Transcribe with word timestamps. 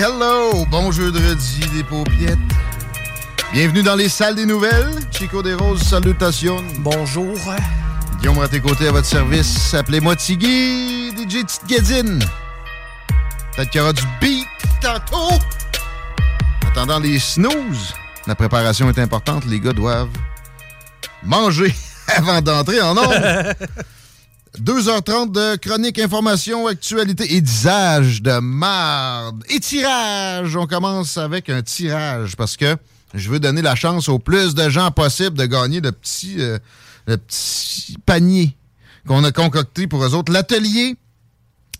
hello, 0.00 0.64
bon 0.70 0.90
jeudi 0.90 1.60
des 1.74 1.84
paupiettes. 1.84 2.38
Bienvenue 3.52 3.82
dans 3.82 3.96
les 3.96 4.08
salles 4.08 4.34
des 4.34 4.46
nouvelles. 4.46 4.88
Chico 5.10 5.42
des 5.42 5.52
Roses, 5.52 5.82
salutations. 5.82 6.64
Bonjour. 6.78 7.36
Guillaume 8.18 8.40
à 8.40 8.48
tes 8.48 8.60
côtés 8.60 8.88
à 8.88 8.92
votre 8.92 9.06
service. 9.06 9.74
Appelez-moi 9.74 10.16
Tiggy, 10.16 11.10
DJ 11.10 11.44
Tite 11.44 11.66
Guédine. 11.66 12.18
Peut-être 13.54 13.70
qu'il 13.70 13.80
y 13.80 13.82
aura 13.82 13.92
du 13.92 14.02
beat 14.20 14.46
tantôt. 14.80 15.34
En 16.64 16.68
attendant 16.70 16.98
les 16.98 17.18
snooze, 17.18 17.94
la 18.26 18.34
préparation 18.34 18.88
est 18.88 18.98
importante. 18.98 19.44
Les 19.44 19.60
gars 19.60 19.74
doivent 19.74 20.08
manger 21.22 21.74
avant 22.16 22.40
d'entrer 22.40 22.80
en 22.80 22.94
nombre. 22.94 23.12
2h30 24.58 25.30
de 25.30 25.56
chronique, 25.56 25.98
information, 25.98 26.66
actualité 26.66 27.34
et 27.34 27.40
d'usage 27.40 28.20
de 28.22 28.38
marde. 28.40 29.44
Et 29.48 29.60
tirage. 29.60 30.56
On 30.56 30.66
commence 30.66 31.16
avec 31.16 31.48
un 31.48 31.62
tirage 31.62 32.36
parce 32.36 32.56
que 32.56 32.76
je 33.14 33.30
veux 33.30 33.38
donner 33.38 33.62
la 33.62 33.74
chance 33.74 34.08
au 34.08 34.18
plus 34.18 34.54
de 34.54 34.68
gens 34.68 34.90
possible 34.90 35.36
de 35.36 35.46
gagner 35.46 35.80
le 35.80 35.92
petit, 35.92 36.36
euh, 36.40 36.58
le 37.06 37.16
petit 37.16 37.96
panier 38.04 38.56
qu'on 39.06 39.24
a 39.24 39.32
concocté 39.32 39.86
pour 39.86 40.04
eux 40.04 40.14
autres. 40.14 40.32
L'atelier, 40.32 40.96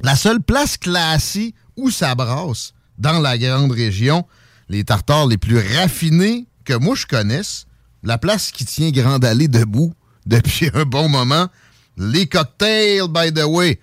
la 0.00 0.16
seule 0.16 0.40
place 0.40 0.76
classée 0.76 1.54
où 1.76 1.90
ça 1.90 2.14
brasse 2.14 2.72
dans 2.98 3.18
la 3.18 3.36
grande 3.36 3.72
région, 3.72 4.26
les 4.68 4.84
tartares 4.84 5.26
les 5.26 5.38
plus 5.38 5.58
raffinés 5.58 6.46
que 6.64 6.74
moi 6.74 6.94
je 6.94 7.06
connaisse, 7.06 7.66
la 8.02 8.18
place 8.18 8.52
qui 8.52 8.64
tient 8.64 8.90
Grande 8.90 9.24
Allée 9.24 9.48
debout 9.48 9.92
depuis 10.26 10.70
un 10.74 10.84
bon 10.84 11.08
moment, 11.08 11.48
les 11.96 12.26
cocktails, 12.26 13.08
by 13.08 13.32
the 13.32 13.44
way. 13.44 13.80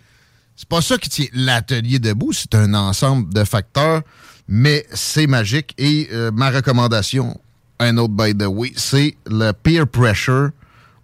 C'est 0.56 0.68
pas 0.68 0.82
ça 0.82 0.98
qui 0.98 1.10
tient 1.10 1.28
l'atelier 1.34 2.00
debout, 2.00 2.34
c'est 2.34 2.56
un 2.56 2.74
ensemble 2.74 3.32
de 3.32 3.44
facteurs, 3.44 4.02
mais 4.48 4.86
c'est 4.94 5.28
magique. 5.28 5.74
Et 5.78 6.10
euh, 6.12 6.32
ma 6.32 6.50
recommandation, 6.50 7.40
un 7.80 7.98
autre 7.98 8.14
by 8.14 8.36
the 8.36 8.48
way, 8.48 8.72
c'est 8.76 9.16
le 9.28 9.52
peer 9.52 9.88
pressure 9.88 10.50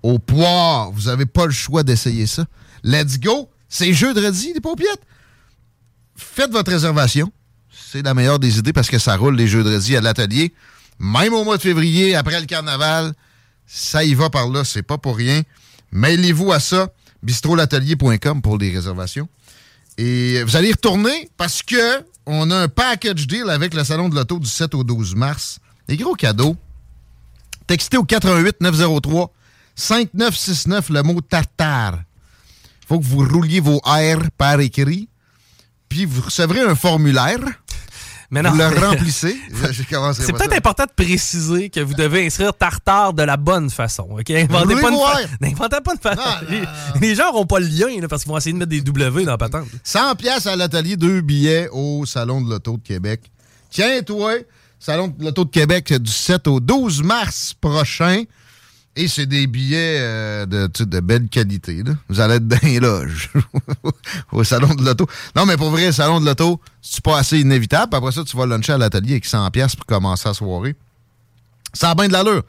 au 0.02 0.18
poire. 0.18 0.91
Vous 0.91 1.08
avez 1.08 1.25
pas 1.25 1.46
le 1.46 1.52
choix 1.52 1.84
d'essayer 1.84 2.25
ça. 2.25 2.46
Let's 2.84 3.20
go! 3.20 3.50
C'est 3.70 3.94
jeudi, 3.94 4.53
les 4.53 4.59
paupiettes. 4.59 5.02
Faites 6.16 6.52
votre 6.52 6.72
réservation. 6.72 7.31
C'est 7.72 8.03
la 8.03 8.14
meilleure 8.14 8.40
des 8.40 8.59
idées 8.59 8.74
parce 8.74 8.90
que 8.90 9.00
ça 9.00 9.16
roule 9.16 9.35
les 9.35 9.47
jeudredis 9.47 9.96
à 9.96 10.02
l'atelier. 10.02 10.53
Même 11.00 11.34
au 11.34 11.44
mois 11.44 11.58
de 11.58 11.62
février, 11.62 12.16
après 12.16 12.40
le 12.40 12.46
carnaval, 12.46 13.14
ça 13.66 14.03
y 14.03 14.14
va 14.14 14.30
par 14.30 14.50
là, 14.50 14.64
c'est 14.64 14.84
pas 14.84 14.97
pour 14.97 15.18
rien. 15.18 15.41
Mailez-vous 15.93 16.51
à 16.51 16.59
ça, 16.59 16.89
bistrolatelier.com 17.21 18.41
pour 18.41 18.57
les 18.57 18.71
réservations. 18.71 19.29
Et 19.99 20.43
vous 20.43 20.55
allez 20.55 20.71
retourner 20.71 21.29
parce 21.37 21.61
que 21.61 22.03
on 22.25 22.49
a 22.49 22.55
un 22.55 22.67
package 22.67 23.27
deal 23.27 23.47
avec 23.49 23.75
le 23.75 23.83
Salon 23.83 24.09
de 24.09 24.15
l'Auto 24.15 24.39
du 24.39 24.47
7 24.47 24.73
au 24.73 24.83
12 24.83 25.15
mars. 25.15 25.59
Des 25.87 25.95
gros 25.97 26.15
cadeaux. 26.15 26.57
Textez 27.67 27.97
au 27.97 28.03
88 28.03 28.61
903 28.61 29.31
5969 29.75 30.89
le 30.89 31.03
mot 31.03 31.21
tartare. 31.21 31.99
faut 32.87 32.99
que 32.99 33.05
vous 33.05 33.27
rouliez 33.27 33.59
vos 33.59 33.79
R 33.85 34.31
par 34.35 34.59
écrit. 34.61 35.09
Puis 35.89 36.05
vous 36.05 36.21
recevrez 36.23 36.61
un 36.61 36.75
formulaire. 36.75 37.39
Mais 38.33 38.41
non. 38.41 38.49
Vous 38.51 38.57
le 38.57 38.66
remplissez? 38.88 39.38
C'est 40.13 40.33
peut-être 40.33 40.53
important 40.57 40.85
de 40.85 41.03
préciser 41.03 41.69
que 41.69 41.79
vous 41.79 41.94
devez 41.94 42.25
inscrire 42.25 42.53
tartare 42.53 43.13
de 43.13 43.21
la 43.23 43.38
bonne 43.38 43.69
façon. 43.69 44.07
OK? 44.09 44.29
Inventez 44.31 44.73
voulez 44.73 44.81
pas, 44.81 44.91
fa- 44.91 45.19
N'inventez 45.39 45.77
pas 45.81 45.94
une 45.94 45.99
façon. 45.99 46.21
Non, 46.21 46.47
Les, 46.49 46.63
les 47.07 47.16
gens 47.16 47.25
n'auront 47.31 47.45
pas 47.45 47.59
le 47.59 47.67
lien 47.67 48.01
là, 48.01 48.07
parce 48.07 48.23
qu'ils 48.23 48.31
vont 48.31 48.38
essayer 48.39 48.53
de 48.53 48.57
mettre 48.57 48.72
des 48.72 48.81
W 48.81 49.23
dans 49.25 49.31
la 49.31 49.38
patente. 49.38 49.67
100 49.83 50.16
pièces 50.16 50.47
à 50.47 50.55
l'atelier, 50.55 50.97
deux 50.97 51.22
billets 51.22 51.69
au 51.72 52.05
Salon 52.07 52.41
de 52.41 52.49
l'Auto 52.49 52.77
de 52.77 52.81
Québec. 52.81 53.22
Tiens-toi, 53.69 54.33
Salon 54.79 55.07
de 55.09 55.23
l'Auto 55.23 55.45
de 55.45 55.49
Québec 55.51 55.93
du 55.93 56.11
7 56.11 56.47
au 56.47 56.59
12 56.59 57.03
mars 57.03 57.53
prochain. 57.59 58.23
Et 58.95 59.07
c'est 59.07 59.25
des 59.25 59.47
billets 59.47 59.97
euh, 59.99 60.45
de, 60.45 60.69
de 60.83 60.99
belle 60.99 61.27
qualité. 61.27 61.81
là. 61.83 61.93
Vous 62.09 62.19
allez 62.19 62.35
être 62.35 62.47
dans 62.47 62.59
les 62.61 62.79
loges 62.79 63.31
au 64.31 64.43
Salon 64.43 64.73
de 64.75 64.85
l'Auto. 64.85 65.07
Non, 65.35 65.45
mais 65.47 65.57
pour 65.57 65.71
vrai, 65.71 65.87
le 65.87 65.91
Salon 65.91 66.21
de 66.21 66.25
l'Auto, 66.27 66.61
c'est 66.81 67.01
pas 67.01 67.17
assez 67.17 67.39
inévitable. 67.39 67.89
Puis 67.89 67.97
Après 67.97 68.11
ça, 68.11 68.23
tu 68.23 68.37
vas 68.37 68.45
luncher 68.45 68.73
à 68.73 68.77
l'atelier 68.77 69.13
avec 69.13 69.25
100 69.25 69.49
pièces 69.49 69.75
pour 69.75 69.87
commencer 69.87 70.27
la 70.29 70.35
soirée. 70.35 70.75
Ça 71.73 71.89
a 71.89 71.95
bien 71.95 72.07
de 72.07 72.13
l'allure. 72.13 72.43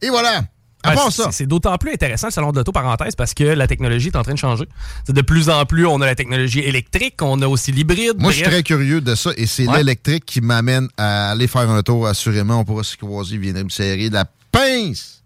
Et 0.00 0.08
voilà. 0.08 0.44
À 0.86 0.92
part 0.92 1.10
ça, 1.12 1.30
C'est 1.32 1.46
d'autant 1.46 1.76
plus 1.78 1.92
intéressant 1.92 2.26
le 2.26 2.32
salon 2.32 2.52
de 2.52 2.58
l'auto, 2.58 2.70
parenthèse, 2.72 3.14
parce 3.14 3.32
que 3.32 3.44
la 3.44 3.66
technologie 3.66 4.08
est 4.08 4.16
en 4.16 4.22
train 4.22 4.34
de 4.34 4.38
changer. 4.38 4.66
De 5.08 5.20
plus 5.22 5.48
en 5.48 5.64
plus, 5.64 5.86
on 5.86 6.00
a 6.02 6.06
la 6.06 6.14
technologie 6.14 6.60
électrique, 6.60 7.16
on 7.22 7.40
a 7.40 7.46
aussi 7.46 7.72
l'hybride. 7.72 8.20
Moi, 8.20 8.32
je 8.32 8.36
suis 8.36 8.44
très 8.44 8.62
curieux 8.62 9.00
de 9.00 9.14
ça 9.14 9.30
et 9.38 9.46
c'est 9.46 9.66
Ouais. 9.66 9.78
l'électrique 9.78 10.26
qui 10.26 10.42
m'amène 10.42 10.88
à 10.98 11.30
aller 11.30 11.46
faire 11.46 11.70
un 11.70 11.82
tour. 11.82 12.06
Assurément, 12.06 12.60
on 12.60 12.64
pourra 12.66 12.82
se 12.84 12.96
croiser, 12.98 13.38
viendrait 13.38 13.64
me 13.64 13.70
serrer 13.70 14.10
la 14.10 14.26
pince. 14.52 15.22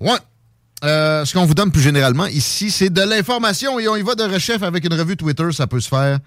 Ouais. 0.00 0.18
Euh, 0.84 1.24
ce 1.24 1.34
qu'on 1.34 1.44
vous 1.44 1.54
donne 1.54 1.72
plus 1.72 1.82
généralement 1.82 2.26
ici, 2.26 2.70
c'est 2.70 2.90
de 2.90 3.02
l'information 3.02 3.80
et 3.80 3.88
on 3.88 3.96
y 3.96 4.02
va 4.02 4.14
de 4.14 4.22
rechef 4.22 4.62
avec 4.62 4.84
une 4.84 4.94
revue 4.94 5.16
Twitter. 5.16 5.50
Ça 5.52 5.66
peut 5.66 5.80
se 5.80 5.88
faire 5.88 6.18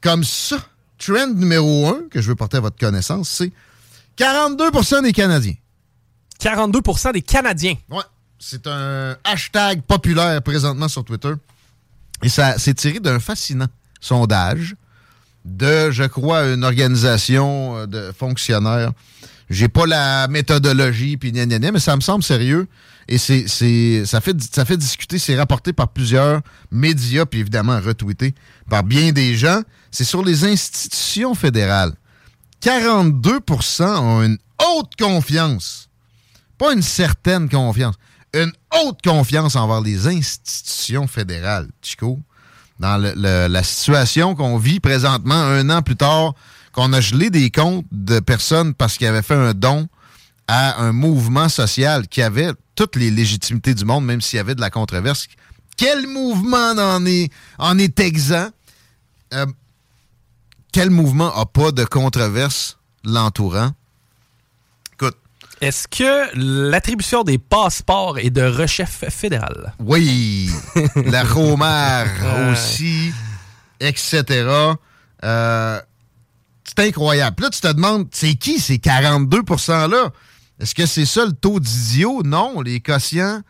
comme 0.00 0.24
ça. 0.24 0.56
Trend 0.98 1.34
numéro 1.34 1.86
un 1.88 2.08
que 2.10 2.22
je 2.22 2.28
veux 2.28 2.34
porter 2.34 2.56
à 2.56 2.60
votre 2.60 2.78
connaissance, 2.78 3.28
c'est 3.28 3.52
42% 4.16 5.02
des 5.02 5.12
Canadiens. 5.12 5.52
42% 6.40 7.12
des 7.12 7.20
Canadiens. 7.20 7.74
Ouais. 7.90 8.02
C'est 8.38 8.66
un 8.66 9.14
hashtag 9.24 9.82
populaire 9.82 10.40
présentement 10.40 10.88
sur 10.88 11.04
Twitter. 11.04 11.32
Et 12.22 12.30
ça 12.30 12.58
s'est 12.58 12.72
tiré 12.72 12.98
d'un 12.98 13.20
fascinant 13.20 13.68
sondage 14.00 14.74
de, 15.44 15.90
je 15.90 16.04
crois, 16.04 16.44
une 16.46 16.64
organisation 16.64 17.76
euh, 17.76 17.86
de 17.86 18.12
fonctionnaires. 18.12 18.92
J'ai 19.48 19.68
pas 19.68 19.86
la 19.86 20.26
méthodologie, 20.28 21.16
puis 21.16 21.32
mais 21.32 21.78
ça 21.80 21.94
me 21.96 22.00
semble 22.00 22.22
sérieux. 22.24 22.66
Et 23.08 23.18
c'est, 23.18 23.46
ça, 24.04 24.20
fait, 24.20 24.36
ça 24.52 24.64
fait 24.64 24.76
discuter, 24.76 25.18
c'est 25.18 25.36
rapporté 25.36 25.72
par 25.72 25.88
plusieurs 25.88 26.40
médias, 26.72 27.24
puis 27.26 27.40
évidemment 27.40 27.80
retweeté 27.80 28.34
par 28.68 28.82
bien 28.82 29.12
des 29.12 29.36
gens. 29.36 29.62
C'est 29.92 30.04
sur 30.04 30.24
les 30.24 30.44
institutions 30.44 31.34
fédérales. 31.36 31.92
42% 32.62 33.84
ont 33.98 34.22
une 34.22 34.38
haute 34.58 34.92
confiance 34.98 35.88
pas 36.58 36.72
une 36.72 36.80
certaine 36.80 37.50
confiance, 37.50 37.96
une 38.32 38.50
haute 38.82 39.02
confiance 39.04 39.56
envers 39.56 39.82
les 39.82 40.06
institutions 40.06 41.06
fédérales, 41.06 41.68
Chico. 41.82 42.18
dans 42.80 42.96
le- 42.96 43.46
la 43.48 43.62
situation 43.62 44.34
qu'on 44.34 44.56
vit 44.56 44.80
présentement, 44.80 45.34
un 45.34 45.68
an 45.68 45.82
plus 45.82 45.96
tard, 45.96 46.34
qu'on 46.76 46.92
a 46.92 47.00
gelé 47.00 47.30
des 47.30 47.50
comptes 47.50 47.86
de 47.90 48.20
personnes 48.20 48.74
parce 48.74 48.96
qu'ils 48.98 49.06
avaient 49.06 49.22
fait 49.22 49.34
un 49.34 49.54
don 49.54 49.88
à 50.46 50.80
un 50.82 50.92
mouvement 50.92 51.48
social 51.48 52.06
qui 52.06 52.22
avait 52.22 52.50
toutes 52.76 52.94
les 52.96 53.10
légitimités 53.10 53.74
du 53.74 53.84
monde, 53.84 54.04
même 54.04 54.20
s'il 54.20 54.36
y 54.36 54.40
avait 54.40 54.54
de 54.54 54.60
la 54.60 54.70
controverse. 54.70 55.26
Quel 55.76 56.06
mouvement 56.06 56.72
en 56.78 57.04
est, 57.06 57.30
en 57.58 57.78
est 57.78 57.98
exempt? 58.00 58.50
Euh, 59.34 59.46
quel 60.72 60.90
mouvement 60.90 61.34
a 61.34 61.46
pas 61.46 61.72
de 61.72 61.84
controverse 61.84 62.78
l'entourant? 63.04 63.70
Écoute, 64.92 65.16
Est-ce 65.62 65.88
que 65.88 66.28
l'attribution 66.70 67.24
des 67.24 67.38
passeports 67.38 68.18
est 68.18 68.30
de 68.30 68.42
rechef 68.42 69.04
fédéral? 69.08 69.74
oui, 69.80 70.50
la 70.96 71.24
Romère 71.24 72.10
Ouais. 72.22 72.52
aussi, 72.52 73.12
etc. 73.80 74.22
Euh, 75.24 75.80
c'est 76.66 76.86
incroyable. 76.88 77.36
Puis 77.36 77.44
là, 77.44 77.50
tu 77.50 77.60
te 77.60 77.72
demandes, 77.72 78.06
c'est 78.12 78.34
qui 78.34 78.58
ces 78.60 78.78
42 78.78 79.42
%-là? 79.42 80.10
Est-ce 80.60 80.74
que 80.74 80.86
c'est 80.86 81.04
ça 81.06 81.24
le 81.26 81.32
taux 81.32 81.60
d'idiot? 81.60 82.22
Non, 82.24 82.60
les 82.60 82.80
quotients 82.80 83.42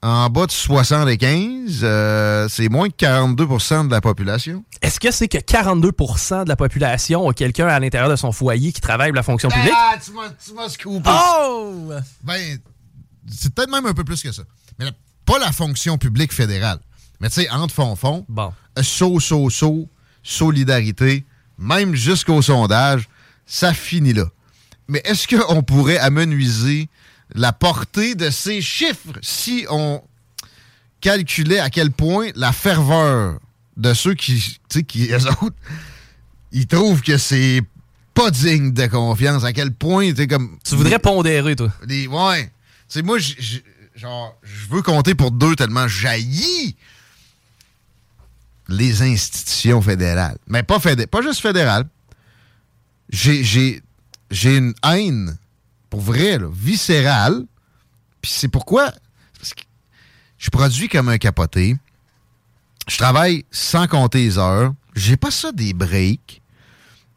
en 0.00 0.30
bas 0.30 0.46
de 0.46 0.52
75, 0.52 1.80
euh, 1.82 2.46
c'est 2.48 2.68
moins 2.68 2.88
que 2.88 2.94
42% 2.94 3.86
de 3.88 3.90
la 3.90 4.00
population. 4.00 4.64
Est-ce 4.80 5.00
que 5.00 5.10
c'est 5.10 5.26
que 5.26 5.38
42% 5.38 6.44
de 6.44 6.48
la 6.48 6.54
population 6.54 7.28
a 7.28 7.32
quelqu'un 7.34 7.66
à 7.66 7.80
l'intérieur 7.80 8.08
de 8.08 8.14
son 8.14 8.30
foyer 8.30 8.72
qui 8.72 8.80
travaille 8.80 9.08
pour 9.10 9.16
la 9.16 9.24
fonction 9.24 9.48
publique? 9.48 9.72
Ah, 9.74 9.96
tu 10.02 10.12
m'as- 10.54 10.68
scoopé. 10.68 11.10
Oh! 11.10 11.90
Ben, 12.22 12.58
c'est 13.28 13.52
peut-être 13.52 13.70
même 13.72 13.86
un 13.86 13.92
peu 13.94 14.04
plus 14.04 14.22
que 14.22 14.30
ça. 14.30 14.42
Mais 14.78 14.84
la- 14.84 14.92
pas 15.24 15.40
la 15.40 15.50
fonction 15.50 15.98
publique 15.98 16.32
fédérale. 16.32 16.78
Mais 17.20 17.28
tu 17.28 17.42
sais, 17.42 17.50
entre 17.50 17.74
fond-fond, 17.74 18.24
Bon. 18.28 18.52
saut, 18.80 19.18
saut, 19.18 19.50
saut, 19.50 19.88
solidarité, 20.22 21.26
même 21.58 21.94
jusqu'au 21.94 22.40
sondage, 22.40 23.08
ça 23.46 23.74
finit 23.74 24.12
là. 24.12 24.26
Mais 24.88 25.02
est-ce 25.04 25.28
qu'on 25.28 25.62
pourrait 25.62 25.98
amenuiser 25.98 26.88
la 27.34 27.52
portée 27.52 28.14
de 28.14 28.30
ces 28.30 28.62
chiffres 28.62 29.18
si 29.22 29.66
on 29.68 30.02
calculait 31.00 31.58
à 31.58 31.70
quel 31.70 31.90
point 31.90 32.28
la 32.34 32.52
ferveur 32.52 33.38
de 33.76 33.94
ceux 33.94 34.14
qui, 34.14 34.40
tu 34.68 34.78
sais, 34.78 34.82
qui, 34.82 35.08
eux 35.12 35.26
autres, 35.42 35.56
ils 36.52 36.66
trouvent 36.66 37.02
que 37.02 37.18
c'est 37.18 37.62
pas 38.14 38.30
digne 38.30 38.72
de 38.72 38.86
confiance, 38.86 39.44
à 39.44 39.52
quel 39.52 39.72
point, 39.72 40.10
tu 40.10 40.16
sais, 40.16 40.26
comme... 40.26 40.58
Tu 40.64 40.74
voudrais 40.74 40.98
pondérer, 40.98 41.54
toi. 41.54 41.72
ouais. 41.86 42.44
Tu 42.44 42.50
sais, 42.88 43.02
moi, 43.02 43.18
je 43.18 43.60
veux 44.70 44.82
compter 44.82 45.14
pour 45.14 45.30
deux 45.30 45.54
tellement 45.54 45.86
jaillit 45.86 46.76
les 48.68 49.02
institutions 49.02 49.80
fédérales. 49.80 50.38
Mais 50.46 50.62
pas, 50.62 50.78
juste 51.22 51.40
fédérales. 51.40 51.88
J'ai, 53.08 53.82
une 54.44 54.74
haine, 54.84 55.38
pour 55.90 56.00
vrai, 56.00 56.38
viscérale. 56.52 57.44
Puis 58.20 58.32
c'est 58.34 58.48
pourquoi 58.48 58.92
je 60.36 60.50
produis 60.50 60.88
comme 60.88 61.08
un 61.08 61.18
capoté. 61.18 61.76
Je 62.88 62.96
travaille 62.96 63.44
sans 63.50 63.86
compter 63.86 64.18
les 64.18 64.38
heures. 64.38 64.72
J'ai 64.94 65.16
pas 65.16 65.30
ça 65.30 65.52
des 65.52 65.72
breaks. 65.72 66.42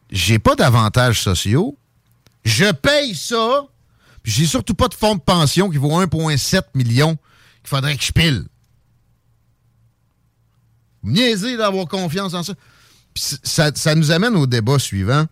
J'ai 0.09 0.39
pas 0.39 0.56
d'avantages 0.56 1.21
sociaux. 1.21 1.77
Je 2.44 2.71
paye 2.71 3.15
ça. 3.15 3.65
J'ai 4.24 4.45
surtout 4.45 4.74
pas 4.74 4.88
de 4.88 4.94
fonds 4.94 5.15
de 5.15 5.21
pension 5.21 5.69
qui 5.69 5.77
vaut 5.77 6.01
1,7 6.01 6.62
million 6.75 7.15
qu'il 7.15 7.69
faudrait 7.69 7.95
que 7.95 8.03
je 8.03 8.12
pile. 8.12 8.45
Niaiser 11.03 11.57
d'avoir 11.57 11.88
confiance 11.88 12.33
en 12.33 12.44
ça. 12.44 12.53
Ça. 13.15 13.95
Nous 13.95 14.12
amène 14.12 14.36
au 14.36 14.48
débat 14.48 14.80
suivant. 14.80 15.25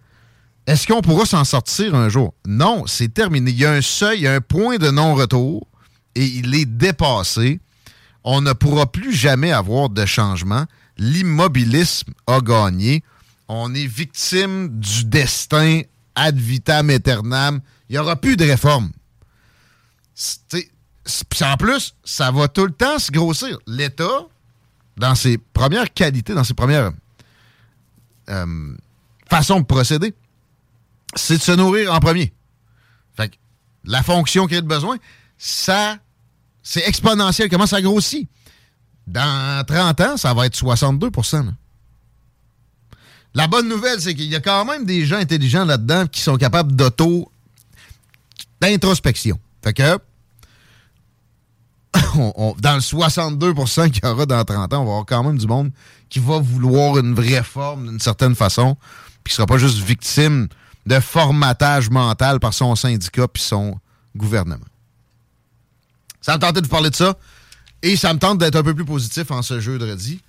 Est-ce 0.68 0.86
qu'on 0.86 1.02
pourra 1.02 1.26
s'en 1.26 1.44
sortir 1.44 1.96
un 1.96 2.10
jour? 2.10 2.34
Non, 2.46 2.86
c'est 2.86 3.14
terminé. 3.14 3.52
Il 3.52 3.58
y 3.58 3.66
a 3.66 3.72
un 3.72 3.82
seuil, 3.82 4.20
il 4.20 4.24
y 4.24 4.28
a 4.28 4.34
un 4.34 4.42
point 4.42 4.78
de 4.78 4.92
non-retour 4.92 5.66
et 6.16 6.26
il 6.26 6.54
est 6.54 6.66
dépassé. 6.66 7.60
On 8.24 8.42
ne 8.42 8.54
pourra 8.54 8.92
plus 8.92 9.14
jamais 9.14 9.52
avoir 9.52 9.90
de 9.90 10.06
changement. 10.06 10.66
L'immobilisme 10.98 12.14
a 12.28 12.42
gagné. 12.42 13.04
On 13.48 13.74
est 13.74 13.88
victime 13.88 14.70
du 14.80 15.06
destin 15.06 15.82
ad 16.16 16.38
vitam 16.38 16.90
aeternam. 16.90 17.62
Il 17.90 17.94
n'y 17.94 17.98
aura 17.98 18.16
plus 18.16 18.36
de 18.36 18.46
réforme. 18.46 18.92
En 21.42 21.58
plus, 21.58 21.96
ça 22.04 22.30
va 22.30 22.48
tout 22.48 22.66
le 22.66 22.74
temps 22.74 23.00
se 23.00 23.12
grossir. 23.12 23.58
L'État, 23.66 24.28
dans 25.00 25.16
ses 25.16 25.38
premières 25.38 25.92
qualités, 25.94 26.34
dans 26.34 26.44
ses 26.44 26.54
premières 26.54 26.92
euh, 28.30 28.76
façons 29.30 29.62
de 29.62 29.66
procéder, 29.66 30.14
c'est 31.16 31.38
de 31.38 31.42
se 31.42 31.54
nourrir 31.54 31.94
en 31.94 32.00
premier. 32.00 32.34
Fait 33.16 33.30
que 33.30 33.36
la 33.86 34.04
fonction 34.04 34.46
crée 34.46 34.58
le 34.58 34.62
besoin, 34.64 34.98
ça, 35.38 35.98
c'est 36.62 36.86
exponentiel. 36.88 37.50
Comment 37.50 37.66
ça 37.66 37.82
grossit? 37.82 38.28
Dans 39.08 39.66
30 39.66 40.02
ans, 40.02 40.18
ça 40.18 40.34
va 40.34 40.46
être 40.46 40.56
62 40.56 41.10
là. 41.32 41.44
La 43.36 43.48
bonne 43.48 43.70
nouvelle, 43.70 44.02
c'est 44.02 44.14
qu'il 44.14 44.26
y 44.26 44.36
a 44.36 44.42
quand 44.42 44.66
même 44.66 44.86
des 44.86 45.06
gens 45.06 45.18
intelligents 45.18 45.64
là-dedans 45.64 46.08
qui 46.08 46.22
sont 46.22 46.36
capables 46.36 46.76
d'auto 46.76 47.32
d'introspection. 48.60 49.40
Fait 49.64 49.74
que 49.74 49.98
on- 52.16 52.34
on- 52.36 52.56
dans 52.60 52.76
le 52.76 52.82
62% 52.82 53.90
qu'il 53.90 54.04
y 54.04 54.08
aura 54.08 54.26
dans 54.26 54.44
30 54.44 54.74
ans, 54.74 54.82
on 54.82 54.86
va 54.86 54.92
avoir 54.92 55.06
quand 55.06 55.24
même 55.24 55.38
du 55.38 55.48
monde 55.48 55.72
qui 56.10 56.20
va 56.20 56.40
vouloir 56.40 56.98
une 56.98 57.14
vraie 57.14 57.44
forme 57.44 57.88
d'une 57.88 58.00
certaine 58.00 58.36
façon, 58.36 58.76
puis 59.24 59.32
qui 59.32 59.36
sera 59.36 59.46
pas 59.48 59.58
juste 59.58 59.78
victime 59.78 60.48
de 60.86 61.00
formatage 61.00 61.90
mental 61.90 62.40
par 62.40 62.54
son 62.54 62.76
syndicat 62.76 63.28
puis 63.28 63.44
son 63.44 63.78
gouvernement. 64.16 64.66
Ça 66.22 66.34
me 66.36 66.40
tentait 66.40 66.62
de 66.62 66.66
vous 66.66 66.72
parler 66.72 66.90
de 66.90 66.96
ça, 66.96 67.16
et 67.82 67.96
ça 67.96 68.14
me 68.14 68.20
tente 68.20 68.40
d'être 68.40 68.56
un 68.56 68.64
peu 68.64 68.74
plus 68.74 68.86
positif 68.86 69.32
en 69.32 69.42
ce 69.42 69.60
jeudi. 69.60 70.22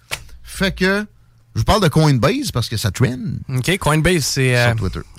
Fait 0.43 0.73
que 0.75 1.07
je 1.55 1.61
vous 1.61 1.65
parle 1.65 1.83
de 1.83 1.89
Coinbase 1.89 2.53
parce 2.53 2.69
que 2.69 2.77
ça 2.77 2.91
trend 2.93 3.19
OK, 3.49 3.77
Coinbase, 3.79 4.23
c'est 4.25 4.57
euh, 4.57 4.75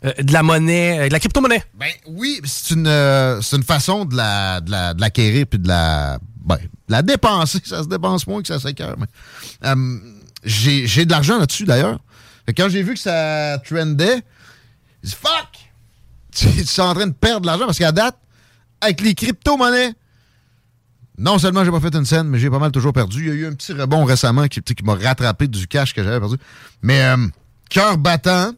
euh, 0.06 0.14
de 0.24 0.32
la 0.32 0.44
monnaie, 0.44 1.00
euh, 1.00 1.08
de 1.08 1.14
la 1.14 1.20
crypto-monnaie. 1.20 1.64
Ben 1.78 1.90
oui, 2.08 2.40
c'est 2.46 2.76
une, 2.76 3.64
façon 3.64 4.06
de 4.06 4.16
la, 4.16 4.62
de 4.62 4.72
la- 4.72 4.94
de 4.94 5.02
l'acquérir 5.02 5.46
puis 5.48 5.60
de 5.60 5.68
la, 5.68 6.20
ben, 6.42 6.58
la 6.88 7.02
dépenser. 7.02 7.60
Ça 7.64 7.84
se 7.84 7.88
dépense 7.88 8.28
moins 8.28 8.42
que 8.42 8.48
ça 8.48 8.58
mais, 8.66 9.08
euh, 9.66 9.98
j'ai, 10.44 11.06
de 11.06 11.12
l'argent 11.12 11.38
là-dessus 11.38 11.66
d'ailleurs. 11.66 12.00
Quand 12.58 12.70
j'ai 12.70 12.84
vu 12.84 12.96
que 12.96 13.00
ça 13.00 13.60
trendait, 13.60 14.22
j'ai 15.04 15.10
dit 15.10 15.16
fuck! 15.16 15.48
Tu 16.34 16.48
es 16.48 16.80
en 16.80 16.94
train 16.94 17.08
de 17.08 17.14
perdre 17.14 17.42
de 17.42 17.48
l'argent 17.48 17.66
parce 17.66 17.78
qu'à 17.78 17.92
date, 17.92 18.18
avec 18.80 19.02
les 19.02 19.14
crypto-monnaies, 19.14 19.94
non 21.18 21.38
seulement 21.38 21.66
j'ai 21.66 21.72
pas 21.72 21.82
fait 21.82 21.94
une 21.94 22.06
scène, 22.06 22.28
mais 22.28 22.40
j'ai 22.40 22.50
pas 22.50 22.58
mal 22.58 22.72
toujours 22.72 22.94
perdu. 22.94 23.20
Il 23.22 23.28
y 23.28 23.32
a 23.32 23.34
eu 23.34 23.46
un 23.48 23.54
petit 23.54 23.74
rebond 23.74 24.06
récemment 24.06 24.48
qui, 24.48 24.62
qui 24.62 24.84
m'a 24.84 24.96
rattrapé 24.96 25.48
du 25.48 25.68
cash 25.68 25.94
que 25.94 26.04
j'avais 26.04 26.20
perdu. 26.20 26.38
Mais 26.82 27.04
euh, 27.04 27.28
cœur 27.70 27.98
battant, 27.98 28.54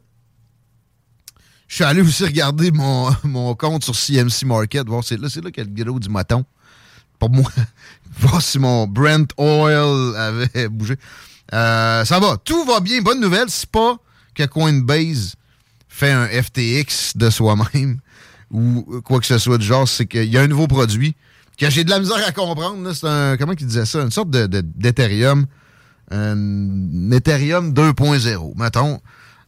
je 1.67 1.75
suis 1.75 1.83
allé 1.83 2.01
aussi 2.01 2.23
regarder 2.23 2.71
mon, 2.71 3.09
mon 3.23 3.55
compte 3.55 3.83
sur 3.83 3.95
CMC 3.95 4.45
Market, 4.45 4.87
voir 4.87 5.03
c'est 5.03 5.19
là, 5.19 5.27
là 5.35 5.49
le 5.55 5.83
gros 5.83 5.99
du 5.99 6.09
maton. 6.09 6.45
Pour 7.19 7.29
moi, 7.29 7.49
voir 8.19 8.41
si 8.41 8.59
mon 8.59 8.87
Brent 8.87 9.27
Oil 9.37 10.15
avait 10.17 10.67
bougé. 10.69 10.95
Euh, 11.53 12.03
ça 12.05 12.19
va, 12.19 12.37
tout 12.43 12.65
va 12.65 12.79
bien. 12.79 13.01
Bonne 13.01 13.19
nouvelle, 13.19 13.49
c'est 13.49 13.69
pas 13.69 13.97
que 14.35 14.43
Coinbase 14.43 15.35
fait 15.87 16.11
un 16.11 16.27
FTX 16.27 17.15
de 17.15 17.29
soi-même 17.29 17.99
ou 18.51 19.01
quoi 19.03 19.19
que 19.19 19.25
ce 19.25 19.37
soit 19.37 19.57
du 19.57 19.65
genre, 19.65 19.87
c'est 19.87 20.05
qu'il 20.05 20.25
y 20.31 20.37
a 20.37 20.41
un 20.41 20.47
nouveau 20.47 20.67
produit 20.67 21.15
que 21.57 21.69
j'ai 21.69 21.83
de 21.83 21.89
la 21.91 21.99
misère 21.99 22.17
à 22.27 22.31
comprendre. 22.31 22.91
C'est 22.93 23.07
un, 23.07 23.37
comment 23.37 23.53
il 23.57 23.65
disait 23.65 23.85
ça? 23.85 24.01
Une 24.01 24.11
sorte 24.11 24.29
de- 24.31 24.47
d'Ethereum. 24.61 25.45
Un 26.11 27.11
Ethereum 27.11 27.71
2.0, 27.73 28.53
mettons. 28.57 28.99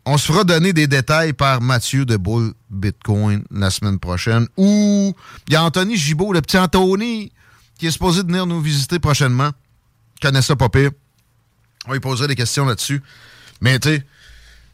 On 0.06 0.18
se 0.18 0.28
fera 0.32 0.44
donner 0.44 0.72
des 0.72 0.86
détails 0.88 1.34
par 1.34 1.62
Mathieu 1.62 2.06
de 2.06 2.16
Bull 2.18 2.54
Bitcoin 2.70 3.44
la 3.52 3.72
semaine 3.72 3.98
prochaine. 4.00 4.48
Ou 4.56 5.14
il 5.48 5.54
y 5.54 5.56
a 5.56 5.64
Anthony 5.64 5.96
Gibault, 5.98 6.32
le 6.32 6.42
petit 6.42 6.58
Anthony, 6.58 7.32
qui 7.78 7.88
est 7.88 7.92
supposé 7.92 8.22
venir 8.22 8.46
nous 8.46 8.62
visiter 8.62 9.00
prochainement. 9.00 9.52
Ça 10.42 10.56
pas 10.56 10.70
pire. 10.70 10.92
On 11.88 11.94
lui 11.94 12.00
poserait 12.00 12.28
des 12.28 12.36
questions 12.36 12.66
là-dessus. 12.66 13.02
Mais 13.62 13.78
tu 13.80 13.90
sais, 13.90 14.06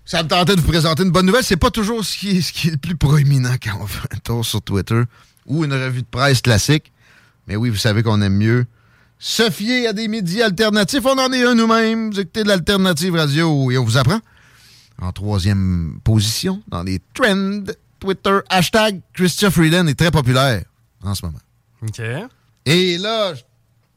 ça 0.05 0.23
me 0.23 0.29
tentait 0.29 0.55
de 0.55 0.61
vous 0.61 0.67
présenter 0.67 1.03
une 1.03 1.11
bonne 1.11 1.25
nouvelle. 1.25 1.43
C'est 1.43 1.57
pas 1.57 1.71
toujours 1.71 2.05
ce 2.05 2.17
qui 2.17 2.37
est, 2.37 2.41
ce 2.41 2.53
qui 2.53 2.69
est 2.69 2.71
le 2.71 2.77
plus 2.77 2.95
proéminent 2.95 3.55
quand 3.61 3.77
on 3.81 3.87
fait 3.87 4.07
un 4.13 4.17
tour 4.17 4.45
sur 4.45 4.61
Twitter 4.61 5.01
ou 5.45 5.65
une 5.65 5.73
revue 5.73 6.01
de 6.01 6.07
presse 6.07 6.41
classique. 6.41 6.91
Mais 7.47 7.55
oui, 7.55 7.69
vous 7.69 7.77
savez 7.77 8.01
qu'on 8.03 8.21
aime 8.21 8.37
mieux 8.37 8.65
se 9.19 9.49
fier 9.49 9.87
à 9.87 9.93
des 9.93 10.07
médias 10.07 10.45
alternatifs. 10.45 11.05
On 11.05 11.17
en 11.17 11.31
est 11.31 11.43
un 11.43 11.53
nous-mêmes. 11.53 12.11
Vous 12.11 12.19
écoutez 12.19 12.43
de 12.43 12.47
l'alternative 12.47 13.15
radio 13.15 13.71
et 13.71 13.77
on 13.77 13.83
vous 13.83 13.97
apprend 13.97 14.19
en 15.01 15.11
troisième 15.11 15.99
position 16.03 16.61
dans 16.67 16.83
les 16.83 16.99
trends 17.13 17.63
Twitter. 17.99 18.39
Hashtag 18.49 19.01
Christian 19.13 19.51
Freeland 19.51 19.87
est 19.87 19.95
très 19.95 20.11
populaire 20.11 20.63
en 21.03 21.13
ce 21.15 21.25
moment. 21.25 21.39
OK. 21.83 22.01
Et 22.65 22.97
là, 22.97 23.33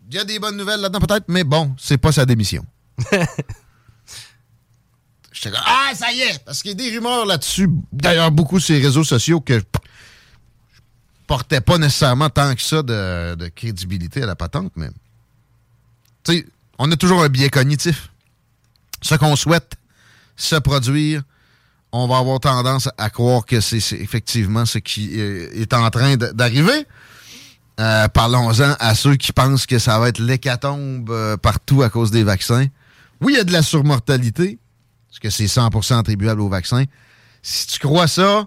il 0.09 0.15
y 0.15 0.19
a 0.19 0.25
des 0.25 0.39
bonnes 0.39 0.57
nouvelles 0.57 0.81
là-dedans 0.81 1.01
peut-être, 1.01 1.27
mais 1.29 1.45
bon, 1.45 1.75
c'est 1.79 1.99
pas 1.99 2.13
sa 2.13 2.27
démission. 2.27 2.65
J'étais 5.33 5.51
comme, 5.51 5.65
ah, 5.67 5.91
ça 5.95 6.13
y 6.13 6.21
est! 6.21 6.45
Parce 6.45 6.63
qu'il 6.63 6.71
y 6.71 6.75
a 6.75 6.77
des 6.77 6.97
rumeurs 6.97 7.27
là-dessus, 7.27 7.69
d'ailleurs, 7.93 8.31
beaucoup 8.31 8.61
sur 8.61 8.75
les 8.75 8.83
réseaux 8.83 9.05
sociaux 9.05 9.41
que 9.41 9.59
je 9.59 9.65
portais 11.27 11.61
pas 11.61 11.79
nécessairement 11.79 12.31
tant 12.31 12.55
que 12.55 12.63
ça 12.63 12.83
de, 12.83 13.35
de 13.35 13.49
crédibilité 13.49 14.23
à 14.23 14.27
la 14.27 14.37
patente, 14.37 14.73
mais. 14.77 14.89
Tu 16.23 16.33
sais, 16.33 16.47
on 16.79 16.91
a 16.91 16.97
toujours 16.97 17.23
un 17.23 17.29
biais 17.29 17.51
cognitif. 17.51 18.11
Ce 19.03 19.15
qu'on 19.17 19.37
souhaite 19.37 19.75
se 20.37 20.57
produire, 20.57 21.23
on 21.93 22.09
va 22.09 22.19
avoir 22.19 22.41
tendance 22.41 22.89
à 22.99 23.11
croire 23.11 23.45
que 23.45 23.61
c'est 23.61 23.79
effectivement 23.97 24.67
ce 24.67 24.79
qui 24.79 25.15
est 25.21 25.73
en 25.73 25.89
train 25.91 26.17
d'arriver. 26.17 26.87
Euh, 27.81 28.07
parlons-en 28.09 28.77
à 28.79 28.95
ceux 28.95 29.17
qui 29.17 29.33
pensent 29.33 29.67
que 29.67 29.79
ça 29.79 29.99
va 29.99 30.09
être 30.09 30.21
l'hécatombe 30.21 31.11
euh, 31.11 31.37
partout 31.37 31.83
à 31.83 31.91
cause 31.91 32.11
des 32.11 32.23
vaccins. 32.23 32.67
Oui, 33.21 33.33
il 33.35 33.37
y 33.37 33.41
a 33.41 33.45
de 33.45 33.53
la 33.53 33.63
surmortalité, 33.63 34.59
parce 35.09 35.19
que 35.19 35.31
c'est 35.31 35.47
100% 35.47 35.99
attribuable 35.99 36.41
au 36.41 36.49
vaccin. 36.49 36.85
Si 37.43 37.67
tu 37.67 37.81
crois 37.81 38.07
ça, 38.07 38.47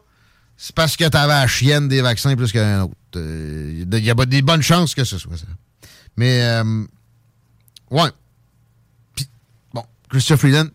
c'est 0.55 0.73
parce 0.73 0.95
que 0.95 1.07
tu 1.07 1.17
avais 1.17 1.33
la 1.33 1.47
chienne 1.47 1.89
des 1.89 2.01
vaccins 2.01 2.35
plus 2.35 2.51
qu'un 2.51 2.83
autre. 2.83 2.93
Euh, 3.17 3.83
il 3.91 4.05
y 4.05 4.09
a 4.09 4.15
des 4.15 4.41
bonnes 4.41 4.61
chances 4.61 4.95
que 4.95 5.03
ce 5.03 5.17
soit 5.17 5.37
ça. 5.37 5.45
Mais, 6.15 6.61
ouais. 7.91 8.09
Bon, 9.73 9.83
Christophe 10.09 10.39
Freeland, 10.39 10.67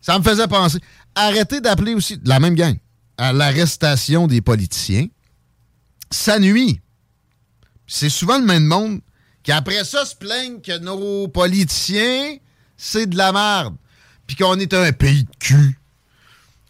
ça 0.00 0.18
me 0.18 0.24
faisait 0.24 0.48
penser. 0.48 0.80
Arrêtez 1.14 1.60
d'appeler 1.60 1.94
aussi, 1.94 2.20
la 2.24 2.40
même 2.40 2.54
gang, 2.54 2.76
à 3.16 3.32
l'arrestation 3.32 4.26
des 4.26 4.40
politiciens. 4.42 5.06
Ça 6.10 6.38
nuit 6.38 6.80
c'est 7.92 8.08
souvent 8.08 8.38
le 8.38 8.44
même 8.44 8.64
monde 8.64 9.00
qui, 9.42 9.50
après 9.50 9.82
ça, 9.82 10.04
se 10.04 10.14
plaignent 10.14 10.60
que 10.60 10.78
nos 10.78 11.26
politiciens, 11.26 12.36
c'est 12.76 13.06
de 13.06 13.16
la 13.16 13.32
merde. 13.32 13.74
Puis 14.28 14.36
qu'on 14.36 14.56
est 14.60 14.72
un 14.72 14.92
pays 14.92 15.24
de 15.24 15.30
cul. 15.40 15.76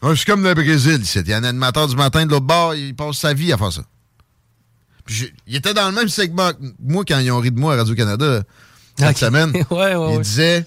Ah, 0.01 0.13
c'est 0.17 0.25
comme 0.25 0.43
le 0.43 0.55
Brésil, 0.55 1.03
Il 1.15 1.29
y 1.29 1.33
a 1.35 1.37
un 1.37 1.45
animateur 1.45 1.89
du 1.89 1.95
matin 1.95 2.25
de 2.25 2.31
l'autre 2.31 2.47
bord, 2.47 2.75
il 2.75 2.97
passe 2.97 3.19
sa 3.19 3.35
vie 3.35 3.53
à 3.53 3.59
faire 3.59 3.71
ça. 3.71 3.83
Puis 5.05 5.31
il 5.47 5.57
était 5.57 5.75
dans 5.75 5.91
le 5.91 5.95
même 5.95 6.09
segment 6.09 6.55
que 6.55 6.59
moi 6.83 7.05
quand 7.07 7.19
ils 7.19 7.31
ont 7.31 7.41
ri 7.41 7.51
de 7.51 7.61
moi 7.61 7.75
à 7.75 7.77
Radio-Canada 7.77 8.43
cette 8.97 9.19
semaine. 9.19 9.53
il 9.71 10.21
disait 10.23 10.65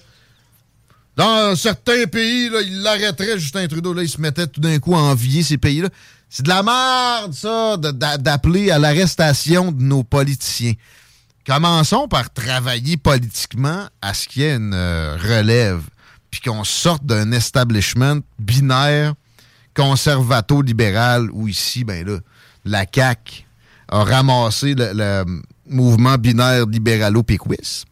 dans 1.16 1.56
certains 1.56 2.06
pays, 2.06 2.50
là, 2.50 2.62
il 2.62 2.82
l'arrêterait, 2.82 3.40
Justin 3.40 3.68
Trudeau. 3.68 3.94
Là, 3.94 4.04
il 4.04 4.10
se 4.10 4.20
mettait 4.20 4.48
tout 4.48 4.62
d'un 4.62 4.80
coup 4.80 4.96
à 4.96 5.00
envier 5.00 5.44
ces 5.44 5.58
pays-là. 5.58 5.90
C'est 6.36 6.42
de 6.42 6.50
la 6.50 6.64
merde, 6.64 7.32
ça, 7.36 7.78
d'appeler 7.78 8.72
à 8.72 8.80
l'arrestation 8.80 9.72
de 9.72 9.84
nos 9.84 10.04
politiciens. 10.04 10.74
Commençons 11.46 12.08
par 12.08 12.34
travailler 12.34 12.98
politiquement 12.98 13.86
à 14.02 14.16
ce 14.16 14.28
qu'il 14.28 14.42
y 14.42 14.46
ait 14.46 14.56
une 14.56 14.74
euh, 14.74 15.16
relève, 15.16 15.84
puis 16.32 16.42
qu'on 16.42 16.64
sorte 16.64 17.06
d'un 17.06 17.32
establishment 17.34 18.22
binaire, 18.40 19.14
conservato-libéral, 19.76 21.30
où 21.34 21.48
ici, 21.48 21.84
ben 21.84 22.04
là, 22.04 22.18
la 22.66 22.88
CAQ 22.92 23.46
a 23.90 24.04
ramassé 24.04 24.74
le, 24.76 25.26
mouvement 25.68 26.16
binaire 26.16 26.66
libéralo-péquis. 26.66 27.86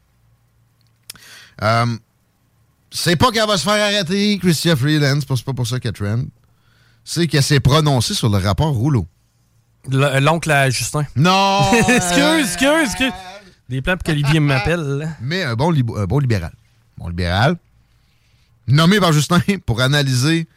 Euh, 1.62 1.86
c'est 2.90 3.18
pas 3.18 3.30
qu'elle 3.30 3.46
va 3.46 3.60
se 3.60 3.64
faire 3.64 3.86
arrêter, 3.86 4.40
Christian 4.40 4.76
Freeland, 4.76 5.20
c'est 5.20 5.46
pas 5.46 5.54
pour 5.54 5.68
ça 5.68 5.80
qu'elle 5.80 5.94
trend 5.94 6.24
c'est 7.04 7.28
qu'elle 7.28 7.44
s'est 7.44 7.60
prononcée 7.60 8.14
sur 8.14 8.30
le 8.30 8.38
rapport 8.38 8.74
Rouleau. 8.74 9.08
L'oncle 9.90 10.52
à 10.52 10.70
Justin. 10.70 11.06
Non! 11.16 11.72
excuse, 11.90 12.46
excuse, 12.46 12.84
excuse. 12.86 13.14
Des 13.70 13.82
plans 13.82 13.96
pour 13.96 14.04
qu'Olivier 14.04 14.40
m'appelle. 14.40 15.10
Mais 15.22 15.44
un 15.44 15.56
bon, 15.56 15.74
bon 15.74 16.20
libéral. 16.20 16.52
Bon 16.98 17.08
libéral. 17.08 17.56
Nommé 18.68 19.00
par 19.00 19.12
Justin 19.12 19.40
pour 19.66 19.82
analyser 19.82 20.48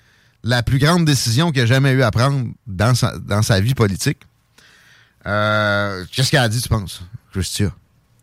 la 0.43 0.63
plus 0.63 0.79
grande 0.79 1.05
décision 1.05 1.51
qu'il 1.51 1.63
a 1.63 1.67
jamais 1.67 1.93
eu 1.93 2.03
à 2.03 2.11
prendre 2.11 2.49
dans 2.67 2.95
sa, 2.95 3.17
dans 3.19 3.43
sa 3.43 3.61
vie 3.61 3.75
politique. 3.75 4.19
Euh, 5.27 6.05
qu'est-ce 6.13 6.31
qu'elle 6.31 6.41
a 6.41 6.49
dit, 6.49 6.61
tu 6.61 6.69
penses, 6.69 7.03
Christia? 7.33 7.73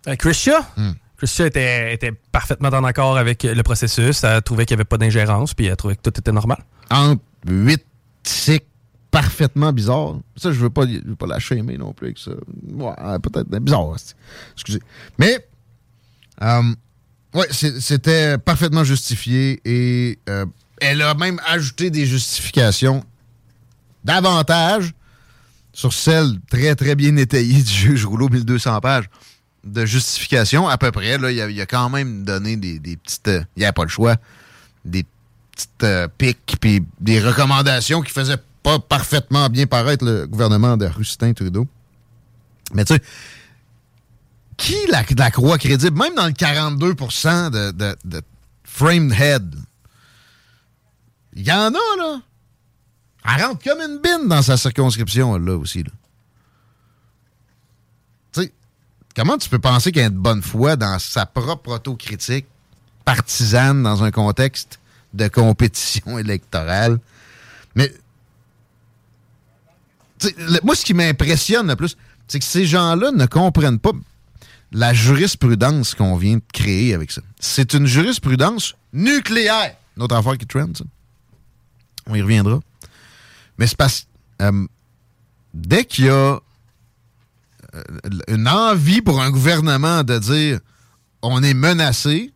Euh, 0.07 0.15
Christia? 0.15 0.59
Hmm. 0.77 0.91
Christia 1.17 1.47
était, 1.47 1.93
était, 1.93 2.11
parfaitement 2.31 2.69
en 2.69 2.83
accord 2.83 3.17
avec 3.17 3.43
le 3.43 3.61
processus. 3.63 4.23
Elle 4.23 4.41
trouvait 4.43 4.65
qu'il 4.65 4.75
n'y 4.75 4.81
avait 4.81 4.87
pas 4.87 4.97
d'ingérence, 4.97 5.53
puis 5.53 5.65
elle 5.65 5.75
trouvait 5.75 5.95
que 5.95 6.01
tout 6.01 6.19
était 6.19 6.31
normal. 6.31 6.59
Entre 6.91 7.21
8 7.47 7.83
c'est 8.23 8.65
parfaitement 9.11 9.73
bizarre. 9.73 10.19
Ça, 10.37 10.51
je 10.51 10.59
veux 10.59 10.69
pas, 10.69 10.85
veux 10.85 11.15
pas 11.15 11.27
la 11.27 11.39
shamer 11.39 11.77
non 11.77 11.93
plus 11.93 12.07
avec 12.07 12.17
ça. 12.17 12.31
Ouais, 12.69 12.93
peut-être 13.21 13.49
bizarre. 13.59 13.95
Excusez. 14.53 14.79
Mais, 15.19 15.45
euh, 16.41 16.73
ouais, 17.33 17.47
c'était 17.51 18.37
parfaitement 18.37 18.83
justifié 18.83 19.61
et 19.65 20.17
euh, 20.29 20.45
elle 20.79 21.01
a 21.01 21.13
même 21.13 21.39
ajouté 21.45 21.89
des 21.91 22.05
justifications 22.05 23.03
davantage 24.03 24.93
sur 25.73 25.93
celle 25.93 26.39
très, 26.49 26.75
très 26.75 26.95
bien 26.95 27.15
étayée 27.17 27.61
du 27.61 27.71
juge 27.71 28.05
Rouleau, 28.05 28.29
1200 28.29 28.79
pages 28.81 29.09
de 29.63 29.85
justification 29.85 30.67
à 30.67 30.77
peu 30.77 30.91
près. 30.91 31.17
Là, 31.17 31.31
il, 31.31 31.59
a, 31.59 31.63
a 31.63 31.65
quand 31.65 31.89
même 31.89 32.23
donné 32.23 32.57
des, 32.57 32.97
petites... 32.97 33.27
Euh, 33.27 33.43
il 33.55 33.59
n'y 33.59 33.65
a 33.65 33.73
pas 33.73 33.83
le 33.83 33.89
choix. 33.89 34.15
Des 34.83 35.05
petites 35.67 35.83
euh, 35.83 36.07
piques 36.17 36.57
puis 36.59 36.85
des 36.99 37.19
recommandations 37.19 38.01
qui 38.01 38.11
faisaient 38.11 38.41
pas 38.63 38.79
parfaitement 38.79 39.49
bien 39.49 39.65
paraître 39.65 40.05
le 40.05 40.27
gouvernement 40.27 40.77
de 40.77 40.85
Rustin 40.85 41.33
Trudeau. 41.33 41.67
Mais 42.73 42.85
tu 42.85 42.93
sais, 42.93 43.01
qui 44.57 44.75
la, 44.87 45.31
croit 45.31 45.57
crédible, 45.57 45.97
même 45.97 46.15
dans 46.15 46.27
le 46.27 46.33
42 46.33 46.93
de, 46.93 47.71
de, 47.71 47.95
de 48.05 48.21
framed 48.63 49.11
head? 49.19 49.55
Il 51.33 51.47
y 51.47 51.51
en 51.51 51.73
a, 51.73 51.97
là. 51.97 52.21
Elle 53.25 53.45
rentre 53.45 53.63
comme 53.63 53.79
une 53.79 53.99
bine 53.99 54.27
dans 54.27 54.41
sa 54.41 54.57
circonscription, 54.57 55.37
là 55.37 55.55
aussi. 55.55 55.83
Là. 55.83 55.91
Tu 58.33 58.43
sais, 58.43 58.53
comment 59.15 59.37
tu 59.37 59.49
peux 59.49 59.59
penser 59.59 59.91
y 59.95 60.01
a 60.01 60.09
de 60.09 60.15
bonne 60.15 60.41
foi 60.41 60.75
dans 60.75 60.99
sa 60.99 61.25
propre 61.25 61.71
autocritique 61.71 62.47
partisane 63.05 63.83
dans 63.83 64.03
un 64.03 64.11
contexte 64.11 64.80
de 65.13 65.27
compétition 65.27 66.17
électorale. 66.17 66.99
Mais 67.75 67.91
moi, 70.63 70.75
ce 70.75 70.85
qui 70.85 70.93
m'impressionne 70.93 71.67
le 71.67 71.75
plus, 71.75 71.97
c'est 72.27 72.39
que 72.39 72.45
ces 72.45 72.65
gens-là 72.65 73.11
ne 73.11 73.25
comprennent 73.25 73.79
pas 73.79 73.91
la 74.71 74.93
jurisprudence 74.93 75.95
qu'on 75.95 76.15
vient 76.15 76.35
de 76.35 76.43
créer 76.53 76.93
avec 76.93 77.11
ça. 77.11 77.21
C'est 77.39 77.73
une 77.73 77.85
jurisprudence 77.85 78.75
nucléaire. 78.93 79.75
Notre 79.97 80.15
affaire 80.15 80.37
qui 80.37 80.45
trend, 80.45 80.69
ça. 80.75 80.85
On 82.07 82.15
y 82.15 82.21
reviendra. 82.21 82.59
Mais 83.57 83.67
c'est 83.67 83.77
parce 83.77 84.07
euh, 84.41 84.65
dès 85.53 85.85
qu'il 85.85 86.05
y 86.05 86.09
a 86.09 86.39
euh, 87.75 87.83
une 88.27 88.47
envie 88.47 89.01
pour 89.01 89.21
un 89.21 89.29
gouvernement 89.29 90.03
de 90.03 90.17
dire 90.17 90.59
on 91.21 91.43
est 91.43 91.53
menacé, 91.53 92.33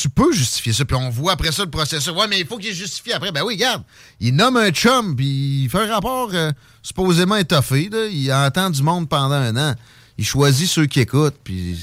tu 0.00 0.08
peux 0.08 0.32
justifier 0.32 0.72
ça. 0.72 0.84
Puis 0.84 0.96
on 0.96 1.10
voit 1.10 1.32
après 1.32 1.52
ça 1.52 1.64
le 1.64 1.70
processus. 1.70 2.12
Ouais, 2.12 2.26
mais 2.28 2.40
il 2.40 2.46
faut 2.46 2.58
qu'il 2.58 2.74
justifie 2.74 3.12
après. 3.12 3.32
Ben 3.32 3.42
oui, 3.44 3.54
regarde. 3.54 3.82
Il 4.20 4.34
nomme 4.34 4.56
un 4.56 4.70
chum, 4.70 5.14
puis 5.16 5.64
il 5.64 5.70
fait 5.70 5.78
un 5.78 5.92
rapport 5.92 6.30
euh, 6.32 6.52
supposément 6.82 7.36
étoffé. 7.36 7.90
Il 8.12 8.32
entend 8.32 8.70
du 8.70 8.82
monde 8.82 9.08
pendant 9.08 9.34
un 9.34 9.56
an. 9.56 9.74
Il 10.18 10.24
choisit 10.24 10.68
ceux 10.68 10.86
qui 10.86 11.00
écoutent, 11.00 11.38
puis 11.42 11.78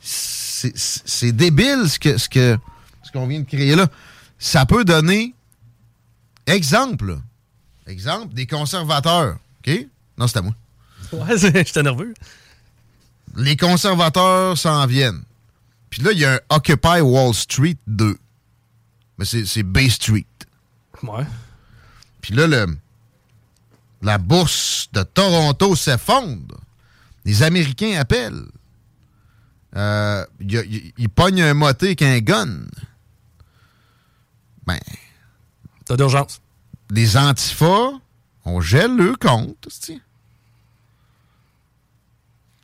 c'est 0.00 1.32
débile 1.32 1.88
ce 1.88 1.98
que 1.98 2.18
ce 2.18 2.28
que 2.28 2.58
ce 3.02 3.12
qu'on 3.12 3.26
vient 3.26 3.40
de 3.40 3.46
créer 3.46 3.74
là. 3.76 3.86
Ça 4.38 4.66
peut 4.66 4.84
donner 4.84 5.34
exemple. 6.46 7.18
Exemple 7.86 8.34
des 8.34 8.46
conservateurs. 8.46 9.38
OK? 9.66 9.86
Non, 10.18 10.26
c'est 10.26 10.38
à 10.38 10.42
moi. 10.42 10.54
Ouais, 11.12 11.36
j'étais 11.38 11.82
nerveux. 11.82 12.14
Les 13.36 13.56
conservateurs 13.56 14.56
s'en 14.58 14.86
viennent. 14.86 15.22
Puis 15.90 16.02
là, 16.02 16.12
il 16.12 16.18
y 16.18 16.24
a 16.24 16.34
un 16.34 16.40
Occupy 16.50 17.00
Wall 17.00 17.34
Street 17.34 17.78
2. 17.86 18.16
Mais 19.18 19.24
c'est 19.24 19.62
Bay 19.62 19.88
Street. 19.88 20.26
Ouais. 21.02 21.24
Puis 22.20 22.34
là, 22.34 22.46
le, 22.46 22.66
la 24.02 24.18
bourse 24.18 24.88
de 24.92 25.02
Toronto 25.02 25.74
s'effondre. 25.74 26.60
Les 27.24 27.42
Américains 27.42 27.98
appellent. 27.98 28.46
Euh, 29.76 30.24
ils 30.40 31.08
pognent 31.08 31.42
un 31.42 31.54
moté 31.54 31.86
avec 31.86 32.02
un 32.02 32.18
gun. 32.18 32.66
Ben. 34.66 34.78
T'as 35.84 35.96
d'urgence. 35.96 36.40
Les 36.90 37.16
antifas, 37.16 37.92
on 38.44 38.60
gèle 38.60 38.96
le 38.96 39.16
compte, 39.16 39.68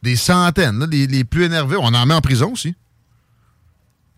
Des 0.02 0.17
centaines, 0.17 0.85
les, 0.87 1.07
les, 1.07 1.25
plus 1.25 1.45
énervés, 1.45 1.76
on 1.79 1.95
en 1.95 2.07
met 2.07 2.14
en 2.14 2.21
prison 2.21 2.52
aussi. 2.52 2.75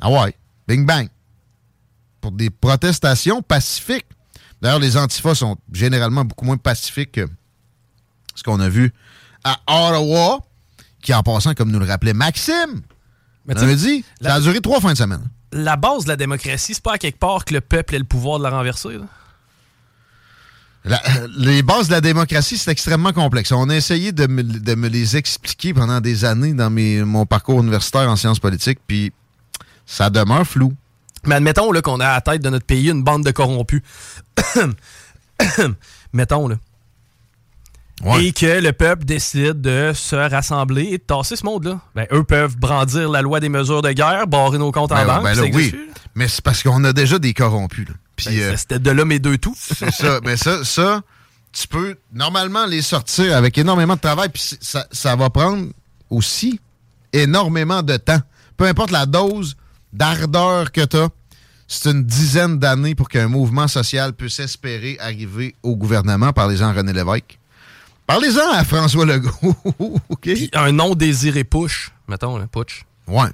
Ah 0.07 0.11
ouais, 0.11 0.37
bing 0.69 0.85
bang. 0.85 1.09
Pour 2.21 2.33
des 2.33 2.51
protestations 2.51 3.41
pacifiques. 3.41 4.05
D'ailleurs, 4.61 4.79
les 4.79 4.99
antifas 4.99 5.35
sont 5.35 5.57
généralement 5.73 6.25
beaucoup 6.27 6.45
moins 6.45 6.59
pacifiques 6.59 7.13
que 7.13 7.27
ce 8.35 8.43
qu'on 8.43 8.61
a 8.61 8.69
vu 8.69 8.93
à 9.45 9.59
Ottawa, 9.67 10.41
qui 11.03 11.15
en 11.15 11.23
passant, 11.23 11.55
comme 11.55 11.71
nous 11.71 11.79
le 11.79 11.87
rappelait 11.87 12.13
Maxime, 12.13 12.83
Mais 13.47 13.55
dit, 13.77 14.05
ça 14.21 14.35
a 14.35 14.41
duré 14.41 14.61
trois 14.61 14.81
fins 14.83 14.93
de 14.93 14.99
semaine. 14.99 15.23
la 15.53 15.77
base 15.77 16.05
de 16.05 16.09
la 16.11 16.17
démocratie, 16.17 16.75
c'est 16.75 16.83
pas 16.83 16.95
à 16.95 16.99
quelque 16.99 17.19
part 17.19 17.45
que 17.47 17.55
le 17.55 17.61
peuple 17.63 17.95
ait 17.95 17.99
le 17.99 18.05
pouvoir 18.05 18.39
de 18.39 18.45
la 18.45 18.51
renverser. 18.51 18.99
là? 18.99 19.05
La- 20.85 21.03
les 21.39 21.63
bases 21.63 21.87
de 21.89 21.93
la 21.93 22.03
démocratie, 22.03 22.59
c'est 22.59 22.71
extrêmement 22.71 23.13
complexe. 23.15 23.53
On 23.53 23.71
a 23.71 23.75
essayé 23.77 24.13
de 24.13 24.27
me, 24.27 24.43
de 24.43 24.75
me 24.75 24.89
les 24.89 25.17
expliquer 25.17 25.73
pendant 25.73 26.01
des 26.03 26.27
années 26.27 26.53
dans 26.53 26.69
mes, 26.69 27.03
mon 27.05 27.25
parcours 27.25 27.61
universitaire 27.63 28.11
en 28.11 28.17
sciences 28.17 28.39
politiques, 28.39 28.81
puis 28.87 29.11
ça 29.87 30.11
demeure 30.11 30.47
flou. 30.47 30.73
Mais 31.27 31.37
admettons 31.37 31.73
là, 31.73 31.81
qu'on 31.83 32.01
a 32.01 32.07
à 32.07 32.15
la 32.15 32.21
tête 32.21 32.43
de 32.43 32.51
notre 32.51 32.67
pays 32.67 32.91
une 32.91 33.03
bande 33.03 33.25
de 33.25 33.31
corrompus. 33.31 33.83
mettons, 36.13 36.49
là. 36.49 36.57
Ouais. 38.03 38.27
Et 38.27 38.33
que 38.33 38.61
le 38.61 38.73
peuple 38.73 39.05
décide 39.05 39.61
de 39.61 39.93
se 39.95 40.17
rassembler 40.17 40.83
et 40.91 40.99
de 40.99 41.03
tasser 41.03 41.37
ce 41.37 41.45
monde-là. 41.47 41.81
Ben, 41.95 42.07
eux 42.13 42.25
peuvent 42.25 42.57
brandir 42.57 43.09
la 43.09 43.23
loi 43.23 43.39
des 43.41 43.49
mesures 43.49 43.83
de 43.83 43.93
guerre, 43.93 44.27
barrer 44.27 44.59
nos 44.59 44.73
comptes 44.73 44.93
en 44.93 44.97
Ben, 44.97 45.07
banque. 45.07 45.23
ben 45.23 45.35
là, 45.35 45.43
oui, 45.53 45.75
mais 46.15 46.27
c'est 46.29 46.43
parce 46.43 46.63
qu'on 46.63 46.83
a 46.85 46.93
déjà 46.93 47.19
des 47.19 47.33
corrompus. 47.33 47.87
Ben, 48.27 48.33
euh, 48.37 48.57
C'était 48.57 48.81
de 48.81 48.91
là 48.91 49.05
mes 49.05 49.21
deux 49.21 49.39
tout. 49.39 49.55
C'est 49.57 49.93
ça. 49.93 50.19
Mais 50.25 50.37
ça, 50.37 50.65
ça, 50.65 51.03
tu 51.53 51.69
peux 51.69 51.97
normalement 52.13 52.67
les 52.67 52.83
sortir 52.83 53.37
avec 53.37 53.57
énormément 53.59 53.95
de 53.95 54.01
travail, 54.01 54.29
puis 54.29 54.43
ça, 54.61 54.87
ça 54.91 55.15
va 55.15 55.31
prendre 55.31 55.69
aussi 56.11 56.61
énormément 57.13 57.83
de 57.83 57.97
temps. 57.97 58.21
Peu 58.57 58.65
importe 58.67 58.91
la 58.91 59.07
dose 59.07 59.57
d'ardeur 59.95 60.71
que 60.73 60.85
tu 60.85 60.97
as, 60.97 61.09
c'est 61.67 61.91
une 61.91 62.05
dizaine 62.05 62.59
d'années 62.59 62.95
pour 62.95 63.09
qu'un 63.09 63.29
mouvement 63.29 63.69
social 63.69 64.13
puisse 64.13 64.39
espérer 64.39 64.99
arriver 65.01 65.55
au 65.63 65.77
gouvernement. 65.77 66.33
Parlez-en 66.33 66.69
à 66.69 66.73
René 66.73 66.93
Lévesque. 66.93 67.39
Parlez-en 68.07 68.53
à 68.53 68.65
François 68.65 69.07
Legault. 69.07 69.57
Puis 70.21 70.51
un 70.53 70.73
non 70.73 70.95
désiré 70.95 71.43
push, 71.45 71.91
mettons, 72.07 72.37
là, 72.37 72.47
putsch. 72.47 72.85
Ouais. 73.09 73.29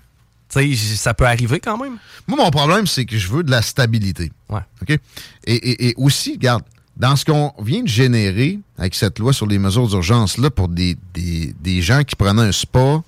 Tu 0.48 0.60
sais, 0.60 0.72
j- 0.72 0.96
ça 0.96 1.12
peut 1.14 1.26
arriver 1.26 1.58
quand 1.60 1.76
même. 1.76 1.96
Moi, 2.28 2.36
mon 2.38 2.50
problème, 2.50 2.86
c'est 2.86 3.04
que 3.04 3.18
je 3.18 3.28
veux 3.28 3.42
de 3.42 3.50
la 3.50 3.62
stabilité. 3.62 4.30
Ouais. 4.48 4.60
OK? 4.82 4.90
Et, 4.90 5.00
et- 5.54 5.88
et 5.88 5.94
aussi, 5.96 6.32
regarde, 6.34 6.62
dans 6.96 7.16
ce 7.16 7.24
qu'on 7.24 7.52
vient 7.62 7.82
de 7.82 7.88
générer 7.88 8.58
avec 8.78 8.94
cette 8.94 9.18
loi 9.18 9.32
sur 9.32 9.46
les 9.46 9.58
mesures 9.58 9.88
d'urgence-là 9.88 10.50
pour 10.50 10.68
des, 10.68 10.96
des- 11.14 11.52
des 11.60 11.82
gens 11.82 12.02
qui 12.04 12.14
prenaient 12.14 12.42
un 12.42 12.52
spa 12.52 13.02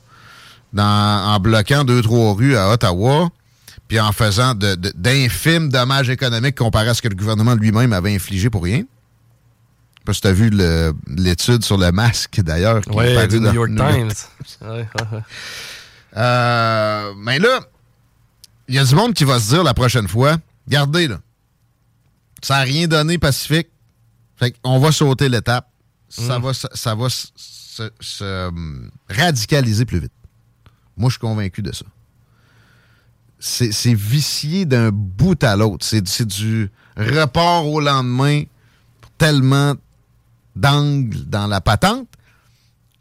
dans- 0.73 1.33
en 1.35 1.39
bloquant 1.41 1.85
deux, 1.85 2.03
trois 2.03 2.35
rues 2.35 2.57
à 2.57 2.71
Ottawa, 2.71 3.29
puis 3.93 4.01
en 4.01 4.11
faisant 4.13 4.55
de- 4.55 4.75
de- 4.75 4.91
d'infimes 4.97 5.69
dommages 5.69 6.09
économiques 6.09 6.57
comparé 6.57 6.89
à 6.89 6.95
ce 6.95 7.03
que 7.03 7.09
le 7.09 7.15
gouvernement 7.15 7.55
lui-même 7.55 7.93
avait 7.93 8.15
infligé 8.15 8.49
pour 8.49 8.63
rien? 8.65 8.79
Je 8.79 8.81
sais 10.01 10.05
pas 10.07 10.13
si 10.15 10.21
tu 10.23 10.29
as 10.29 10.33
vu 10.33 10.51
l'étude 11.09 11.63
sur 11.63 11.77
le 11.77 11.93
masque, 11.93 12.41
d'ailleurs. 12.41 12.81
parue 13.15 13.29
du 13.29 13.41
New 13.41 13.53
York 13.53 13.69
Times. 13.77 14.09
Ouais, 14.63 14.69
ouais, 14.71 14.87
ouais. 15.13 15.21
euh, 16.17 17.13
mais 17.19 17.39
là, 17.39 17.61
il 18.67 18.77
y 18.77 18.79
a 18.79 18.85
du 18.87 18.95
monde 18.95 19.13
qui 19.13 19.25
va 19.25 19.39
se 19.39 19.51
dire 19.51 19.63
la 19.63 19.75
prochaine 19.75 20.09
fois, 20.09 20.39
regardez 20.67 21.09
là, 21.09 21.21
ça 22.43 22.55
n'a 22.57 22.63
rien 22.63 22.89
donné 22.89 23.19
Pacifique, 23.19 23.69
fait 24.37 24.53
qu'on 24.63 24.79
va 24.79 24.91
sauter 24.91 25.29
l'étape, 25.29 25.69
ça 26.09 26.39
va, 26.39 26.55
ça, 26.55 26.71
ça 26.73 26.95
va 26.95 27.11
se, 27.11 27.27
se- 27.37 27.91
se, 28.01 28.25
euh, 28.25 28.51
radicaliser 29.11 29.85
plus 29.85 29.99
vite. 30.01 30.13
Moi, 30.97 31.11
je 31.11 31.17
suis 31.17 31.21
convaincu 31.21 31.61
de 31.61 31.73
ça. 31.73 31.85
C'est 33.45 33.95
vicié 33.95 34.67
d'un 34.67 34.91
bout 34.93 35.43
à 35.43 35.57
l'autre. 35.57 35.85
C'est 35.85 36.27
du 36.27 36.71
report 36.97 37.67
au 37.67 37.81
lendemain 37.81 38.45
pour 39.01 39.11
tellement 39.13 39.75
d'angles 40.55 41.25
dans 41.27 41.49
la 41.49 41.61
patente 41.61 42.07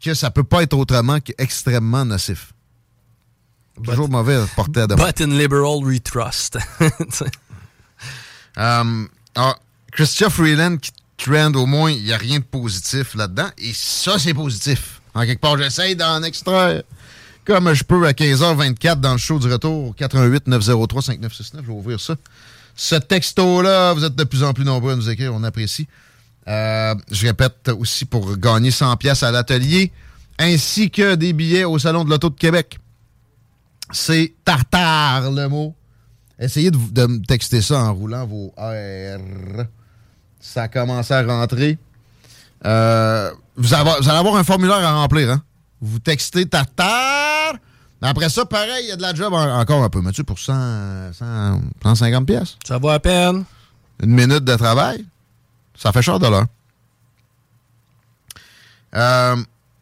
que 0.00 0.14
ça 0.14 0.32
peut 0.32 0.42
pas 0.42 0.64
être 0.64 0.74
autrement 0.74 1.20
qu'extrêmement 1.20 2.04
nocif. 2.04 2.52
Toujours 3.84 4.08
mauvais 4.08 4.34
à 4.34 4.46
porter 4.56 4.80
à 4.80 4.86
demain. 4.88 5.06
But 5.06 5.20
in 5.20 5.38
liberal 5.38 5.84
we 5.84 6.02
trust. 6.02 6.58
Sais. 7.10 7.26
Euh, 8.58 9.06
ah, 9.34 9.56
Christian 9.92 10.28
Freeland 10.28 10.76
qui 10.76 10.92
trend, 11.16 11.54
au 11.54 11.64
moins, 11.64 11.90
il 11.90 12.04
n'y 12.04 12.12
a 12.12 12.18
rien 12.18 12.38
de 12.38 12.44
positif 12.44 13.14
là-dedans. 13.14 13.48
Et 13.56 13.72
ça, 13.74 14.18
c'est 14.18 14.34
positif. 14.34 15.00
En 15.14 15.22
quelque 15.22 15.40
part, 15.40 15.56
j'essaye 15.56 15.96
d'en 15.96 16.22
extraire 16.22 16.82
comme 17.44 17.72
je 17.74 17.84
peux 17.84 18.06
à 18.06 18.12
15h24 18.12 19.00
dans 19.00 19.12
le 19.12 19.18
show 19.18 19.38
du 19.38 19.52
retour 19.52 19.88
au 19.88 19.92
88 19.92 20.46
903 20.46 21.02
5969. 21.02 21.62
Je 21.62 21.66
vais 21.66 21.76
ouvrir 21.76 22.00
ça. 22.00 22.14
Ce 22.74 22.94
texto-là, 22.94 23.92
vous 23.92 24.04
êtes 24.04 24.14
de 24.14 24.24
plus 24.24 24.42
en 24.42 24.52
plus 24.54 24.64
nombreux 24.64 24.92
à 24.92 24.96
nous 24.96 25.10
écrire, 25.10 25.34
on 25.34 25.42
apprécie. 25.44 25.86
Euh, 26.48 26.94
je 27.10 27.26
répète 27.26 27.70
aussi 27.78 28.04
pour 28.04 28.36
gagner 28.36 28.70
100 28.70 28.96
pièces 28.96 29.22
à 29.22 29.30
l'atelier, 29.30 29.92
ainsi 30.38 30.90
que 30.90 31.14
des 31.14 31.32
billets 31.32 31.64
au 31.64 31.78
Salon 31.78 32.04
de 32.04 32.10
l'Auto 32.10 32.30
de 32.30 32.38
Québec. 32.38 32.78
C'est 33.92 34.34
tartare 34.44 35.30
le 35.30 35.48
mot. 35.48 35.74
Essayez 36.38 36.70
de, 36.70 37.06
me 37.06 37.24
texter 37.24 37.60
ça 37.60 37.84
en 37.84 37.94
roulant 37.94 38.26
vos 38.26 38.52
R. 38.56 39.66
Ça 40.40 40.62
a 40.62 40.68
commencé 40.68 41.12
à 41.14 41.22
rentrer. 41.22 41.78
Euh, 42.64 43.30
vous, 43.56 43.68
vous 43.68 43.74
allez 43.74 44.18
avoir 44.18 44.36
un 44.36 44.44
formulaire 44.44 44.78
à 44.78 44.94
remplir. 44.94 45.30
Hein? 45.30 45.42
Vous 45.82 45.98
textez 45.98 46.46
tartare. 46.46 47.54
Mais 48.00 48.08
après 48.08 48.28
ça, 48.30 48.44
pareil, 48.46 48.84
il 48.84 48.88
y 48.88 48.92
a 48.92 48.96
de 48.96 49.02
la 49.02 49.14
job 49.14 49.32
en- 49.32 49.58
encore 49.60 49.82
un 49.82 49.90
peu. 49.90 50.00
Mathieu, 50.00 50.24
pour 50.24 50.38
100, 50.38 51.12
100, 51.12 51.60
150 51.82 52.26
pièces. 52.26 52.56
Ça 52.66 52.78
va 52.78 52.94
à 52.94 52.98
peine. 53.00 53.44
Une 54.02 54.10
minute 54.10 54.44
de 54.44 54.56
travail, 54.56 55.04
ça 55.76 55.92
fait 55.92 56.02
cher 56.02 56.18
de 56.18 56.26
l'heure. 56.26 56.46
Euh, 58.94 59.36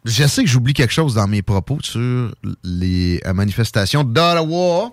je 0.05 0.27
sais 0.27 0.45
que 0.45 0.49
j'oublie 0.49 0.73
quelque 0.73 0.93
chose 0.93 1.15
dans 1.15 1.27
mes 1.27 1.43
propos 1.43 1.79
sur 1.83 2.33
les 2.63 3.21
euh, 3.27 3.33
manifestations 3.33 4.05
d'Ottawa. 4.05 4.93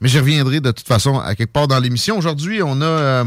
Mais 0.00 0.08
j'y 0.08 0.18
reviendrai 0.18 0.60
de 0.60 0.70
toute 0.70 0.86
façon 0.86 1.18
à 1.18 1.34
quelque 1.34 1.52
part 1.52 1.68
dans 1.68 1.78
l'émission. 1.78 2.18
Aujourd'hui, 2.18 2.62
on 2.62 2.80
a 2.80 2.84
euh, 2.84 3.24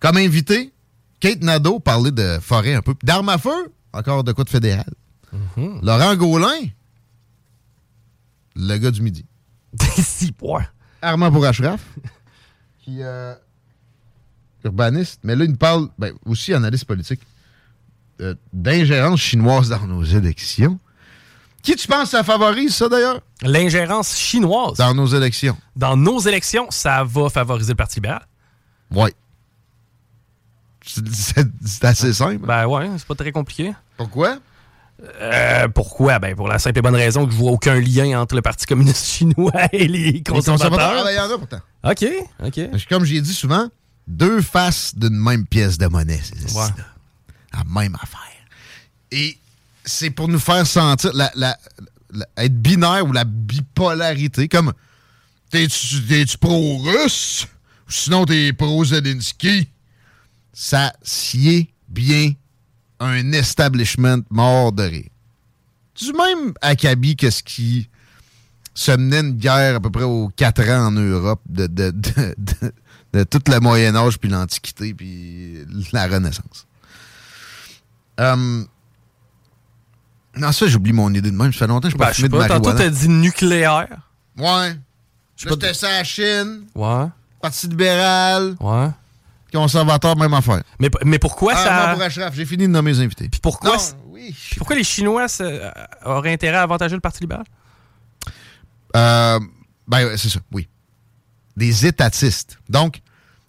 comme 0.00 0.16
invité 0.18 0.72
Kate 1.20 1.42
Nadeau 1.42 1.80
parler 1.80 2.10
de 2.10 2.38
forêt 2.40 2.74
un 2.74 2.82
peu. 2.82 2.94
D'armes 3.02 3.30
à 3.30 3.38
feu, 3.38 3.72
encore 3.94 4.24
de 4.24 4.32
quoi 4.32 4.44
de 4.44 4.50
fédéral. 4.50 4.92
Laurent 5.82 6.14
Gaulin, 6.16 6.68
le 8.56 8.76
gars 8.78 8.90
du 8.90 9.02
midi. 9.02 9.24
Six 9.96 10.32
points. 10.32 10.66
Armand 11.02 11.30
Bourrachraf, 11.30 11.80
qui 12.84 12.98
euh, 13.02 13.34
urbaniste, 14.64 15.20
mais 15.24 15.34
là, 15.36 15.44
il 15.44 15.50
nous 15.50 15.56
parle, 15.56 15.88
ben, 15.98 16.12
aussi 16.24 16.54
analyste 16.54 16.84
politique, 16.84 17.20
euh, 18.20 18.34
d'ingérence 18.52 19.20
chinoise 19.20 19.68
dans 19.68 19.86
nos 19.86 20.04
élections. 20.04 20.78
Qui 21.62 21.74
tu 21.76 21.88
penses 21.88 22.10
ça 22.10 22.22
favorise, 22.22 22.74
ça, 22.74 22.88
d'ailleurs? 22.88 23.20
L'ingérence 23.42 24.16
chinoise 24.16 24.76
Dans 24.76 24.94
nos 24.94 25.06
élections. 25.06 25.56
dans 25.74 25.96
nos 25.96 26.20
élections, 26.20 26.66
ça 26.70 27.02
va 27.04 27.28
favoriser 27.30 27.72
le 27.72 27.76
Parti 27.76 27.96
libéral. 27.96 28.26
Oui. 28.90 29.10
C'est 30.86 31.84
assez 31.84 32.12
simple. 32.12 32.46
Ben 32.46 32.66
ouais, 32.66 32.90
c'est 32.98 33.06
pas 33.06 33.14
très 33.14 33.32
compliqué. 33.32 33.72
Pourquoi? 33.96 34.38
Euh, 35.20 35.68
pourquoi? 35.68 36.18
Ben 36.18 36.34
pour 36.36 36.48
la 36.48 36.58
simple 36.58 36.78
et 36.78 36.82
bonne 36.82 36.94
raison 36.94 37.26
que 37.26 37.32
je 37.32 37.36
vois 37.36 37.50
aucun 37.50 37.80
lien 37.80 38.20
entre 38.20 38.34
le 38.36 38.42
Parti 38.42 38.64
communiste 38.66 39.04
chinois 39.16 39.52
et 39.72 39.86
les 39.88 40.12
Les 40.12 40.22
conservateurs. 40.22 41.06
il 41.10 41.16
y 41.16 41.18
en 41.18 41.30
a 41.34 41.38
pourtant. 41.38 41.60
OK, 41.84 42.04
OK. 42.44 42.60
Comme 42.88 43.04
j'ai 43.04 43.20
dit 43.20 43.34
souvent, 43.34 43.68
deux 44.06 44.40
faces 44.40 44.94
d'une 44.96 45.16
même 45.16 45.46
pièce 45.46 45.78
de 45.78 45.86
monnaie. 45.86 46.20
C'est 46.22 46.44
Ouais. 46.54 46.66
ça. 46.66 46.74
La 47.52 47.64
même 47.64 47.96
affaire. 47.96 48.20
Et 49.10 49.36
c'est 49.84 50.10
pour 50.10 50.28
nous 50.28 50.38
faire 50.38 50.66
sentir 50.66 51.12
la, 51.14 51.30
la- 51.34 51.58
la- 52.12 52.26
être 52.38 52.56
binaire 52.60 53.04
ou 53.06 53.12
la 53.12 53.24
bipolarité, 53.24 54.48
comme 54.48 54.72
t'es-tu 55.50 56.02
t'es-tu 56.06 56.38
pro-russe? 56.38 57.46
Ou 57.88 57.92
sinon 57.92 58.24
t'es 58.24 58.52
pro-Zelensky? 58.52 59.68
Ça 60.52 60.92
sied 61.02 61.68
bien 61.88 62.32
un 63.04 63.32
establishment 63.32 64.22
mort 64.30 64.72
de 64.72 64.82
rire. 64.84 65.08
Du 65.96 66.12
même 66.12 66.52
acabit 66.60 67.16
que 67.16 67.30
ce 67.30 67.42
qui 67.42 67.88
se 68.74 68.90
menait 68.92 69.20
une 69.20 69.32
guerre 69.36 69.76
à 69.76 69.80
peu 69.80 69.90
près 69.90 70.02
aux 70.04 70.28
4 70.36 70.62
ans 70.70 70.86
en 70.86 70.90
Europe 70.90 71.40
de, 71.48 71.66
de, 71.66 71.90
de, 71.90 72.34
de- 72.38 72.72
de 73.12 73.22
tout 73.22 73.40
le 73.46 73.60
Moyen 73.60 73.94
Âge, 73.94 74.18
puis 74.18 74.28
l'Antiquité, 74.28 74.92
puis 74.92 75.58
la 75.92 76.08
Renaissance. 76.08 76.66
Euh, 78.18 78.64
non, 80.36 80.50
ça, 80.50 80.66
j'oublie 80.66 80.92
mon 80.92 81.10
idée 81.14 81.30
de 81.30 81.36
même. 81.36 81.52
Ça 81.52 81.60
fait 81.60 81.66
longtemps 81.68 81.86
que 81.88 81.92
je 81.92 81.98
Ben, 81.98 82.06
pas 82.06 82.12
fumé 82.12 82.28
de 82.28 82.36
pas, 82.36 82.48
tantôt 82.48 82.70
marijuana. 82.70 82.90
t'as 82.90 82.96
dit 82.98 83.08
nucléaire. 83.08 84.10
Ouais. 84.36 84.76
C'était 85.36 85.74
ça 85.74 85.88
à 85.98 86.02
Chine, 86.04 86.64
Ouais, 86.74 87.06
Parti 87.40 87.68
libéral, 87.68 88.56
ouais. 88.60 88.88
Conservateur, 89.54 90.16
même 90.16 90.34
affaire. 90.34 90.62
Mais, 90.80 90.90
mais 91.04 91.18
pourquoi 91.18 91.52
Ah, 91.56 91.64
ça... 91.64 91.72
moi, 91.86 91.94
pour 91.94 92.02
Ashraf, 92.02 92.34
j'ai 92.34 92.44
fini 92.44 92.64
de 92.64 92.72
nommer 92.72 92.92
les 92.92 93.00
invités. 93.00 93.28
Puis 93.28 93.40
pourquoi, 93.40 93.76
Non, 93.76 93.82
oui. 94.08 94.34
puis 94.50 94.56
pourquoi 94.58 94.76
les 94.76 94.84
Chinois 94.84 95.26
euh, 95.40 95.70
auraient 96.04 96.32
intérêt 96.32 96.58
à 96.58 96.62
avantager 96.62 96.94
le 96.94 97.00
Parti 97.00 97.20
libéral? 97.20 97.44
Euh, 98.96 99.40
ben, 99.88 100.16
c'est 100.16 100.28
ça, 100.28 100.40
oui. 100.52 100.68
Des 101.56 101.86
étatistes. 101.86 102.58
Donc, 102.68 103.00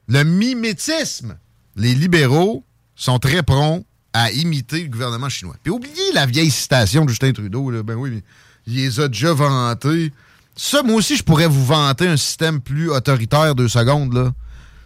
le 0.07 0.23
mimétisme. 0.23 1.37
Les 1.75 1.93
libéraux 1.93 2.63
sont 2.95 3.19
très 3.19 3.43
prompts 3.43 3.85
à 4.13 4.31
imiter 4.31 4.83
le 4.83 4.87
gouvernement 4.89 5.27
chinois. 5.27 5.55
Puis 5.61 5.71
oubliez 5.71 6.13
la 6.13 6.25
vieille 6.25 6.51
citation 6.51 7.03
de 7.03 7.09
Justin 7.09 7.33
Trudeau, 7.33 7.69
là, 7.69 7.83
ben 7.83 7.95
oui, 7.95 8.11
mais 8.11 8.23
il 8.65 8.75
les 8.75 8.99
a 9.01 9.07
déjà 9.09 9.33
vantés 9.33 10.13
Ça, 10.55 10.83
moi 10.83 10.95
aussi, 10.95 11.17
je 11.17 11.23
pourrais 11.23 11.47
vous 11.47 11.65
vanter 11.65 12.07
un 12.07 12.15
système 12.15 12.61
plus 12.61 12.89
autoritaire 12.89 13.55
deux 13.55 13.67
secondes, 13.67 14.13
là, 14.13 14.31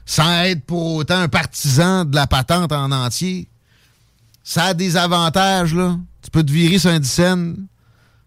sans 0.09 0.41
être 0.41 0.65
pour 0.65 0.95
autant 0.95 1.19
un 1.19 1.27
partisan 1.27 2.03
de 2.03 2.15
la 2.15 2.25
patente 2.25 2.71
en 2.71 2.91
entier. 2.91 3.47
Ça 4.43 4.63
a 4.63 4.73
des 4.73 4.97
avantages, 4.97 5.75
là. 5.75 5.99
Tu 6.23 6.31
peux 6.31 6.43
te 6.43 6.51
virer 6.51 6.79
sur 6.79 6.89
un 6.89 6.99
dixaine 6.99 7.67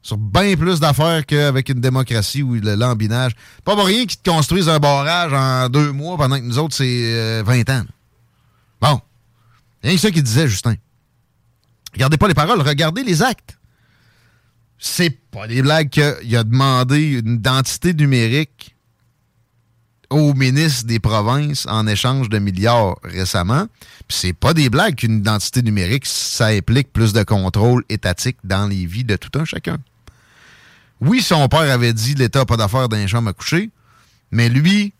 sur 0.00 0.16
bien 0.16 0.54
plus 0.54 0.78
d'affaires 0.78 1.26
qu'avec 1.26 1.68
une 1.70 1.80
démocratie 1.80 2.44
ou 2.44 2.54
le 2.54 2.76
lambinage. 2.76 3.32
Pas 3.64 3.74
pour 3.74 3.86
rien 3.86 4.06
qu'ils 4.06 4.20
te 4.20 4.30
construisent 4.30 4.68
un 4.68 4.78
barrage 4.78 5.32
en 5.32 5.68
deux 5.68 5.90
mois 5.90 6.16
pendant 6.16 6.36
que 6.36 6.44
nous 6.44 6.58
autres, 6.60 6.76
c'est 6.76 7.42
20 7.42 7.68
euh, 7.68 7.72
ans. 7.72 7.84
Bon. 8.80 9.00
Rien 9.82 9.94
que 9.96 10.00
ça 10.00 10.12
qu'il 10.12 10.22
disait, 10.22 10.46
Justin. 10.46 10.76
Regardez 11.94 12.16
pas 12.16 12.28
les 12.28 12.34
paroles, 12.34 12.60
regardez 12.60 13.02
les 13.02 13.24
actes. 13.24 13.58
C'est 14.78 15.10
pas 15.32 15.48
des 15.48 15.62
blagues 15.62 15.88
qu'il 15.88 16.36
a 16.36 16.44
demandé 16.44 17.18
une 17.18 17.34
identité 17.34 17.92
numérique 17.92 18.71
au 20.12 20.34
ministre 20.34 20.86
des 20.86 21.00
provinces 21.00 21.66
en 21.66 21.86
échange 21.86 22.28
de 22.28 22.38
milliards 22.38 22.96
récemment. 23.02 23.66
Puis 24.08 24.18
c'est 24.18 24.32
pas 24.32 24.54
des 24.54 24.70
blagues 24.70 24.96
qu'une 24.96 25.18
identité 25.18 25.62
numérique, 25.62 26.06
ça 26.06 26.46
implique 26.46 26.92
plus 26.92 27.12
de 27.12 27.22
contrôle 27.22 27.84
étatique 27.88 28.36
dans 28.44 28.66
les 28.66 28.86
vies 28.86 29.04
de 29.04 29.16
tout 29.16 29.36
un 29.38 29.44
chacun. 29.44 29.78
Oui, 31.00 31.20
son 31.20 31.48
père 31.48 31.70
avait 31.70 31.92
dit 31.92 32.14
l'État 32.14 32.40
n'a 32.40 32.46
pas 32.46 32.56
d'affaires 32.56 32.88
dans 32.88 32.96
les 32.96 33.08
chambres 33.08 33.30
à 33.30 33.32
coucher, 33.32 33.70
mais 34.30 34.48
lui 34.48 34.92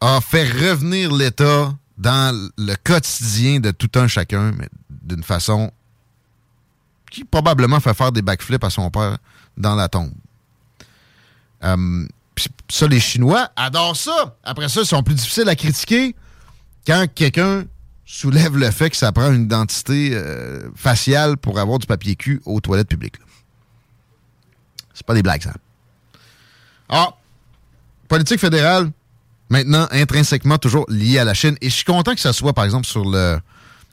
a 0.00 0.20
fait 0.20 0.44
revenir 0.44 1.12
l'État 1.12 1.74
dans 1.98 2.50
le 2.56 2.74
quotidien 2.82 3.60
de 3.60 3.70
tout 3.70 3.90
un 3.96 4.08
chacun, 4.08 4.52
mais 4.52 4.68
d'une 4.88 5.22
façon 5.22 5.70
qui 7.10 7.24
probablement 7.24 7.80
fait 7.80 7.94
faire 7.94 8.10
des 8.10 8.22
backflips 8.22 8.64
à 8.64 8.70
son 8.70 8.90
père 8.90 9.18
dans 9.56 9.74
la 9.74 9.88
tombe. 9.88 10.12
Euh, 11.62 12.06
ça, 12.74 12.88
les 12.88 12.98
Chinois 12.98 13.50
adorent 13.54 13.96
ça. 13.96 14.36
Après 14.42 14.68
ça, 14.68 14.80
ils 14.80 14.86
sont 14.86 15.02
plus 15.04 15.14
difficiles 15.14 15.48
à 15.48 15.54
critiquer 15.54 16.16
quand 16.84 17.06
quelqu'un 17.14 17.66
soulève 18.04 18.56
le 18.56 18.68
fait 18.72 18.90
que 18.90 18.96
ça 18.96 19.12
prend 19.12 19.32
une 19.32 19.44
identité 19.44 20.10
euh, 20.12 20.68
faciale 20.74 21.36
pour 21.36 21.60
avoir 21.60 21.78
du 21.78 21.86
papier 21.86 22.16
cul 22.16 22.42
aux 22.44 22.60
toilettes 22.60 22.88
publiques. 22.88 23.14
C'est 24.92 25.06
pas 25.06 25.14
des 25.14 25.22
blagues, 25.22 25.42
ça. 25.42 25.54
Ah, 26.88 27.14
politique 28.08 28.40
fédérale, 28.40 28.90
maintenant 29.50 29.86
intrinsèquement 29.92 30.58
toujours 30.58 30.84
liée 30.88 31.20
à 31.20 31.24
la 31.24 31.34
Chine. 31.34 31.56
Et 31.60 31.70
je 31.70 31.74
suis 31.76 31.84
content 31.84 32.12
que 32.12 32.20
ça 32.20 32.32
soit, 32.32 32.54
par 32.54 32.64
exemple, 32.64 32.86
sur 32.86 33.08
le 33.08 33.38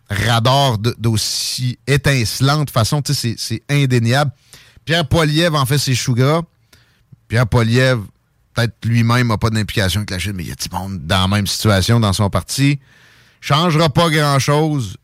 radar 0.09 0.79
d'aussi 0.79 1.77
étincelante 1.85 2.71
façon. 2.71 3.03
C'est 3.05 3.63
indéniable. 3.69 4.31
Pierre 4.85 5.07
Poilievre 5.07 5.59
en 5.59 5.67
fait 5.67 5.77
ses 5.77 5.93
choux. 5.93 6.15
Pierre 7.27 7.47
Poilievre, 7.47 8.05
peut-être 8.53 8.73
lui-même 8.83 9.27
n'a 9.27 9.37
pas 9.37 9.49
d'implication 9.49 9.99
avec 9.99 10.11
la 10.11 10.19
Chine, 10.19 10.33
mais 10.35 10.43
il 10.43 10.49
y 10.49 10.51
a 10.51 10.55
du 10.55 10.67
monde 10.71 11.05
dans 11.05 11.21
la 11.21 11.27
même 11.27 11.47
situation 11.47 11.99
dans 11.99 12.13
son 12.13 12.29
parti. 12.29 12.79
Changera 13.39 13.89
pas 13.89 14.09
grand-chose 14.09 14.97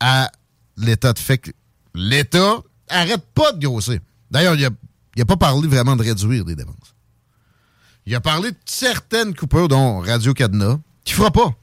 à 0.00 0.30
l'état 0.76 1.12
de 1.12 1.18
fait 1.18 1.38
que 1.38 1.50
l'État 1.94 2.62
arrête 2.88 3.24
pas 3.34 3.52
de 3.52 3.66
grossir. 3.66 3.98
D'ailleurs, 4.30 4.54
il 4.54 4.68
n'a 5.16 5.24
pas 5.24 5.36
parlé 5.36 5.68
vraiment 5.68 5.96
de 5.96 6.02
réduire 6.02 6.44
des 6.44 6.54
dépenses. 6.54 6.94
Il 8.06 8.14
a 8.14 8.20
parlé 8.20 8.52
de 8.52 8.56
certaines 8.64 9.34
coupures, 9.34 9.68
dont 9.68 9.98
Radio 10.00 10.32
Cadena, 10.32 10.78
qui 11.04 11.12
fera 11.12 11.30
pas. 11.30 11.54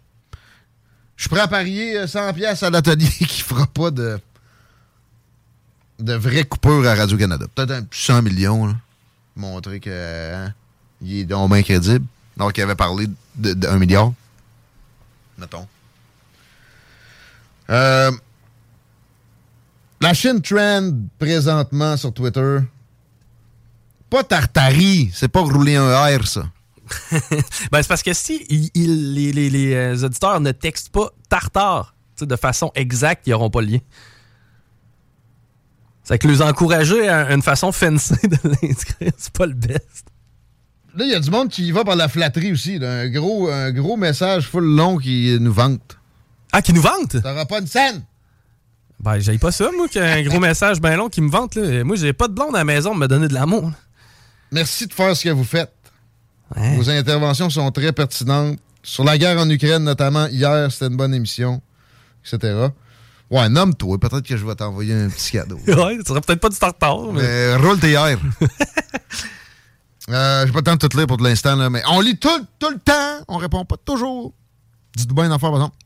Je 1.16 1.30
prêt 1.30 1.40
à 1.40 1.48
parier 1.48 2.06
100 2.06 2.20
euh, 2.20 2.34
pièces 2.34 2.64
à 2.64 2.70
l'atelier 2.70 3.08
qui 3.20 3.42
fera 3.42 3.66
pas 3.68 3.92
de 3.92 4.20
de 6.00 6.14
vraies 6.14 6.44
coupures 6.44 6.86
à 6.88 6.96
Radio-Canada. 6.96 7.46
Peut-être 7.54 7.72
un 7.72 7.86
100 7.90 8.22
millions, 8.24 8.68
là. 8.68 8.76
Montrer 9.36 9.80
que 9.80 9.90
hein, 10.34 10.54
il 11.04 11.20
est 11.20 11.26
donc 11.26 11.52
bien 11.52 11.62
crédible. 11.62 12.06
Alors 12.38 12.52
qu'il 12.52 12.64
avait 12.64 12.76
parlé 12.76 13.08
d'un 13.36 13.78
milliard. 13.78 14.14
Mettons. 15.38 15.68
Euh, 17.70 18.12
la 20.02 20.14
Chine 20.14 20.42
trend 20.42 20.92
présentement 21.20 21.98
sur 21.98 22.14
Twitter. 22.14 22.60
Pas 24.10 24.24
Tartari, 24.24 25.10
c'est 25.14 25.28
pas 25.28 25.42
rouler 25.42 25.76
un 25.76 26.18
R, 26.18 26.28
ça. 26.28 26.44
ben, 27.72 27.82
c'est 27.82 27.88
parce 27.88 28.04
que 28.04 28.14
si 28.14 28.72
les, 28.76 29.74
euh, 29.74 30.06
auditeurs 30.06 30.40
ne 30.40 30.52
textent 30.52 30.90
pas 30.90 31.10
tartare 31.30 31.96
de 32.20 32.36
façon 32.36 32.72
exacte, 32.76 33.26
ils 33.26 33.32
n'auront 33.32 33.50
pas 33.50 33.62
le 33.62 33.68
lien. 33.68 33.80
C'est 36.04 36.20
que 36.20 36.28
les 36.28 36.42
encourager 36.42 37.08
à 37.08 37.34
une 37.34 37.42
façon 37.42 37.72
fancy 37.72 38.28
de 38.28 38.38
l'inscrire, 38.62 39.12
c'est 39.18 39.34
pas 39.34 39.46
le 39.46 39.54
best. 39.54 40.13
Là, 40.96 41.06
il 41.06 41.12
y 41.12 41.16
a 41.16 41.20
du 41.20 41.32
monde 41.32 41.50
qui 41.50 41.72
va 41.72 41.84
par 41.84 41.96
la 41.96 42.08
flatterie 42.08 42.52
aussi. 42.52 42.80
Un, 42.82 43.10
gros, 43.10 43.50
un 43.50 43.72
gros 43.72 43.98
message 43.98 44.48
full 44.48 44.64
long 44.64 44.98
qui 44.98 45.36
nous 45.40 45.54
vante. 45.54 45.98
Ah, 46.52 46.62
qui 46.62 46.72
nous 46.72 46.82
vante? 46.82 47.22
T'auras 47.22 47.46
pas 47.46 47.60
une 47.60 47.68
scène? 47.68 48.04
Ben, 49.00 49.20
j'ai 49.20 49.38
pas 49.40 49.52
ça, 49.52 49.70
moi, 49.76 49.88
qu'un 49.88 50.22
gros 50.22 50.40
message 50.42 50.80
bien 50.80 50.96
long 50.96 51.10
qui 51.10 51.22
me 51.22 51.32
vante. 51.32 51.56
Là. 51.56 51.84
Moi, 51.84 51.96
j'ai 51.96 52.14
pas 52.14 52.28
de 52.28 52.34
blonde 52.34 52.56
à 52.56 52.60
la 52.60 52.64
maison 52.64 52.94
de 52.94 53.00
me 53.00 53.08
donner 53.08 53.28
de 53.28 53.34
l'amour. 53.34 53.72
Merci 54.52 54.86
de 54.86 54.94
faire 54.94 55.18
ce 55.18 55.24
que 55.24 55.30
vous 55.30 55.44
faites. 55.44 55.74
Vos 56.56 56.88
interventions 56.90 57.50
sont 57.50 57.72
très 57.72 57.92
pertinentes. 57.92 58.60
Sur 58.84 59.04
la 59.04 59.18
guerre 59.18 59.40
en 59.40 59.50
Ukraine, 59.50 59.84
notamment, 59.84 60.28
hier, 60.28 60.72
c'était 60.72 60.88
une 60.88 60.98
bonne 60.98 61.14
émission, 61.14 61.62
etc. 62.24 62.68
Ouais, 63.32 63.50
nomme-toi. 63.50 63.98
Peut-être 63.98 64.22
que 64.22 64.38
je 64.38 64.46
vais 64.46 64.54
t'envoyer 64.54 64.94
un 64.94 65.10
petit 65.10 65.32
cadeau. 65.32 65.58
ouais, 65.68 65.98
ça 65.98 66.10
serait 66.10 66.22
peut-être 66.22 66.42
pas 66.42 66.50
du 66.50 66.58
tartare. 66.58 67.12
Mais, 67.14 67.22
mais 67.22 67.56
roule 67.56 67.80
tes 67.80 67.94
airs. 67.94 68.20
euh, 70.10 70.46
J'ai 70.46 70.52
pas 70.52 70.60
le 70.60 70.64
temps 70.64 70.76
de 70.76 70.88
tout 70.88 70.98
lire 70.98 71.08
pour 71.08 71.20
l'instant, 71.22 71.70
mais 71.70 71.82
on 71.90 72.00
lit 72.02 72.18
tout, 72.18 72.46
tout, 72.60 72.70
le 72.70 72.80
temps. 72.80 73.24
On 73.28 73.38
répond 73.38 73.66
pas 73.66 73.78
toujours. 73.78 74.34
Dites-moi 74.96 75.26
une 75.26 75.32
affaire, 75.32 75.50
par 75.50 75.60
exemple. 75.60 75.78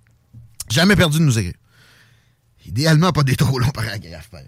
Jamais 0.69 0.95
perdu 0.95 1.19
de 1.19 1.23
nous 1.23 1.37
écrire. 1.37 1.55
Idéalement, 2.65 3.11
pas 3.11 3.23
des 3.23 3.35
trop 3.35 3.57
longs 3.59 3.69
paragraphes, 3.69 4.29
pareil. 4.29 4.47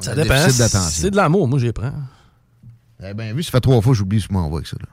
ça 0.00 0.14
dépend. 0.14 0.48
C'est 0.48 1.10
de 1.10 1.16
l'amour, 1.16 1.48
moi, 1.48 1.58
j'y 1.58 1.72
prends. 1.72 1.94
Eh 3.02 3.14
bien, 3.14 3.32
vu, 3.32 3.42
ça 3.42 3.50
fait 3.52 3.60
trois 3.60 3.80
fois 3.80 3.92
que 3.92 3.98
j'oublie 3.98 4.20
ce 4.20 4.26
que 4.26 4.34
je 4.34 4.38
m'envoie 4.38 4.58
avec 4.58 4.68
ça. 4.68 4.76
Là. 4.80 4.86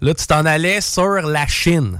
Là, 0.00 0.14
tu 0.14 0.26
t'en 0.26 0.44
allais 0.44 0.80
sur 0.80 1.08
la 1.08 1.46
Chine, 1.46 1.98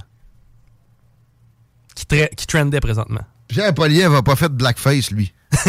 qui, 1.95 2.05
qui 2.37 2.47
trendait 2.47 2.81
présentement. 2.81 3.25
Pierre 3.49 3.73
Poliev 3.75 4.13
n'a 4.13 4.23
pas 4.23 4.37
fait 4.37 4.49
de 4.49 4.55
blackface, 4.55 5.11
lui. 5.11 5.33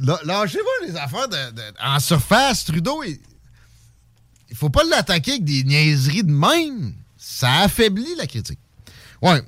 Lâchez-moi 0.00 0.72
les 0.86 0.96
affaires 0.96 1.28
de, 1.28 1.36
en 1.82 1.98
surface. 1.98 2.64
Trudeau, 2.64 3.02
il, 3.02 3.18
il 4.50 4.56
faut 4.56 4.70
pas 4.70 4.84
l'attaquer 4.84 5.32
avec 5.32 5.44
des 5.44 5.64
niaiseries 5.64 6.24
de 6.24 6.32
même. 6.32 6.94
Ça 7.16 7.60
affaiblit 7.60 8.14
la 8.16 8.26
critique. 8.26 8.58
Ouais. 9.22 9.42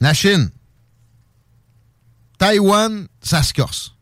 La 0.00 0.14
Chine. 0.14 0.50
Taïwan, 2.38 3.06
ça 3.20 3.42
se 3.42 3.54
corse. 3.54 3.92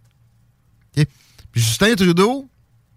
Puis 1.55 1.63
Justin 1.63 1.95
Trudeau 1.95 2.49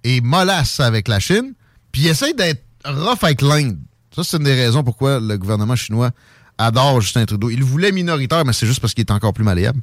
est 0.03 0.19
mollasse 0.21 0.79
avec 0.79 1.07
la 1.07 1.19
Chine. 1.19 1.53
Puis 1.91 2.01
il 2.01 2.07
essaie 2.07 2.33
d'être 2.33 2.63
rough 2.83 3.23
avec 3.23 3.43
l'Inde. 3.43 3.77
Ça, 4.15 4.23
c'est 4.23 4.37
une 4.37 4.43
des 4.43 4.55
raisons 4.55 4.83
pourquoi 4.83 5.19
le 5.19 5.37
gouvernement 5.37 5.75
chinois 5.75 6.09
adore 6.57 7.01
Justin 7.01 7.25
Trudeau. 7.25 7.51
Il 7.51 7.63
voulait 7.63 7.91
minoritaire, 7.91 8.43
mais 8.45 8.53
c'est 8.53 8.65
juste 8.65 8.79
parce 8.79 8.95
qu'il 8.95 9.03
est 9.03 9.11
encore 9.11 9.33
plus 9.33 9.43
malléable. 9.43 9.79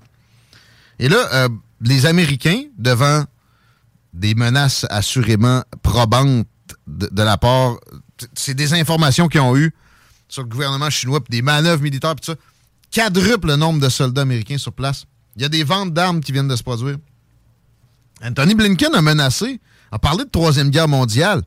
Et 0.99 1.09
là, 1.09 1.19
euh, 1.35 1.49
les 1.81 2.05
Américains, 2.07 2.65
devant 2.77 3.25
des 4.13 4.35
menaces 4.35 4.87
assurément 4.91 5.63
probantes 5.83 6.49
de, 6.87 7.23
la 7.23 7.37
part... 7.37 7.77
C'est 8.35 8.55
des 8.55 8.75
informations 8.75 9.29
qu'ils 9.29 9.41
ont 9.41 9.57
eues 9.57 9.75
sur 10.29 10.43
le 10.43 10.49
gouvernement 10.49 10.91
chinois, 10.91 11.21
des 11.29 11.43
manœuvres 11.43 11.83
militaires, 11.83 12.15
puis 12.17 12.27
ça, 12.27 12.35
quadruple 12.93 13.49
le 13.49 13.57
nombre 13.57 13.81
de 13.81 13.89
soldats 13.89 14.23
américains 14.23 14.59
sur 14.59 14.73
place. 14.73 15.05
Il 15.37 15.43
y 15.43 15.45
a 15.45 15.49
des 15.49 15.65
ventes 15.65 15.93
d'armes 15.93 16.21
qui 16.21 16.33
viennent 16.33 16.49
de 16.49 16.57
se 16.57 16.63
produire. 16.63 16.97
Anthony 18.23 18.55
Blinken 18.55 18.95
a 18.95 19.03
menacé, 19.03 19.61
a 19.91 19.99
parlé 19.99 20.25
de 20.25 20.31
Troisième 20.31 20.71
Guerre 20.71 20.89
mondiale 20.89 21.43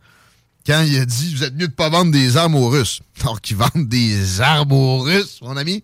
quand 0.67 0.81
il 0.81 0.99
a 0.99 1.05
dit 1.05 1.33
Vous 1.33 1.43
êtes 1.43 1.55
mieux 1.55 1.69
de 1.69 1.73
pas 1.73 1.89
vendre 1.89 2.11
des 2.11 2.35
armes 2.37 2.55
aux 2.55 2.67
Russes. 2.67 3.01
Alors 3.21 3.41
qu'ils 3.41 3.55
vendent 3.55 3.87
des 3.87 4.41
armes 4.41 4.73
aux 4.73 4.99
Russes, 4.99 5.39
mon 5.41 5.55
ami. 5.55 5.83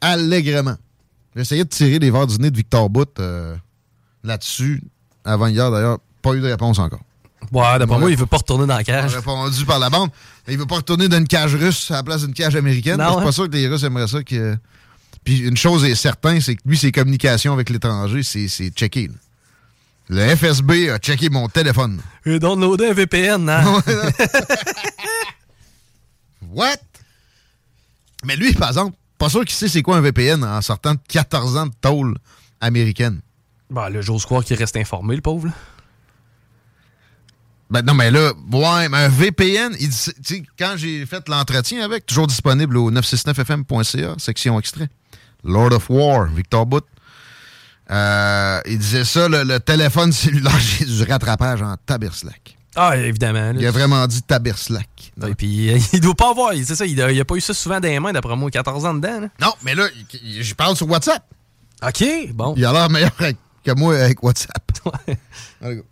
Allègrement. 0.00 0.76
Essayé 1.36 1.62
de 1.62 1.68
tirer 1.68 1.98
les 1.98 2.10
verres 2.10 2.26
du 2.26 2.38
nez 2.38 2.50
de 2.50 2.56
Victor 2.56 2.90
Bout 2.90 3.20
euh, 3.20 3.54
là-dessus 4.24 4.82
avant 5.24 5.46
hier, 5.46 5.70
d'ailleurs. 5.70 5.98
Pas 6.22 6.34
eu 6.34 6.40
de 6.40 6.46
réponse 6.46 6.78
encore. 6.78 7.02
Ouais, 7.52 7.78
d'après 7.78 7.98
moi, 7.98 8.10
il 8.10 8.16
veut 8.16 8.26
pas 8.26 8.36
retourner 8.38 8.66
dans 8.66 8.76
la 8.76 8.84
cage. 8.84 9.14
répondu 9.14 9.64
par 9.64 9.78
la 9.78 9.90
bande. 9.90 10.10
Il 10.48 10.58
veut 10.58 10.66
pas 10.66 10.76
retourner 10.76 11.08
dans 11.08 11.18
une 11.18 11.28
cage 11.28 11.54
russe 11.54 11.90
à 11.90 11.94
la 11.94 12.02
place 12.02 12.22
d'une 12.22 12.34
cage 12.34 12.56
américaine. 12.56 13.00
Je 13.00 13.12
suis 13.12 13.24
pas 13.24 13.32
sûr 13.32 13.48
que 13.48 13.56
les 13.56 13.68
Russes 13.68 13.82
aimeraient 13.84 14.08
ça. 14.08 14.22
Que... 14.22 14.56
Puis 15.24 15.38
une 15.38 15.56
chose 15.56 15.84
est 15.84 15.94
certaine, 15.94 16.40
c'est 16.40 16.56
que 16.56 16.62
lui, 16.66 16.76
ses 16.76 16.92
communications 16.92 17.52
avec 17.52 17.70
l'étranger, 17.70 18.22
c'est 18.22 18.70
checké. 18.70 19.10
Le 20.08 20.34
FSB 20.34 20.90
a 20.90 20.98
checké 20.98 21.28
mon 21.28 21.48
téléphone. 21.48 22.00
Et 22.24 22.38
downloadé 22.38 22.88
un 22.88 22.94
VPN, 22.94 23.48
hein? 23.48 23.82
What? 26.50 26.78
Mais 28.24 28.36
lui, 28.36 28.54
par 28.54 28.68
exemple, 28.68 28.96
pas 29.18 29.28
sûr 29.28 29.40
qu'il 29.40 29.54
sait 29.54 29.68
c'est 29.68 29.82
quoi 29.82 29.98
un 29.98 30.00
VPN 30.00 30.42
en 30.44 30.62
sortant 30.62 30.94
de 30.94 31.00
14 31.08 31.56
ans 31.58 31.66
de 31.66 31.72
tôle 31.80 32.16
américaine. 32.60 33.20
Bah, 33.68 33.90
le 33.90 34.00
j'ose 34.00 34.24
croire 34.24 34.42
qu'il 34.44 34.56
reste 34.56 34.76
informé, 34.76 35.14
le 35.14 35.20
pauvre. 35.20 35.48
Ben 37.70 37.82
non, 37.82 37.92
mais 37.94 38.10
là, 38.10 38.32
ouais, 38.52 38.88
mais 38.88 38.96
un 38.98 39.08
VPN, 39.08 39.74
il 39.78 39.88
dit- 39.90 39.96
tu 40.24 40.34
sais, 40.36 40.42
quand 40.58 40.74
j'ai 40.76 41.04
fait 41.04 41.28
l'entretien 41.28 41.84
avec, 41.84 42.06
toujours 42.06 42.26
disponible 42.26 42.76
au 42.78 42.90
969fm.ca, 42.90 44.14
section 44.18 44.58
extrait. 44.58 44.88
Lord 45.44 45.72
of 45.72 45.90
War, 45.90 46.26
Victor 46.28 46.64
Bout. 46.66 46.84
Euh, 47.90 48.60
il 48.66 48.78
disait 48.78 49.04
ça, 49.04 49.28
le, 49.28 49.44
le 49.44 49.60
téléphone 49.60 50.12
cellulaire, 50.12 50.58
j'ai 50.78 50.84
du 50.84 51.02
rattrapage 51.04 51.62
en 51.62 51.74
taberslack. 51.86 52.56
Ah, 52.76 52.96
évidemment. 52.96 53.52
là. 53.52 53.54
Il 53.58 53.66
a 53.66 53.70
vraiment 53.70 54.06
dit 54.06 54.22
taberslack. 54.22 55.12
Et 55.26 55.34
puis, 55.34 55.70
euh, 55.72 55.78
il 55.92 56.00
doit 56.00 56.14
pas 56.14 56.30
avoir. 56.30 56.52
C'est 56.64 56.74
ça, 56.76 56.86
il 56.86 57.00
a, 57.02 57.10
il 57.10 57.20
a 57.20 57.24
pas 57.24 57.34
eu 57.34 57.40
ça 57.40 57.54
souvent 57.54 57.80
dans 57.80 57.88
les 57.88 57.98
mains, 57.98 58.12
d'après 58.12 58.36
moi, 58.36 58.50
14 58.50 58.84
ans 58.84 58.94
dedans. 58.94 59.20
là. 59.20 59.28
Non, 59.40 59.52
mais 59.62 59.74
là, 59.74 59.88
je 60.40 60.54
parle 60.54 60.76
sur 60.76 60.88
WhatsApp. 60.88 61.22
OK, 61.86 62.04
bon. 62.32 62.54
Il 62.56 62.64
a 62.64 62.72
l'air 62.72 62.90
meilleur 62.90 63.12
que 63.16 63.72
moi 63.74 63.96
avec 63.98 64.22
WhatsApp. 64.22 64.62
Ouais. 65.60 65.82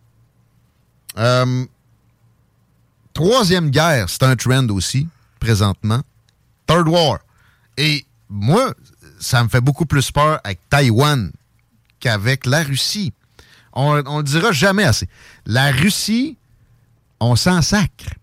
Euh, 1.19 1.65
troisième 3.13 3.71
guerre, 3.71 4.09
c'est 4.09 4.23
un 4.23 4.37
trend 4.37 4.69
aussi, 4.69 5.09
présentement. 5.41 6.01
Third 6.67 6.89
War. 6.89 7.19
Et 7.77 8.05
moi, 8.29 8.75
ça 9.19 9.43
me 9.43 9.49
fait 9.49 9.61
beaucoup 9.61 9.87
plus 9.87 10.11
peur 10.11 10.41
avec 10.45 10.59
Taïwan 10.69 11.31
qu'avec 12.01 12.47
la 12.47 12.63
Russie. 12.63 13.13
On, 13.73 14.03
on 14.07 14.19
le 14.19 14.25
dira 14.25 14.53
jamais 14.53 14.85
assez. 14.85 15.09
La 15.45 15.71
Russie, 15.71 16.37
on 17.21 17.37
s'en 17.37 17.63
sacre. 17.63 18.15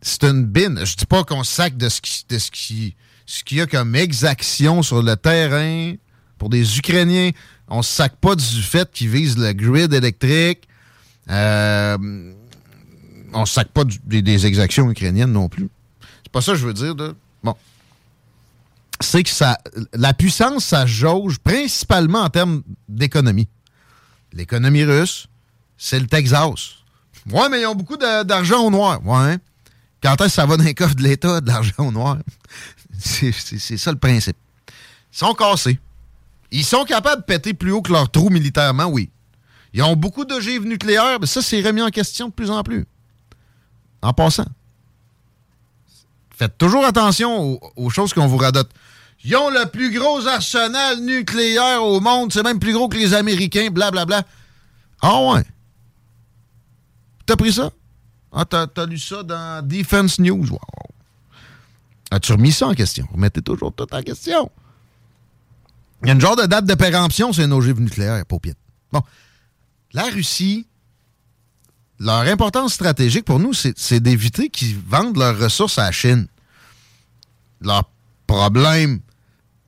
C'est 0.00 0.24
une 0.24 0.44
bine. 0.44 0.84
Je 0.84 0.96
dis 0.96 1.06
pas 1.06 1.24
qu'on 1.24 1.44
sacre 1.44 1.76
de 1.76 1.88
ce 1.88 2.00
qui, 2.00 2.24
de 2.28 2.38
ce 2.38 2.50
qui, 2.50 2.96
ce 3.26 3.44
qu'il 3.44 3.58
y 3.58 3.60
a 3.60 3.66
comme 3.66 3.94
exaction 3.94 4.82
sur 4.82 5.02
le 5.02 5.16
terrain 5.16 5.94
pour 6.38 6.48
des 6.48 6.78
Ukrainiens. 6.78 7.30
On 7.68 7.82
se 7.82 7.92
sacre 7.92 8.16
pas 8.16 8.34
du 8.34 8.62
fait 8.62 8.90
qu'ils 8.90 9.08
visent 9.08 9.38
le 9.38 9.52
grid 9.52 9.92
électrique. 9.92 10.68
Euh, 11.30 12.32
on 13.32 13.46
se 13.46 13.54
sacre 13.54 13.70
pas 13.70 13.84
des, 13.84 14.46
exactions 14.46 14.90
ukrainiennes 14.90 15.32
non 15.32 15.48
plus. 15.48 15.68
C'est 16.22 16.32
pas 16.32 16.40
ça 16.40 16.52
que 16.52 16.58
je 16.58 16.66
veux 16.66 16.74
dire. 16.74 16.94
Bon. 17.42 17.54
C'est 19.00 19.22
que 19.22 19.30
ça, 19.30 19.58
la 19.92 20.14
puissance, 20.14 20.64
ça 20.66 20.86
jauge 20.86 21.38
principalement 21.38 22.20
en 22.20 22.30
termes 22.30 22.62
d'économie. 22.88 23.48
L'économie 24.32 24.84
russe, 24.84 25.26
c'est 25.76 26.00
le 26.00 26.06
Texas. 26.06 26.76
Ouais, 27.30 27.48
mais 27.48 27.60
ils 27.60 27.66
ont 27.66 27.74
beaucoup 27.74 27.96
d'argent 27.96 28.64
au 28.64 28.70
noir. 28.70 29.04
Ouais. 29.04 29.38
Quand 30.02 30.14
est-ce 30.16 30.24
que 30.24 30.28
ça 30.28 30.46
va 30.46 30.56
dans 30.56 30.64
les 30.64 30.74
coffres 30.74 30.96
de 30.96 31.02
l'État, 31.02 31.40
de 31.40 31.46
l'argent 31.46 31.74
au 31.78 31.92
noir? 31.92 32.18
C'est 32.98 33.76
ça 33.76 33.90
le 33.90 33.98
principe. 33.98 34.36
Ils 35.12 35.18
sont 35.18 35.34
cassés. 35.34 35.78
Ils 36.50 36.64
sont 36.64 36.84
capables 36.84 37.22
de 37.22 37.26
péter 37.26 37.54
plus 37.54 37.72
haut 37.72 37.82
que 37.82 37.92
leur 37.92 38.10
trou 38.10 38.28
militairement, 38.28 38.86
oui. 38.86 39.10
Ils 39.74 39.82
ont 39.82 39.96
beaucoup 39.96 40.24
d'ogives 40.24 40.66
nucléaires, 40.66 41.18
mais 41.20 41.26
ça, 41.26 41.40
c'est 41.42 41.60
remis 41.62 41.82
en 41.82 41.90
question 41.90 42.28
de 42.28 42.32
plus 42.32 42.50
en 42.50 42.62
plus. 42.62 42.86
En 44.02 44.12
passant. 44.12 44.46
Faites 46.36 46.58
toujours 46.58 46.84
attention 46.84 47.58
aux, 47.76 47.90
choses 47.90 48.12
qu'on 48.12 48.26
vous 48.26 48.36
radote. 48.36 48.70
Ils 49.24 49.36
ont 49.36 49.50
le 49.50 49.66
plus 49.66 49.96
gros 49.96 50.26
arsenal 50.26 51.00
nucléaire 51.00 51.84
au 51.84 52.00
monde, 52.00 52.32
c'est 52.32 52.42
même 52.42 52.58
plus 52.58 52.72
gros 52.72 52.88
que 52.88 52.96
les 52.96 53.14
Américains, 53.14 53.70
blablabla. 53.70 54.24
Ah 55.00 55.20
ouais. 55.22 55.44
T'as 57.24 57.36
pris 57.36 57.52
ça? 57.52 57.70
Ah, 58.32 58.44
t'as 58.44 58.66
t'as 58.66 58.86
lu 58.86 58.98
ça 58.98 59.22
dans 59.22 59.66
Defense 59.66 60.18
News. 60.18 60.48
Wow. 60.50 60.58
As-tu 62.10 62.32
remis 62.32 62.52
ça 62.52 62.66
en 62.66 62.74
question? 62.74 63.06
Remettez 63.12 63.42
toujours 63.42 63.72
tout 63.72 63.86
en 63.94 64.02
question. 64.02 64.50
Il 66.02 66.08
y 66.08 66.10
a 66.10 66.14
une 66.14 66.20
genre 66.20 66.36
de 66.36 66.46
date 66.46 66.64
de 66.64 66.74
péremption, 66.74 67.32
c'est 67.32 67.44
une 67.44 67.52
ogive 67.52 67.80
nucléaire, 67.80 68.26
paupiette. 68.26 68.58
Bon. 68.90 69.02
La 69.94 70.04
Russie, 70.04 70.66
leur 71.98 72.20
importance 72.20 72.74
stratégique 72.74 73.24
pour 73.24 73.38
nous, 73.38 73.52
c'est 73.52 74.00
d'éviter 74.00 74.48
qu'ils 74.48 74.78
vendent 74.78 75.16
leurs 75.16 75.38
ressources 75.38 75.78
à 75.78 75.84
la 75.84 75.92
Chine. 75.92 76.26
Leur 77.60 77.84
problème 78.26 79.00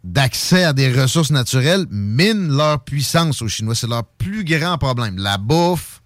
d'accès 0.02 0.64
à 0.64 0.72
des 0.72 0.92
ressources 0.92 1.30
naturelles 1.30 1.86
mine 1.90 2.48
leur 2.48 2.82
puissance 2.82 3.40
aux 3.42 3.48
Chinois. 3.48 3.74
C'est 3.74 3.86
leur 3.86 4.04
plus 4.04 4.44
grand 4.44 4.78
problème. 4.78 5.16
La 5.18 5.38
bouffe, 5.38 6.02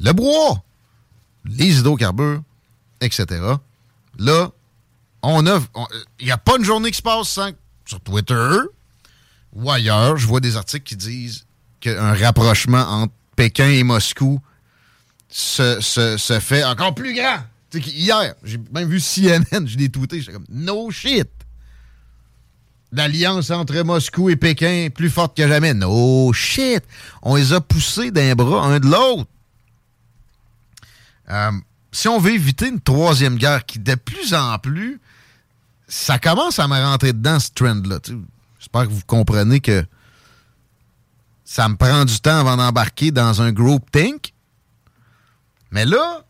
le 0.00 0.12
bois, 0.12 0.62
les 1.44 1.78
hydrocarbures, 1.78 2.42
etc. 3.00 3.26
Là, 4.18 4.50
on 5.22 5.46
a. 5.46 5.60
Il 6.20 6.26
n'y 6.26 6.32
a 6.32 6.38
pas 6.38 6.56
une 6.58 6.64
journée 6.64 6.90
qui 6.90 6.98
se 6.98 7.02
passe 7.02 7.28
sans 7.28 7.52
sur 7.86 8.00
Twitter 8.00 8.58
ou 9.52 9.70
ailleurs, 9.70 10.16
je 10.16 10.26
vois 10.26 10.40
des 10.40 10.56
articles 10.56 10.84
qui 10.84 10.96
disent 10.96 11.46
qu'un 11.80 12.14
rapprochement 12.14 12.82
entre 12.82 13.14
Pékin 13.42 13.70
et 13.70 13.82
Moscou 13.82 14.40
se, 15.28 15.80
se- 15.80 16.16
se 16.16 16.38
fait 16.38 16.62
encore 16.62 16.94
plus 16.94 17.12
grand. 17.12 17.38
Hier, 17.74 18.34
j'ai 18.44 18.60
même 18.72 18.88
vu 18.88 19.00
CNN, 19.00 19.66
je 19.66 19.76
l'ai 19.78 19.88
tweeté, 19.88 20.20
j'étais 20.20 20.32
comme 20.34 20.46
no 20.48 20.92
shit. 20.92 21.28
L'alliance 22.92 23.50
entre 23.50 23.80
Moscou 23.82 24.30
et 24.30 24.36
Pékin 24.36 24.84
est 24.84 24.90
plus 24.90 25.10
forte 25.10 25.36
que 25.36 25.48
jamais. 25.48 25.74
No 25.74 26.32
shit. 26.32 26.84
On 27.22 27.34
les 27.34 27.52
a 27.52 27.60
poussés 27.60 28.12
d'un 28.12 28.36
bras 28.36 28.64
un 28.66 28.78
de 28.78 28.86
l'autre. 28.86 29.26
Euh, 31.30 31.50
si 31.90 32.06
on 32.06 32.20
veut 32.20 32.34
éviter 32.34 32.68
une 32.68 32.80
troisième 32.80 33.36
guerre 33.38 33.64
qui, 33.66 33.80
de 33.80 33.96
plus 33.96 34.34
en 34.34 34.56
plus, 34.60 35.00
ça 35.88 36.20
commence 36.20 36.60
à 36.60 36.68
me 36.68 36.76
rentrer 36.80 37.12
dedans, 37.12 37.40
ce 37.40 37.50
trend-là. 37.52 37.98
J'espère 38.60 38.82
que 38.86 38.92
vous 38.92 39.02
comprenez 39.06 39.58
que 39.58 39.84
ça 41.52 41.68
me 41.68 41.76
prend 41.76 42.06
du 42.06 42.18
temps 42.18 42.38
avant 42.38 42.56
d'embarquer 42.56 43.10
dans 43.10 43.42
un 43.42 43.52
group 43.52 43.84
think. 43.90 44.32
Mais 45.70 45.84
là, 45.84 46.24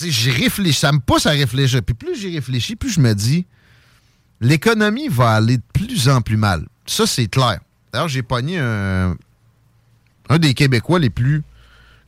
j'y 0.00 0.30
réfléchis. 0.30 0.78
Ça 0.78 0.92
me 0.92 0.98
pousse 0.98 1.26
à 1.26 1.32
réfléchir. 1.32 1.82
Puis 1.82 1.94
plus 1.94 2.18
j'y 2.18 2.34
réfléchis, 2.34 2.74
plus 2.74 2.88
je 2.88 3.00
me 3.00 3.12
dis, 3.12 3.44
l'économie 4.40 5.08
va 5.08 5.32
aller 5.32 5.58
de 5.58 5.62
plus 5.74 6.08
en 6.08 6.22
plus 6.22 6.38
mal. 6.38 6.66
Ça, 6.86 7.06
c'est 7.06 7.26
clair. 7.26 7.60
D'ailleurs, 7.92 8.08
j'ai 8.08 8.22
pogné 8.22 8.58
un, 8.58 9.14
un 10.30 10.38
des 10.38 10.54
Québécois 10.54 11.00
les 11.00 11.10
plus 11.10 11.42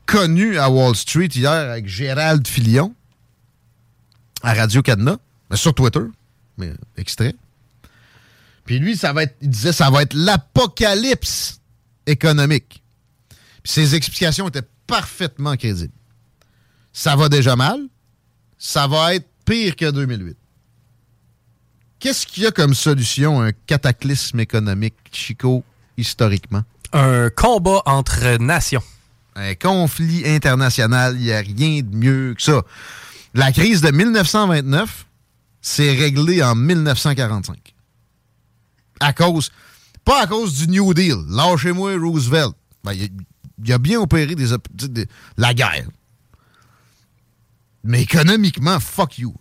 connus 0.06 0.56
à 0.56 0.70
Wall 0.70 0.96
Street 0.96 1.28
hier 1.34 1.50
avec 1.50 1.86
Gérald 1.86 2.48
Filion 2.48 2.94
à 4.42 4.54
Radio-Canada, 4.54 5.18
mais 5.50 5.56
sur 5.58 5.74
Twitter, 5.74 6.06
mais 6.56 6.72
extrait. 6.96 7.34
Puis 8.64 8.78
lui, 8.78 8.96
ça 8.96 9.12
va 9.12 9.24
être, 9.24 9.36
il 9.42 9.50
disait, 9.50 9.74
ça 9.74 9.90
va 9.90 10.00
être 10.00 10.14
l'apocalypse 10.14 11.59
économique. 12.10 12.82
Puis 13.62 13.72
ses 13.72 13.94
explications 13.94 14.48
étaient 14.48 14.68
parfaitement 14.86 15.56
crédibles. 15.56 15.92
Ça 16.92 17.16
va 17.16 17.28
déjà 17.28 17.56
mal, 17.56 17.78
ça 18.58 18.86
va 18.86 19.14
être 19.14 19.28
pire 19.44 19.76
que 19.76 19.90
2008. 19.90 20.36
Qu'est-ce 22.00 22.26
qu'il 22.26 22.42
y 22.42 22.46
a 22.46 22.50
comme 22.50 22.74
solution 22.74 23.40
à 23.40 23.46
un 23.46 23.52
cataclysme 23.52 24.40
économique, 24.40 24.94
Chico, 25.12 25.62
historiquement? 25.96 26.62
Un 26.92 27.30
combat 27.30 27.82
entre 27.84 28.38
nations. 28.38 28.82
Un 29.36 29.54
conflit 29.54 30.26
international, 30.26 31.16
il 31.16 31.22
n'y 31.22 31.32
a 31.32 31.40
rien 31.40 31.82
de 31.82 31.94
mieux 31.94 32.34
que 32.34 32.42
ça. 32.42 32.62
La 33.34 33.52
crise 33.52 33.80
de 33.80 33.90
1929 33.90 35.06
s'est 35.60 35.92
réglée 35.92 36.42
en 36.42 36.54
1945. 36.54 37.74
À 39.00 39.12
cause, 39.12 39.52
pas 40.10 40.22
à 40.22 40.26
cause 40.26 40.54
du 40.56 40.66
New 40.66 40.92
Deal. 40.92 41.18
Lâchez-moi 41.28 41.96
Roosevelt. 41.96 42.52
Ben, 42.82 42.94
il, 42.94 43.10
il 43.64 43.72
a 43.72 43.78
bien 43.78 44.00
opéré 44.00 44.34
des, 44.34 45.06
la 45.36 45.54
guerre. 45.54 45.86
Mais 47.84 48.02
économiquement, 48.02 48.80
fuck 48.80 49.18
you. 49.18 49.32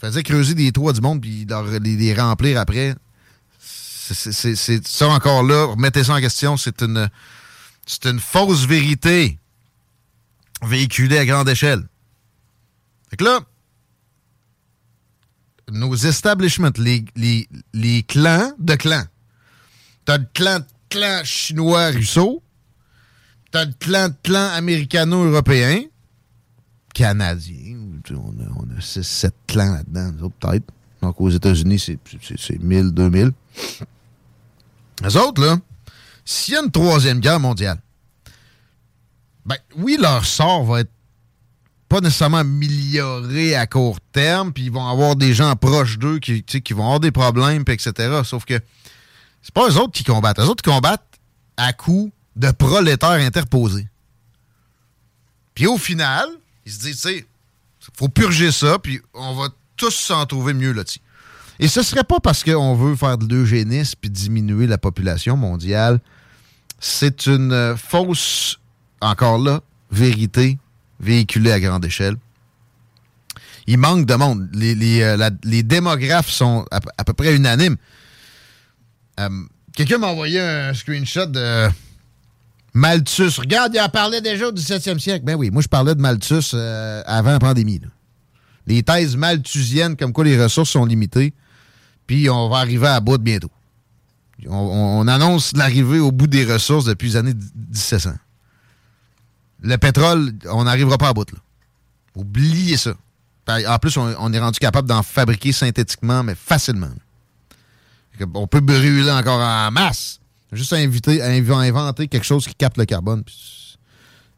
Faisait 0.00 0.22
creuser 0.22 0.54
des 0.54 0.70
toits 0.70 0.92
du 0.92 1.00
monde 1.00 1.20
puis 1.20 1.44
leur- 1.44 1.64
les, 1.64 1.96
les 1.96 2.14
remplir 2.14 2.60
après. 2.60 2.94
C'est- 3.58 4.86
ça 4.86 5.08
encore 5.08 5.42
là. 5.42 5.64
Remettez 5.64 6.04
ça 6.04 6.14
en 6.14 6.20
question. 6.20 6.56
C'est 6.56 6.82
une, 6.82 7.10
c'est 7.84 8.06
une 8.06 8.20
fausse 8.20 8.66
vérité 8.66 9.38
véhiculée 10.62 11.18
à 11.18 11.26
grande 11.26 11.48
échelle. 11.48 11.84
Fait 13.10 13.16
que 13.16 13.24
là, 13.24 13.40
nos 15.72 15.96
establishments, 15.96 16.70
les 16.76 18.02
clans 18.04 18.52
de 18.60 18.76
clans. 18.76 19.06
T'as 20.04 20.18
le 20.18 20.26
clan 20.34 20.58
de 20.60 20.64
clan 20.88 21.20
chinois-russo. 21.24 22.42
T'as 23.50 23.64
le 23.64 23.72
clan 23.78 24.08
de 24.08 24.14
clan 24.22 24.48
américano-européen. 24.54 25.84
Canadien. 26.94 27.78
On 28.10 28.14
a, 28.42 28.48
on 28.56 28.76
a 28.76 28.80
6-7 28.80 29.30
clans 29.46 29.72
là-dedans, 29.74 30.30
peut-être. 30.40 30.64
Donc, 31.02 31.20
aux 31.20 31.30
États-Unis, 31.30 31.78
c'est- 31.78 31.98
c'est 32.22 32.38
c'est 32.38 32.58
1000, 32.58 32.90
2000. 32.92 33.32
Les 35.02 35.16
autres, 35.16 35.42
là, 35.42 35.58
s'il 36.24 36.54
y 36.54 36.56
a 36.56 36.62
une 36.62 36.70
troisième 36.70 37.20
guerre 37.20 37.40
mondiale, 37.40 37.78
ben 39.46 39.56
oui, 39.76 39.96
leur 40.00 40.24
sort 40.26 40.64
va 40.64 40.80
être 40.80 40.90
pas 41.88 42.00
nécessairement 42.00 42.38
amélioré 42.38 43.54
à 43.56 43.66
court 43.66 43.98
terme, 44.12 44.52
puis 44.52 44.64
ils 44.64 44.70
vont 44.72 44.86
avoir 44.86 45.16
des 45.16 45.32
gens 45.34 45.56
proches 45.56 45.98
d'eux 45.98 46.18
qui, 46.18 46.42
qui 46.44 46.72
vont 46.72 46.84
avoir 46.84 47.00
des 47.00 47.10
problèmes, 47.10 47.64
puis 47.64 47.74
etc. 47.74 48.20
Sauf 48.24 48.44
que 48.44 48.60
c'est 49.42 49.54
pas 49.54 49.68
eux 49.68 49.76
autres 49.78 49.92
qui 49.92 50.04
combattent. 50.04 50.38
Eux 50.38 50.48
autres 50.48 50.62
combattent 50.62 51.18
à 51.56 51.72
coups 51.72 52.12
de 52.36 52.50
prolétaires 52.50 53.10
interposés. 53.10 53.88
Puis 55.54 55.66
au 55.66 55.78
final, 55.78 56.26
Ils 56.66 56.72
se 56.72 56.80
disent, 56.80 57.00
tu 57.00 57.08
sais, 57.08 57.26
faut 57.96 58.08
purger 58.08 58.52
ça, 58.52 58.78
puis 58.78 59.00
on 59.14 59.34
va 59.34 59.48
tous 59.76 59.90
s'en 59.90 60.24
trouver 60.26 60.54
mieux 60.54 60.72
là-dessus. 60.72 61.00
Et 61.58 61.68
ce 61.68 61.82
serait 61.82 62.04
pas 62.04 62.20
parce 62.20 62.44
qu'on 62.44 62.74
veut 62.74 62.96
faire 62.96 63.18
de 63.18 63.34
l'eugénisme 63.34 63.94
puis 64.00 64.10
diminuer 64.10 64.66
la 64.66 64.78
population 64.78 65.36
mondiale. 65.36 66.00
C'est 66.78 67.26
une 67.26 67.52
euh, 67.52 67.76
fausse, 67.76 68.58
encore 69.00 69.38
là, 69.38 69.60
vérité 69.90 70.58
véhiculée 71.00 71.52
à 71.52 71.60
grande 71.60 71.84
échelle. 71.84 72.16
Il 73.66 73.78
manque 73.78 74.06
de 74.06 74.14
monde. 74.14 74.48
Les, 74.52 74.74
les, 74.74 75.02
euh, 75.02 75.30
les 75.44 75.62
démographes 75.62 76.30
sont 76.30 76.64
à, 76.70 76.80
à, 76.96 77.04
peu 77.04 77.12
près 77.12 77.34
unanimes. 77.36 77.76
Euh, 79.18 79.28
Quelqu'un 79.74 79.98
m'a 79.98 80.08
envoyé 80.08 80.40
un 80.40 80.74
screenshot 80.74 81.26
de 81.26 81.68
Malthus. 82.74 83.38
Regarde, 83.38 83.72
il 83.74 83.80
en 83.80 83.88
parlait 83.88 84.20
déjà 84.20 84.48
au 84.48 84.52
17e 84.52 84.98
siècle. 84.98 85.24
Ben 85.24 85.36
oui, 85.36 85.50
moi 85.50 85.62
je 85.62 85.68
parlais 85.68 85.94
de 85.94 86.00
Malthus 86.00 86.50
euh, 86.54 87.02
avant 87.06 87.32
la 87.32 87.38
pandémie. 87.38 87.80
Les 88.66 88.82
thèses 88.82 89.16
malthusiennes, 89.16 89.96
comme 89.96 90.12
quoi 90.12 90.24
les 90.24 90.40
ressources 90.40 90.70
sont 90.70 90.84
limitées, 90.84 91.32
puis 92.06 92.28
on 92.28 92.48
va 92.48 92.58
arriver 92.58 92.88
à 92.88 93.00
bout 93.00 93.18
bientôt. 93.18 93.50
On, 94.46 94.56
on 94.56 95.08
annonce 95.08 95.56
l'arrivée 95.56 95.98
au 95.98 96.12
bout 96.12 96.26
des 96.26 96.44
ressources 96.44 96.84
depuis 96.84 97.08
les 97.08 97.16
années 97.16 97.34
1700. 97.34 98.12
Le 99.62 99.76
pétrole, 99.76 100.32
on 100.50 100.64
n'arrivera 100.64 100.98
pas 100.98 101.08
à 101.08 101.12
bout. 101.12 101.30
Là. 101.30 101.38
Oubliez 102.14 102.76
ça. 102.76 102.94
En 103.48 103.78
plus, 103.78 103.96
on 103.96 104.32
est 104.32 104.38
rendu 104.38 104.58
capable 104.58 104.88
d'en 104.88 105.02
fabriquer 105.02 105.52
synthétiquement, 105.52 106.22
mais 106.22 106.34
facilement. 106.34 106.90
On 108.34 108.46
peut 108.46 108.60
brûler 108.60 109.10
encore 109.10 109.40
en 109.40 109.70
masse. 109.70 110.20
Juste 110.52 110.72
inviter, 110.72 111.22
inventer 111.22 112.08
quelque 112.08 112.24
chose 112.24 112.46
qui 112.46 112.54
capte 112.54 112.76
le 112.76 112.84
carbone. 112.84 113.22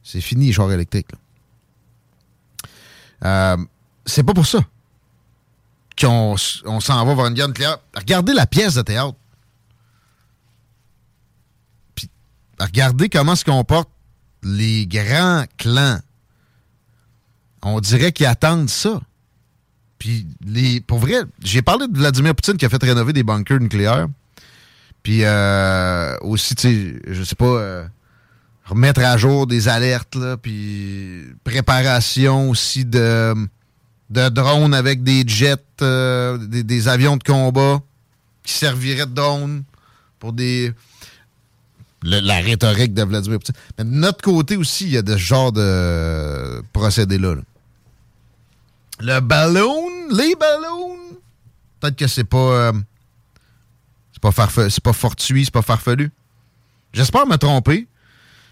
C'est 0.02 0.20
fini, 0.20 0.46
les 0.46 0.52
chars 0.52 0.70
électriques. 0.70 1.08
Euh, 3.24 3.56
c'est 4.04 4.22
pas 4.22 4.34
pour 4.34 4.46
ça 4.46 4.60
qu'on 6.00 6.36
on 6.64 6.80
s'en 6.80 7.04
va 7.04 7.14
vers 7.14 7.26
une 7.26 7.34
guerre 7.34 7.48
nucléaire. 7.48 7.78
Regardez 7.94 8.32
la 8.32 8.46
pièce 8.46 8.74
de 8.74 8.82
théâtre. 8.82 9.16
Puis 11.94 12.08
regardez 12.58 13.08
comment 13.08 13.36
se 13.36 13.44
comportent 13.44 13.90
les 14.42 14.86
grands 14.86 15.44
clans. 15.56 16.00
On 17.62 17.80
dirait 17.80 18.12
qu'ils 18.12 18.26
attendent 18.26 18.70
ça. 18.70 19.00
Puis, 20.02 20.26
les, 20.44 20.80
pour 20.80 20.98
vrai, 20.98 21.22
j'ai 21.44 21.62
parlé 21.62 21.86
de 21.86 21.96
Vladimir 21.96 22.34
Poutine 22.34 22.56
qui 22.56 22.64
a 22.64 22.68
fait 22.68 22.82
rénover 22.82 23.12
des 23.12 23.22
bunkers 23.22 23.60
nucléaires. 23.60 24.08
Puis 25.04 25.20
euh, 25.22 26.16
aussi, 26.22 26.56
tu 26.56 26.62
sais, 26.62 27.02
je 27.06 27.22
sais 27.22 27.36
pas, 27.36 27.44
euh, 27.44 27.84
remettre 28.64 29.00
à 29.00 29.16
jour 29.16 29.46
des 29.46 29.68
alertes, 29.68 30.16
là, 30.16 30.36
puis 30.36 31.22
préparation 31.44 32.50
aussi 32.50 32.84
de, 32.84 33.32
de 34.10 34.28
drones 34.28 34.74
avec 34.74 35.04
des 35.04 35.22
jets, 35.24 35.54
euh, 35.82 36.36
des, 36.36 36.88
avions 36.88 37.16
de 37.16 37.22
combat 37.22 37.80
qui 38.42 38.54
serviraient 38.54 39.06
de 39.06 39.14
drones 39.14 39.62
pour 40.18 40.32
des... 40.32 40.72
La 42.02 42.40
rhétorique 42.40 42.92
de 42.92 43.04
Vladimir 43.04 43.38
Poutine. 43.38 43.54
Mais 43.78 43.84
de 43.84 43.90
notre 43.90 44.20
côté 44.20 44.56
aussi, 44.56 44.86
il 44.86 44.90
y 44.94 44.98
a 44.98 45.02
ce 45.06 45.16
genre 45.16 45.52
de 45.52 46.60
procédé-là. 46.72 47.36
là. 47.36 47.42
Le 49.02 49.18
ballon, 49.18 49.88
les 50.10 50.36
ballons? 50.36 50.96
Peut-être 51.80 51.96
que 51.96 52.06
c'est 52.06 52.22
pas. 52.22 52.38
Euh, 52.38 52.72
c'est 54.12 54.22
pas, 54.22 54.30
farfe, 54.30 54.80
pas 54.80 54.92
fortuit, 54.92 55.44
c'est 55.44 55.52
pas 55.52 55.62
farfelu. 55.62 56.12
J'espère 56.92 57.26
me 57.26 57.36
tromper. 57.36 57.88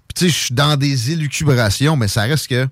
Puis 0.08 0.14
tu 0.14 0.24
sais, 0.24 0.28
je 0.28 0.44
suis 0.46 0.54
dans 0.54 0.76
des 0.76 1.12
élucubrations, 1.12 1.96
mais 1.96 2.08
ça 2.08 2.22
reste 2.22 2.48
que. 2.48 2.68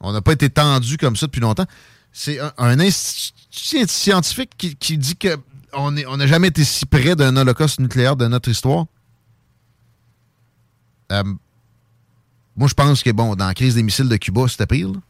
On 0.00 0.12
n'a 0.12 0.20
pas 0.20 0.32
été 0.32 0.50
tendu 0.50 0.98
comme 0.98 1.16
ça 1.16 1.24
depuis 1.24 1.40
longtemps. 1.40 1.64
C'est 2.12 2.38
un, 2.58 2.90
scientifique 2.90 4.76
qui, 4.78 4.98
dit 4.98 5.16
que 5.16 5.38
on 5.72 5.90
n'a 5.92 6.26
jamais 6.26 6.48
été 6.48 6.64
si 6.64 6.84
près 6.84 7.16
d'un 7.16 7.34
holocauste 7.34 7.80
nucléaire 7.80 8.16
de 8.16 8.26
notre 8.26 8.50
histoire. 8.50 8.84
Euh, 11.12 11.24
moi, 12.56 12.68
je 12.68 12.74
pense 12.74 13.02
que, 13.02 13.10
bon, 13.10 13.36
dans 13.36 13.46
la 13.46 13.54
crise 13.54 13.74
des 13.74 13.82
missiles 13.82 14.08
de 14.08 14.16
Cuba, 14.16 14.48
c'était 14.48 14.66
pire. 14.66 14.88
Là. 14.88 15.00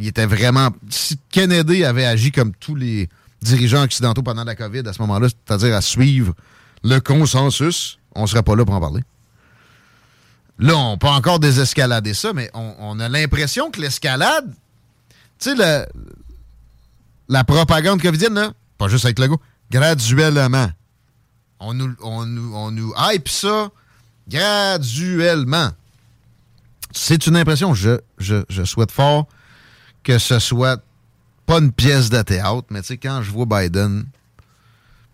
Il 0.00 0.06
était 0.08 0.26
vraiment. 0.26 0.70
Si 0.88 1.18
Kennedy 1.30 1.84
avait 1.84 2.06
agi 2.06 2.32
comme 2.32 2.52
tous 2.54 2.74
les 2.74 3.08
dirigeants 3.42 3.82
occidentaux 3.82 4.22
pendant 4.22 4.44
la 4.44 4.54
COVID 4.54 4.82
à 4.86 4.92
ce 4.92 5.00
moment-là, 5.02 5.28
c'est-à-dire 5.28 5.76
à 5.76 5.82
suivre 5.82 6.34
le 6.82 6.98
consensus, 7.00 7.98
on 8.14 8.22
ne 8.22 8.26
serait 8.26 8.42
pas 8.42 8.56
là 8.56 8.64
pour 8.64 8.74
en 8.74 8.80
parler. 8.80 9.02
Là, 10.58 10.76
on 10.76 10.98
peut 10.98 11.06
encore 11.06 11.38
désescalader 11.38 12.14
ça, 12.14 12.32
mais 12.32 12.50
on, 12.54 12.98
a 13.00 13.08
l'impression 13.08 13.70
que 13.70 13.80
l'escalade, 13.80 14.52
tu 15.38 15.50
sais, 15.50 15.54
la, 15.54 15.86
la 17.28 17.44
propagande 17.44 18.00
covidienne, 18.00 18.34
là, 18.34 18.52
pas 18.76 18.88
juste 18.88 19.04
avec 19.04 19.18
le 19.18 19.28
go, 19.28 19.40
graduellement. 19.70 20.70
On 21.60 21.74
nous, 21.74 21.94
on 22.02 22.24
nous, 22.26 22.54
on 22.54 22.70
nous 22.70 22.92
hype 22.98 23.28
ça 23.28 23.70
graduellement. 24.28 25.70
C'est 26.92 27.26
une 27.26 27.36
impression. 27.36 27.74
Je, 27.74 28.00
je, 28.18 28.44
je 28.48 28.64
souhaite 28.64 28.90
fort 28.90 29.28
que 30.10 30.18
ce 30.18 30.40
soit 30.40 30.82
pas 31.46 31.58
une 31.58 31.70
pièce 31.70 32.10
de 32.10 32.20
théâtre, 32.22 32.66
mais 32.70 32.80
tu 32.80 32.88
sais, 32.88 32.96
quand 32.96 33.22
je 33.22 33.30
vois 33.30 33.46
Biden 33.46 34.06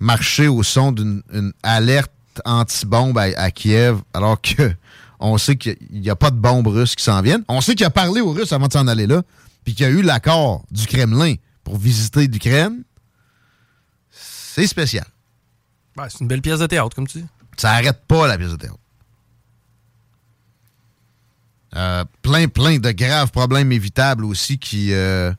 marcher 0.01 0.49
au 0.49 0.63
son 0.63 0.91
d'une 0.91 1.23
alerte 1.63 2.11
anti-bombe 2.47 3.19
à, 3.19 3.25
à, 3.37 3.51
Kiev, 3.51 3.99
alors 4.15 4.41
que 4.41 4.75
on 5.21 5.37
sait 5.37 5.57
qu'il 5.57 5.77
n'y 5.91 6.09
a 6.09 6.17
pas 6.17 6.31
de 6.31 6.37
bombes 6.37 6.67
russes 6.67 6.95
qui 6.95 7.05
s'en 7.05 7.21
viennent. 7.21 7.45
On 7.49 7.61
sait 7.61 7.75
qu'il 7.75 7.85
a 7.85 7.91
parlé 7.91 8.23
aux 8.23 8.33
Russes 8.33 8.53
avant 8.53 8.69
de 8.69 8.73
s'en 8.73 8.87
aller 8.87 9.07
là, 9.07 9.23
puis 9.65 9.75
qu'il 9.75 9.85
y 9.85 9.89
a 9.89 9.93
eu 9.93 10.01
l'accord 10.01 10.65
du 10.71 10.87
Kremlin 10.87 11.35
pour 11.63 11.77
visiter 11.77 12.27
l'Ukraine. 12.27 12.83
C'est 14.11 14.67
spécial. 14.67 15.05
C'est 16.09 16.21
une 16.21 16.29
belle 16.29 16.43
pièce 16.43 16.61
de 16.61 16.67
théâtre, 16.67 16.95
comme 16.95 17.07
tu 17.07 17.19
dis. 17.19 17.27
Ça 17.59 17.73
arrête 17.73 18.01
pas 18.09 18.27
la 18.27 18.39
pièce 18.39 18.53
de 18.53 18.57
théâtre. 18.57 18.79
Euh, 21.77 22.05
plein, 22.23 22.49
plein 22.49 22.79
de 22.79 22.91
graves 22.91 23.31
problèmes 23.31 23.71
évitables 23.71 24.25
aussi 24.25 24.59
qui, 24.59 24.95
euh, 24.95 25.31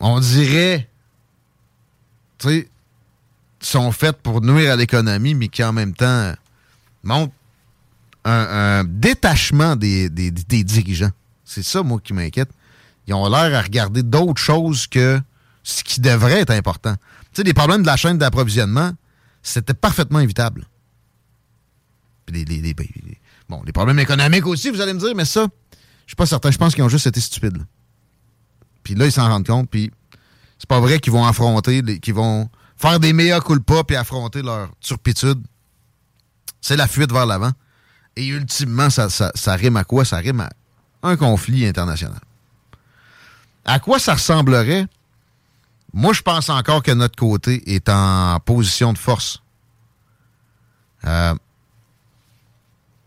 on 0.00 0.18
dirait, 0.18 0.88
sont 3.60 3.92
faits 3.92 4.16
pour 4.22 4.40
nuire 4.40 4.72
à 4.72 4.76
l'économie, 4.76 5.34
mais 5.34 5.48
qui 5.48 5.62
en 5.62 5.74
même 5.74 5.92
temps 5.92 6.32
montrent 7.02 7.34
un, 8.24 8.84
détachement 8.84 9.76
des, 9.76 10.08
des, 10.08 10.30
dirigeants. 10.30 11.12
C'est 11.44 11.62
ça, 11.62 11.82
moi, 11.82 12.00
qui 12.02 12.14
m'inquiète. 12.14 12.50
Ils 13.06 13.14
ont 13.14 13.28
l'air 13.28 13.58
à 13.58 13.62
regarder 13.62 14.02
d'autres 14.02 14.40
choses 14.40 14.86
que 14.86 15.20
ce 15.64 15.82
qui 15.82 16.00
devrait 16.00 16.40
être 16.40 16.50
important. 16.50 16.94
Tu 17.32 17.36
sais, 17.36 17.42
les 17.42 17.54
problèmes 17.54 17.82
de 17.82 17.86
la 17.86 17.96
chaîne 17.96 18.16
d'approvisionnement, 18.16 18.92
c'était 19.42 19.74
parfaitement 19.74 20.20
évitable. 20.20 20.66
Les, 22.28 22.44
Bon, 23.48 23.62
les 23.64 23.72
problèmes 23.72 23.98
économiques 23.98 24.46
aussi, 24.46 24.70
vous 24.70 24.80
allez 24.80 24.92
me 24.92 24.98
dire, 24.98 25.14
mais 25.14 25.24
ça, 25.24 25.46
je 25.72 26.10
suis 26.10 26.16
pas 26.16 26.26
certain. 26.26 26.50
Je 26.50 26.58
pense 26.58 26.74
qu'ils 26.74 26.84
ont 26.84 26.88
juste 26.88 27.06
été 27.06 27.20
stupides. 27.20 27.64
Puis 28.82 28.94
là, 28.94 29.06
ils 29.06 29.12
s'en 29.12 29.28
rendent 29.28 29.46
compte, 29.46 29.68
puis 29.70 29.90
c'est 30.58 30.68
pas 30.68 30.80
vrai 30.80 30.98
qu'ils 30.98 31.12
vont 31.12 31.26
affronter, 31.26 31.82
qu'ils 32.00 32.14
vont 32.14 32.48
faire 32.76 33.00
des 33.00 33.12
meilleurs 33.12 33.44
culpas 33.44 33.84
puis 33.84 33.96
affronter 33.96 34.42
leur 34.42 34.70
turpitude. 34.80 35.40
C'est 36.60 36.76
la 36.76 36.86
fuite 36.86 37.12
vers 37.12 37.26
l'avant. 37.26 37.52
Et 38.16 38.26
ultimement, 38.26 38.90
ça, 38.90 39.08
ça, 39.10 39.30
ça 39.34 39.54
rime 39.54 39.76
à 39.76 39.84
quoi? 39.84 40.04
Ça 40.04 40.16
rime 40.16 40.40
à 40.40 40.50
un 41.02 41.16
conflit 41.16 41.66
international. 41.66 42.20
À 43.64 43.78
quoi 43.78 43.98
ça 43.98 44.14
ressemblerait? 44.14 44.86
Moi, 45.92 46.12
je 46.12 46.22
pense 46.22 46.48
encore 46.48 46.82
que 46.82 46.90
notre 46.90 47.16
côté 47.16 47.74
est 47.74 47.88
en 47.88 48.38
position 48.40 48.92
de 48.92 48.98
force. 48.98 49.42
Euh, 51.04 51.34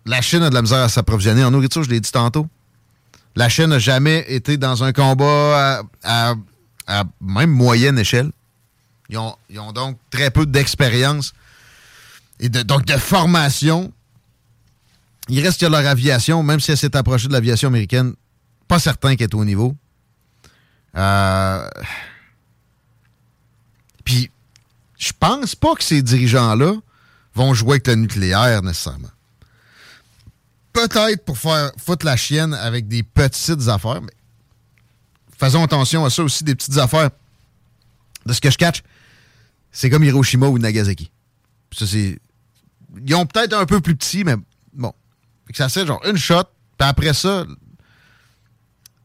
la 0.06 0.22
Chine 0.22 0.44
a 0.44 0.50
de 0.50 0.56
la 0.56 0.62
misère 0.62 0.80
à 0.80 0.90
s'approvisionner 0.90 1.44
en 1.44 1.52
nourriture, 1.52 1.84
je 1.84 1.90
l'ai 1.90 2.00
dit 2.00 2.12
tantôt. 2.12 2.48
La 3.36 3.50
Chine 3.50 3.68
n'a 3.68 3.80
jamais 3.80 4.26
été 4.28 4.58
dans 4.58 4.84
un 4.84 4.92
combat 4.94 5.84
à, 6.04 6.34
même 7.22 7.52
moyenne 7.52 7.98
échelle. 7.98 8.32
Ils 9.10 9.18
ont, 9.18 9.36
ils 9.50 9.60
ont 9.60 9.72
donc 9.72 9.98
très 10.10 10.32
peu 10.32 10.46
d'expérience 10.46 11.34
et 12.40 12.50
de, 12.50 12.62
donc 12.62 12.86
de 12.86 12.98
formation. 12.98 13.92
Il 15.30 15.42
reste 15.46 15.62
que 15.62 15.66
leur 15.66 15.86
aviation, 15.86 16.44
même 16.44 16.60
si 16.60 16.72
elle 16.72 16.78
s'est 16.78 16.96
approchée 16.96 17.28
de 17.28 17.34
l'aviation 17.34 17.70
américaine, 17.70 18.14
pas 18.68 18.80
certain 18.80 19.16
qu'elle 19.16 19.30
est 19.30 19.36
au 19.36 19.46
niveau. 19.46 19.76
Euh... 20.98 21.70
Puis, 24.04 24.32
je 24.98 25.12
pense 25.18 25.56
pas 25.56 25.76
que 25.76 25.84
ces 25.84 26.02
dirigeants-là 26.02 26.74
vont 27.36 27.54
jouer 27.54 27.74
avec 27.74 27.88
le 27.88 27.96
nucléaire 27.96 28.62
nécessairement 28.64 29.10
peut-être 30.74 31.24
pour 31.26 31.38
faire 31.38 31.72
foutre 31.78 32.06
la 32.06 32.18
chienne 32.18 32.54
avec 32.54 32.88
des 32.88 33.04
petites 33.04 33.68
affaires, 33.68 34.02
mais 34.02 34.12
faisons 35.38 35.64
attention 35.64 36.06
à 36.06 36.10
ça 36.10 36.24
aussi, 36.24 36.44
des 36.44 36.56
petites 36.56 36.78
affaires. 36.78 37.10
De 38.24 38.34
ce 38.34 38.42
que 38.42 38.52
je 38.52 38.58
catch, 38.58 38.84
c'est 39.72 39.90
comme 39.90 40.04
Hiroshima 40.04 40.48
ou 40.48 40.60
Nagasaki. 40.60 41.10
Ça, 41.76 41.88
c'est. 41.88 42.20
Ils 43.04 43.16
ont 43.16 43.26
peut-être 43.26 43.54
un 43.54 43.66
peu 43.66 43.82
plus 43.82 43.96
petit, 43.96 44.24
mais 44.24 44.36
bon. 44.74 44.94
Que 45.48 45.58
ça 45.58 45.70
c'est 45.70 45.88
genre 45.88 46.02
une 46.06 46.18
shot, 46.18 46.44
puis 46.78 46.88
après 46.88 47.14
ça, 47.14 47.46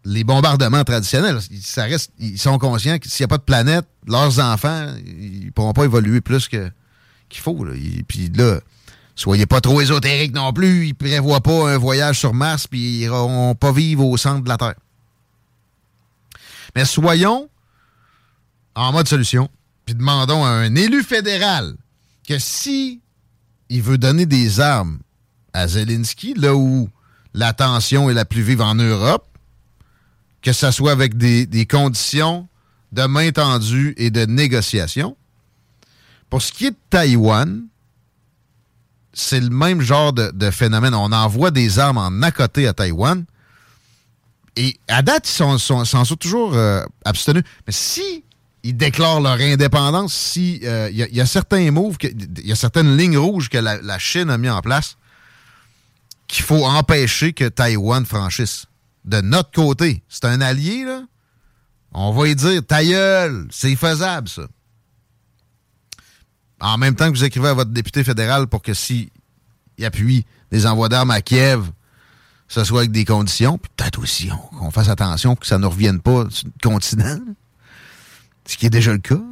les 0.04 0.22
bombardements 0.22 0.84
traditionnels. 0.84 1.38
Ça 1.62 1.84
reste, 1.84 2.12
ils 2.18 2.38
sont 2.38 2.58
conscients 2.58 2.98
que 2.98 3.08
s'il 3.08 3.24
n'y 3.24 3.26
a 3.26 3.28
pas 3.28 3.38
de 3.38 3.42
planète, 3.42 3.86
leurs 4.06 4.38
enfants, 4.38 4.94
ils 5.04 5.46
ne 5.46 5.50
pourront 5.50 5.72
pas 5.72 5.84
évoluer 5.84 6.20
plus 6.20 6.46
que 6.48 6.70
qu'il 7.28 7.40
faut. 7.40 7.66
Puis 8.06 8.28
là, 8.28 8.60
soyez 9.16 9.46
pas 9.46 9.60
trop 9.60 9.80
ésotériques 9.80 10.34
non 10.34 10.52
plus. 10.52 10.86
Ils 10.86 10.94
prévoient 10.94 11.40
pas 11.40 11.70
un 11.70 11.78
voyage 11.78 12.20
sur 12.20 12.32
Mars, 12.32 12.68
puis 12.68 12.98
ils 12.98 13.00
n'iront 13.00 13.56
pas 13.56 13.72
vivre 13.72 14.04
au 14.06 14.16
centre 14.16 14.44
de 14.44 14.48
la 14.48 14.56
Terre. 14.56 14.76
Mais 16.76 16.84
soyons 16.84 17.48
en 18.76 18.92
mode 18.92 19.08
solution, 19.08 19.48
puis 19.86 19.94
demandons 19.94 20.44
à 20.44 20.50
un 20.50 20.74
élu 20.74 21.02
fédéral 21.02 21.74
que 22.28 22.38
si 22.38 23.00
il 23.68 23.82
veut 23.82 23.98
donner 23.98 24.26
des 24.26 24.60
armes 24.60 25.00
à 25.52 25.66
Zelensky, 25.66 26.34
là 26.34 26.54
où 26.54 26.88
la 27.34 27.52
tension 27.52 28.10
est 28.10 28.14
la 28.14 28.24
plus 28.24 28.42
vive 28.42 28.60
en 28.60 28.74
Europe, 28.74 29.26
que 30.42 30.52
ce 30.52 30.70
soit 30.70 30.92
avec 30.92 31.16
des, 31.16 31.66
conditions 31.66 32.48
de 32.92 33.02
main 33.04 33.30
tendue 33.32 33.94
et 33.96 34.10
de 34.10 34.26
négociation. 34.26 35.16
Pour 36.30 36.42
ce 36.42 36.52
qui 36.52 36.66
est 36.66 36.70
de 36.70 36.76
Taïwan, 36.90 37.64
c'est 39.18 39.40
le 39.40 39.48
même 39.48 39.80
genre 39.80 40.12
de, 40.12 40.50
phénomène. 40.50 40.94
On 40.94 41.10
envoie 41.10 41.50
des 41.50 41.78
armes 41.78 41.96
en 41.96 42.22
à 42.22 42.30
côté 42.30 42.68
à 42.68 42.74
Taïwan. 42.74 43.24
Et 44.56 44.78
à 44.88 45.00
date, 45.00 45.26
ils 45.26 45.58
s'en 45.58 45.84
sont, 45.84 46.16
toujours 46.16 46.54
euh, 46.54 46.84
abstenus. 47.04 47.42
Mais 47.66 47.72
si 47.72 48.24
ils 48.62 48.76
déclarent 48.76 49.22
leur 49.22 49.40
indépendance, 49.40 50.12
si 50.12 50.60
euh, 50.64 50.90
il 50.92 50.98
y, 50.98 51.20
a 51.20 51.26
certains 51.26 51.70
moves, 51.70 51.96
il 52.02 52.46
y 52.46 52.52
a 52.52 52.56
certaines 52.56 52.94
lignes 52.94 53.16
rouges 53.16 53.48
que 53.48 53.56
la, 53.56 53.98
Chine 53.98 54.28
a 54.28 54.36
mis 54.36 54.50
en 54.50 54.60
place 54.60 54.98
qu'il 56.28 56.44
faut 56.44 56.66
empêcher 56.66 57.32
que 57.32 57.48
Taïwan 57.48 58.04
franchisse. 58.04 58.66
De 59.06 59.22
notre 59.22 59.50
côté, 59.52 60.02
c'est 60.10 60.26
un 60.26 60.42
allié, 60.42 60.84
là. 60.84 61.02
On 61.92 62.12
va 62.12 62.28
y 62.28 62.34
dire, 62.34 62.60
ta 62.66 62.80
c'est 63.50 63.76
faisable, 63.76 64.28
ça. 64.28 64.42
En 66.60 66.78
même 66.78 66.94
temps 66.94 67.10
que 67.10 67.16
vous 67.16 67.24
écrivez 67.24 67.48
à 67.48 67.54
votre 67.54 67.70
député 67.70 68.02
fédéral 68.02 68.46
pour 68.46 68.62
que 68.62 68.74
s'il 68.74 69.10
appuie 69.82 70.24
des 70.50 70.66
envois 70.66 70.88
d'armes 70.88 71.10
à 71.10 71.20
Kiev, 71.20 71.70
ce 72.48 72.64
soit 72.64 72.80
avec 72.80 72.92
des 72.92 73.04
conditions, 73.04 73.58
peut-être 73.58 74.00
aussi 74.00 74.30
qu'on 74.58 74.70
fasse 74.70 74.88
attention 74.88 75.34
que 75.34 75.46
ça 75.46 75.58
ne 75.58 75.66
revienne 75.66 76.00
pas 76.00 76.26
sur 76.30 76.46
le 76.46 76.68
continent, 76.68 77.18
ce 78.46 78.56
qui 78.56 78.66
est 78.66 78.70
déjà 78.70 78.92
le 78.92 78.98
cas. 78.98 79.22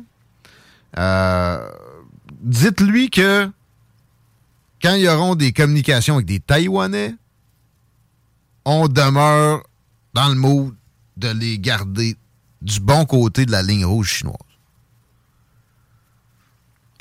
Euh, 0.99 1.71
dites-lui 2.43 3.11
que 3.11 3.51
quand 4.83 4.95
il 4.95 5.03
y 5.03 5.09
auront 5.09 5.35
des 5.35 5.53
communications 5.53 6.17
avec 6.17 6.27
des 6.27 6.41
Taïwanais, 6.41 7.15
on 8.65 8.89
demeure 8.89 9.63
dans 10.13 10.29
le 10.29 10.35
mood 10.35 10.75
de 11.17 11.29
les 11.29 11.59
garder 11.59 12.17
du 12.63 12.81
bon 12.81 13.05
côté 13.05 13.47
de 13.47 13.53
la 13.53 13.63
ligne 13.63 13.85
rouge 13.85 14.09
chinoise. 14.09 14.37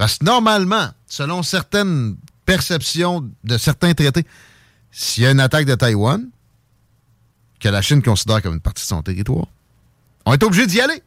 Parce 0.03 0.17
que 0.17 0.25
normalement, 0.25 0.89
selon 1.07 1.43
certaines 1.43 2.17
perceptions 2.45 3.31
de 3.45 3.57
certains 3.57 3.93
traités, 3.93 4.27
s'il 4.91 5.23
y 5.23 5.25
a 5.25 5.31
une 5.31 5.39
attaque 5.39 5.65
de 5.65 5.75
Taïwan, 5.75 6.29
que 7.57 7.69
la 7.69 7.81
Chine 7.81 8.03
considère 8.03 8.41
comme 8.41 8.55
une 8.55 8.59
partie 8.59 8.83
de 8.83 8.87
son 8.87 9.01
territoire, 9.01 9.47
on 10.25 10.33
est 10.33 10.43
obligé 10.43 10.67
d'y 10.67 10.81
aller. 10.81 11.01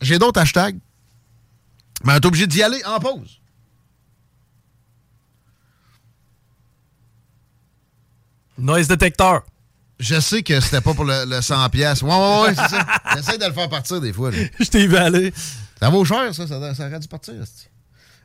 J'ai 0.00 0.18
d'autres 0.18 0.40
hashtags, 0.40 0.78
mais 2.04 2.14
on 2.14 2.16
est 2.16 2.24
obligé 2.24 2.46
d'y 2.46 2.62
aller 2.62 2.82
en 2.86 2.98
pause. 2.98 3.38
Noise 8.56 8.88
detector. 8.88 9.42
Je 9.98 10.18
sais 10.20 10.42
que 10.42 10.60
c'était 10.60 10.80
pas 10.80 10.92
pour 10.94 11.04
le, 11.04 11.40
100 11.40 11.68
pièces. 11.70 12.02
Ouais, 12.02 12.10
ouais, 12.10 12.40
ouais, 12.42 12.54
c'est 12.54 12.68
ça. 12.68 12.86
J'essaie 13.14 13.38
de 13.38 13.46
le 13.46 13.52
faire 13.52 13.68
partir 13.68 14.00
des 14.00 14.12
fois. 14.12 14.30
je 14.60 14.64
t'ai 14.64 14.96
aller. 14.96 15.32
Ça 15.78 15.88
vaut 15.88 16.04
cher, 16.04 16.34
ça. 16.34 16.46
Ça, 16.46 16.74
ça 16.74 16.86
aurait 16.86 16.98
dû 16.98 17.08
partir. 17.08 17.34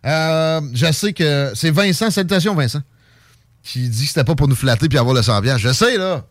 Euh, 0.06 0.62
je 0.74 0.92
sais 0.92 1.14
que 1.14 1.52
c'est 1.56 1.72
Vincent, 1.72 2.10
salutations 2.10 2.56
Vincent, 2.56 2.82
qui 3.64 3.88
dit 3.90 4.04
que 4.04 4.08
c'était 4.08 4.24
pas 4.24 4.36
pour 4.36 4.48
nous 4.48 4.56
flatter 4.56 4.90
puis 4.90 4.98
avoir 4.98 5.14
le 5.14 5.22
100 5.22 5.42
pièces. 5.42 5.58
Je 5.60 5.74
sais, 5.74 5.98
là. 5.98 6.26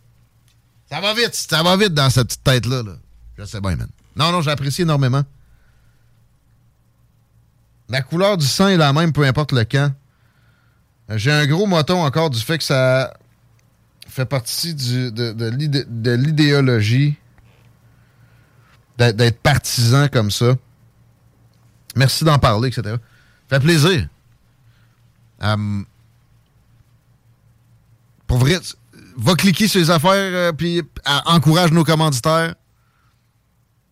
Ça 0.90 1.00
va 1.00 1.14
vite. 1.14 1.34
Ça 1.34 1.62
va 1.62 1.76
vite 1.76 1.94
dans 1.94 2.10
cette 2.10 2.28
petite 2.28 2.44
tête-là. 2.44 2.82
Là. 2.82 2.92
Je 3.38 3.44
sais 3.44 3.60
bien, 3.60 3.76
man. 3.76 3.88
Non, 4.16 4.32
non, 4.32 4.40
j'apprécie 4.40 4.82
énormément. 4.82 5.22
La 7.88 8.02
couleur 8.02 8.36
du 8.36 8.46
sang 8.46 8.68
est 8.68 8.76
la 8.76 8.92
même, 8.92 9.12
peu 9.12 9.24
importe 9.24 9.52
le 9.52 9.64
camp. 9.64 9.94
J'ai 11.10 11.32
un 11.32 11.46
gros 11.46 11.66
moton 11.66 12.02
encore 12.04 12.28
du 12.28 12.40
fait 12.40 12.58
que 12.58 12.64
ça 12.64 13.14
fait 14.08 14.26
partie 14.26 14.74
de, 14.74 15.10
de 15.10 16.10
l'idéologie 16.10 17.16
d'être 18.98 19.40
partisan 19.40 20.08
comme 20.08 20.30
ça. 20.30 20.56
Merci 21.94 22.24
d'en 22.24 22.38
parler, 22.38 22.68
etc. 22.68 22.96
Fait 23.48 23.60
plaisir. 23.60 24.08
Hum, 25.40 25.86
pour 28.26 28.38
vrai, 28.38 28.58
va 29.16 29.34
cliquer 29.34 29.68
sur 29.68 29.80
les 29.80 29.90
affaires, 29.90 30.12
euh, 30.12 30.52
puis 30.52 30.82
encourage 31.26 31.72
nos 31.72 31.84
commanditaires. 31.84 32.54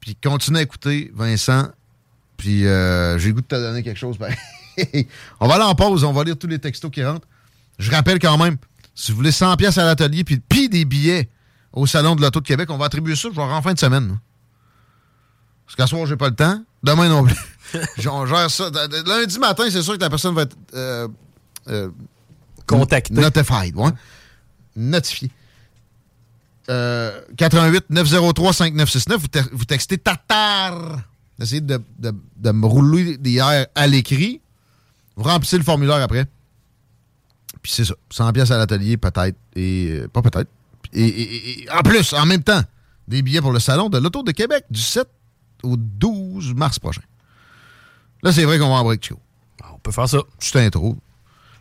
Puis 0.01 0.17
continue 0.17 0.59
à 0.59 0.62
écouter, 0.62 1.11
Vincent. 1.14 1.69
Puis 2.37 2.67
euh, 2.67 3.19
j'ai 3.19 3.29
le 3.29 3.35
goût 3.35 3.41
de 3.41 3.47
te 3.47 3.55
donner 3.55 3.83
quelque 3.83 3.99
chose. 3.99 4.19
on 5.41 5.49
va 5.49 5.55
aller 5.55 5.64
en 5.64 5.75
pause, 5.75 6.05
on 6.05 6.12
va 6.12 6.25
lire 6.25 6.37
tous 6.37 6.47
les 6.47 6.59
textos 6.59 6.91
qui 6.91 7.03
rentrent. 7.03 7.27
Je 7.79 7.91
rappelle 7.91 8.19
quand 8.19 8.37
même, 8.39 8.57
si 8.97 9.13
vous 9.13 9.19
voulez 9.19 9.31
100 9.31 9.57
pièces 9.57 9.79
à 9.79 9.85
l'atelier 9.85 10.25
puis, 10.25 10.41
puis 10.41 10.69
des 10.69 10.85
billets 10.85 11.29
au 11.73 11.87
Salon 11.87 12.17
de 12.17 12.23
l'Auto 12.23 12.41
de 12.41 12.47
Québec, 12.47 12.71
on 12.71 12.79
va 12.79 12.87
attribuer 12.87 13.15
ça 13.15 13.31
genre 13.31 13.53
en 13.53 13.63
fin 13.63 13.75
de 13.75 13.79
semaine. 13.79 14.19
Parce 15.67 15.77
qu'à 15.77 15.87
soir, 15.87 16.07
j'ai 16.07 16.17
pas 16.17 16.31
le 16.31 16.35
temps. 16.35 16.65
Demain 16.83 17.09
non 17.09 17.25
plus. 17.25 17.37
on 18.09 18.25
gère 18.27 18.51
ça. 18.51 18.71
Lundi 19.07 19.39
matin, 19.39 19.65
c'est 19.71 19.83
sûr 19.83 19.95
que 19.97 20.01
la 20.01 20.09
personne 20.09 20.35
va 20.35 20.43
être... 20.43 20.57
Euh, 20.75 21.07
euh, 21.69 21.91
Contactée. 22.67 23.15
Notified, 23.15 23.77
ouais. 23.77 23.91
Notifiée. 24.75 25.31
88 26.67 27.91
903 27.91 28.53
5969, 28.53 29.21
vous, 29.21 29.57
vous 29.59 29.65
textez 29.65 29.99
Tatar. 29.99 31.01
Essayez 31.41 31.61
de, 31.61 31.81
de, 31.99 32.51
me 32.51 32.67
rouler 32.67 33.19
des 33.19 33.37
airs 33.37 33.67
à 33.75 33.87
l'écrit. 33.87 34.41
Vous 35.17 35.25
remplissez 35.25 35.59
le 35.59 35.65
formulaire 35.65 35.97
après. 35.97 36.27
Puis 37.67 37.75
c'est 37.75 37.85
ça. 37.85 37.95
100 38.11 38.33
pièces 38.33 38.53
à 38.53 38.59
l'atelier, 38.59 38.97
peut-être. 38.97 39.37
Et 39.57 39.89
euh, 39.91 40.07
pas 40.07 40.23
peut-être. 40.23 40.49
Et, 40.93 41.67
en 41.77 41.83
plus, 41.83 42.12
en 42.12 42.25
même 42.25 42.45
temps, 42.45 42.62
des 43.09 43.23
billets 43.23 43.41
pour 43.41 43.51
le 43.51 43.59
salon 43.59 43.89
de 43.89 43.99
l'Auto 43.99 44.23
de 44.23 44.31
Québec 44.31 44.67
du 44.71 44.81
7 44.81 45.09
au 45.64 45.77
12 45.77 46.55
mars 46.55 46.79
prochain. 46.79 47.03
Là, 48.23 48.31
c'est 48.31 48.45
vrai 48.45 48.61
qu'on 48.61 48.69
va 48.69 48.77
en 48.77 48.85
break 48.85 49.05
show. 49.05 49.19
Ah, 49.64 49.71
on 49.75 49.79
peut 49.81 49.91
faire 49.91 50.09
ça. 50.09 50.19
Juste 50.39 50.55
intro. 50.55 50.97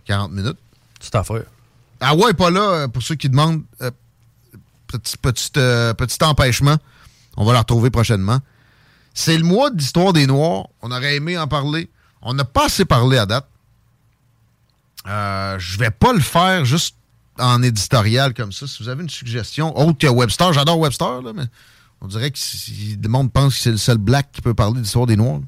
40 0.06 0.32
minutes. 0.32 0.60
C'est 1.00 1.16
à 1.16 1.24
faire. 1.24 1.46
Ah 2.00 2.16
ouais, 2.16 2.36
pas 2.36 2.52
là, 2.52 2.62
euh, 2.62 2.88
pour 2.88 3.02
ceux 3.02 3.16
qui 3.16 3.28
demandent, 3.28 3.64
euh, 3.82 3.90
petit, 4.86 5.18
petit, 5.18 5.50
petit 5.50 6.24
empêchement. 6.24 6.78
On 7.36 7.46
va 7.46 7.54
la 7.54 7.60
retrouver 7.62 7.90
prochainement. 7.90 8.42
C'est 9.16 9.40
le 9.40 9.44
mois 9.44 9.72
d'histoire 9.72 10.14
des 10.14 10.28
Noirs. 10.28 10.68
On 10.84 10.92
aurait 10.92 11.16
aimé 11.16 11.36
en 11.36 11.48
parler. 11.48 11.90
On 12.22 12.36
n'a 12.36 12.46
pas 12.46 12.66
assez 12.66 12.86
parlé 12.86 13.18
à 13.18 13.26
date. 13.26 13.48
Euh, 15.08 15.60
je 15.60 15.78
vais 15.78 15.92
pas 15.92 16.14
le 16.14 16.20
faire 16.20 16.66
juste 16.66 16.96
en 17.40 17.62
éditorial 17.62 18.34
comme 18.34 18.52
ça. 18.52 18.68
Si 18.68 18.82
vous 18.82 18.90
avez 18.90 19.04
une 19.04 19.10
suggestion, 19.10 19.78
autre 19.78 19.98
que 19.98 20.08
Webster, 20.08 20.54
j'adore 20.54 20.80
Webster, 20.80 21.22
là, 21.22 21.32
mais 21.34 21.46
on 22.02 22.08
dirait 22.08 22.32
que 22.32 22.40
si, 22.40 22.98
le 23.02 23.10
monde 23.10 23.32
pense 23.32 23.56
que 23.56 23.60
c'est 23.62 23.72
le 23.72 23.78
seul 23.78 23.98
black 23.98 24.32
qui 24.32 24.42
peut 24.42 24.54
parler 24.54 24.82
d'histoire 24.82 25.06
des 25.06 25.16
Noirs. 25.16 25.42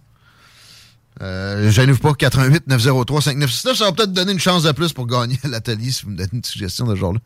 Euh, 1.21 1.95
pas, 2.01 2.13
88 2.13 2.67
903 2.67 3.21
5969. 3.21 3.77
Ça 3.77 3.85
va 3.85 3.91
peut-être 3.91 4.13
donner 4.13 4.33
une 4.33 4.39
chance 4.39 4.63
de 4.63 4.71
plus 4.71 4.93
pour 4.93 5.07
gagner 5.07 5.39
à 5.43 5.47
l'atelier 5.47 5.91
si 5.91 6.03
vous 6.03 6.11
me 6.11 6.17
donnez 6.17 6.29
une 6.33 6.43
suggestion 6.43 6.85
de 6.85 6.95
ce 6.95 6.99
genre-là. 6.99 7.19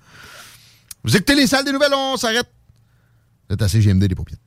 Vous 1.03 1.15
écoutez 1.15 1.35
les 1.35 1.47
salles 1.47 1.65
des 1.65 1.73
nouvelles, 1.73 1.93
on 1.93 2.15
s'arrête. 2.15 2.49
C'est 3.49 3.61
assez 3.61 3.79
GMD 3.79 4.03
les 4.03 4.15
paupières. 4.15 4.37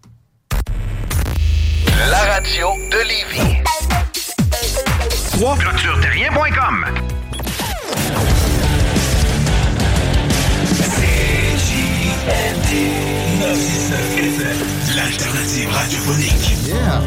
La 2.08 2.34
radio 2.34 2.68
de 2.90 2.98
Lévis. 3.08 3.62
3. 5.32 5.58
L'alternative 14.96 15.70
radiophonique. 15.70 16.56
Yeah. 16.66 17.02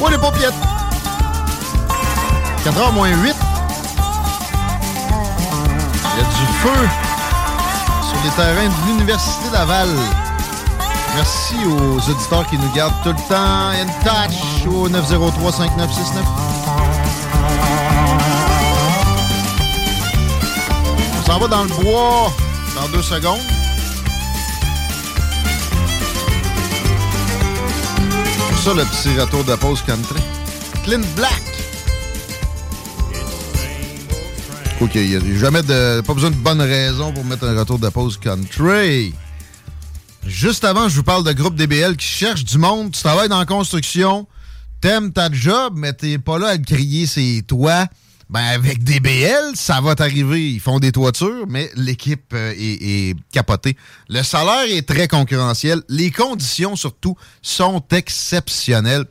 Oh, 0.00 0.08
les 0.10 0.18
paupiettes. 0.18 0.54
4h 2.64 2.92
moins 2.92 3.08
8. 3.08 3.36
Il 6.04 6.18
y 6.18 6.20
a 6.20 6.24
du 6.24 6.46
feu 6.60 6.88
sur 8.08 8.18
les 8.24 8.30
terrains 8.30 8.68
de 8.68 8.86
l'Université 8.86 9.50
Laval. 9.52 9.88
Merci 11.16 11.56
aux 11.66 12.10
auditeurs 12.10 12.46
qui 12.48 12.56
nous 12.56 12.72
gardent 12.72 12.94
tout 13.02 13.10
le 13.10 13.28
temps 13.28 13.70
in 13.70 13.86
touch 14.02 14.66
au 14.66 14.88
903-5969. 14.88 16.24
On 17.60 17.81
s'en 21.32 21.38
va 21.38 21.48
dans 21.48 21.64
le 21.64 21.82
bois 21.82 22.30
dans 22.74 22.88
deux 22.90 23.00
secondes. 23.02 23.40
C'est 28.50 28.68
ça 28.68 28.74
le 28.74 28.84
petit 28.84 29.18
retour 29.18 29.42
de 29.44 29.54
pause 29.54 29.80
country. 29.86 30.20
Clint 30.84 31.00
Black. 31.16 31.42
OK, 34.82 34.90
il 34.94 35.08
n'y 35.08 35.16
a 35.16 35.38
jamais 35.38 35.62
de. 35.62 36.02
Pas 36.02 36.12
besoin 36.12 36.30
de 36.30 36.36
bonne 36.36 36.60
raison 36.60 37.14
pour 37.14 37.24
mettre 37.24 37.44
un 37.44 37.58
retour 37.58 37.78
de 37.78 37.88
pause 37.88 38.18
country. 38.18 39.14
Juste 40.26 40.64
avant, 40.64 40.90
je 40.90 40.96
vous 40.96 41.02
parle 41.02 41.24
de 41.24 41.32
groupe 41.32 41.54
DBL 41.54 41.96
qui 41.96 42.06
cherche 42.06 42.44
du 42.44 42.58
monde. 42.58 42.92
Tu 42.92 43.02
travailles 43.02 43.30
dans 43.30 43.38
la 43.38 43.46
construction, 43.46 44.26
t'aimes 44.82 45.14
ta 45.14 45.32
job, 45.32 45.72
mais 45.76 45.94
t'es 45.94 46.18
pas 46.18 46.38
là 46.38 46.48
à 46.48 46.58
crier 46.58 47.06
c'est 47.06 47.42
toi. 47.46 47.86
Ben 48.32 48.44
avec 48.44 48.82
DBL, 48.82 49.54
ça 49.54 49.82
va 49.82 49.94
t'arriver. 49.94 50.52
Ils 50.52 50.60
font 50.60 50.78
des 50.78 50.90
toitures, 50.90 51.44
mais 51.48 51.70
l'équipe 51.76 52.32
euh, 52.32 52.54
est, 52.56 53.10
est 53.10 53.16
capotée. 53.30 53.76
Le 54.08 54.22
salaire 54.22 54.64
est 54.74 54.88
très 54.88 55.06
concurrentiel. 55.06 55.82
Les 55.90 56.10
conditions, 56.10 56.74
surtout, 56.74 57.14
sont 57.42 57.84
exceptionnelles. 57.90 59.04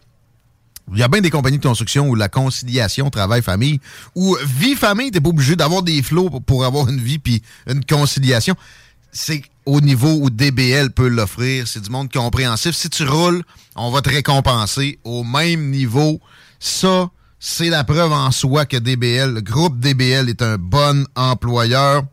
Il 0.92 0.98
y 0.98 1.04
a 1.04 1.08
bien 1.08 1.22
des 1.22 1.30
compagnies 1.30 1.60
de 1.60 1.64
construction 1.64 2.10
où 2.10 2.16
la 2.16 2.30
conciliation 2.30 3.12
travail-famille, 3.12 3.80
ou 4.16 4.36
vie-famille, 4.44 5.12
t'es 5.12 5.22
pas 5.22 5.30
obligé 5.30 5.56
d'avoir 5.56 5.84
des 5.84 6.02
flots 6.02 6.32
pour, 6.32 6.66
avoir 6.66 6.90
une 6.90 7.00
vie 7.00 7.20
puis 7.20 7.44
une 7.68 7.86
conciliation. 7.86 8.56
C'est 9.12 9.44
au 9.68 9.82
niveau 9.82 10.18
où 10.20 10.32
DBL 10.32 10.90
peut 10.94 11.10
l'offrir. 11.10 11.68
C'est 11.68 11.82
du 11.82 11.92
monde 11.92 12.12
compréhensif. 12.12 12.76
Si 12.76 12.90
tu 12.90 13.04
roules, 13.04 13.44
on 13.76 13.92
va 13.92 14.02
te 14.02 14.10
récompenser 14.10 14.98
au 15.04 15.24
même 15.24 15.70
niveau. 15.70 16.20
Ça, 16.60 17.12
c'est 17.44 17.70
la 17.70 17.84
preuve 17.84 18.12
en 18.14 18.30
soi 18.30 18.68
que 18.68 18.78
DBL, 18.78 19.34
le 19.34 19.42
groupe 19.42 19.80
DBL 19.80 20.30
est 20.30 20.44
un 20.44 20.58
bon 20.60 21.08
employeur. 21.16 22.04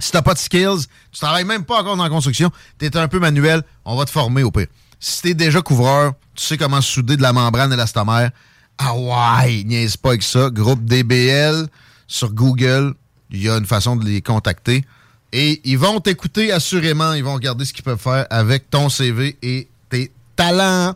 Si 0.00 0.12
t'as 0.12 0.22
pas 0.22 0.32
de 0.32 0.38
skills, 0.38 0.86
tu 1.12 1.20
travailles 1.20 1.44
même 1.44 1.64
pas 1.64 1.80
encore 1.80 1.94
dans 1.94 2.02
la 2.02 2.08
construction, 2.08 2.50
t'es 2.78 2.96
un 2.96 3.06
peu 3.06 3.18
manuel, 3.18 3.62
on 3.84 3.94
va 3.96 4.06
te 4.06 4.10
former 4.10 4.42
au 4.42 4.50
pire. 4.50 4.66
Si 4.98 5.20
t'es 5.20 5.34
déjà 5.34 5.60
couvreur, 5.60 6.14
tu 6.34 6.42
sais 6.42 6.56
comment 6.56 6.80
souder 6.80 7.18
de 7.18 7.22
la 7.22 7.34
membrane 7.34 7.70
élastomère. 7.70 8.30
Ah 8.78 8.96
ouais, 8.96 9.62
niaise 9.62 9.98
pas 9.98 10.08
avec 10.10 10.22
ça. 10.22 10.48
Groupe 10.48 10.82
DBL 10.86 11.68
sur 12.06 12.32
Google, 12.32 12.94
il 13.30 13.42
y 13.42 13.50
a 13.50 13.58
une 13.58 13.66
façon 13.66 13.94
de 13.94 14.06
les 14.06 14.22
contacter. 14.22 14.86
Et 15.34 15.60
ils 15.64 15.78
vont 15.78 16.00
t'écouter 16.00 16.50
assurément, 16.50 17.12
ils 17.12 17.22
vont 17.22 17.34
regarder 17.34 17.66
ce 17.66 17.74
qu'ils 17.74 17.84
peuvent 17.84 18.00
faire 18.00 18.26
avec 18.30 18.70
ton 18.70 18.88
CV 18.88 19.36
et 19.42 19.68
tes 19.90 20.10
talents. 20.34 20.94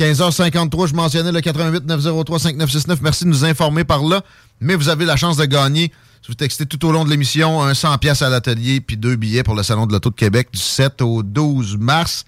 15h53, 0.00 0.88
je 0.88 0.94
mentionnais 0.94 1.30
le 1.30 1.42
88 1.42 1.84
903 1.84 2.38
5969. 2.38 3.02
Merci 3.02 3.24
de 3.24 3.28
nous 3.28 3.44
informer 3.44 3.84
par 3.84 4.02
là. 4.02 4.22
Mais 4.58 4.74
vous 4.74 4.88
avez 4.88 5.04
la 5.04 5.16
chance 5.16 5.36
de 5.36 5.44
gagner. 5.44 5.92
Si 6.22 6.28
vous 6.28 6.34
textez 6.34 6.64
tout 6.64 6.82
au 6.86 6.92
long 6.92 7.04
de 7.04 7.10
l'émission, 7.10 7.62
un 7.62 7.74
100 7.74 7.98
pièces 7.98 8.22
à 8.22 8.30
l'atelier 8.30 8.80
puis 8.80 8.96
deux 8.96 9.16
billets 9.16 9.42
pour 9.42 9.54
le 9.54 9.62
Salon 9.62 9.86
de 9.86 9.92
l'Auto 9.92 10.08
de 10.08 10.14
Québec 10.14 10.48
du 10.54 10.58
7 10.58 11.02
au 11.02 11.22
12 11.22 11.76
mars. 11.76 12.24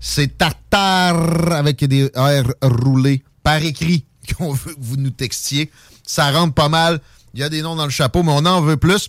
C'est 0.00 0.36
tartare 0.36 1.52
avec 1.52 1.82
des 1.82 2.10
airs 2.14 2.52
roulés 2.60 3.24
par 3.42 3.64
écrit 3.64 4.04
qu'on 4.36 4.52
veut 4.52 4.74
que 4.74 4.80
vous 4.82 4.98
nous 4.98 5.08
textiez. 5.08 5.70
Ça 6.06 6.30
rentre 6.30 6.52
pas 6.52 6.68
mal. 6.68 7.00
Il 7.32 7.40
y 7.40 7.42
a 7.42 7.48
des 7.48 7.62
noms 7.62 7.74
dans 7.74 7.86
le 7.86 7.90
chapeau, 7.90 8.22
mais 8.22 8.32
on 8.32 8.44
en 8.44 8.60
veut 8.60 8.76
plus. 8.76 9.08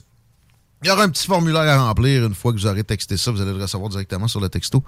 Il 0.85 0.89
y 0.89 0.91
aura 0.91 1.01
un 1.01 1.09
petit 1.09 1.25
formulaire 1.25 1.63
à 1.63 1.87
remplir. 1.87 2.23
Une 2.23 2.35
fois 2.35 2.53
que 2.53 2.59
vous 2.59 2.67
aurez 2.67 2.83
texté 2.83 3.17
ça, 3.17 3.31
vous 3.31 3.41
allez 3.41 3.53
le 3.53 3.59
recevoir 3.59 3.89
directement 3.89 4.27
sur 4.27 4.39
le 4.39 4.49
texto. 4.49 4.83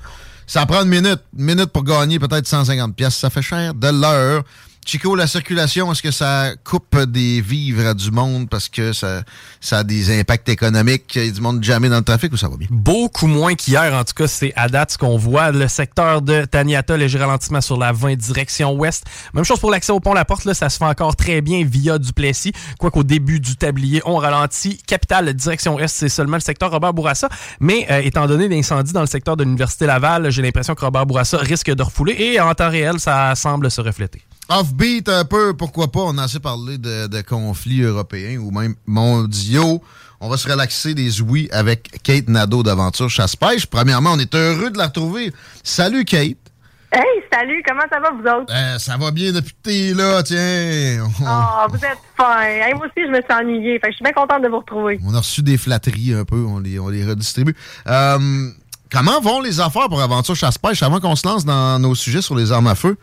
Ça 0.45 0.63
prend 0.67 0.83
une 0.83 0.89
minute. 0.89 1.21
Une 1.35 1.45
minute 1.45 1.71
pour 1.71 1.83
gagner 1.83 2.19
peut-être 2.19 2.45
150 2.45 2.95
pièces. 2.95 3.15
Ça 3.15 3.31
fait 3.31 3.41
cher 3.41 3.73
de 3.73 3.87
l'heure. 3.87 4.43
Chico, 4.87 5.15
la 5.17 5.27
circulation, 5.27 5.91
est-ce 5.91 6.01
que 6.01 6.11
ça 6.11 6.51
coupe 6.63 6.97
des 6.97 7.41
vivres 7.41 7.87
à 7.87 7.93
du 7.93 8.09
monde 8.09 8.47
parce 8.49 8.69
que 8.69 8.93
ça, 8.93 9.23
ça 9.59 9.79
a 9.79 9.83
des 9.83 10.17
impacts 10.17 10.47
économiques? 10.47 11.13
Il 11.15 11.25
y 11.25 11.27
a 11.27 11.31
du 11.31 11.41
monde 11.41 11.61
jamais 11.61 11.89
dans 11.89 11.97
le 11.97 12.05
trafic 12.05 12.31
ou 12.31 12.37
ça 12.37 12.47
va 12.47 12.55
bien? 12.55 12.69
Beaucoup 12.71 13.27
moins 13.27 13.53
qu'hier, 13.55 13.93
en 13.93 14.05
tout 14.05 14.13
cas, 14.13 14.27
c'est 14.27 14.53
à 14.55 14.69
date 14.69 14.91
ce 14.91 14.97
qu'on 14.97 15.17
voit. 15.17 15.51
Le 15.51 15.67
secteur 15.67 16.21
de 16.21 16.45
Taniata, 16.45 16.95
léger 16.95 17.19
ralentissement 17.19 17.59
sur 17.59 17.75
la 17.77 17.91
20 17.91 18.15
direction 18.15 18.75
ouest. 18.75 19.03
Même 19.33 19.43
chose 19.43 19.59
pour 19.59 19.71
l'accès 19.71 19.91
au 19.91 19.99
pont 19.99 20.13
La 20.13 20.23
Porte, 20.23 20.45
là, 20.45 20.53
ça 20.53 20.69
se 20.69 20.77
fait 20.77 20.85
encore 20.85 21.17
très 21.17 21.41
bien 21.41 21.65
via 21.65 21.97
Duplessis. 21.99 22.53
Quoiqu'au 22.79 23.03
début 23.03 23.41
du 23.41 23.57
tablier, 23.57 24.01
on 24.05 24.15
ralentit. 24.15 24.77
Capitale, 24.87 25.33
direction 25.33 25.77
est, 25.79 25.89
c'est 25.89 26.07
seulement 26.07 26.37
le 26.37 26.41
secteur 26.41 26.71
Robert 26.71 26.93
Bourassa. 26.93 27.27
Mais 27.59 27.87
euh, 27.91 27.99
étant 28.05 28.25
donné 28.25 28.47
l'incendie 28.47 28.93
dans 28.93 29.01
le 29.01 29.07
secteur 29.07 29.35
de 29.35 29.43
l'Université 29.43 29.85
Laval, 29.85 30.31
j'ai 30.31 30.41
l'impression 30.41 30.75
que 30.75 30.85
Robert 30.85 31.05
Bourassa 31.05 31.39
risque 31.39 31.75
de 31.75 31.83
refouler 31.83 32.15
et 32.17 32.39
en 32.39 32.53
temps 32.53 32.69
réel, 32.69 33.01
ça 33.01 33.35
semble 33.35 33.69
se 33.69 33.81
refléter. 33.81 34.26
Offbeat 34.49 35.09
un 35.09 35.25
peu, 35.25 35.53
pourquoi 35.53 35.91
pas? 35.91 35.99
On 36.01 36.17
a 36.17 36.23
assez 36.23 36.39
parlé 36.39 36.77
de, 36.77 37.07
de 37.07 37.21
conflits 37.21 37.81
européens 37.81 38.39
ou 38.39 38.51
même 38.51 38.75
mondiaux. 38.85 39.81
On 40.21 40.29
va 40.29 40.37
se 40.37 40.49
relaxer 40.49 40.93
des 40.93 41.21
ouïes 41.21 41.49
avec 41.51 42.01
Kate 42.01 42.29
Nadeau 42.29 42.63
d'Aventure 42.63 43.09
Chasse-Pêche. 43.09 43.65
Premièrement, 43.67 44.11
on 44.13 44.19
est 44.19 44.33
heureux 44.33 44.69
de 44.69 44.77
la 44.77 44.85
retrouver. 44.87 45.33
Salut 45.63 46.05
Kate. 46.05 46.37
Hey, 46.93 47.03
salut, 47.31 47.61
comment 47.67 47.83
ça 47.91 47.99
va 47.99 48.11
vous 48.11 48.21
autres? 48.25 48.53
Euh, 48.53 48.79
ça 48.79 48.95
va 48.95 49.11
bien 49.11 49.33
depuis 49.33 49.51
que 49.51 49.69
t'es 49.69 49.93
là, 49.93 50.23
tiens. 50.23 51.05
Oh, 51.21 51.69
vous 51.69 51.83
êtes 51.83 51.99
fin. 52.15 52.41
Hey, 52.43 52.73
moi 52.73 52.85
aussi, 52.85 53.05
je 53.05 53.11
me 53.11 53.21
suis 53.21 53.33
ennuyée. 53.33 53.79
Fait 53.79 53.87
que 53.87 53.91
je 53.91 53.95
suis 53.97 54.03
bien 54.03 54.13
contente 54.13 54.41
de 54.41 54.47
vous 54.47 54.59
retrouver. 54.59 54.97
On 55.05 55.13
a 55.13 55.19
reçu 55.19 55.41
des 55.41 55.57
flatteries 55.57 56.13
un 56.13 56.23
peu, 56.23 56.45
on 56.47 56.59
les, 56.59 56.79
on 56.79 56.87
les 56.87 57.05
redistribue. 57.05 57.55
Euh, 57.87 58.49
comment 58.89 59.19
vont 59.19 59.41
les 59.41 59.59
affaires 59.59 59.89
pour 59.89 60.01
Aventure 60.01 60.37
Chasse-Pêche 60.37 60.81
avant 60.81 61.01
qu'on 61.01 61.17
se 61.17 61.27
lance 61.27 61.43
dans 61.43 61.77
nos 61.79 61.93
sujets 61.93 62.21
sur 62.21 62.35
les 62.35 62.53
armes 62.53 62.67
à 62.67 62.75
feu? 62.75 62.97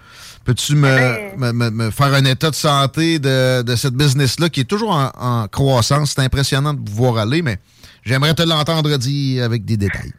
Peux-tu 0.45 0.75
me, 0.77 0.89
Eh 0.89 1.37
me, 1.39 1.53
me- 1.53 1.71
me 1.71 1.91
faire 1.91 2.13
un 2.15 2.25
état 2.25 2.51
de 2.51 2.55
santé 2.55 3.19
de, 3.19 3.63
de 3.63 3.77
cette 3.77 3.95
business-là 3.95 4.49
qui 4.51 4.61
est 4.61 4.65
toujours 4.65 4.91
en, 4.95 5.11
en 5.17 5.49
croissance? 5.49 6.13
C'est 6.15 6.23
impressionnant 6.23 6.75
de 6.75 6.81
pouvoir 6.81 7.19
aller, 7.19 7.41
mais 7.43 7.59
j'aimerais 8.05 8.35
te 8.35 8.43
l'entendre 8.43 8.97
dire 8.99 9.45
avec 9.45 9.65
des 9.65 9.77
détails. 9.77 10.13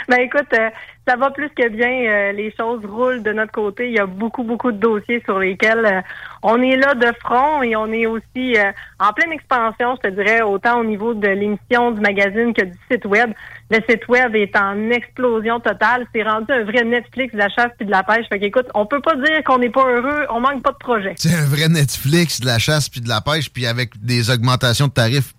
Ben 0.07 0.19
écoute, 0.21 0.53
euh, 0.53 0.69
ça 1.07 1.17
va 1.17 1.31
plus 1.31 1.51
que 1.51 1.69
bien. 1.69 2.11
euh, 2.11 2.33
les 2.33 2.53
choses 2.57 2.85
roulent 2.85 3.23
de 3.23 3.33
notre 3.33 3.53
côté. 3.53 3.89
Il 3.89 3.95
y 3.95 3.99
a 3.99 4.07
beaucoup, 4.07 4.43
beaucoup 4.43 4.73
de 4.73 4.79
dossiers 4.79 5.23
sur 5.25 5.39
lesquels 5.39 5.85
euh, 5.85 6.01
on 6.43 6.61
est 6.63 6.77
là 6.77 6.95
de 6.95 7.13
front 7.21 7.63
et 7.63 7.77
on 7.77 7.87
est 7.93 8.07
aussi 8.07 8.57
euh, 8.57 8.73
en 8.99 9.13
pleine 9.13 9.33
expansion, 9.33 9.97
je 9.97 10.09
te 10.09 10.15
dirais, 10.15 10.43
autant 10.43 10.81
au 10.81 10.85
niveau 10.85 11.15
de 11.15 11.29
l'émission 11.29 11.91
du 11.91 12.01
magazine 12.01 12.53
que 12.55 12.65
du 12.65 12.79
site 12.91 13.05
web. 13.05 13.33
Le 13.71 13.79
site 13.89 14.07
web 14.09 14.35
est 14.35 14.57
en 14.57 14.91
explosion 14.91 15.61
totale. 15.61 16.07
C'est 16.15 16.23
rendu 16.23 16.53
un 16.53 16.65
vrai 16.65 16.85
Netflix 16.85 17.33
de 17.33 17.39
la 17.39 17.49
chasse 17.49 17.71
puis 17.77 17.87
de 17.87 17.91
la 17.91 18.03
pêche. 18.03 18.27
Fait 18.29 18.39
qu'écoute, 18.39 18.67
on 18.75 18.87
peut 18.87 19.01
pas 19.01 19.17
dire 19.17 19.43
qu'on 19.45 19.59
n'est 19.59 19.71
pas 19.71 19.87
heureux. 19.87 20.27
On 20.31 20.41
manque 20.41 20.63
pas 20.63 20.73
de 20.73 20.79
projet. 20.79 21.15
C'est 21.17 21.35
un 21.35 21.47
vrai 21.47 21.69
Netflix 21.69 22.41
de 22.41 22.47
la 22.47 22.59
chasse 22.59 22.89
puis 22.89 23.01
de 23.01 23.09
la 23.09 23.21
pêche, 23.21 23.51
puis 23.51 23.67
avec 23.67 23.91
des 24.03 24.31
augmentations 24.31 24.89
de 24.89 24.93
tarifs 24.93 25.35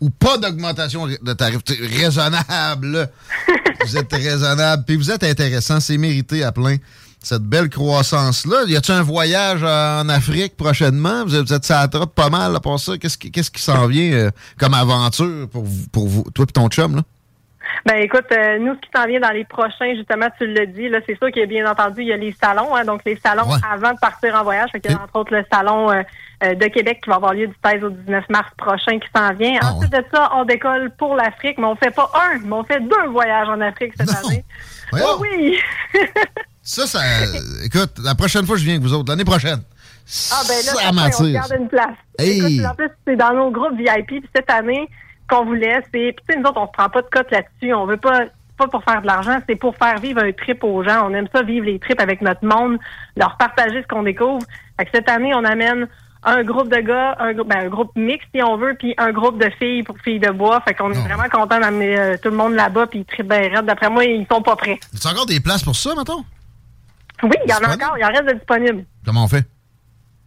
ou 0.00 0.10
pas 0.10 0.38
d'augmentation 0.38 1.06
de 1.06 1.32
tarifs. 1.32 1.62
Raisonnable. 1.68 3.10
vous 3.84 3.96
êtes 3.96 4.12
raisonnable, 4.12 4.84
puis 4.86 4.96
vous 4.96 5.10
êtes 5.10 5.24
intéressant. 5.24 5.80
C'est 5.80 5.98
mérité 5.98 6.44
à 6.44 6.52
plein. 6.52 6.76
Cette 7.20 7.42
belle 7.42 7.68
croissance-là. 7.68 8.64
Y 8.68 8.76
a-tu 8.76 8.92
un 8.92 9.02
voyage 9.02 9.64
en 9.64 10.08
Afrique 10.08 10.56
prochainement? 10.56 11.24
Vous 11.24 11.34
êtes, 11.34 11.48
vous 11.48 11.52
êtes 11.52 11.64
sur 11.64 11.74
la 11.74 11.88
trotte 11.88 12.14
pas 12.14 12.30
mal 12.30 12.58
part 12.60 12.78
ça. 12.78 12.96
Qu'est-ce 12.96 13.18
qui, 13.18 13.32
qu'est-ce 13.32 13.50
qui 13.50 13.60
s'en 13.60 13.88
vient 13.88 14.12
euh, 14.12 14.30
comme 14.56 14.74
aventure 14.74 15.48
pour 15.48 15.64
vous, 15.64 15.86
pour 15.90 16.08
vous, 16.08 16.24
toi 16.32 16.46
et 16.48 16.52
ton 16.52 16.68
chum? 16.68 16.96
Là? 16.96 17.02
Ben 17.86 17.96
écoute, 17.96 18.26
euh, 18.32 18.58
nous, 18.58 18.74
ce 18.74 18.80
qui 18.80 18.90
s'en 18.94 19.06
vient 19.06 19.20
dans 19.20 19.30
les 19.30 19.44
prochains, 19.44 19.94
justement, 19.94 20.26
tu 20.38 20.46
le 20.46 20.66
dis, 20.66 20.88
là, 20.88 20.98
c'est 21.06 21.16
sûr 21.18 21.28
qu'il 21.30 21.40
y 21.40 21.44
a 21.44 21.46
bien 21.46 21.70
entendu, 21.70 22.02
il 22.02 22.08
y 22.08 22.12
a 22.12 22.16
les 22.16 22.32
salons, 22.32 22.74
hein, 22.74 22.84
donc 22.84 23.02
les 23.06 23.18
salons 23.24 23.48
Ouais. 23.48 23.58
avant 23.70 23.92
de 23.92 23.98
partir 23.98 24.34
en 24.34 24.42
voyage. 24.42 24.70
Fait 24.72 24.80
qu'il 24.80 24.90
y 24.90 24.94
a 24.94 25.02
entre 25.02 25.16
autres 25.16 25.34
le 25.34 25.44
salon 25.52 25.90
euh, 25.90 26.02
euh, 26.44 26.54
de 26.54 26.66
Québec 26.66 27.00
qui 27.02 27.10
va 27.10 27.16
avoir 27.16 27.34
lieu 27.34 27.46
du 27.46 27.54
16 27.64 27.84
au 27.84 27.90
19 27.90 28.24
mars 28.28 28.50
prochain 28.56 28.98
qui 28.98 29.08
s'en 29.14 29.32
vient. 29.34 29.58
Ah, 29.62 29.72
Ensuite 29.72 29.92
de 29.92 30.04
ça, 30.12 30.30
on 30.34 30.44
décolle 30.44 30.90
pour 30.98 31.14
l'Afrique, 31.16 31.58
mais 31.58 31.66
on 31.66 31.76
fait 31.76 31.90
pas 31.94 32.10
un, 32.14 32.38
mais 32.44 32.52
on 32.52 32.64
fait 32.64 32.80
deux 32.80 33.08
voyages 33.10 33.48
en 33.48 33.60
Afrique 33.60 33.92
cette 33.96 34.08
Non. 34.08 34.28
année. 34.28 34.44
Oh 34.92 35.18
oui! 35.20 35.58
Ça, 36.62 36.86
ça. 36.86 37.00
écoute, 37.64 37.92
la 38.04 38.14
prochaine 38.14 38.44
fois, 38.44 38.56
je 38.58 38.64
viens 38.64 38.74
avec 38.74 38.82
vous 38.82 38.92
autres. 38.92 39.10
L'année 39.10 39.24
prochaine. 39.24 39.60
Ah 40.32 40.42
ben 40.46 40.54
là, 40.54 40.62
ça 40.62 40.74
certain, 40.74 41.24
on 41.24 41.32
garde 41.32 41.54
une 41.58 41.68
place. 41.68 41.96
Hey. 42.18 42.56
Écoute, 42.56 42.66
en 42.66 42.74
plus, 42.74 42.88
c'est 43.06 43.16
dans 43.16 43.32
nos 43.32 43.50
groupes 43.50 43.76
VIP. 43.78 44.06
Puis 44.06 44.30
cette 44.36 44.50
année, 44.50 44.86
qu'on 45.28 45.44
voulait, 45.44 45.80
c'est... 45.92 46.12
Puis 46.12 46.24
tu 46.28 46.32
sais, 46.34 46.38
nous 46.38 46.48
autres, 46.48 46.60
on 46.60 46.66
se 46.66 46.72
prend 46.72 46.88
pas 46.88 47.02
de 47.02 47.08
cote 47.08 47.30
là-dessus. 47.30 47.72
On 47.74 47.86
veut 47.86 47.96
pas 47.96 48.20
pas 48.56 48.66
pour 48.66 48.82
faire 48.82 49.00
de 49.02 49.06
l'argent, 49.06 49.38
c'est 49.48 49.54
pour 49.54 49.76
faire 49.76 49.98
vivre 50.00 50.20
un 50.20 50.32
trip 50.32 50.64
aux 50.64 50.82
gens. 50.82 51.08
On 51.08 51.14
aime 51.14 51.28
ça, 51.32 51.42
vivre 51.42 51.64
les 51.66 51.78
trips 51.78 52.00
avec 52.00 52.20
notre 52.22 52.44
monde, 52.44 52.76
leur 53.16 53.36
partager 53.36 53.82
ce 53.82 53.86
qu'on 53.86 54.02
découvre. 54.02 54.44
Fait 54.76 54.84
que 54.84 54.90
cette 54.92 55.08
année, 55.08 55.32
on 55.32 55.44
amène 55.44 55.86
un 56.24 56.42
groupe 56.42 56.68
de 56.68 56.80
gars, 56.80 57.14
un, 57.20 57.34
grou- 57.34 57.44
ben, 57.44 57.66
un 57.66 57.68
groupe 57.68 57.92
mixte 57.94 58.26
si 58.34 58.42
on 58.42 58.56
veut, 58.56 58.74
puis 58.76 58.94
un 58.98 59.12
groupe 59.12 59.38
de 59.40 59.48
filles 59.60 59.84
pour 59.84 59.96
filles 60.00 60.18
de 60.18 60.30
bois. 60.32 60.60
Fait 60.66 60.74
qu'on 60.74 60.90
est 60.92 60.98
Oh. 60.98 61.02
vraiment 61.06 61.28
content 61.30 61.60
d'amener 61.60 61.96
euh, 62.00 62.16
tout 62.20 62.30
le 62.30 62.36
monde 62.36 62.54
là-bas, 62.54 62.88
puis 62.88 62.98
ils 62.98 63.04
trippent 63.04 63.28
bien. 63.28 63.62
D'après 63.62 63.90
moi, 63.90 64.04
ils 64.04 64.26
sont 64.28 64.42
pas 64.42 64.56
prêts. 64.56 64.80
Y 64.92 65.06
a 65.06 65.10
encore 65.12 65.26
des 65.26 65.38
places 65.38 65.62
pour 65.62 65.76
ça, 65.76 65.94
mettons? 65.96 66.24
Oui, 67.22 67.36
il 67.44 67.50
y 67.50 67.54
en 67.54 67.58
a 67.58 67.72
encore, 67.74 67.96
il 67.96 68.04
en 68.04 68.08
reste 68.08 68.26
de 68.26 68.32
disponibles. 68.32 68.84
Comment 69.04 69.22
on 69.22 69.28
fait? 69.28 69.44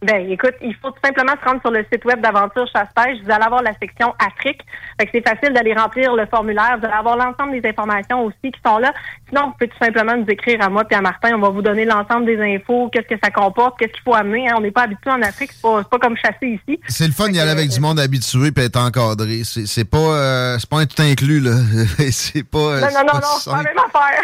Ben, 0.02 0.28
écoute, 0.30 0.54
il 0.62 0.74
faut 0.82 0.90
tout 0.90 0.98
simplement 1.04 1.32
se 1.40 1.48
rendre 1.48 1.60
sur 1.60 1.70
le 1.70 1.84
site 1.92 2.04
web 2.04 2.20
d'Aventure 2.20 2.66
Chasse-Pêche. 2.72 3.18
Vous 3.24 3.30
allez 3.30 3.44
avoir 3.44 3.62
la 3.62 3.72
section 3.80 4.12
Afrique. 4.18 4.60
Fait 4.98 5.06
que 5.06 5.12
c'est 5.14 5.26
facile 5.28 5.54
d'aller 5.54 5.74
remplir 5.74 6.14
le 6.16 6.26
formulaire. 6.26 6.76
Vous 6.80 6.86
allez 6.86 6.94
avoir 6.94 7.16
l'ensemble 7.16 7.60
des 7.60 7.68
informations 7.68 8.24
aussi 8.24 8.50
qui 8.52 8.60
sont 8.66 8.78
là. 8.78 8.92
Sinon, 9.28 9.46
vous 9.46 9.52
pouvez 9.52 9.68
tout 9.68 9.78
simplement 9.80 10.16
nous 10.16 10.26
écrire 10.28 10.60
à 10.60 10.68
moi 10.68 10.82
et 10.90 10.94
à 10.94 11.00
Martin. 11.00 11.30
On 11.36 11.40
va 11.40 11.50
vous 11.50 11.62
donner 11.62 11.84
l'ensemble 11.84 12.26
des 12.26 12.40
infos, 12.40 12.90
qu'est-ce 12.92 13.06
que 13.14 13.20
ça 13.22 13.30
comporte, 13.30 13.78
qu'est-ce 13.78 13.92
qu'il 13.92 14.02
faut 14.02 14.14
amener. 14.14 14.48
hein. 14.48 14.54
On 14.58 14.60
n'est 14.60 14.72
pas 14.72 14.82
habitué 14.82 15.10
en 15.10 15.22
Afrique. 15.22 15.52
C'est 15.52 15.62
pas, 15.62 15.84
pas 15.84 15.98
comme 15.98 16.16
chasser 16.16 16.60
ici. 16.66 16.80
C'est 16.88 17.06
le 17.06 17.12
fun 17.12 17.28
d'y 17.28 17.38
aller 17.38 17.50
avec 17.52 17.68
du 17.70 17.78
monde 17.80 18.00
habitué 18.00 18.50
puis 18.50 18.64
être 18.64 18.76
encadré. 18.78 19.42
C'est 19.44 19.66
c'est 19.66 19.84
pas, 19.84 19.98
euh, 19.98 20.56
c'est 20.58 20.68
pas 20.68 20.80
un 20.80 20.86
tout 20.86 21.00
inclus, 21.00 21.40
là. 21.40 21.52
c'est 22.10 22.42
pas. 22.42 22.58
euh, 22.58 22.80
Non, 22.80 22.86
non, 22.92 23.00
non, 23.00 23.06
pas 23.12 23.20
non, 23.20 23.28
c'est 23.38 23.50
pas 23.50 23.56
la 23.58 23.62
même 23.62 23.78
affaire. 23.78 24.22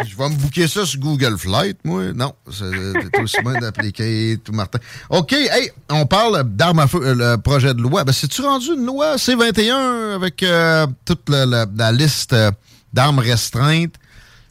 Je 0.06 0.16
vais 0.16 0.28
me 0.30 0.34
booker 0.36 0.66
ça 0.68 0.86
sur 0.86 1.00
Google 1.00 1.36
Flight, 1.36 1.78
moi. 1.84 2.12
Non, 2.14 2.32
c'est 2.50 3.20
aussi 3.20 3.42
bien 3.42 3.52
d'appeler 3.60 3.92
Kate 3.92 4.48
ou 4.48 4.52
Martin. 4.52 4.78
OK, 5.18 5.32
hey, 5.32 5.72
on 5.90 6.06
parle 6.06 6.44
d'armes 6.44 6.78
à 6.78 6.86
feu, 6.86 7.00
euh, 7.02 7.14
le 7.34 7.42
projet 7.42 7.74
de 7.74 7.82
loi. 7.82 8.04
Ben, 8.04 8.12
c'est-tu 8.12 8.40
rendu 8.40 8.68
une 8.68 8.86
loi 8.86 9.18
C-21 9.18 10.14
avec 10.14 10.44
euh, 10.44 10.86
toute 11.04 11.28
la, 11.28 11.90
liste 11.90 12.32
euh, 12.32 12.52
d'armes 12.92 13.18
restreintes? 13.18 13.94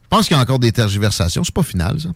Je 0.04 0.08
pense 0.10 0.28
qu'il 0.28 0.36
y 0.36 0.40
a 0.40 0.44
encore 0.44 0.60
des 0.60 0.74
tergiversations. 0.74 1.46
C'est 1.46 1.56
pas 1.56 1.64
final, 1.64 2.02
ça. 2.02 2.10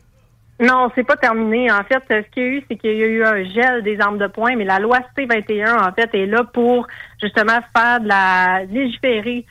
Non, 0.59 0.91
c'est 0.93 1.05
pas 1.05 1.15
terminé. 1.15 1.71
En 1.71 1.81
fait, 1.85 2.03
ce 2.09 2.29
qu'il 2.33 2.43
y 2.43 2.45
a 2.45 2.49
eu, 2.49 2.63
c'est 2.69 2.75
qu'il 2.75 2.91
y 2.91 3.03
a 3.03 3.07
eu 3.07 3.23
un 3.23 3.43
gel 3.45 3.83
des 3.83 3.97
armes 4.01 4.17
de 4.17 4.27
poing, 4.27 4.57
mais 4.57 4.65
la 4.65 4.79
loi 4.79 4.99
C-21, 5.15 5.87
en 5.87 5.93
fait, 5.93 6.13
est 6.13 6.25
là 6.25 6.43
pour 6.43 6.87
justement 7.21 7.59
faire 7.73 8.01
de 8.01 8.09
la 8.09 8.65
légiférer 8.65 9.45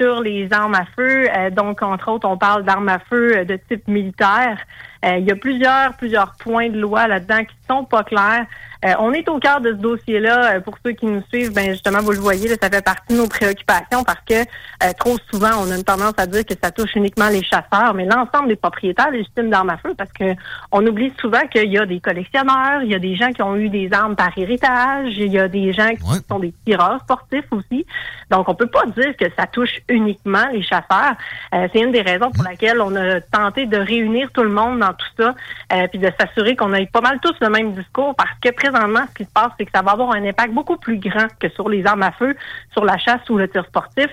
sur 0.00 0.22
les 0.22 0.48
armes 0.50 0.74
à 0.74 0.86
feu. 0.96 1.28
Donc, 1.52 1.82
entre 1.82 2.10
autres, 2.10 2.26
on 2.26 2.38
parle 2.38 2.64
d'armes 2.64 2.88
à 2.88 3.00
feu 3.00 3.44
de 3.44 3.58
type 3.68 3.86
militaire. 3.86 4.56
Euh, 5.04 5.18
il 5.18 5.26
y 5.26 5.30
a 5.30 5.36
plusieurs, 5.36 5.94
plusieurs 5.94 6.34
points 6.34 6.68
de 6.68 6.78
loi 6.78 7.08
là-dedans 7.08 7.44
qui 7.44 7.56
sont 7.68 7.84
pas 7.84 8.04
clairs. 8.04 8.46
Euh, 8.84 8.94
on 8.98 9.12
est 9.12 9.28
au 9.28 9.38
cœur 9.38 9.60
de 9.60 9.70
ce 9.72 9.76
dossier-là. 9.76 10.54
Euh, 10.54 10.60
pour 10.60 10.76
ceux 10.84 10.92
qui 10.92 11.06
nous 11.06 11.22
suivent, 11.28 11.52
ben 11.52 11.70
justement, 11.70 12.00
vous 12.00 12.12
le 12.12 12.18
voyez, 12.18 12.48
là, 12.48 12.54
ça 12.60 12.70
fait 12.70 12.84
partie 12.84 13.12
de 13.12 13.18
nos 13.18 13.28
préoccupations 13.28 14.04
parce 14.04 14.20
que 14.26 14.34
euh, 14.34 14.92
trop 14.98 15.16
souvent, 15.30 15.50
on 15.60 15.70
a 15.70 15.76
une 15.76 15.84
tendance 15.84 16.14
à 16.16 16.26
dire 16.26 16.44
que 16.46 16.54
ça 16.62 16.70
touche 16.70 16.94
uniquement 16.94 17.28
les 17.28 17.42
chasseurs, 17.42 17.92
mais 17.94 18.06
l'ensemble 18.06 18.48
des 18.48 18.56
propriétaires 18.56 19.10
légitimes 19.10 19.50
d'armes 19.50 19.70
à 19.70 19.76
feu, 19.76 19.94
parce 19.96 20.12
que 20.12 20.34
on 20.72 20.86
oublie 20.86 21.12
souvent 21.20 21.46
qu'il 21.48 21.70
y 21.70 21.78
a 21.78 21.84
des 21.84 22.00
collectionneurs, 22.00 22.82
il 22.82 22.90
y 22.90 22.94
a 22.94 22.98
des 22.98 23.16
gens 23.16 23.32
qui 23.32 23.42
ont 23.42 23.56
eu 23.56 23.68
des 23.68 23.92
armes 23.92 24.16
par 24.16 24.30
héritage, 24.36 25.12
il 25.16 25.32
y 25.32 25.38
a 25.38 25.48
des 25.48 25.72
gens 25.72 25.90
qui 25.90 26.22
sont 26.28 26.38
des 26.38 26.54
tireurs 26.64 27.00
sportifs 27.02 27.44
aussi. 27.50 27.84
Donc, 28.30 28.48
on 28.48 28.54
peut 28.54 28.68
pas 28.68 28.86
dire 28.86 29.16
que 29.16 29.26
ça 29.36 29.46
touche 29.46 29.80
uniquement 29.88 30.46
les 30.52 30.62
chasseurs. 30.62 31.14
Euh, 31.54 31.68
C'est 31.72 31.80
une 31.80 31.92
des 31.92 32.02
raisons 32.02 32.30
pour 32.30 32.44
laquelle 32.44 32.80
on 32.80 32.94
a 32.96 33.20
tenté 33.20 33.66
de 33.66 33.76
réunir 33.76 34.30
tout 34.32 34.42
le 34.42 34.50
monde 34.50 34.78
dans 34.78 34.94
tout 34.94 35.06
ça, 35.18 35.34
euh, 35.72 35.86
puis 35.88 35.98
de 35.98 36.10
s'assurer 36.18 36.56
qu'on 36.56 36.72
ait 36.72 36.86
pas 36.86 37.00
mal 37.00 37.18
tous 37.20 37.34
le 37.40 37.50
même 37.50 37.72
discours, 37.74 38.14
parce 38.14 38.30
que 38.42 38.50
présentement, 38.70 39.00
ce 39.08 39.14
qui 39.14 39.24
se 39.24 39.30
passe, 39.30 39.50
c'est 39.58 39.64
que 39.64 39.72
ça 39.74 39.82
va 39.82 39.92
avoir 39.92 40.12
un 40.14 40.24
impact 40.24 40.52
beaucoup 40.52 40.76
plus 40.76 40.98
grand 40.98 41.26
que 41.38 41.48
sur 41.48 41.68
les 41.68 41.84
armes 41.86 42.02
à 42.02 42.12
feu, 42.12 42.36
sur 42.72 42.84
la 42.84 42.98
chasse 42.98 43.28
ou 43.28 43.36
le 43.36 43.48
tir 43.48 43.64
sportif. 43.66 44.08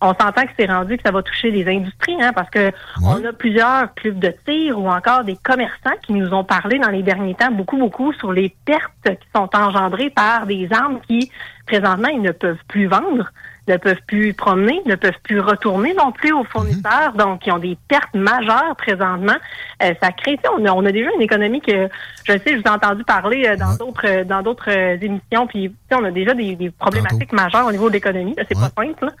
On 0.00 0.14
s'entend 0.14 0.42
que 0.42 0.52
c'est 0.58 0.66
rendu 0.66 0.96
que 0.96 1.02
ça 1.04 1.10
va 1.10 1.22
toucher 1.22 1.50
les 1.50 1.66
industries, 1.68 2.22
hein, 2.22 2.32
parce 2.34 2.50
que 2.50 2.72
on 3.02 3.24
a 3.24 3.32
plusieurs 3.32 3.92
clubs 3.94 4.18
de 4.18 4.34
tir 4.46 4.78
ou 4.78 4.88
encore 4.88 5.24
des 5.24 5.36
commerçants 5.42 5.96
qui 6.02 6.12
nous 6.12 6.32
ont 6.32 6.44
parlé 6.44 6.78
dans 6.78 6.90
les 6.90 7.02
derniers 7.02 7.34
temps 7.34 7.50
beaucoup, 7.50 7.78
beaucoup 7.78 8.12
sur 8.12 8.32
les 8.32 8.54
pertes 8.64 8.92
qui 9.04 9.28
sont 9.34 9.48
engendrées 9.54 10.10
par 10.10 10.46
des 10.46 10.68
armes 10.72 11.00
qui, 11.06 11.30
présentement, 11.66 12.08
ils 12.08 12.22
ne 12.22 12.32
peuvent 12.32 12.62
plus 12.68 12.86
vendre 12.86 13.30
ne 13.68 13.76
peuvent 13.76 14.00
plus 14.06 14.34
promener, 14.34 14.80
ne 14.86 14.94
peuvent 14.94 15.18
plus 15.22 15.40
retourner 15.40 15.94
non 15.94 16.12
plus 16.12 16.32
aux 16.32 16.44
fournisseurs, 16.44 17.12
donc 17.16 17.46
ils 17.46 17.52
ont 17.52 17.58
des 17.58 17.76
pertes 17.88 18.14
majeures 18.14 18.74
présentement. 18.76 19.36
Euh, 19.82 19.92
ça 20.02 20.10
crée, 20.12 20.38
on 20.56 20.64
a, 20.64 20.72
on 20.72 20.84
a 20.84 20.92
déjà 20.92 21.08
une 21.14 21.22
économie 21.22 21.60
que, 21.60 21.88
je 22.24 22.32
sais, 22.32 22.42
je 22.46 22.56
vous 22.56 22.62
ai 22.62 22.68
entendu 22.68 23.04
parler 23.04 23.46
euh, 23.46 23.56
dans 23.56 23.76
d'autres 23.76 24.06
euh, 24.06 24.24
dans 24.24 24.42
d'autres 24.42 24.70
euh, 24.70 24.96
émissions, 25.00 25.46
puis 25.46 25.74
on 25.92 26.04
a 26.04 26.10
déjà 26.10 26.34
des, 26.34 26.56
des 26.56 26.70
problématiques 26.70 27.32
majeures 27.32 27.66
au 27.66 27.72
niveau 27.72 27.88
de 27.88 27.94
l'économie. 27.94 28.34
C'est 28.36 28.54
pas 28.54 28.70
simple. 28.76 29.04
là. 29.04 29.12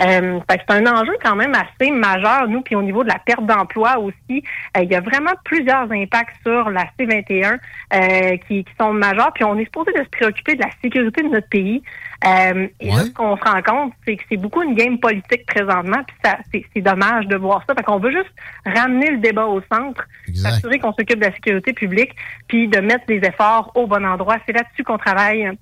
Euh, 0.00 0.40
fait 0.50 0.58
que 0.58 0.64
c'est 0.68 0.74
un 0.76 0.86
enjeu 0.86 1.12
quand 1.22 1.36
même 1.36 1.54
assez 1.54 1.90
majeur, 1.90 2.48
nous, 2.48 2.62
puis 2.62 2.74
au 2.76 2.82
niveau 2.82 3.02
de 3.02 3.08
la 3.08 3.18
perte 3.18 3.44
d'emploi 3.44 3.98
aussi. 3.98 4.42
il 4.76 4.90
y 4.90 4.94
a 4.94 5.00
vraiment 5.00 5.32
plusieurs 5.44 5.90
impacts 5.92 6.36
sur 6.44 6.70
la 6.70 6.84
C21 6.98 7.58
euh, 7.92 8.36
qui, 8.48 8.64
qui 8.64 8.72
sont 8.80 8.92
majeurs, 8.92 9.32
puis 9.34 9.44
on 9.44 9.56
est 9.58 9.64
supposé 9.64 9.92
de 9.92 10.04
se 10.04 10.08
préoccuper 10.10 10.54
de 10.54 10.62
la 10.62 10.70
sécurité 10.82 11.22
de 11.22 11.28
notre 11.28 11.48
pays. 11.48 11.82
Euh, 12.24 12.68
et 12.80 12.90
là, 12.90 13.04
ce 13.04 13.10
qu'on 13.10 13.36
se 13.36 13.42
rend 13.42 13.62
compte, 13.62 13.92
c'est 14.04 14.16
que 14.16 14.22
c'est 14.28 14.36
beaucoup 14.36 14.62
une 14.62 14.74
game 14.74 14.98
politique 14.98 15.46
présentement, 15.46 16.02
puis 16.06 16.16
ça, 16.22 16.38
c'est, 16.52 16.80
dommage 16.82 17.26
de 17.26 17.36
voir 17.36 17.62
ça. 17.66 17.74
Fait 17.74 17.82
qu'on 17.82 17.98
veut 17.98 18.10
juste 18.10 18.30
ramener 18.66 19.10
le 19.10 19.18
débat 19.18 19.46
au 19.46 19.60
centre, 19.72 20.06
s'assurer 20.34 20.78
qu'on 20.78 20.92
s'occupe 20.92 21.18
de 21.18 21.26
la 21.26 21.32
sécurité 21.32 21.72
publique, 21.72 22.14
puis 22.46 22.68
de 22.68 22.78
mettre 22.80 23.06
des 23.06 23.18
efforts 23.18 23.72
au 23.74 23.86
bon 23.86 24.04
endroit. 24.04 24.36
C'est 24.46 24.52
là-dessus 24.52 24.84
qu'on 24.84 24.98
travaille 24.98 25.46
euh, 25.46 25.52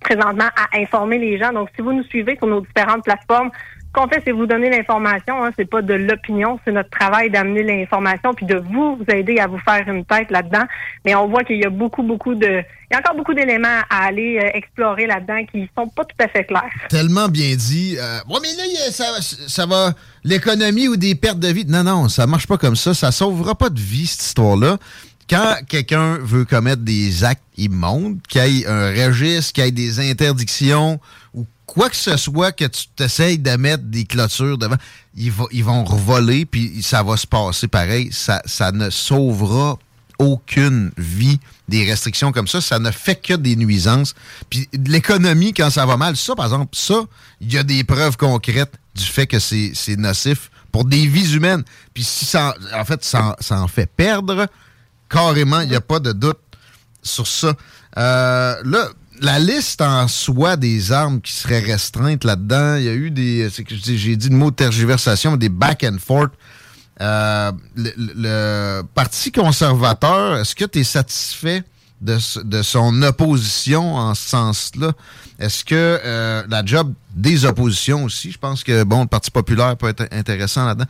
présentement 0.00 0.48
à 0.56 0.78
informer 0.78 1.18
les 1.18 1.38
gens. 1.38 1.52
Donc, 1.52 1.68
si 1.74 1.82
vous 1.82 1.92
nous 1.92 2.04
suivez 2.04 2.36
sur 2.36 2.46
nos 2.46 2.60
différentes 2.60 3.04
plateformes, 3.04 3.50
qu'on 3.92 4.08
fait, 4.08 4.22
c'est 4.24 4.32
vous 4.32 4.46
donner 4.46 4.70
l'information. 4.70 5.44
Hein, 5.44 5.50
c'est 5.56 5.68
pas 5.68 5.82
de 5.82 5.94
l'opinion, 5.94 6.58
c'est 6.64 6.72
notre 6.72 6.90
travail 6.90 7.30
d'amener 7.30 7.62
l'information 7.62 8.34
puis 8.34 8.46
de 8.46 8.56
vous, 8.56 8.98
aider 9.08 9.38
à 9.38 9.46
vous 9.46 9.58
faire 9.58 9.88
une 9.88 10.04
tête 10.04 10.30
là-dedans. 10.30 10.64
Mais 11.04 11.14
on 11.14 11.28
voit 11.28 11.44
qu'il 11.44 11.56
y 11.56 11.64
a 11.64 11.70
beaucoup, 11.70 12.02
beaucoup 12.02 12.34
de, 12.34 12.46
il 12.90 12.94
y 12.94 12.96
a 12.96 13.00
encore 13.00 13.16
beaucoup 13.16 13.34
d'éléments 13.34 13.82
à 13.90 14.06
aller 14.06 14.38
euh, 14.42 14.50
explorer 14.54 15.06
là-dedans 15.06 15.44
qui 15.52 15.68
sont 15.76 15.88
pas 15.88 16.04
tout 16.04 16.16
à 16.24 16.28
fait 16.28 16.44
clairs. 16.44 16.70
Tellement 16.88 17.28
bien 17.28 17.54
dit. 17.54 17.96
Euh, 17.98 18.18
mais 18.28 18.48
là, 18.56 19.20
ça 19.46 19.66
va. 19.66 19.92
L'économie 20.24 20.88
ou 20.88 20.96
des 20.96 21.14
pertes 21.14 21.38
de 21.38 21.48
vie. 21.48 21.64
Non, 21.66 21.84
non, 21.84 22.08
ça 22.08 22.26
marche 22.26 22.46
pas 22.46 22.56
comme 22.56 22.76
ça. 22.76 22.94
Ça 22.94 23.12
sauvera 23.12 23.54
pas 23.54 23.68
de 23.68 23.78
vie, 23.78 24.06
cette 24.06 24.22
histoire-là. 24.22 24.78
Quand 25.28 25.56
quelqu'un 25.68 26.16
veut 26.22 26.46
commettre 26.46 26.82
des 26.82 27.24
actes 27.24 27.42
immondes, 27.58 28.18
qu'il 28.26 28.46
y 28.46 28.62
ait 28.62 28.66
un 28.66 28.90
registre, 29.06 29.52
qu'il 29.52 29.64
y 29.64 29.68
ait 29.68 29.70
des 29.70 30.10
interdictions 30.10 30.98
ou 31.34 31.44
quoi 31.68 31.88
que 31.90 31.96
ce 31.96 32.16
soit 32.16 32.50
que 32.50 32.64
tu 32.64 32.86
t'essayes 32.96 33.38
de 33.38 33.50
mettre 33.56 33.84
des 33.84 34.04
clôtures 34.04 34.58
devant, 34.58 34.76
ils, 35.14 35.30
va- 35.30 35.46
ils 35.52 35.62
vont 35.62 35.84
revoler, 35.84 36.46
puis 36.46 36.82
ça 36.82 37.02
va 37.04 37.16
se 37.16 37.26
passer 37.26 37.68
pareil. 37.68 38.08
Ça, 38.10 38.42
ça 38.46 38.72
ne 38.72 38.90
sauvera 38.90 39.78
aucune 40.18 40.90
vie 40.96 41.38
des 41.68 41.88
restrictions 41.88 42.32
comme 42.32 42.48
ça. 42.48 42.60
Ça 42.60 42.78
ne 42.80 42.90
fait 42.90 43.14
que 43.14 43.34
des 43.34 43.54
nuisances. 43.54 44.14
Puis 44.50 44.68
l'économie, 44.72 45.52
quand 45.54 45.70
ça 45.70 45.86
va 45.86 45.96
mal, 45.96 46.16
ça, 46.16 46.34
par 46.34 46.46
exemple, 46.46 46.74
ça, 46.76 47.04
il 47.40 47.52
y 47.52 47.58
a 47.58 47.62
des 47.62 47.84
preuves 47.84 48.16
concrètes 48.16 48.74
du 48.96 49.04
fait 49.04 49.26
que 49.28 49.38
c'est 49.38 49.96
nocif 49.96 50.50
pour 50.72 50.84
des 50.84 51.06
vies 51.06 51.34
humaines. 51.34 51.62
Puis 51.94 52.02
si 52.02 52.24
ça, 52.24 52.54
en 52.74 52.84
fait, 52.84 53.04
ça, 53.04 53.36
ça 53.38 53.60
en 53.60 53.68
fait 53.68 53.86
perdre, 53.86 54.48
carrément, 55.08 55.60
il 55.60 55.68
n'y 55.68 55.76
a 55.76 55.80
pas 55.80 56.00
de 56.00 56.12
doute 56.12 56.40
sur 57.02 57.26
ça. 57.28 57.54
Euh, 57.96 58.56
là, 58.64 58.88
la 59.20 59.38
liste 59.38 59.80
en 59.80 60.06
soi 60.08 60.56
des 60.56 60.92
armes 60.92 61.20
qui 61.20 61.32
seraient 61.32 61.60
restreintes 61.60 62.24
là-dedans, 62.24 62.76
il 62.76 62.84
y 62.84 62.88
a 62.88 62.94
eu 62.94 63.10
des. 63.10 63.48
c'est 63.52 63.64
que 63.64 63.74
j'ai 63.76 64.16
dit 64.16 64.28
le 64.28 64.36
mot 64.36 64.50
tergiversation, 64.50 65.36
des 65.36 65.48
back 65.48 65.84
and 65.84 65.98
forth. 65.98 66.32
Euh, 67.00 67.52
le, 67.76 67.92
le- 67.96 68.82
Parti 68.94 69.30
conservateur, 69.30 70.36
est-ce 70.38 70.54
que 70.54 70.64
tu 70.64 70.80
es 70.80 70.84
satisfait 70.84 71.62
de, 72.00 72.18
de 72.42 72.62
son 72.62 73.02
opposition 73.02 73.94
en 73.94 74.14
ce 74.14 74.28
sens-là? 74.28 74.92
Est-ce 75.38 75.64
que 75.64 75.74
euh, 76.04 76.42
la 76.48 76.64
job 76.64 76.92
des 77.14 77.44
oppositions 77.44 78.02
aussi, 78.04 78.32
je 78.32 78.38
pense 78.38 78.64
que 78.64 78.82
bon, 78.82 79.02
le 79.02 79.06
Parti 79.06 79.30
populaire 79.30 79.76
peut 79.76 79.88
être 79.88 80.08
intéressant 80.12 80.64
là-dedans. 80.66 80.86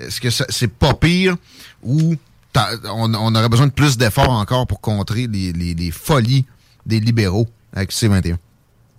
Est-ce 0.00 0.20
que 0.20 0.30
c'est 0.30 0.72
pas 0.72 0.94
pire 0.94 1.36
ou 1.84 2.16
on, 2.86 3.14
on 3.14 3.34
aurait 3.34 3.48
besoin 3.48 3.66
de 3.68 3.72
plus 3.72 3.96
d'efforts 3.96 4.30
encore 4.30 4.66
pour 4.66 4.80
contrer 4.80 5.26
les, 5.28 5.52
les- 5.52 5.74
les 5.74 5.90
folies 5.92 6.44
des 6.86 6.98
libéraux? 6.98 7.48
Avec 7.74 7.90
C21? 7.90 8.36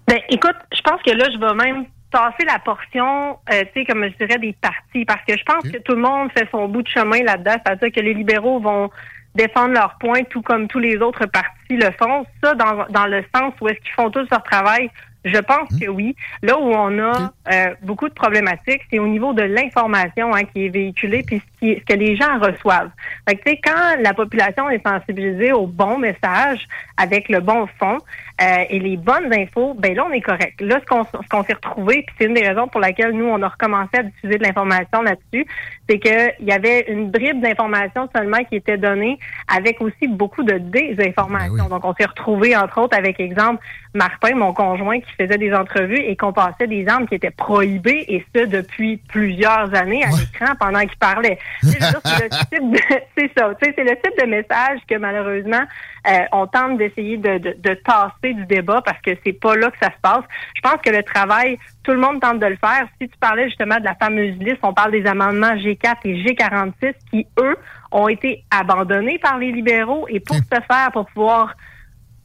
Ben, 0.07 0.19
écoute, 0.30 0.55
je 0.76 0.82
pense 0.82 1.01
que 1.01 1.11
là, 1.11 1.26
je 1.34 1.38
vais 1.38 1.53
même 1.53 1.86
tasser 2.11 2.45
la 2.45 2.59
portion, 2.59 3.38
euh, 3.51 3.63
tu 3.74 3.80
sais, 3.82 3.86
comme 3.86 4.03
je 4.05 4.26
dirais, 4.26 4.38
des 4.38 4.53
partis, 4.53 5.05
parce 5.05 5.21
que 5.28 5.36
je 5.38 5.43
pense 5.43 5.63
que 5.63 5.78
tout 5.80 5.93
le 5.95 6.01
monde 6.01 6.30
fait 6.38 6.47
son 6.51 6.67
bout 6.67 6.84
de 6.84 6.88
chemin 6.88 7.24
là-dedans, 7.24 7.55
c'est-à-dire 7.65 7.91
que 7.91 7.99
les 8.01 8.13
libéraux 8.13 8.59
vont 8.59 8.89
défendre 9.34 9.74
leurs 9.74 9.97
points, 9.99 10.24
tout 10.30 10.41
comme 10.43 10.67
tous 10.67 10.80
les 10.80 10.97
autres 10.97 11.26
partis 11.26 11.49
le 11.78 11.89
font. 11.97 12.24
Ça, 12.43 12.53
dans, 12.53 12.86
dans 12.89 13.07
le 13.07 13.24
sens 13.36 13.53
où 13.61 13.67
est-ce 13.67 13.80
qu'ils 13.80 13.93
font 13.93 14.11
tous 14.11 14.28
leur 14.30 14.43
travail, 14.43 14.91
je 15.26 15.38
pense 15.39 15.69
que 15.80 15.88
oui. 15.88 16.15
Là 16.43 16.59
où 16.59 16.65
on 16.69 16.99
a 16.99 17.32
euh, 17.51 17.74
beaucoup 17.82 18.09
de 18.09 18.13
problématiques, 18.13 18.82
c'est 18.91 18.99
au 18.99 19.07
niveau 19.07 19.32
de 19.34 19.41
l'information 19.41 20.36
hein, 20.36 20.43
qui 20.43 20.65
est 20.65 20.69
véhiculée, 20.69 21.24
puis 21.26 21.38
ce, 21.41 21.59
qui- 21.59 21.80
ce 21.80 21.86
que 21.86 21.97
les 21.97 22.15
gens 22.17 22.38
reçoivent. 22.39 22.91
Fait 23.28 23.38
que, 23.38 23.43
tu 23.43 23.51
sais, 23.51 23.61
quand 23.63 24.01
la 24.01 24.13
population 24.13 24.69
est 24.69 24.86
sensibilisée 24.86 25.53
au 25.53 25.65
bon 25.65 25.97
message, 25.97 26.67
avec 26.97 27.30
le 27.30 27.39
bon 27.39 27.67
fond 27.80 27.97
euh, 28.44 28.64
et 28.70 28.80
les 28.80 28.98
bonnes 28.98 29.34
infos, 29.34 29.74
ben 29.76 29.96
là, 29.96 30.06
on 30.08 30.12
est 30.12 30.22
correct. 30.22 30.60
Là, 30.60 30.80
ce 30.82 30.86
qu'on 30.86 31.04
ce 31.06 31.30
qu'on 31.30 31.44
s'est 31.44 31.54
retrouvé, 31.54 32.04
puis 32.06 32.16
c'est 32.20 32.26
une 32.26 32.34
des 32.34 32.48
raisons 32.48 32.68
pour 32.68 32.82
laquelle 32.82 33.12
nous, 33.12 33.26
on 33.26 33.41
a 33.41 33.48
recommencé 33.48 33.98
à 34.00 34.04
diffuser 34.04 34.38
de 34.38 34.44
l'information 34.44 35.02
là-dessus, 35.02 35.46
c'est 35.89 36.00
qu'il 36.00 36.34
y 36.48 36.52
avait 36.52 36.86
une 36.91 37.10
bribe 37.10 37.41
d'informations 37.41 38.10
seulement 38.16 38.44
qui 38.46 38.56
était 38.58 38.78
donnée 38.78 39.18
avec 39.48 39.80
aussi 39.82 40.08
beaucoup 40.08 40.44
de 40.44 40.58
désinformation. 40.58 41.68
Donc, 41.70 41.86
on 41.86 41.94
s'est 41.94 42.06
retrouvé, 42.06 42.56
entre 42.56 42.82
autres, 42.82 42.98
avec 42.98 43.20
exemple, 43.20 43.64
Martin, 43.94 44.36
mon 44.36 44.54
conjoint, 44.54 45.00
qui 45.00 45.12
faisait 45.18 45.38
des 45.38 45.54
entrevues 45.54 46.00
et 46.00 46.16
qu'on 46.16 46.34
passait 46.34 46.68
des 46.68 46.88
armes 46.88 47.08
qui 47.08 47.16
étaient 47.16 47.32
prohibées, 47.32 48.06
et 48.08 48.26
ce, 48.36 48.46
depuis 48.46 48.98
plusieurs 49.10 49.74
années 49.76 50.04
à 50.04 50.10
l'écran 50.10 50.54
pendant 50.60 50.80
qu'il 50.82 50.98
parlait. 50.98 51.38
C'est 51.62 51.80
le 51.80 52.30
type 52.30 52.72
de- 52.72 53.02
c'est 53.18 53.32
ça. 53.38 53.52
C'est 53.62 53.78
le 53.84 53.96
type 53.96 54.20
de 54.22 54.26
message 54.26 54.80
que, 54.89 54.96
malheureusement, 54.98 55.64
euh, 56.08 56.26
on 56.32 56.47
tente 56.47 56.78
d'essayer 56.78 57.18
de, 57.18 57.38
de, 57.38 57.56
de 57.58 57.74
tasser 57.76 58.34
du 58.34 58.45
débat 58.45 58.82
parce 58.82 58.99
que 59.01 59.12
c'est 59.26 59.34
pas 59.34 59.56
là 59.56 59.72
que 59.72 59.78
ça 59.82 59.89
se 59.89 59.99
passe. 60.01 60.24
Je 60.56 60.62
pense 60.62 60.82
que 60.84 60.89
le 60.89 61.04
travail, 61.04 61.58
tout 61.84 61.91
le 61.91 61.99
monde 61.99 62.20
tente 62.20 62.39
de 62.39 62.45
le 62.45 62.58
faire. 62.58 62.88
Si 62.99 63.08
tu 63.08 63.18
parlais 63.20 63.47
justement 63.47 63.80
de 63.80 63.86
la 63.86 63.95
fameuse 63.95 64.38
liste, 64.39 64.60
on 64.64 64.74
parle 64.74 64.91
des 64.91 65.06
amendements 65.06 65.56
G4 65.56 65.95
et 66.06 66.24
G46 66.24 66.93
qui, 67.10 67.26
eux, 67.39 67.56
ont 67.91 68.08
été 68.08 68.43
abandonnés 68.51 69.20
par 69.20 69.38
les 69.38 69.51
libéraux 69.51 70.06
et 70.10 70.20
pour 70.20 70.36
ce 70.36 70.60
faire, 70.68 70.91
pour 70.91 71.06
pouvoir 71.08 71.56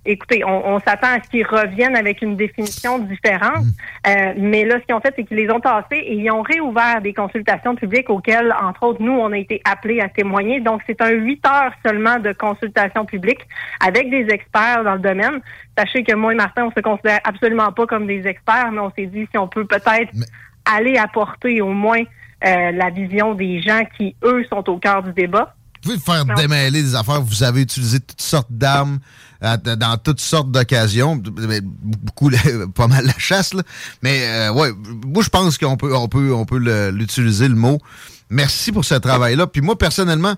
écoutez, 0.08 0.44
on, 0.44 0.74
on 0.74 0.80
s'attend 0.80 1.08
à 1.08 1.22
ce 1.22 1.28
qu'ils 1.28 1.46
reviennent 1.46 1.96
avec 1.96 2.22
une 2.22 2.36
définition 2.36 2.98
différente. 2.98 3.64
Euh, 4.06 4.32
mais 4.36 4.64
là, 4.64 4.76
ce 4.80 4.86
qu'ils 4.86 4.94
ont 4.94 5.00
fait, 5.00 5.12
c'est 5.14 5.24
qu'ils 5.24 5.36
les 5.36 5.50
ont 5.50 5.60
tassés 5.60 5.96
et 5.96 6.14
ils 6.14 6.30
ont 6.30 6.42
réouvert 6.42 7.00
des 7.02 7.12
consultations 7.12 7.74
publiques 7.74 8.10
auxquelles, 8.10 8.54
entre 8.60 8.82
autres, 8.84 9.02
nous, 9.02 9.12
on 9.12 9.32
a 9.32 9.38
été 9.38 9.60
appelés 9.64 10.00
à 10.00 10.08
témoigner. 10.08 10.60
Donc, 10.60 10.82
c'est 10.86 11.00
un 11.02 11.10
huit 11.10 11.44
heures 11.46 11.72
seulement 11.84 12.18
de 12.18 12.32
consultation 12.32 13.04
publique 13.04 13.40
avec 13.80 14.10
des 14.10 14.26
experts 14.30 14.84
dans 14.84 14.94
le 14.94 15.00
domaine. 15.00 15.40
Sachez 15.76 16.02
que 16.02 16.14
moi 16.14 16.32
et 16.32 16.36
Martin, 16.36 16.64
on 16.64 16.72
se 16.72 16.80
considère 16.80 17.20
absolument 17.24 17.72
pas 17.72 17.86
comme 17.86 18.06
des 18.06 18.26
experts, 18.26 18.72
mais 18.72 18.80
on 18.80 18.92
s'est 18.96 19.06
dit 19.06 19.28
si 19.30 19.38
on 19.38 19.48
peut 19.48 19.64
peut-être 19.64 20.12
aller 20.64 20.96
apporter 20.96 21.60
au 21.60 21.72
moins 21.72 22.02
euh, 22.44 22.72
la 22.72 22.90
vision 22.90 23.34
des 23.34 23.60
gens 23.60 23.82
qui, 23.96 24.16
eux, 24.24 24.44
sont 24.50 24.68
au 24.68 24.78
cœur 24.78 25.02
du 25.02 25.12
débat. 25.12 25.54
Vous 25.84 25.92
pouvez 25.92 25.98
faire 26.00 26.24
démêler 26.34 26.82
des 26.82 26.94
affaires. 26.94 27.20
Vous 27.20 27.42
avez 27.42 27.62
utilisé 27.62 28.00
toutes 28.00 28.20
sortes 28.20 28.50
d'armes 28.50 28.98
dans 29.40 29.96
toutes 30.02 30.20
sortes 30.20 30.50
d'occasions. 30.50 31.16
Beaucoup, 31.16 32.30
pas 32.74 32.86
mal 32.86 33.06
la 33.06 33.18
chasse, 33.18 33.54
là. 33.54 33.62
Mais 34.02 34.22
euh, 34.26 34.52
ouais, 34.52 34.70
moi 35.06 35.22
je 35.22 35.28
pense 35.28 35.58
qu'on 35.58 35.76
peut, 35.76 35.94
on 35.94 36.08
peut, 36.08 36.32
on 36.32 36.44
peut 36.44 36.58
l'utiliser 36.90 37.48
le, 37.48 37.54
mot. 37.54 37.80
Merci 38.30 38.72
pour 38.72 38.84
ce 38.84 38.94
travail-là. 38.94 39.46
Puis 39.46 39.62
moi 39.62 39.78
personnellement, 39.78 40.34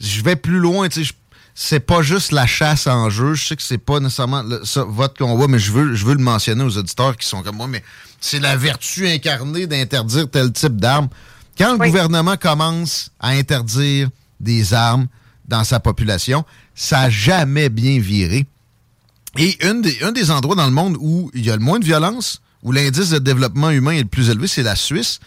je 0.00 0.22
vais 0.22 0.36
plus 0.36 0.58
loin. 0.58 0.88
Tu 0.88 1.04
sais, 1.04 1.12
c'est 1.54 1.80
pas 1.80 2.02
juste 2.02 2.32
la 2.32 2.46
chasse 2.46 2.86
en 2.86 3.10
jeu. 3.10 3.34
Je 3.34 3.46
sais 3.48 3.56
que 3.56 3.62
c'est 3.62 3.78
pas 3.78 4.00
nécessairement 4.00 4.44
ça, 4.64 4.84
votre 4.84 5.14
combat, 5.14 5.46
mais 5.48 5.58
je 5.58 5.72
veux, 5.72 5.94
je 5.94 6.06
veux 6.06 6.14
le 6.14 6.22
mentionner 6.22 6.64
aux 6.64 6.78
auditeurs 6.78 7.16
qui 7.16 7.26
sont 7.26 7.42
comme 7.42 7.56
moi. 7.56 7.66
Mais 7.66 7.82
c'est 8.20 8.40
la 8.40 8.56
vertu 8.56 9.08
incarnée 9.08 9.66
d'interdire 9.66 10.30
tel 10.30 10.52
type 10.52 10.76
d'armes. 10.76 11.08
Quand 11.58 11.72
le 11.72 11.78
gouvernement 11.78 12.36
commence 12.36 13.10
à 13.18 13.30
interdire 13.30 14.08
des 14.40 14.72
armes 14.72 15.08
dans 15.48 15.64
sa 15.64 15.80
population. 15.80 16.44
Ça 16.74 17.02
n'a 17.02 17.10
jamais 17.10 17.68
bien 17.68 17.98
viré. 17.98 18.46
Et 19.36 19.66
une 19.66 19.82
des, 19.82 19.98
un 20.02 20.12
des 20.12 20.30
endroits 20.30 20.56
dans 20.56 20.66
le 20.66 20.72
monde 20.72 20.96
où 21.00 21.30
il 21.34 21.44
y 21.44 21.50
a 21.50 21.56
le 21.56 21.62
moins 21.62 21.78
de 21.78 21.84
violence, 21.84 22.40
où 22.62 22.72
l'indice 22.72 23.10
de 23.10 23.18
développement 23.18 23.70
humain 23.70 23.92
est 23.92 24.02
le 24.02 24.08
plus 24.08 24.30
élevé, 24.30 24.46
c'est 24.46 24.62
la 24.62 24.76
Suisse. 24.76 25.20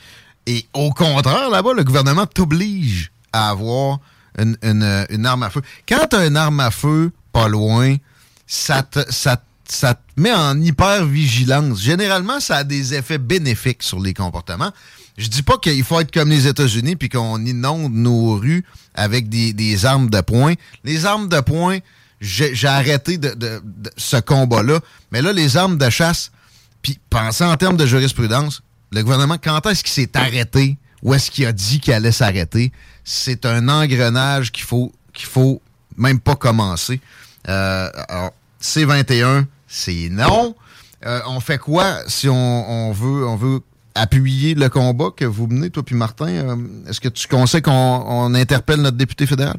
Et 0.47 0.65
au 0.73 0.91
contraire, 0.91 1.49
là-bas, 1.49 1.73
le 1.73 1.83
gouvernement 1.83 2.25
t'oblige 2.25 3.11
à 3.31 3.49
avoir 3.49 3.99
une, 4.37 4.57
une, 4.63 5.25
arme 5.25 5.43
à 5.43 5.49
feu. 5.49 5.61
Quand 5.87 6.07
tu 6.09 6.15
as 6.15 6.25
une 6.25 6.37
arme 6.37 6.59
à 6.59 6.71
feu 6.71 7.11
pas 7.31 7.47
loin, 7.47 7.95
ça 8.47 8.83
te, 8.83 8.99
ça, 9.09 9.41
ça 9.67 9.93
te 9.93 9.99
met 10.17 10.33
en 10.33 10.59
hyper-vigilance. 10.59 11.79
Généralement, 11.79 12.39
ça 12.39 12.57
a 12.57 12.63
des 12.63 12.93
effets 12.93 13.17
bénéfiques 13.17 13.83
sur 13.83 13.99
les 13.99 14.13
comportements. 14.13 14.71
Je 15.17 15.27
dis 15.27 15.43
pas 15.43 15.57
qu'il 15.57 15.83
faut 15.83 15.99
être 15.99 16.11
comme 16.11 16.29
les 16.29 16.47
États-Unis 16.47 16.95
puis 16.95 17.09
qu'on 17.09 17.43
inonde 17.45 17.93
nos 17.93 18.35
rues 18.37 18.63
avec 18.93 19.29
des, 19.29 19.85
armes 19.85 20.09
de 20.09 20.21
poing. 20.21 20.53
Les 20.83 21.05
armes 21.05 21.29
de 21.29 21.39
poing, 21.39 21.79
j'ai 22.19 22.67
arrêté 22.67 23.17
de, 23.17 23.61
ce 23.97 24.17
combat-là. 24.17 24.79
Mais 25.11 25.21
là, 25.21 25.33
les 25.33 25.57
armes 25.57 25.77
de 25.77 25.89
chasse, 25.89 26.31
puis 26.81 26.99
pensez 27.09 27.43
en 27.43 27.55
termes 27.57 27.77
de 27.77 27.85
jurisprudence, 27.85 28.61
le 28.91 29.03
gouvernement, 29.03 29.37
quand 29.41 29.65
est-ce 29.67 29.83
qu'il 29.83 29.93
s'est 29.93 30.17
arrêté? 30.17 30.77
Où 31.03 31.13
est-ce 31.13 31.31
qu'il 31.31 31.45
a 31.45 31.51
dit 31.51 31.79
qu'il 31.79 31.93
allait 31.93 32.11
s'arrêter? 32.11 32.71
C'est 33.03 33.45
un 33.45 33.69
engrenage 33.69 34.51
qu'il 34.51 34.65
faut 34.65 34.91
qu'il 35.13 35.27
faut 35.27 35.61
même 35.97 36.19
pas 36.19 36.35
commencer. 36.35 36.99
Euh, 37.47 37.89
alors, 38.07 38.31
C21, 38.61 39.45
c'est 39.67 40.09
non. 40.09 40.55
Euh, 41.05 41.19
on 41.27 41.39
fait 41.39 41.57
quoi 41.57 41.97
si 42.07 42.29
on, 42.29 42.91
veut 42.91 43.27
on 43.27 43.35
veut 43.35 43.61
appuyer 43.95 44.55
le 44.55 44.69
combat 44.69 45.09
que 45.15 45.25
vous 45.25 45.47
menez, 45.47 45.69
toi 45.69 45.83
puis 45.83 45.95
Martin. 45.95 46.27
Euh, 46.27 46.55
est-ce 46.89 46.99
que 46.99 47.09
tu 47.09 47.27
conseilles 47.27 47.61
qu'on 47.61 48.33
interpelle 48.33 48.81
notre 48.81 48.97
député 48.97 49.25
fédéral? 49.25 49.57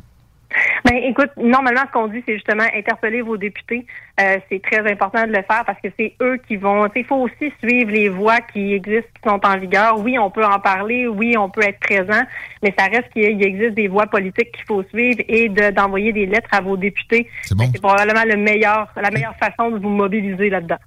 Ben, 0.84 0.96
écoute, 0.96 1.30
normalement, 1.36 1.82
ce 1.86 1.92
qu'on 1.92 2.08
dit, 2.08 2.22
c'est 2.26 2.34
justement 2.34 2.64
interpeller 2.74 3.22
vos 3.22 3.36
députés. 3.36 3.86
Euh, 4.20 4.38
c'est 4.50 4.60
très 4.60 4.90
important 4.90 5.22
de 5.22 5.28
le 5.28 5.42
faire 5.42 5.64
parce 5.64 5.80
que 5.80 5.88
c'est 5.98 6.14
eux 6.20 6.38
qui 6.48 6.56
vont. 6.56 6.86
Il 6.94 7.04
faut 7.04 7.16
aussi 7.16 7.52
suivre 7.62 7.90
les 7.90 8.08
voies 8.08 8.40
qui 8.40 8.74
existent, 8.74 9.08
qui 9.22 9.28
sont 9.28 9.40
en 9.44 9.58
vigueur. 9.58 9.98
Oui, 10.00 10.18
on 10.18 10.30
peut 10.30 10.44
en 10.44 10.58
parler. 10.58 11.06
Oui, 11.06 11.36
on 11.38 11.48
peut 11.48 11.62
être 11.62 11.78
présent, 11.78 12.22
mais 12.62 12.74
ça 12.76 12.86
reste 12.86 13.10
qu'il 13.12 13.42
existe 13.42 13.74
des 13.74 13.88
voies 13.88 14.06
politiques 14.06 14.52
qu'il 14.52 14.64
faut 14.66 14.82
suivre 14.84 15.20
et 15.28 15.48
d'envoyer 15.48 16.12
des 16.12 16.26
lettres 16.26 16.50
à 16.52 16.60
vos 16.60 16.76
députés. 16.76 17.28
C'est 17.44 17.56
bon. 17.56 17.70
probablement 17.80 18.24
le 18.26 18.36
meilleur, 18.36 18.88
la 18.96 19.10
meilleure 19.10 19.36
façon 19.36 19.70
de 19.70 19.78
vous 19.78 19.88
mobiliser 19.88 20.50
là-dedans. 20.50 20.78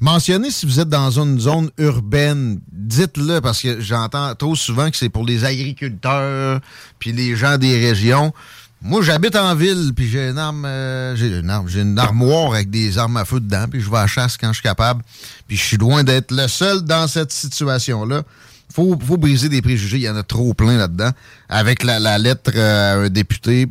Mentionnez 0.00 0.50
si 0.50 0.64
vous 0.64 0.80
êtes 0.80 0.88
dans 0.88 1.10
une 1.20 1.38
zone 1.38 1.70
urbaine. 1.76 2.58
Dites-le 2.72 3.40
parce 3.40 3.60
que 3.60 3.80
j'entends 3.80 4.34
trop 4.34 4.56
souvent 4.56 4.90
que 4.90 4.96
c'est 4.96 5.10
pour 5.10 5.26
les 5.26 5.44
agriculteurs 5.44 6.60
puis 6.98 7.12
les 7.12 7.36
gens 7.36 7.58
des 7.58 7.78
régions. 7.78 8.32
Moi, 8.82 9.02
j'habite 9.02 9.36
en 9.36 9.54
ville, 9.54 9.92
puis 9.94 10.08
j'ai 10.08 10.30
une 10.30 10.38
arme, 10.38 10.64
euh, 10.64 11.14
j'ai 11.14 11.38
une 11.38 11.50
arme, 11.50 11.68
j'ai 11.68 11.82
une 11.82 11.98
armoire 11.98 12.54
avec 12.54 12.70
des 12.70 12.96
armes 12.96 13.18
à 13.18 13.26
feu 13.26 13.38
dedans, 13.38 13.66
puis 13.70 13.82
je 13.82 13.90
vais 13.90 13.98
à 13.98 14.06
chasse 14.06 14.38
quand 14.38 14.48
je 14.48 14.54
suis 14.54 14.62
capable. 14.62 15.02
Puis 15.46 15.58
je 15.58 15.62
suis 15.62 15.76
loin 15.76 16.02
d'être 16.02 16.30
le 16.30 16.48
seul 16.48 16.80
dans 16.80 17.06
cette 17.06 17.30
situation-là. 17.30 18.22
Faut, 18.72 18.98
faut 19.06 19.18
briser 19.18 19.50
des 19.50 19.60
préjugés, 19.60 19.98
il 19.98 20.04
y 20.04 20.08
en 20.08 20.16
a 20.16 20.22
trop 20.22 20.54
plein 20.54 20.78
là-dedans. 20.78 21.10
Avec 21.50 21.82
la, 21.82 22.16
lettre 22.16 22.58
à 22.58 22.94
un 22.94 23.10
député 23.10 23.66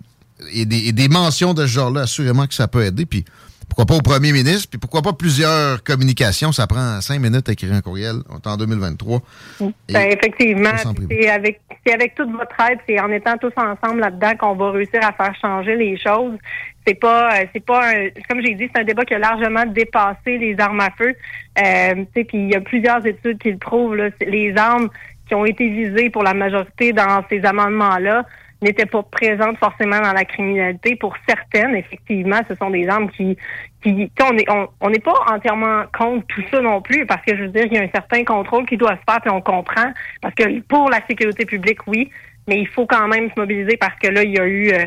et 0.51 0.65
des, 0.65 0.91
des 0.91 1.07
mentions 1.07 1.55
de 1.55 1.65
ce 1.65 1.71
genre-là, 1.71 2.01
assurément 2.01 2.45
que 2.45 2.53
ça 2.53 2.67
peut 2.67 2.85
aider. 2.85 3.07
Puis 3.07 3.25
pourquoi 3.69 3.85
pas 3.85 3.95
au 3.95 4.01
premier 4.01 4.31
ministre, 4.31 4.69
puis 4.69 4.79
pourquoi 4.79 5.01
pas 5.01 5.13
plusieurs 5.13 5.83
communications. 5.83 6.51
Ça 6.51 6.67
prend 6.67 6.99
cinq 7.01 7.19
minutes 7.19 7.47
à 7.47 7.53
écrire 7.53 7.73
un 7.73 7.81
courriel. 7.81 8.15
On 8.29 8.37
est 8.37 8.47
en 8.47 8.57
2023. 8.57 9.19
Ben, 9.59 9.71
effectivement, 10.11 10.71
c'est 11.09 11.29
avec, 11.29 11.61
avec 11.91 12.15
toute 12.15 12.31
votre 12.31 12.55
aide, 12.69 12.79
c'est 12.87 12.99
en 12.99 13.11
étant 13.11 13.37
tous 13.37 13.53
ensemble 13.55 14.01
là-dedans 14.01 14.35
qu'on 14.37 14.55
va 14.55 14.71
réussir 14.71 14.99
à 15.03 15.13
faire 15.13 15.33
changer 15.39 15.75
les 15.75 15.97
choses. 15.97 16.37
C'est 16.85 16.95
pas, 16.95 17.33
euh, 17.33 17.45
c'est 17.53 17.63
pas, 17.63 17.91
comme 18.27 18.41
j'ai 18.41 18.55
dit, 18.55 18.69
c'est 18.73 18.81
un 18.81 18.83
débat 18.83 19.05
qui 19.05 19.13
a 19.13 19.19
largement 19.19 19.65
dépassé 19.65 20.37
les 20.37 20.55
armes 20.59 20.79
à 20.79 20.89
feu. 20.97 21.13
Euh, 21.59 22.03
puis 22.13 22.27
il 22.33 22.49
y 22.49 22.55
a 22.55 22.61
plusieurs 22.61 23.05
études 23.05 23.37
qui 23.37 23.51
le 23.51 23.57
prouvent. 23.57 23.95
Là, 23.95 24.09
les 24.21 24.55
armes 24.57 24.89
qui 25.27 25.35
ont 25.35 25.45
été 25.45 25.69
visées 25.69 26.09
pour 26.09 26.23
la 26.23 26.33
majorité 26.33 26.91
dans 26.91 27.23
ces 27.29 27.45
amendements-là 27.45 28.25
n'étaient 28.61 28.85
pas 28.85 29.03
présentes 29.03 29.57
forcément 29.57 29.99
dans 29.99 30.13
la 30.13 30.25
criminalité. 30.25 30.95
Pour 30.95 31.15
certaines, 31.27 31.75
effectivement, 31.75 32.41
ce 32.47 32.55
sont 32.55 32.69
des 32.69 32.87
armes 32.87 33.09
qui, 33.11 33.37
qui 33.81 34.11
on 34.21 34.33
n'est 34.33 34.45
on, 34.81 34.89
n'est 34.89 34.99
pas 34.99 35.15
entièrement 35.31 35.83
contre 35.97 36.25
tout 36.27 36.43
ça 36.51 36.61
non 36.61 36.81
plus, 36.81 37.05
parce 37.05 37.23
que 37.25 37.35
je 37.35 37.43
veux 37.43 37.49
dire, 37.49 37.65
il 37.65 37.73
y 37.73 37.77
a 37.77 37.83
un 37.83 37.89
certain 37.93 38.23
contrôle 38.23 38.65
qui 38.65 38.77
doit 38.77 38.97
se 38.97 39.11
faire, 39.11 39.21
puis 39.21 39.31
on 39.31 39.41
comprend, 39.41 39.93
parce 40.21 40.35
que 40.35 40.59
pour 40.61 40.89
la 40.89 40.99
sécurité 41.07 41.45
publique, 41.45 41.79
oui, 41.87 42.09
mais 42.47 42.59
il 42.59 42.67
faut 42.67 42.85
quand 42.85 43.07
même 43.07 43.29
se 43.29 43.39
mobiliser 43.39 43.77
parce 43.77 43.97
que 43.99 44.07
là, 44.07 44.23
il 44.23 44.31
y 44.31 44.39
a 44.39 44.45
eu 44.45 44.71
euh, 44.71 44.85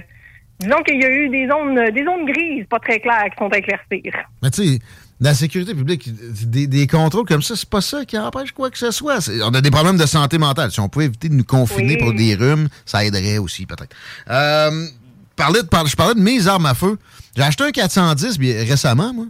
disons 0.58 0.82
qu'il 0.82 1.00
y 1.00 1.04
a 1.04 1.10
eu 1.10 1.28
des 1.28 1.48
zones 1.48 1.90
des 1.90 2.04
zones 2.04 2.26
grises 2.26 2.66
pas 2.68 2.78
très 2.78 2.98
claires 3.00 3.26
qui 3.30 3.38
sont 3.38 3.48
à 3.52 3.58
éclaircir. 3.58 4.12
Mais 4.42 4.50
tu 4.50 4.64
sais, 4.64 4.78
la 5.22 5.34
sécurité 5.34 5.72
publique, 5.72 6.10
des, 6.50 6.86
contrôles 6.88 7.26
comme 7.26 7.42
ça, 7.42 7.54
c'est 7.54 7.68
pas 7.68 7.80
ça 7.80 8.04
qui 8.04 8.18
empêche 8.18 8.50
quoi 8.50 8.70
que 8.70 8.78
ce 8.78 8.90
soit. 8.90 9.30
On 9.44 9.54
a 9.54 9.60
des 9.60 9.70
problèmes 9.70 9.96
de 9.96 10.04
santé 10.04 10.36
mentale. 10.36 10.72
Si 10.72 10.80
on 10.80 10.88
pouvait 10.88 11.04
éviter 11.04 11.28
de 11.28 11.34
nous 11.34 11.44
confiner 11.44 11.96
pour 11.96 12.12
des 12.12 12.34
rhumes, 12.34 12.68
ça 12.84 13.04
aiderait 13.04 13.38
aussi, 13.38 13.64
peut-être. 13.64 13.94
Euh, 14.28 14.88
je 15.38 15.96
parlais 15.96 16.14
de 16.14 16.20
mes 16.20 16.48
armes 16.48 16.66
à 16.66 16.74
feu. 16.74 16.98
J'ai 17.36 17.44
acheté 17.44 17.62
un 17.62 17.70
410 17.70 18.36
récemment, 18.68 19.14
moi. 19.14 19.26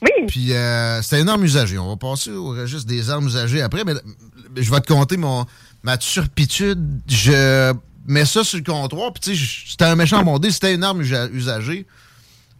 Oui. 0.00 0.26
Puis 0.26 0.52
euh, 0.52 1.02
c'était 1.02 1.20
une 1.20 1.28
arme 1.28 1.44
usagée. 1.44 1.78
On 1.78 1.88
va 1.88 1.96
passer 1.96 2.30
au 2.30 2.48
registre 2.48 2.86
des 2.86 3.10
armes 3.10 3.26
usagées 3.26 3.60
après, 3.60 3.84
mais 3.84 3.92
je 4.56 4.70
vais 4.70 4.80
te 4.80 4.90
compter 4.90 5.18
mon, 5.18 5.44
ma 5.82 5.98
turpitude. 5.98 6.80
Je 7.08 7.74
mets 8.06 8.24
ça 8.24 8.42
sur 8.42 8.56
le 8.56 8.64
comptoir, 8.64 9.12
puis 9.12 9.20
tu 9.20 9.36
sais, 9.36 9.64
c'était 9.68 9.84
un 9.84 9.96
méchant 9.96 10.22
bondé, 10.22 10.50
c'était 10.50 10.74
une 10.74 10.82
arme 10.84 11.02
usagée. 11.02 11.86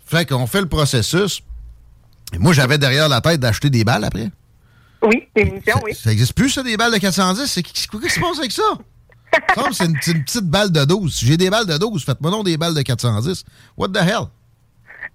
Fait 0.05 0.27
qu'on 0.27 0.47
fait 0.47 0.61
le 0.61 0.68
processus. 0.68 1.43
Et 2.35 2.39
moi, 2.39 2.53
j'avais 2.53 2.79
derrière 2.79 3.09
la 3.09 3.20
tête 3.20 3.41
d'acheter 3.41 3.70
des 3.70 3.85
balles 3.85 4.05
après. 4.05 4.29
Oui, 5.03 5.29
des 5.35 5.45
munitions, 5.45 5.81
oui. 5.85 5.95
Ça 5.95 6.11
n'existe 6.11 6.35
plus, 6.35 6.51
ça, 6.51 6.62
des 6.62 6.77
balles 6.77 6.93
de 6.93 6.99
410. 6.99 7.47
C'est 7.47 7.62
qu'est-ce 7.62 7.89
qui 7.89 8.11
se 8.11 8.20
passe 8.20 8.39
avec 8.39 8.53
ça? 8.53 8.62
c'est 9.72 9.85
une, 9.85 9.97
une, 10.07 10.24
petite 10.24 10.47
balle 10.47 10.72
de 10.72 10.85
12. 10.85 11.20
J'ai 11.24 11.37
des 11.37 11.51
balles 11.51 11.66
de 11.66 11.77
12. 11.77 12.05
Faites-moi 12.05 12.31
non 12.31 12.43
des 12.43 12.57
balles 12.57 12.74
de 12.74 12.83
410. 12.83 13.45
What 13.77 13.89
the 13.89 13.99
hell? 13.99 14.27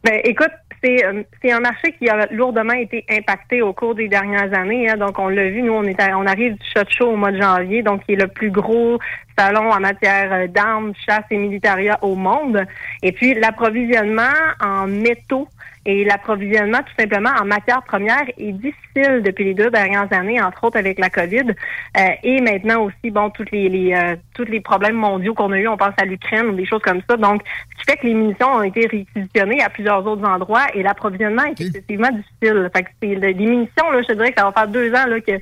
Ben, 0.03 0.19
écoute, 0.23 0.51
c'est 0.83 1.05
euh, 1.05 1.23
c'est 1.41 1.51
un 1.51 1.59
marché 1.59 1.93
qui 1.93 2.09
a 2.09 2.25
lourdement 2.31 2.73
été 2.73 3.05
impacté 3.09 3.61
au 3.61 3.73
cours 3.73 3.95
des 3.95 4.07
dernières 4.07 4.53
années. 4.53 4.89
Hein. 4.89 4.97
Donc, 4.97 5.19
on 5.19 5.29
l'a 5.29 5.49
vu, 5.49 5.61
nous, 5.61 5.73
on 5.73 5.83
est 5.83 5.97
on 6.13 6.25
arrive 6.25 6.53
du 6.53 6.65
Shot 6.75 6.89
Show 6.89 7.11
au 7.11 7.15
mois 7.15 7.31
de 7.31 7.41
janvier, 7.41 7.83
donc 7.83 8.05
qui 8.05 8.13
est 8.13 8.21
le 8.21 8.27
plus 8.27 8.51
gros 8.51 8.99
salon 9.37 9.71
en 9.71 9.79
matière 9.79 10.31
euh, 10.31 10.47
d'armes, 10.47 10.93
chasse 11.05 11.25
et 11.29 11.37
militaria 11.37 11.99
au 12.01 12.15
monde. 12.15 12.65
Et 13.03 13.11
puis, 13.11 13.33
l'approvisionnement 13.35 14.33
en 14.59 14.87
métaux 14.87 15.47
Et 15.85 16.03
l'approvisionnement, 16.05 16.79
tout 16.79 16.93
simplement, 16.97 17.31
en 17.41 17.45
matière 17.45 17.81
première 17.81 18.23
est 18.37 18.51
difficile 18.51 19.23
depuis 19.23 19.45
les 19.45 19.53
deux 19.55 19.71
dernières 19.71 20.11
années, 20.13 20.39
entre 20.39 20.65
autres 20.65 20.77
avec 20.77 20.99
la 20.99 21.09
COVID. 21.09 21.49
Euh, 21.97 22.07
et 22.23 22.39
maintenant 22.39 22.83
aussi, 22.83 23.09
bon, 23.09 23.31
tous 23.31 23.45
les, 23.51 23.67
les 23.67 23.93
euh, 23.93 24.15
tous 24.35 24.45
les 24.45 24.61
problèmes 24.61 24.95
mondiaux 24.95 25.33
qu'on 25.33 25.51
a 25.51 25.57
eu, 25.57 25.67
on 25.67 25.77
pense 25.77 25.95
à 25.97 26.05
l'Ukraine 26.05 26.47
ou 26.47 26.55
des 26.55 26.65
choses 26.65 26.83
comme 26.83 27.01
ça. 27.09 27.17
Donc, 27.17 27.41
ce 27.71 27.79
qui 27.79 27.91
fait 27.91 27.97
que 27.97 28.05
les 28.05 28.13
munitions 28.13 28.53
ont 28.53 28.61
été 28.61 28.85
réquisitionnées 28.85 29.63
à 29.63 29.69
plusieurs 29.69 30.05
autres 30.05 30.27
endroits 30.27 30.67
et 30.75 30.83
l'approvisionnement 30.83 31.45
est 31.45 31.59
excessivement 31.59 32.11
difficile. 32.11 32.69
Fait 32.75 32.83
que 32.83 32.89
c'est 33.01 33.15
les 33.15 33.33
munitions, 33.33 33.91
là, 33.91 34.01
je 34.03 34.07
te 34.07 34.13
dirais 34.13 34.31
que 34.31 34.39
ça 34.39 34.45
va 34.45 34.51
faire 34.51 34.67
deux 34.67 34.93
ans 34.93 35.07
là, 35.07 35.19
que 35.19 35.39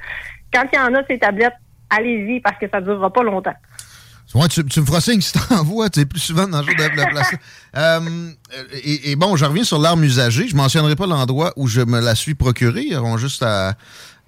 quand 0.54 0.64
il 0.72 0.76
y 0.76 0.80
en 0.80 0.96
a 0.96 1.04
ces 1.06 1.20
tablettes, 1.20 1.54
allez-y 1.90 2.40
parce 2.40 2.58
que 2.58 2.70
ça 2.70 2.80
ne 2.80 2.86
durera 2.86 3.12
pas 3.12 3.24
longtemps. 3.24 3.56
Ouais, 4.36 4.48
tu, 4.48 4.64
tu 4.66 4.82
me 4.82 4.86
feras 4.86 5.02
signe 5.02 5.22
si 5.22 5.34
t'envoies, 5.34 5.90
tu 5.90 6.06
plus 6.06 6.20
souvent 6.20 6.48
dans 6.48 6.62
le 6.62 6.68
jour 6.68 6.76
de 6.76 6.98
la 6.98 7.08
place. 7.08 7.32
Euh, 7.78 8.32
et, 8.74 9.12
et, 9.12 9.16
bon, 9.16 9.36
je 9.36 9.46
reviens 9.46 9.64
sur 9.64 9.78
l'arme 9.78 10.04
usagée. 10.04 10.48
Je 10.48 10.56
mentionnerai 10.56 10.96
pas 10.96 11.06
l'endroit 11.06 11.54
où 11.56 11.68
je 11.68 11.82
me 11.82 12.00
la 12.00 12.16
suis 12.16 12.34
procurée. 12.34 12.82
Ils 12.82 12.96
auront 12.96 13.20
juste 13.20 13.44
à, 13.44 13.76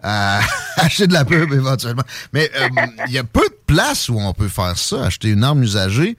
à 0.04 0.42
acheter 0.78 1.08
de 1.08 1.14
la 1.14 1.26
pub 1.26 1.52
éventuellement. 1.52 2.04
Mais 2.34 2.52
euh, 2.56 2.70
il 3.08 3.14
y 3.14 3.18
a 3.18 3.24
peu 3.24 3.42
de 3.42 3.56
places 3.66 4.10
où 4.10 4.20
on 4.20 4.32
peut 4.34 4.48
faire 4.48 4.78
ça, 4.78 5.06
acheter 5.06 5.30
une 5.30 5.44
arme 5.44 5.64
usagée. 5.64 6.18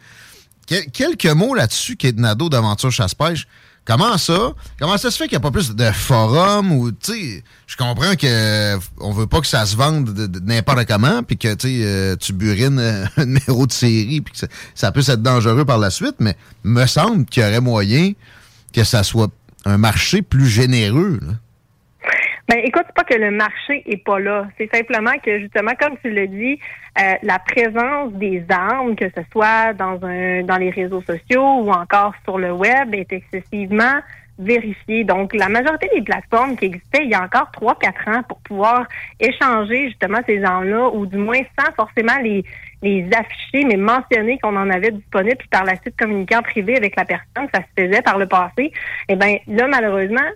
quelques 0.67 1.27
mots 1.27 1.55
là-dessus, 1.55 1.95
Kate 1.97 2.17
Nado 2.17 2.49
d'Aventure 2.49 2.91
Chasse-Pêche. 2.91 3.47
Comment 3.85 4.17
ça? 4.17 4.53
Comment 4.79 4.97
ça 4.97 5.11
se 5.11 5.17
fait 5.17 5.25
qu'il 5.25 5.37
n'y 5.37 5.45
a 5.45 5.49
pas 5.49 5.51
plus 5.51 5.75
de 5.75 5.91
forums 5.91 6.71
ou, 6.71 6.93
tu 6.93 7.13
sais, 7.13 7.45
je 7.67 7.77
comprends 7.77 8.15
que 8.15 8.79
on 9.01 9.13
veut 9.13 9.27
pas 9.27 9.41
que 9.41 9.47
ça 9.49 9.67
se 9.67 9.77
vende 9.77 10.13
de, 10.15 10.39
n'importe 10.39 10.87
comment, 10.87 11.25
puis 11.25 11.37
que, 11.37 11.53
tu 11.55 11.83
euh, 11.83 12.15
tu 12.17 12.33
burines 12.33 12.79
un 13.17 13.25
numéro 13.25 13.67
de 13.67 13.73
série, 13.73 14.21
puis 14.21 14.33
que 14.33 14.39
ça, 14.39 14.47
ça, 14.75 14.93
peut 14.93 15.01
être 15.01 15.23
dangereux 15.23 15.65
par 15.65 15.79
la 15.79 15.91
suite, 15.91 16.17
mais 16.21 16.37
me 16.63 16.87
semble 16.87 17.25
qu'il 17.27 17.43
y 17.43 17.47
aurait 17.47 17.61
moyen 17.61 18.13
que 18.73 18.85
ça 18.85 19.03
soit 19.03 19.31
un 19.65 19.79
marché 19.79 20.23
plus 20.23 20.47
généreux. 20.47 21.19
Là. 21.21 21.33
Ben, 22.49 22.59
écoute, 22.65 22.87
pas 22.95 23.05
que 23.05 23.15
le 23.15 23.31
marché 23.31 23.83
est 23.87 24.05
pas 24.05 24.19
là. 24.19 24.49
C'est 24.59 24.75
simplement 24.75 25.13
que, 25.25 25.39
justement, 25.39 25.73
comme 25.79 25.97
tu 26.03 26.11
le 26.11 26.27
dis, 26.27 26.59
euh, 27.01 27.15
la 27.23 27.39
présence 27.39 28.13
des 28.15 28.45
armes, 28.51 28.97
que 28.97 29.09
ce 29.09 29.23
soit 29.31 29.73
dans 29.75 30.05
un 30.05 30.43
dans 30.43 30.57
les 30.57 30.71
réseaux 30.71 31.03
sociaux 31.03 31.61
ou 31.63 31.71
encore 31.71 32.15
sur 32.25 32.39
le 32.39 32.53
web, 32.53 32.95
est 32.95 33.13
excessivement 33.13 34.01
vérifiée. 34.39 35.05
Donc, 35.05 35.35
la 35.35 35.49
majorité 35.49 35.89
des 35.95 36.03
plateformes 36.03 36.57
qui 36.57 36.67
existaient 36.67 37.05
il 37.05 37.11
y 37.11 37.15
a 37.15 37.23
encore 37.23 37.51
trois, 37.53 37.77
quatre 37.79 38.09
ans 38.09 38.23
pour 38.29 38.39
pouvoir 38.41 38.87
échanger 39.21 39.89
justement 39.89 40.19
ces 40.27 40.43
armes-là, 40.43 40.91
ou 40.91 41.07
du 41.07 41.19
moins 41.19 41.41
sans 41.59 41.73
forcément 41.75 42.19
les 42.23 42.45
les 42.83 43.09
afficher, 43.17 43.65
mais 43.65 43.77
mentionner 43.77 44.39
qu'on 44.39 44.57
en 44.57 44.69
avait 44.69 44.91
disponible, 44.91 45.39
par 45.51 45.65
la 45.65 45.77
suite 45.81 45.97
communiquer 45.97 46.39
privé 46.43 46.77
avec 46.77 46.97
la 46.97 47.05
personne, 47.05 47.49
ça 47.55 47.61
se 47.61 47.83
faisait 47.83 48.03
par 48.03 48.19
le 48.19 48.27
passé. 48.27 48.73
Eh 49.09 49.17
bien, 49.17 49.37
là, 49.47 49.69
malheureusement, 49.69 50.29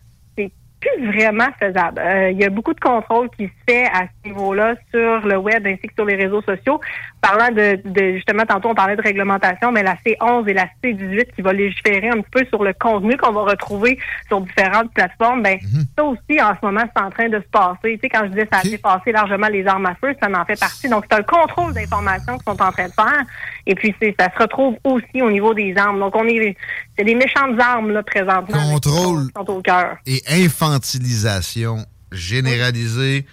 plus 0.80 1.06
vraiment 1.06 1.48
faisable. 1.58 2.00
Euh, 2.00 2.30
il 2.30 2.38
y 2.38 2.44
a 2.44 2.50
beaucoup 2.50 2.74
de 2.74 2.80
contrôle 2.80 3.30
qui 3.30 3.46
se 3.46 3.52
fait 3.68 3.86
à 3.86 4.06
ce 4.06 4.28
niveau-là 4.28 4.74
sur 4.92 5.26
le 5.26 5.36
web 5.36 5.66
ainsi 5.66 5.82
que 5.88 5.94
sur 5.94 6.04
les 6.04 6.16
réseaux 6.16 6.42
sociaux. 6.42 6.80
Parlant 7.20 7.48
de, 7.50 7.80
de, 7.84 8.12
justement, 8.14 8.44
tantôt 8.44 8.68
on 8.68 8.74
parlait 8.74 8.94
de 8.94 9.02
réglementation, 9.02 9.72
mais 9.72 9.82
la 9.82 9.96
C11 10.06 10.48
et 10.48 10.52
la 10.52 10.66
C18 10.82 11.34
qui 11.34 11.42
va 11.42 11.52
légiférer 11.52 12.08
un 12.08 12.20
petit 12.20 12.30
peu 12.30 12.46
sur 12.46 12.62
le 12.62 12.72
contenu 12.74 13.16
qu'on 13.16 13.32
va 13.32 13.42
retrouver 13.42 13.98
sur 14.28 14.40
différentes 14.42 14.92
plateformes, 14.92 15.42
ben 15.42 15.58
mhm. 15.60 15.84
ça 15.96 16.04
aussi 16.04 16.40
en 16.40 16.54
ce 16.54 16.64
moment 16.64 16.82
c'est 16.94 17.02
en 17.02 17.10
train 17.10 17.28
de 17.28 17.38
se 17.38 17.48
passer. 17.50 17.94
Tu 17.94 18.00
sais, 18.02 18.08
quand 18.08 18.24
je 18.24 18.30
disais 18.30 18.48
ça 18.52 18.58
a 18.58 18.62
dépassé 18.62 19.12
largement 19.12 19.48
les 19.48 19.66
armes 19.66 19.86
à 19.86 19.94
feu, 19.94 20.14
ça 20.20 20.28
en 20.28 20.44
fait 20.44 20.60
partie. 20.60 20.88
Donc 20.88 21.04
c'est 21.10 21.18
un 21.18 21.22
contrôle 21.22 21.72
d'informations 21.72 22.36
qu'ils 22.36 22.52
sont 22.52 22.62
en 22.62 22.70
train 22.70 22.86
de 22.86 22.92
faire. 22.92 23.24
Et 23.66 23.74
puis 23.74 23.94
c'est 24.00 24.14
ça 24.18 24.28
se 24.32 24.42
retrouve 24.42 24.76
aussi 24.84 25.22
au 25.22 25.30
niveau 25.30 25.54
des 25.54 25.74
armes. 25.76 25.98
Donc 25.98 26.14
on 26.14 26.26
est 26.26 26.56
c'est 26.96 27.04
des 27.04 27.14
méchantes 27.14 27.58
armes 27.58 27.92
là 27.92 28.02
présentement. 28.02 28.72
Contrôle 28.72 29.30
sont 29.34 29.50
au 29.50 29.62
cœur. 29.62 29.96
Et 30.06 30.22
infantilisation 30.28 31.78
généralisée. 32.12 33.26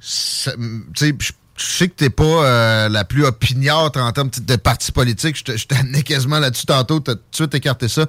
Tu 0.00 0.06
sais, 0.94 1.12
je 1.56 1.64
sais 1.64 1.88
que 1.88 1.94
t'es 1.94 2.10
pas 2.10 2.24
euh, 2.24 2.88
la 2.88 3.04
plus 3.04 3.24
opiniâtre 3.24 3.98
en 3.98 4.12
termes 4.12 4.30
de 4.30 4.56
parti 4.56 4.92
politique. 4.92 5.36
Je 5.36 5.64
t'amenais 5.64 6.02
quasiment 6.02 6.38
là-dessus 6.38 6.66
tantôt. 6.66 7.00
T'as 7.00 7.14
tout 7.14 7.20
de 7.30 7.36
suite 7.36 7.54
écarté 7.54 7.88
ça. 7.88 8.06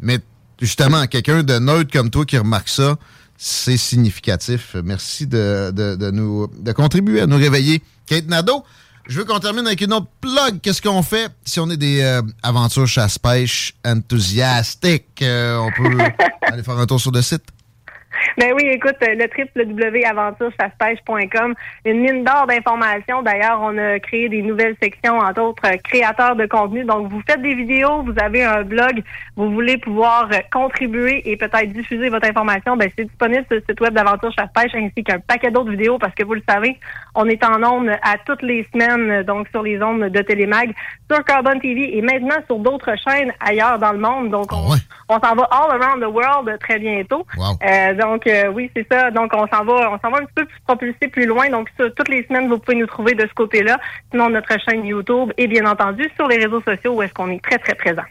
Mais 0.00 0.18
justement, 0.60 1.06
quelqu'un 1.06 1.42
de 1.42 1.58
neutre 1.58 1.90
comme 1.92 2.10
toi 2.10 2.24
qui 2.24 2.36
remarque 2.36 2.68
ça, 2.68 2.96
c'est 3.36 3.76
significatif. 3.76 4.76
Merci 4.84 5.26
de, 5.26 5.70
de, 5.70 6.10
nous 6.10 6.48
de 6.58 6.72
contribuer 6.72 7.20
à 7.20 7.26
nous 7.26 7.36
réveiller. 7.36 7.82
Kate 8.06 8.26
Nadeau, 8.26 8.64
je 9.08 9.18
veux 9.18 9.24
qu'on 9.24 9.38
termine 9.38 9.66
avec 9.66 9.80
une 9.80 9.92
autre 9.92 10.08
plug. 10.20 10.60
Qu'est-ce 10.60 10.82
qu'on 10.82 11.02
fait 11.02 11.30
si 11.44 11.60
on 11.60 11.70
est 11.70 11.76
des 11.76 12.02
euh, 12.02 12.22
aventures 12.42 12.86
chasse-pêche 12.86 13.74
enthousiastiques? 13.84 15.22
Euh, 15.22 15.58
on 15.58 15.70
peut 15.70 15.96
aller 16.42 16.62
faire 16.62 16.78
un 16.78 16.86
tour 16.86 17.00
sur 17.00 17.12
le 17.12 17.22
site. 17.22 17.44
Ben 18.38 18.52
oui, 18.54 18.62
écoute, 18.66 18.94
le 19.00 19.26
www.aventurechassepêche.com, 19.26 21.54
une 21.84 22.00
mine 22.00 22.22
d'or 22.24 22.46
d'informations. 22.46 23.22
D'ailleurs, 23.22 23.60
on 23.62 23.76
a 23.78 23.98
créé 23.98 24.28
des 24.28 24.42
nouvelles 24.42 24.76
sections, 24.82 25.18
entre 25.18 25.42
autres 25.42 25.68
créateurs 25.82 26.36
de 26.36 26.46
contenu. 26.46 26.84
Donc, 26.84 27.08
vous 27.08 27.20
faites 27.26 27.42
des 27.42 27.54
vidéos, 27.54 28.02
vous 28.02 28.14
avez 28.20 28.44
un 28.44 28.62
blog, 28.62 29.02
vous 29.36 29.50
voulez 29.50 29.78
pouvoir 29.78 30.28
contribuer 30.52 31.28
et 31.30 31.36
peut-être 31.36 31.72
diffuser 31.72 32.08
votre 32.08 32.28
information, 32.28 32.76
ben 32.76 32.90
c'est 32.96 33.04
disponible 33.04 33.44
sur 33.46 33.56
le 33.56 33.62
site 33.68 33.80
web 33.80 33.94
d'Aventure 33.94 34.32
Chasse-Pêche 34.32 34.74
ainsi 34.74 35.04
qu'un 35.04 35.20
paquet 35.20 35.50
d'autres 35.50 35.70
vidéos 35.70 35.98
parce 35.98 36.14
que 36.14 36.24
vous 36.24 36.34
le 36.34 36.42
savez, 36.48 36.78
on 37.14 37.26
est 37.26 37.42
en 37.44 37.62
ondes 37.62 37.90
à 38.02 38.16
toutes 38.24 38.42
les 38.42 38.66
semaines, 38.72 39.22
donc 39.24 39.48
sur 39.48 39.62
les 39.62 39.82
ondes 39.82 40.04
de 40.04 40.22
Télémag, 40.22 40.74
sur 41.10 41.24
Carbon 41.24 41.58
TV 41.58 41.96
et 41.96 42.02
maintenant 42.02 42.36
sur 42.46 42.58
d'autres 42.58 42.94
chaînes 42.96 43.32
ailleurs 43.40 43.78
dans 43.78 43.92
le 43.92 43.98
monde. 43.98 44.30
Donc, 44.30 44.52
on, 44.52 44.74
on 45.08 45.20
s'en 45.20 45.34
va 45.34 45.48
all 45.50 45.70
around 45.70 46.02
the 46.02 46.06
world 46.06 46.58
très 46.60 46.78
bientôt. 46.78 47.26
Euh, 47.38 47.94
donc, 47.94 48.19
euh, 48.26 48.52
oui, 48.52 48.70
c'est 48.74 48.86
ça. 48.90 49.10
Donc, 49.10 49.30
on 49.34 49.46
s'en 49.46 49.64
va, 49.64 49.92
on 49.92 49.98
s'en 49.98 50.10
va 50.10 50.18
un 50.18 50.24
petit 50.24 50.34
peu 50.34 50.44
plus 50.46 50.60
propulser 50.66 51.08
plus 51.08 51.26
loin. 51.26 51.48
Donc, 51.50 51.68
toutes 51.76 52.08
les 52.08 52.24
semaines, 52.26 52.48
vous 52.48 52.58
pouvez 52.58 52.76
nous 52.76 52.86
trouver 52.86 53.14
de 53.14 53.22
ce 53.22 53.34
côté-là. 53.34 53.78
Sinon, 54.10 54.30
notre 54.30 54.52
chaîne 54.68 54.84
YouTube 54.84 55.32
et 55.36 55.46
bien 55.46 55.64
entendu 55.66 56.08
sur 56.16 56.26
les 56.28 56.36
réseaux 56.36 56.62
sociaux 56.62 56.94
où 56.94 57.02
est-ce 57.02 57.12
qu'on 57.12 57.30
est 57.30 57.42
très, 57.42 57.58
très 57.58 57.74
présent. 57.74 58.04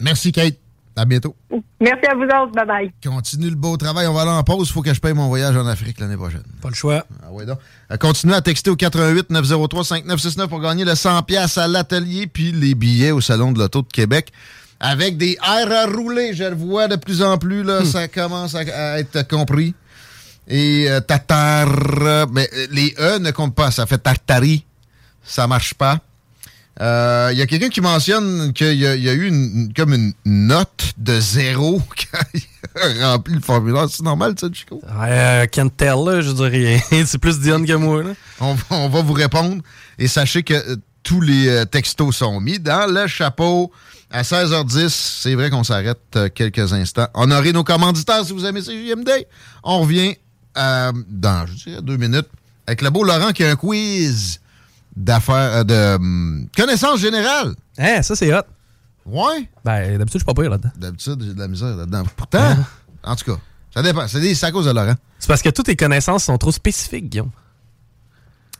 Merci, 0.00 0.32
Kate. 0.32 0.56
À 0.94 1.06
bientôt. 1.06 1.34
Merci 1.80 2.06
à 2.06 2.14
vous 2.14 2.24
autres. 2.24 2.52
Bye 2.52 2.66
bye. 2.66 2.92
Continue 3.02 3.48
le 3.48 3.56
beau 3.56 3.76
travail. 3.78 4.06
On 4.06 4.12
va 4.12 4.22
aller 4.22 4.30
en 4.30 4.42
pause. 4.42 4.68
Il 4.68 4.72
faut 4.72 4.82
que 4.82 4.92
je 4.92 5.00
paye 5.00 5.14
mon 5.14 5.28
voyage 5.28 5.56
en 5.56 5.66
Afrique 5.66 5.98
l'année 5.98 6.16
prochaine. 6.16 6.42
Pas 6.60 6.68
le 6.68 6.74
choix. 6.74 7.06
Ah 7.24 7.32
ouais 7.32 7.46
donc. 7.46 7.58
Euh, 7.90 7.96
continuez 7.96 8.34
à 8.34 8.42
texter 8.42 8.70
au 8.70 8.76
88 8.76 9.30
903 9.30 9.84
5969 9.84 10.50
pour 10.50 10.60
gagner 10.60 10.84
le 10.84 10.94
100 10.94 11.22
pièces 11.22 11.56
à 11.56 11.66
l'atelier 11.66 12.26
puis 12.26 12.52
les 12.52 12.74
billets 12.74 13.10
au 13.10 13.22
Salon 13.22 13.52
de 13.52 13.58
l'Auto 13.58 13.80
de 13.80 13.88
Québec 13.88 14.32
avec 14.82 15.16
des 15.16 15.38
airs 15.42 15.72
à 15.72 15.86
rouler. 15.86 16.34
Je 16.34 16.44
le 16.44 16.54
vois 16.54 16.88
de 16.88 16.96
plus 16.96 17.22
en 17.22 17.38
plus, 17.38 17.62
là, 17.62 17.80
hmm. 17.80 17.86
ça 17.86 18.08
commence 18.08 18.54
à, 18.54 18.98
être 18.98 19.26
compris. 19.26 19.74
Et 20.48 20.90
euh, 20.90 21.00
tatar, 21.00 21.68
mais 22.30 22.50
euh, 22.52 22.66
les 22.70 22.94
E 22.98 23.18
ne 23.18 23.30
comptent 23.30 23.54
pas, 23.54 23.70
ça 23.70 23.86
fait 23.86 23.98
tartari. 23.98 24.66
Ça 25.24 25.46
marche 25.46 25.72
pas. 25.72 26.00
Il 26.80 26.84
euh, 26.84 27.32
y 27.34 27.42
a 27.42 27.46
quelqu'un 27.46 27.68
qui 27.68 27.82
mentionne 27.82 28.52
qu'il 28.54 28.74
y, 28.74 28.86
a 28.86 29.12
eu 29.12 29.28
une, 29.28 29.72
comme 29.76 29.92
une 29.92 30.14
note 30.24 30.94
de 30.96 31.20
zéro 31.20 31.82
quand 32.12 32.24
il 32.34 33.02
a 33.02 33.12
rempli 33.12 33.34
le 33.34 33.40
formulaire. 33.40 33.86
C'est 33.90 34.02
normal, 34.02 34.34
ça, 34.40 34.48
Chico? 34.52 34.80
Euh, 34.90 35.46
can't 35.46 35.68
tell, 35.76 35.96
là, 36.04 36.22
je 36.22 36.32
dirais. 36.32 36.82
C'est 37.06 37.18
plus 37.18 37.38
Diane 37.38 37.66
que 37.66 37.74
moi. 37.74 38.02
Là. 38.02 38.10
On, 38.40 38.56
on, 38.70 38.88
va 38.88 39.02
vous 39.02 39.12
répondre. 39.12 39.62
Et 39.98 40.08
sachez 40.08 40.42
que 40.42 40.54
euh, 40.54 40.76
tous 41.02 41.20
les 41.20 41.48
euh, 41.48 41.64
textos 41.66 42.16
sont 42.16 42.40
mis 42.40 42.58
dans 42.58 42.90
le 42.90 43.06
chapeau. 43.06 43.70
À 44.14 44.22
16h10, 44.22 44.90
c'est 44.90 45.34
vrai 45.34 45.48
qu'on 45.48 45.64
s'arrête 45.64 45.98
euh, 46.16 46.28
quelques 46.28 46.74
instants. 46.74 47.08
On 47.14 47.30
aurait 47.30 47.52
nos 47.52 47.64
commanditaires 47.64 48.22
si 48.26 48.34
vous 48.34 48.44
aimez 48.44 48.60
CJMD. 48.60 49.08
On 49.64 49.80
revient 49.80 50.16
euh, 50.58 50.92
dans, 51.08 51.46
je 51.46 51.54
dirais, 51.54 51.80
deux 51.80 51.96
minutes 51.96 52.28
avec 52.66 52.82
le 52.82 52.90
beau 52.90 53.04
Laurent 53.04 53.32
qui 53.32 53.42
a 53.42 53.50
un 53.50 53.56
quiz 53.56 54.38
d'affaires, 54.94 55.56
euh, 55.56 55.64
de 55.64 55.94
hum, 55.96 56.46
connaissances 56.54 57.00
générales. 57.00 57.54
Hein, 57.78 58.02
ça 58.02 58.14
c'est 58.14 58.34
hot. 58.34 58.42
Ouais. 59.06 59.48
Ben, 59.64 59.96
d'habitude, 59.96 60.20
je 60.20 60.24
suis 60.24 60.24
pas 60.26 60.34
pire 60.34 60.50
là-dedans. 60.50 60.72
D'habitude, 60.76 61.22
j'ai 61.22 61.32
de 61.32 61.40
la 61.40 61.48
misère 61.48 61.74
là-dedans. 61.74 62.02
Pourtant, 62.14 62.54
en 63.02 63.16
tout 63.16 63.32
cas, 63.32 63.40
ça 63.74 63.82
dépend. 63.82 64.06
C'est 64.08 64.44
à 64.44 64.52
cause 64.52 64.66
de 64.66 64.72
Laurent. 64.72 64.94
C'est 65.18 65.28
parce 65.28 65.40
que 65.40 65.48
toutes 65.48 65.66
tes 65.66 65.76
connaissances 65.76 66.24
sont 66.24 66.36
trop 66.36 66.52
spécifiques, 66.52 67.08
Guillaume. 67.08 67.30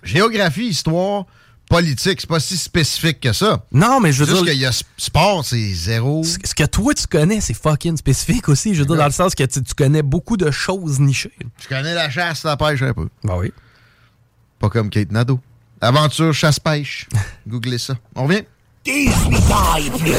Géographie, 0.03 0.69
histoire, 0.69 1.27
politique, 1.69 2.21
c'est 2.21 2.29
pas 2.29 2.41
si 2.41 2.57
spécifique 2.57 3.21
que 3.21 3.33
ça. 3.33 3.65
Non, 3.73 4.01
mais 4.01 4.13
je 4.13 4.25
veux 4.25 4.31
Juste 4.31 4.45
dire. 4.45 4.53
qu'il 4.53 4.61
y 4.61 4.67
a 4.67 4.73
sport, 4.97 5.45
c'est 5.45 5.73
zéro. 5.73 6.23
Ce 6.25 6.55
que 6.55 6.65
toi, 6.65 6.95
tu 6.95 7.07
connais, 7.07 7.41
c'est 7.41 7.55
fucking 7.55 7.97
spécifique 7.97 8.49
aussi. 8.49 8.75
Je 8.75 8.81
veux 8.81 8.87
dire, 8.87 8.97
dans 8.97 9.07
le 9.07 9.13
sens 9.13 9.35
que 9.35 9.45
tu, 9.45 9.61
connais 9.75 10.03
beaucoup 10.03 10.37
de 10.37 10.51
choses 10.51 11.01
nichées. 11.01 11.33
Je 11.63 11.69
connais 11.69 11.95
la 11.95 12.11
chasse, 12.11 12.45
la 12.45 12.57
pêche 12.57 12.83
un 12.83 12.93
peu. 12.93 13.09
Bah 13.25 13.37
oui. 13.39 13.53
Pas 14.59 14.69
comme 14.69 14.91
Kate 14.91 15.11
Nadeau. 15.11 15.41
Aventure, 15.81 16.33
chasse-pêche. 16.33 17.09
Googlez 17.49 17.79
ça. 17.79 17.95
On 18.15 18.25
revient. 18.25 18.43
18 18.85 19.37
ans 19.53 19.77
et 19.77 19.91
plus. 19.91 20.15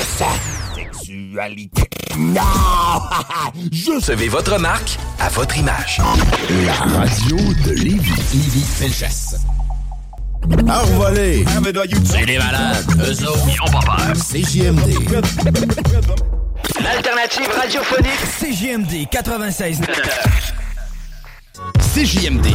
Sexualité. 0.75 1.83
Non! 2.17 2.41
Je 3.71 3.91
Recevez 3.95 4.29
votre 4.29 4.57
marque 4.59 4.97
à 5.19 5.29
votre 5.29 5.57
image. 5.57 6.01
La 6.65 6.73
radio 6.73 7.37
de 7.65 7.71
Lévis. 7.71 8.09
Lévis 8.33 8.65
Felchasse. 8.65 9.35
Envolé. 10.69 11.45
C'est 12.05 12.25
des 12.25 12.37
malades. 12.37 12.85
Eux 12.99 13.27
autres, 13.27 13.47
ils 13.47 13.61
ont 13.61 13.71
pas 13.71 13.85
peur. 13.85 14.13
CJMD. 14.13 14.93
L'alternative 16.81 17.49
radiophonique 17.57 18.23
CJMD 18.39 19.09
96. 19.09 19.81
CJMD, 21.93 22.47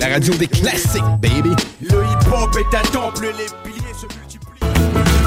la 0.00 0.08
radio 0.08 0.34
des 0.34 0.48
classiques, 0.48 1.02
baby. 1.20 1.50
Le 1.80 2.02
hip-hop 2.04 2.56
est 2.56 2.76
un 2.76 2.82
temple, 2.90 3.26
les 3.38 3.70
piliers 3.70 3.94
se 3.94 4.06
multiplient. 4.18 5.21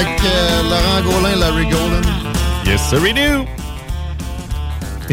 Avec 0.00 0.18
euh, 0.24 0.62
Laurent 0.62 1.02
Gaulin, 1.20 1.36
Larry 1.36 1.64
Golden. 1.66 2.02
Yes, 2.64 2.80
sir, 2.88 3.02
we 3.02 3.12
do. 3.12 3.44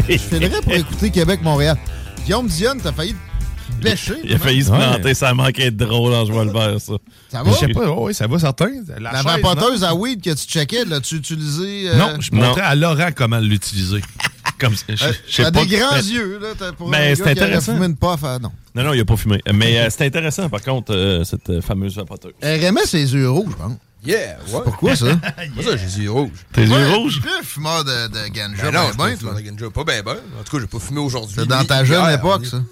Je 0.08 0.16
filerais 0.16 0.62
pour 0.62 0.72
écouter 0.72 1.10
Québec-Montréal. 1.10 1.76
Guillaume 2.24 2.46
Dionne, 2.46 2.80
t'as 2.82 2.92
failli 2.92 3.12
te 3.12 3.82
bêcher. 3.84 4.14
Il 4.24 4.32
a 4.32 4.38
failli 4.38 4.64
se 4.64 4.70
planter, 4.70 5.12
ça 5.12 5.34
manquait 5.34 5.70
de 5.70 5.84
drôle 5.84 6.14
en 6.14 6.24
jouant 6.24 6.44
le 6.44 6.52
verre, 6.52 6.80
ça. 6.80 6.94
Ça 7.28 7.42
va? 7.42 7.50
Je 7.50 7.56
sais 7.56 7.68
pas, 7.68 7.90
oui, 7.90 8.14
ça 8.14 8.26
va 8.26 8.38
certain. 8.38 8.70
La, 8.98 9.12
La 9.12 9.22
chaise, 9.22 9.24
vapoteuse 9.42 9.82
non? 9.82 9.88
à 9.88 9.94
weed 9.94 10.22
que 10.22 10.30
tu 10.30 10.46
checkais, 10.48 10.86
l'as-tu 10.86 11.16
utilisée? 11.16 11.90
euh, 11.90 11.96
Non, 11.98 12.12
je 12.18 12.30
montrais 12.32 12.62
à 12.62 12.74
Laurent 12.74 13.10
comment 13.14 13.40
l'utiliser. 13.40 14.00
Comme, 14.58 14.72
je, 14.72 14.96
je 14.96 15.04
euh, 15.04 15.12
sais 15.28 15.42
T'as 15.42 15.50
pas. 15.52 15.66
des 15.66 15.76
grands 15.76 15.96
yeux, 15.96 16.40
là. 16.40 16.72
Pour 16.72 16.88
Mais 16.88 17.10
Ben, 17.10 17.16
c'est 17.16 17.30
intéressant. 17.30 17.74
fumé 17.74 17.86
une 17.86 17.96
puff, 17.96 18.24
à- 18.24 18.38
non. 18.38 18.50
Non, 18.74 18.84
non, 18.84 18.94
il 18.94 19.00
a 19.00 19.04
pas 19.04 19.16
fumé. 19.18 19.38
Mais 19.52 19.78
euh, 19.80 19.88
c'est 19.90 20.06
intéressant, 20.06 20.48
par 20.48 20.62
contre, 20.62 20.94
euh, 20.94 21.24
cette 21.24 21.50
euh, 21.50 21.60
fameuse 21.60 21.94
vapoteuse. 21.96 22.32
RMS, 22.42 22.86
ses 22.86 23.12
yeux 23.14 23.28
rouges, 23.30 23.50
je 23.52 23.56
pense. 23.62 23.72
Yeah, 24.08 24.38
ouais. 24.48 24.60
Pourquoi 24.64 24.96
ça? 24.96 25.04
Moi, 25.54 25.64
ça, 25.64 25.76
j'ai 25.76 25.84
les 25.84 25.98
yeux 26.00 26.10
rouges. 26.10 26.30
Tes 26.52 26.62
yeux 26.62 26.70
Ouais, 26.72 26.94
rouges? 26.94 27.20
Tu 27.22 27.28
es 27.28 27.44
fumeur 27.44 27.84
de, 27.84 28.06
de 28.08 28.28
ganja, 28.28 28.62
Ben 28.62 28.72
ben, 28.72 28.72
non, 28.72 28.88
ben, 28.96 29.10
je 29.14 29.20
toi. 29.20 29.34
pas 29.34 29.42
ganja, 29.42 29.70
pas 29.70 29.84
ben 29.84 30.02
ben. 30.02 30.16
En 30.40 30.42
tout 30.44 30.56
cas, 30.56 30.62
j'ai 30.62 30.66
pas 30.66 30.78
fumé 30.78 31.00
aujourd'hui. 31.00 31.34
C'est 31.38 31.46
dans 31.46 31.64
ta 31.64 31.84
jeune 31.84 32.00
hier, 32.04 32.14
époque, 32.18 32.46
ça? 32.46 32.62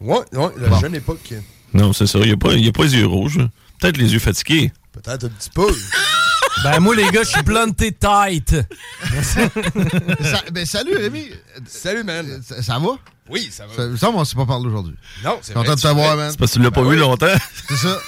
Ouais, 0.00 0.18
ouais, 0.32 0.48
la 0.58 0.68
Bon. 0.68 0.80
jeune 0.80 0.94
époque. 0.96 1.34
Non, 1.72 1.92
c'est 1.92 2.06
ça. 2.08 2.18
Il 2.18 2.26
n'y 2.26 2.32
a, 2.32 2.36
pas- 2.36 2.54
il 2.54 2.64
y 2.64 2.68
a 2.68 2.72
pas 2.72 2.82
les 2.84 2.96
yeux 2.96 3.06
rouges. 3.06 3.38
Peut-être 3.80 3.96
les 3.96 4.12
yeux 4.12 4.18
fatigués. 4.18 4.72
Peut-être 4.92 5.24
un 5.26 5.28
petit 5.28 5.50
peu. 5.50 5.72
Ben, 6.64 6.80
moi, 6.80 6.94
les 6.94 7.10
gars, 7.10 7.22
je 7.22 7.30
suis 7.30 7.42
blunté 7.42 7.92
tight. 7.92 8.54
Ça- 9.22 10.42
ben, 10.52 10.66
salut, 10.66 10.96
Rémi. 10.96 11.30
Salut, 11.66 12.04
man. 12.04 12.42
Ça, 12.46 12.62
ça 12.62 12.78
va? 12.78 12.88
Oui, 13.30 13.48
ça 13.50 13.66
va. 13.66 13.74
Ça, 13.74 13.96
ça, 13.96 14.10
on 14.10 14.24
s'est 14.24 14.36
pas 14.36 14.44
parlé 14.46 14.66
aujourd'hui. 14.66 14.94
Non, 15.24 15.38
c'est 15.40 15.54
Content 15.54 15.74
de 15.74 15.80
te 15.80 15.88
voir, 15.88 16.16
man. 16.16 16.30
C'est 16.30 16.38
parce 16.38 16.52
que 16.52 16.58
tu 16.58 16.62
l'as 16.62 16.70
pas 16.70 16.82
Ben 16.82 16.88
vu 16.90 16.94
oui. 16.96 17.00
longtemps. 17.00 17.26
C'est 17.68 17.76
ça. 17.76 17.98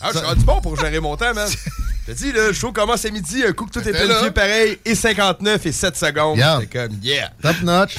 Ah, 0.00 0.10
je 0.12 0.18
suis 0.18 0.26
rendu 0.26 0.44
bon 0.44 0.60
pour 0.60 0.78
gérer 0.78 1.00
mon 1.00 1.16
temps, 1.16 1.34
man. 1.34 1.48
Je 2.06 2.12
te 2.12 2.18
dis, 2.18 2.32
là, 2.32 2.48
le 2.48 2.52
show 2.52 2.70
commence 2.70 3.04
à 3.04 3.10
midi, 3.10 3.42
un 3.46 3.52
coup 3.52 3.64
que 3.64 3.72
tout 3.78 3.88
est 3.88 3.92
planifié 3.92 4.30
pareil, 4.30 4.78
et 4.84 4.94
59 4.94 5.64
et 5.64 5.72
7 5.72 5.96
secondes. 5.96 6.38
C'est 6.60 6.66
comme, 6.70 6.98
yeah. 7.02 7.30
Top 7.40 7.62
notch. 7.62 7.96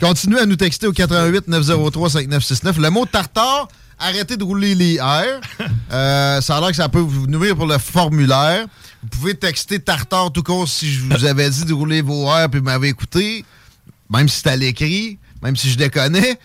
Continuez 0.00 0.40
à 0.40 0.46
nous 0.46 0.56
texter 0.56 0.86
au 0.86 0.92
88 0.92 1.48
903 1.48 2.10
5969. 2.10 2.78
Le 2.78 2.90
mot 2.90 3.06
tartare, 3.06 3.68
arrêtez 3.98 4.36
de 4.36 4.44
rouler 4.44 4.74
les 4.74 5.00
R. 5.00 5.40
Euh, 5.92 6.40
ça 6.40 6.56
a 6.56 6.60
l'air 6.60 6.70
que 6.70 6.76
ça 6.76 6.88
peut 6.88 6.98
vous 6.98 7.26
nuire 7.26 7.56
pour 7.56 7.66
le 7.66 7.78
formulaire. 7.78 8.66
Vous 9.02 9.08
pouvez 9.08 9.34
texter 9.34 9.78
tartare 9.80 10.32
tout 10.32 10.42
court 10.42 10.68
si 10.68 10.92
je 10.92 11.02
vous 11.02 11.24
avais 11.24 11.48
dit 11.50 11.64
de 11.64 11.72
rouler 11.72 12.02
vos 12.02 12.26
R 12.26 12.48
puis 12.50 12.60
vous 12.60 12.66
m'avez 12.66 12.88
écouté. 12.88 13.44
Même 14.10 14.28
si 14.28 14.40
c'est 14.40 14.50
à 14.50 14.56
l'écrit, 14.56 15.18
même 15.42 15.56
si 15.56 15.70
je 15.70 15.76
déconnais. 15.76 16.38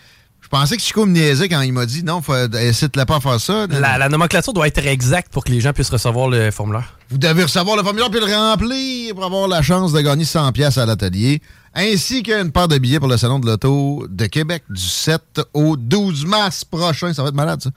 Je 0.52 0.58
pensais 0.58 0.76
que 0.76 0.82
Chico 0.82 1.06
me 1.06 1.12
niaisait 1.12 1.48
quand 1.48 1.60
il 1.60 1.72
m'a 1.72 1.86
dit 1.86 2.02
non, 2.02 2.20
faut, 2.22 2.32
incite-le 2.32 3.04
pas 3.04 3.16
à 3.16 3.20
faire 3.20 3.40
ça. 3.40 3.68
La, 3.68 3.98
la 3.98 4.08
nomenclature 4.08 4.52
doit 4.52 4.66
être 4.66 4.84
exacte 4.84 5.32
pour 5.32 5.44
que 5.44 5.52
les 5.52 5.60
gens 5.60 5.72
puissent 5.72 5.90
recevoir 5.90 6.28
le 6.28 6.50
formulaire. 6.50 6.98
Vous 7.08 7.18
devez 7.18 7.44
recevoir 7.44 7.76
le 7.76 7.84
formulaire 7.84 8.10
puis 8.10 8.18
le 8.18 8.26
remplir 8.26 9.14
pour 9.14 9.24
avoir 9.24 9.46
la 9.46 9.62
chance 9.62 9.92
de 9.92 10.00
gagner 10.00 10.24
100 10.24 10.50
pièces 10.50 10.76
à 10.76 10.86
l'atelier, 10.86 11.40
ainsi 11.72 12.24
qu'une 12.24 12.50
paire 12.50 12.66
de 12.66 12.78
billets 12.78 12.98
pour 12.98 13.06
le 13.06 13.16
salon 13.16 13.38
de 13.38 13.46
l'auto 13.46 14.04
de 14.10 14.26
Québec 14.26 14.64
du 14.68 14.82
7 14.82 15.40
au 15.54 15.76
12 15.76 16.26
mars 16.26 16.64
prochain. 16.64 17.12
Ça 17.14 17.22
va 17.22 17.28
être 17.28 17.34
malade, 17.36 17.62
ça. 17.62 17.70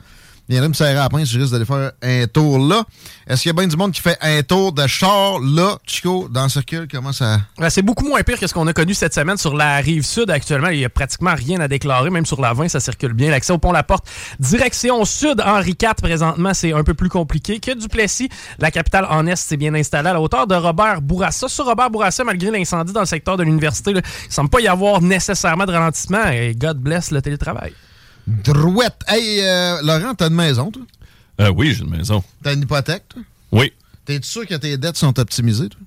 Il 0.50 0.54
viendrait 0.54 0.68
me 0.68 0.74
serrer 0.74 0.92
à 0.92 1.04
la 1.04 1.10
pince, 1.10 1.30
je 1.30 1.40
risque 1.40 1.54
d'aller 1.54 1.64
faire 1.64 1.94
un 2.02 2.28
tour 2.28 2.60
là. 2.60 2.84
Est-ce 3.28 3.44
qu'il 3.44 3.50
y 3.50 3.52
a 3.52 3.54
bien 3.54 3.66
du 3.66 3.78
monde 3.78 3.94
qui 3.94 4.02
fait 4.02 4.18
un 4.20 4.42
tour 4.44 4.74
de 4.74 4.86
char 4.88 5.40
là, 5.40 5.78
Chico, 5.88 6.28
dans 6.30 6.44
le 6.44 6.50
circuit? 6.50 6.86
Comment 6.92 7.14
ça... 7.14 7.40
Ouais, 7.58 7.70
C'est 7.70 7.82
beaucoup 7.82 8.06
moins 8.06 8.22
pire 8.24 8.38
que 8.38 8.46
ce 8.46 8.54
qu'on 8.54 8.68
a 8.68 8.74
connu 8.74 8.94
cette 8.94 9.14
semaine 9.14 9.38
sur 9.38 9.56
la 9.56 9.78
rive 9.78 10.04
sud. 10.04 10.30
Actuellement, 10.30 10.68
il 10.68 10.80
n'y 10.80 10.86
a 10.86 10.90
pratiquement 10.90 11.34
rien 11.34 11.62
à 11.62 11.70
déclarer. 11.70 12.10
Même 12.10 12.26
sur 12.26 12.42
la 12.42 12.52
20, 12.52 12.68
ça 12.68 12.82
circule 12.82 13.14
bien. 13.14 13.32
L'accès 13.32 13.54
au 13.54 13.58
pont 13.58 13.72
La 13.72 13.84
Porte, 13.84 14.06
direction 14.38 15.06
sud, 15.06 15.42
Henri 15.46 15.78
IV, 15.82 15.96
présentement, 16.02 16.54
c'est 16.54 16.74
un 16.74 16.84
peu 16.84 16.94
plus 16.94 17.10
compliqué 17.10 17.62
que 17.62 17.72
Duplessis. 17.72 18.28
La 18.60 18.70
capitale 18.70 19.08
en 19.10 19.26
est 19.28 19.38
s'est 19.38 19.56
bien 19.56 19.74
installée 19.74 20.10
à 20.10 20.14
la 20.14 20.20
hauteur 20.22 20.46
de 20.46 20.56
Robert 20.56 21.02
Bourassa. 21.02 21.48
Sur 21.48 21.66
Robert 21.66 21.90
Bourassa, 21.90 22.26
malgré 22.26 22.52
l'incendie 22.52 22.92
dans 22.92 23.00
le 23.00 23.06
secteur 23.06 23.38
de 23.38 23.44
l'université, 23.44 23.92
il 23.92 23.96
ne 23.98 24.02
semble 24.30 24.50
pas 24.50 24.60
y 24.60 24.68
avoir 24.68 25.02
nécessairement 25.02 25.66
de 25.66 25.72
ralentissement. 25.72 26.28
Et 26.32 26.54
God 26.54 26.80
bless 26.80 27.12
le 27.12 27.22
télétravail. 27.22 27.74
Drouette. 28.28 29.04
Hey, 29.08 29.42
euh, 29.42 29.82
Laurent, 29.82 30.14
t'as 30.16 30.30
une 30.30 30.36
maison, 30.36 30.72
toi? 30.72 30.84
Euh, 31.42 31.50
oui, 31.50 31.74
j'ai 31.74 31.84
une 31.84 31.90
maison. 31.90 32.24
T'as 32.42 32.54
une 32.54 32.62
hypothèque, 32.62 33.04
toi? 33.10 33.22
Oui. 33.52 33.74
T'es 34.06 34.20
sûr 34.22 34.46
que 34.46 34.56
tes 34.56 34.78
dettes 34.78 34.98
sont 34.98 35.18
optimisées, 35.20 35.70
toi? 35.70 35.80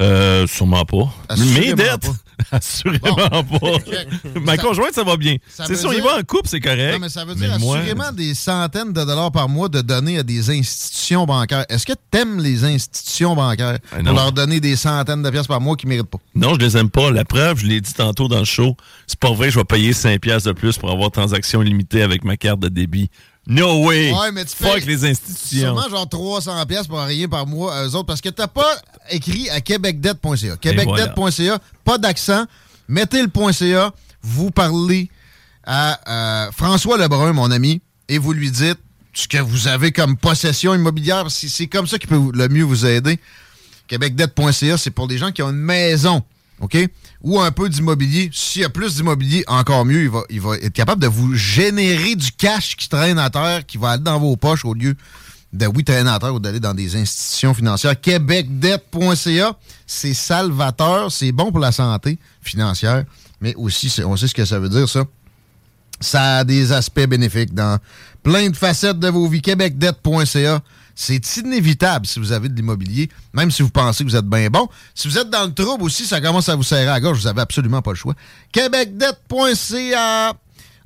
Euh, 0.00 0.46
sûrement 0.46 0.84
pas. 0.84 1.12
Assurément 1.28 1.58
Mes 1.60 1.74
dettes? 1.74 2.00
pas. 2.02 2.12
Assurément 2.52 3.42
pas. 3.42 3.78
Ma 4.44 4.54
Ça- 4.56 4.62
conjointe, 4.62 4.92
ça 4.94 5.02
va 5.02 5.16
bien. 5.16 5.36
C'est 5.48 5.74
si 5.74 5.84
on 5.86 5.92
y 5.92 6.00
va 6.00 6.18
en 6.18 6.22
couple, 6.22 6.46
c'est 6.48 6.60
correct. 6.60 6.92
Non, 6.92 6.98
mais 7.00 7.08
ça 7.08 7.24
veut 7.24 7.34
dire 7.34 7.58
moi, 7.58 7.78
assurément 7.78 8.12
des 8.12 8.32
centaines 8.34 8.92
de 8.92 9.04
dollars 9.04 9.32
par 9.32 9.48
mois 9.48 9.68
de 9.68 9.80
donner 9.80 10.18
à 10.18 10.22
des 10.22 10.50
institutions 10.50 11.26
bancaires. 11.26 11.66
Est-ce 11.68 11.84
que 11.84 11.94
t'aimes 12.12 12.38
les 12.38 12.62
institutions 12.64 13.34
bancaires? 13.34 13.78
Ben 13.90 14.04
pour 14.04 14.12
non. 14.12 14.12
leur 14.14 14.32
donner 14.32 14.60
des 14.60 14.76
centaines 14.76 15.22
de 15.22 15.30
pièces 15.30 15.48
par 15.48 15.60
mois 15.60 15.74
qu'ils 15.74 15.88
méritent 15.88 16.06
pas? 16.10 16.18
Non, 16.36 16.54
je 16.54 16.60
les 16.60 16.76
aime 16.76 16.90
pas. 16.90 17.10
La 17.10 17.24
preuve, 17.24 17.58
je 17.58 17.66
l'ai 17.66 17.80
dit 17.80 17.92
tantôt 17.92 18.28
dans 18.28 18.38
le 18.38 18.44
show, 18.44 18.76
c'est 19.08 19.18
pas 19.18 19.32
vrai, 19.32 19.50
je 19.50 19.58
vais 19.58 19.64
payer 19.64 19.92
5 19.92 20.20
piastres 20.20 20.48
de 20.48 20.52
plus 20.52 20.78
pour 20.78 20.92
avoir 20.92 21.10
transaction 21.10 21.60
limitée 21.60 22.02
avec 22.02 22.22
ma 22.22 22.36
carte 22.36 22.60
de 22.60 22.68
débit. 22.68 23.10
No 23.48 23.86
way! 23.86 24.12
Ouais, 24.12 24.30
mais 24.30 24.44
tu 24.44 24.54
Fuck 24.54 24.80
fais 24.80 24.86
les 24.86 25.06
institutions. 25.06 25.74
Sûrement 25.74 25.88
genre 25.88 26.06
300 26.06 26.66
pièces 26.66 26.86
pour 26.86 27.00
rien 27.00 27.28
par 27.28 27.46
mois 27.46 27.82
eux 27.82 27.94
autres 27.94 28.04
parce 28.04 28.20
que 28.20 28.28
t'as 28.28 28.46
pas 28.46 28.76
écrit 29.08 29.48
à 29.48 29.62
québecdebt.ca. 29.62 30.58
Québecdebt.ca, 30.58 31.58
pas 31.82 31.96
d'accent. 31.96 32.44
Mettez 32.88 33.22
le 33.22 33.52
.ca, 33.52 33.92
vous 34.22 34.50
parlez 34.50 35.10
à 35.64 36.46
euh, 36.46 36.52
François 36.52 36.98
Lebrun, 36.98 37.32
mon 37.32 37.50
ami, 37.50 37.80
et 38.08 38.18
vous 38.18 38.32
lui 38.32 38.50
dites 38.50 38.78
ce 39.14 39.26
que 39.26 39.38
vous 39.38 39.66
avez 39.66 39.92
comme 39.92 40.18
possession 40.18 40.74
immobilière. 40.74 41.24
C'est 41.30 41.66
comme 41.68 41.86
ça 41.86 41.98
qui 41.98 42.06
peut 42.06 42.20
le 42.32 42.48
mieux 42.48 42.64
vous 42.64 42.84
aider. 42.84 43.18
Québecdebt.ca, 43.86 44.76
c'est 44.76 44.90
pour 44.90 45.08
des 45.08 45.16
gens 45.16 45.32
qui 45.32 45.42
ont 45.42 45.50
une 45.50 45.56
maison, 45.56 46.22
OK? 46.60 46.76
Ou 47.22 47.40
un 47.40 47.50
peu 47.50 47.68
d'immobilier. 47.68 48.30
S'il 48.32 48.62
y 48.62 48.64
a 48.64 48.68
plus 48.68 48.96
d'immobilier, 48.96 49.44
encore 49.46 49.84
mieux, 49.84 50.02
il 50.02 50.10
va, 50.10 50.22
il 50.30 50.40
va 50.40 50.56
être 50.56 50.72
capable 50.72 51.02
de 51.02 51.06
vous 51.06 51.34
générer 51.34 52.14
du 52.14 52.32
cash 52.32 52.76
qui 52.76 52.88
traîne 52.88 53.18
à 53.18 53.30
terre, 53.30 53.66
qui 53.66 53.78
va 53.78 53.90
aller 53.90 54.02
dans 54.02 54.18
vos 54.18 54.36
poches 54.36 54.64
au 54.64 54.74
lieu 54.74 54.96
de, 55.52 55.66
oui, 55.66 55.84
traîner 55.84 56.10
à 56.10 56.18
terre 56.18 56.34
ou 56.34 56.40
d'aller 56.40 56.60
dans 56.60 56.74
des 56.74 56.96
institutions 56.96 57.54
financières. 57.54 57.98
Québecdebt.ca, 58.00 59.56
c'est 59.86 60.14
salvateur, 60.14 61.10
c'est 61.10 61.32
bon 61.32 61.50
pour 61.50 61.60
la 61.60 61.72
santé 61.72 62.18
financière, 62.42 63.04
mais 63.40 63.54
aussi, 63.54 63.92
on 64.04 64.16
sait 64.16 64.28
ce 64.28 64.34
que 64.34 64.44
ça 64.44 64.58
veut 64.58 64.68
dire, 64.68 64.88
ça. 64.88 65.04
Ça 66.00 66.38
a 66.38 66.44
des 66.44 66.70
aspects 66.70 67.06
bénéfiques 67.06 67.52
dans 67.52 67.78
plein 68.22 68.50
de 68.50 68.56
facettes 68.56 69.00
de 69.00 69.08
vos 69.08 69.26
vies. 69.26 69.42
Québecdebt.ca, 69.42 70.60
c'est 71.00 71.36
inévitable 71.36 72.06
si 72.08 72.18
vous 72.18 72.32
avez 72.32 72.48
de 72.48 72.56
l'immobilier, 72.56 73.08
même 73.32 73.52
si 73.52 73.62
vous 73.62 73.70
pensez 73.70 74.02
que 74.04 74.10
vous 74.10 74.16
êtes 74.16 74.24
bien 74.26 74.48
bon. 74.50 74.68
Si 74.96 75.06
vous 75.06 75.16
êtes 75.16 75.30
dans 75.30 75.44
le 75.44 75.54
trouble 75.54 75.84
aussi, 75.84 76.04
ça 76.04 76.20
commence 76.20 76.48
à 76.48 76.56
vous 76.56 76.64
serrer 76.64 76.82
à 76.88 76.94
la 76.94 77.00
gorge, 77.00 77.18
vous 77.20 77.24
n'avez 77.28 77.40
absolument 77.40 77.80
pas 77.82 77.92
le 77.92 77.96
choix. 77.96 78.14
Québecdebt.ca. 78.52 80.32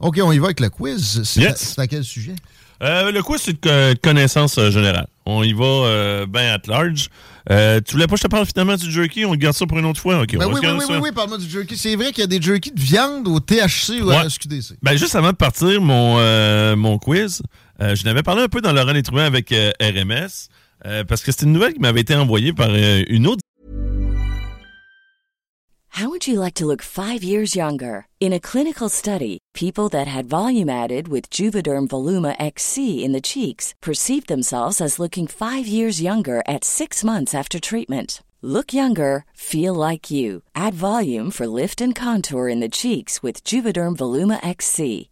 OK, 0.01 0.21
on 0.23 0.33
y 0.33 0.39
va 0.39 0.47
avec 0.47 0.61
le 0.61 0.69
quiz. 0.69 1.23
C'est 1.25 1.41
à- 1.47 1.51
Yes. 1.51 1.79
à 1.79 1.87
quel 1.87 2.05
sujet? 2.05 2.35
Euh, 2.83 3.13
le 3.13 3.23
coup, 3.23 3.37
c'est 3.39 3.53
de 3.53 3.59
co- 3.95 4.01
connaissance 4.03 4.59
euh, 4.59 4.71
générale. 4.71 5.07
On 5.25 5.45
y 5.45 5.53
va 5.53 5.65
euh, 5.65 6.27
ben 6.27 6.53
at 6.55 6.61
large. 6.67 7.09
Euh, 7.51 7.81
tu 7.85 7.93
voulais 7.93 8.07
pas 8.09 8.15
que 8.15 8.19
je 8.19 8.25
te 8.25 8.29
parle 8.29 8.45
finalement 8.47 8.75
du 8.77 8.91
jerky? 8.91 9.25
On 9.25 9.35
garde 9.37 9.55
ça 9.57 9.67
pour 9.67 9.79
une 9.79 9.85
autre 9.85 10.01
fois? 10.01 10.21
OK, 10.21 10.37
Ben 10.37 10.47
oui, 10.49 10.55
oui, 10.61 10.69
oui, 10.69 10.85
oui, 10.91 10.97
oui, 11.01 11.13
parle-moi 11.13 11.39
du 11.39 11.49
jerky. 11.49 11.77
C'est 11.77 11.95
vrai 11.97 12.11
qu'il 12.13 12.19
y 12.21 12.25
a 12.25 12.27
des 12.27 12.43
jerky 12.43 12.73
de 12.73 12.81
viande 12.81 13.29
au 13.29 13.39
THC 13.41 14.01
ou 14.03 14.11
à 14.11 14.17
Ouais. 14.19 14.23
la 14.25 14.31
SQDC. 14.31 14.75
Ben, 14.83 14.97
juste 14.97 15.15
avant 15.15 15.31
de 15.31 15.37
partir, 15.37 15.81
mon, 15.81 16.17
euh, 16.19 16.75
mon 16.75 16.99
quiz, 16.99 17.43
euh, 17.83 17.95
je 17.97 18.05
n'avais 18.05 18.23
parlé 18.23 18.43
un 18.43 18.49
peu 18.49 18.61
dans 18.61 18.73
Laurent 18.73 18.95
avec 19.17 19.53
euh, 19.53 19.73
RMS, 19.81 20.49
euh, 20.87 21.05
parce 21.05 21.23
que 21.23 21.33
c'est 21.33 21.43
une 21.43 21.53
nouvelle 21.53 21.75
qui 21.75 21.81
m'avait 21.81 22.01
été 22.01 22.15
envoyée 22.15 22.53
par 22.53 22.71
une 22.75 23.27
autre 23.27 23.43
How 25.95 26.09
would 26.09 26.27
you 26.27 26.41
like 26.41 26.55
to 26.55 26.65
look 26.65 26.81
five 26.81 27.23
years 27.23 27.55
younger? 27.55 28.07
In 28.19 28.33
a 28.33 28.41
clinical 28.41 28.89
study, 28.89 29.39
people 29.53 29.91
that 29.91 30.09
had 30.09 30.25
volume 30.25 30.71
added 30.71 31.07
with 31.09 31.29
Juvederm 31.29 31.87
Voluma 31.87 32.35
XC 32.39 33.05
in 33.05 33.13
the 33.13 33.21
cheeks 33.21 33.75
perceived 33.83 34.27
themselves 34.27 34.81
as 34.81 34.99
looking 34.99 35.27
five 35.27 35.67
years 35.67 36.01
younger 36.01 36.43
at 36.49 36.65
six 36.65 37.05
months 37.05 37.35
after 37.35 37.61
treatment. 37.61 38.23
Look 38.41 38.73
younger, 38.73 39.27
feel 39.35 39.75
like 39.75 40.11
you. 40.11 40.43
Add 40.55 40.73
volume 40.73 41.31
for 41.31 41.47
lift 41.47 41.83
and 41.83 41.95
contour 41.95 42.49
in 42.49 42.61
the 42.61 42.71
cheeks 42.71 43.23
with 43.23 43.45
Juvederm 43.45 43.95
Voluma 43.95 44.41
XC. 44.43 45.12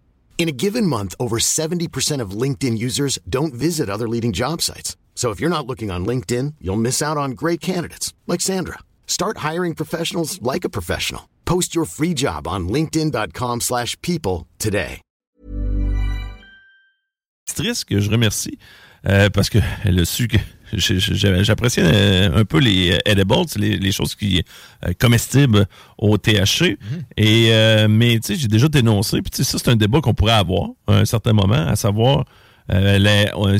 In 0.41 0.49
a 0.49 0.63
given 0.63 0.87
month, 0.87 1.13
over 1.19 1.37
70% 1.37 2.19
of 2.19 2.31
LinkedIn 2.31 2.75
users 2.75 3.19
don't 3.29 3.53
visit 3.53 3.89
other 3.89 4.07
leading 4.07 4.31
job 4.31 4.59
sites. 4.59 4.97
So 5.13 5.29
if 5.29 5.39
you're 5.39 5.51
not 5.55 5.67
looking 5.67 5.91
on 5.91 6.03
LinkedIn, 6.03 6.55
you'll 6.59 6.81
miss 6.81 6.99
out 6.99 7.15
on 7.15 7.35
great 7.35 7.61
candidates 7.61 8.15
like 8.25 8.41
Sandra. 8.41 8.79
Start 9.05 9.37
hiring 9.49 9.75
professionals 9.75 10.41
like 10.41 10.65
a 10.65 10.69
professional. 10.69 11.29
Post 11.45 11.75
your 11.75 11.85
free 11.85 12.15
job 12.15 12.47
on 12.47 12.67
linkedin.com/people 12.67 13.59
slash 13.59 13.95
people 14.01 14.47
today. 14.57 15.01
Actrice 17.47 17.83
que 17.83 17.99
je 17.99 18.09
remercie 18.09 18.57
euh, 19.05 19.29
parce 19.29 19.49
qu'elle 19.49 19.99
a 19.99 20.05
su 20.05 20.27
que 20.27 20.39
j'appréciais 20.73 21.83
euh, 21.85 22.39
un 22.41 22.45
peu 22.45 22.59
les 22.59 22.97
edibles, 23.05 23.35
les, 23.57 23.77
les 23.77 23.91
choses 23.91 24.15
qui 24.15 24.43
euh, 24.85 24.91
comestibles 24.99 25.65
au 25.97 26.17
THC. 26.17 26.77
Et 27.17 27.49
euh, 27.51 27.87
mais 27.89 28.19
tu 28.19 28.33
sais, 28.33 28.35
j'ai 28.35 28.47
déjà 28.47 28.67
dénoncé. 28.67 29.21
Puis 29.21 29.31
tu 29.31 29.43
sais, 29.43 29.51
ça 29.51 29.57
c'est 29.57 29.71
un 29.71 29.75
débat 29.75 30.01
qu'on 30.01 30.13
pourrait 30.13 30.33
avoir 30.33 30.69
à 30.87 30.97
un 30.97 31.05
certain 31.05 31.33
moment, 31.33 31.67
à 31.67 31.75
savoir, 31.75 32.25
euh, 32.71 32.97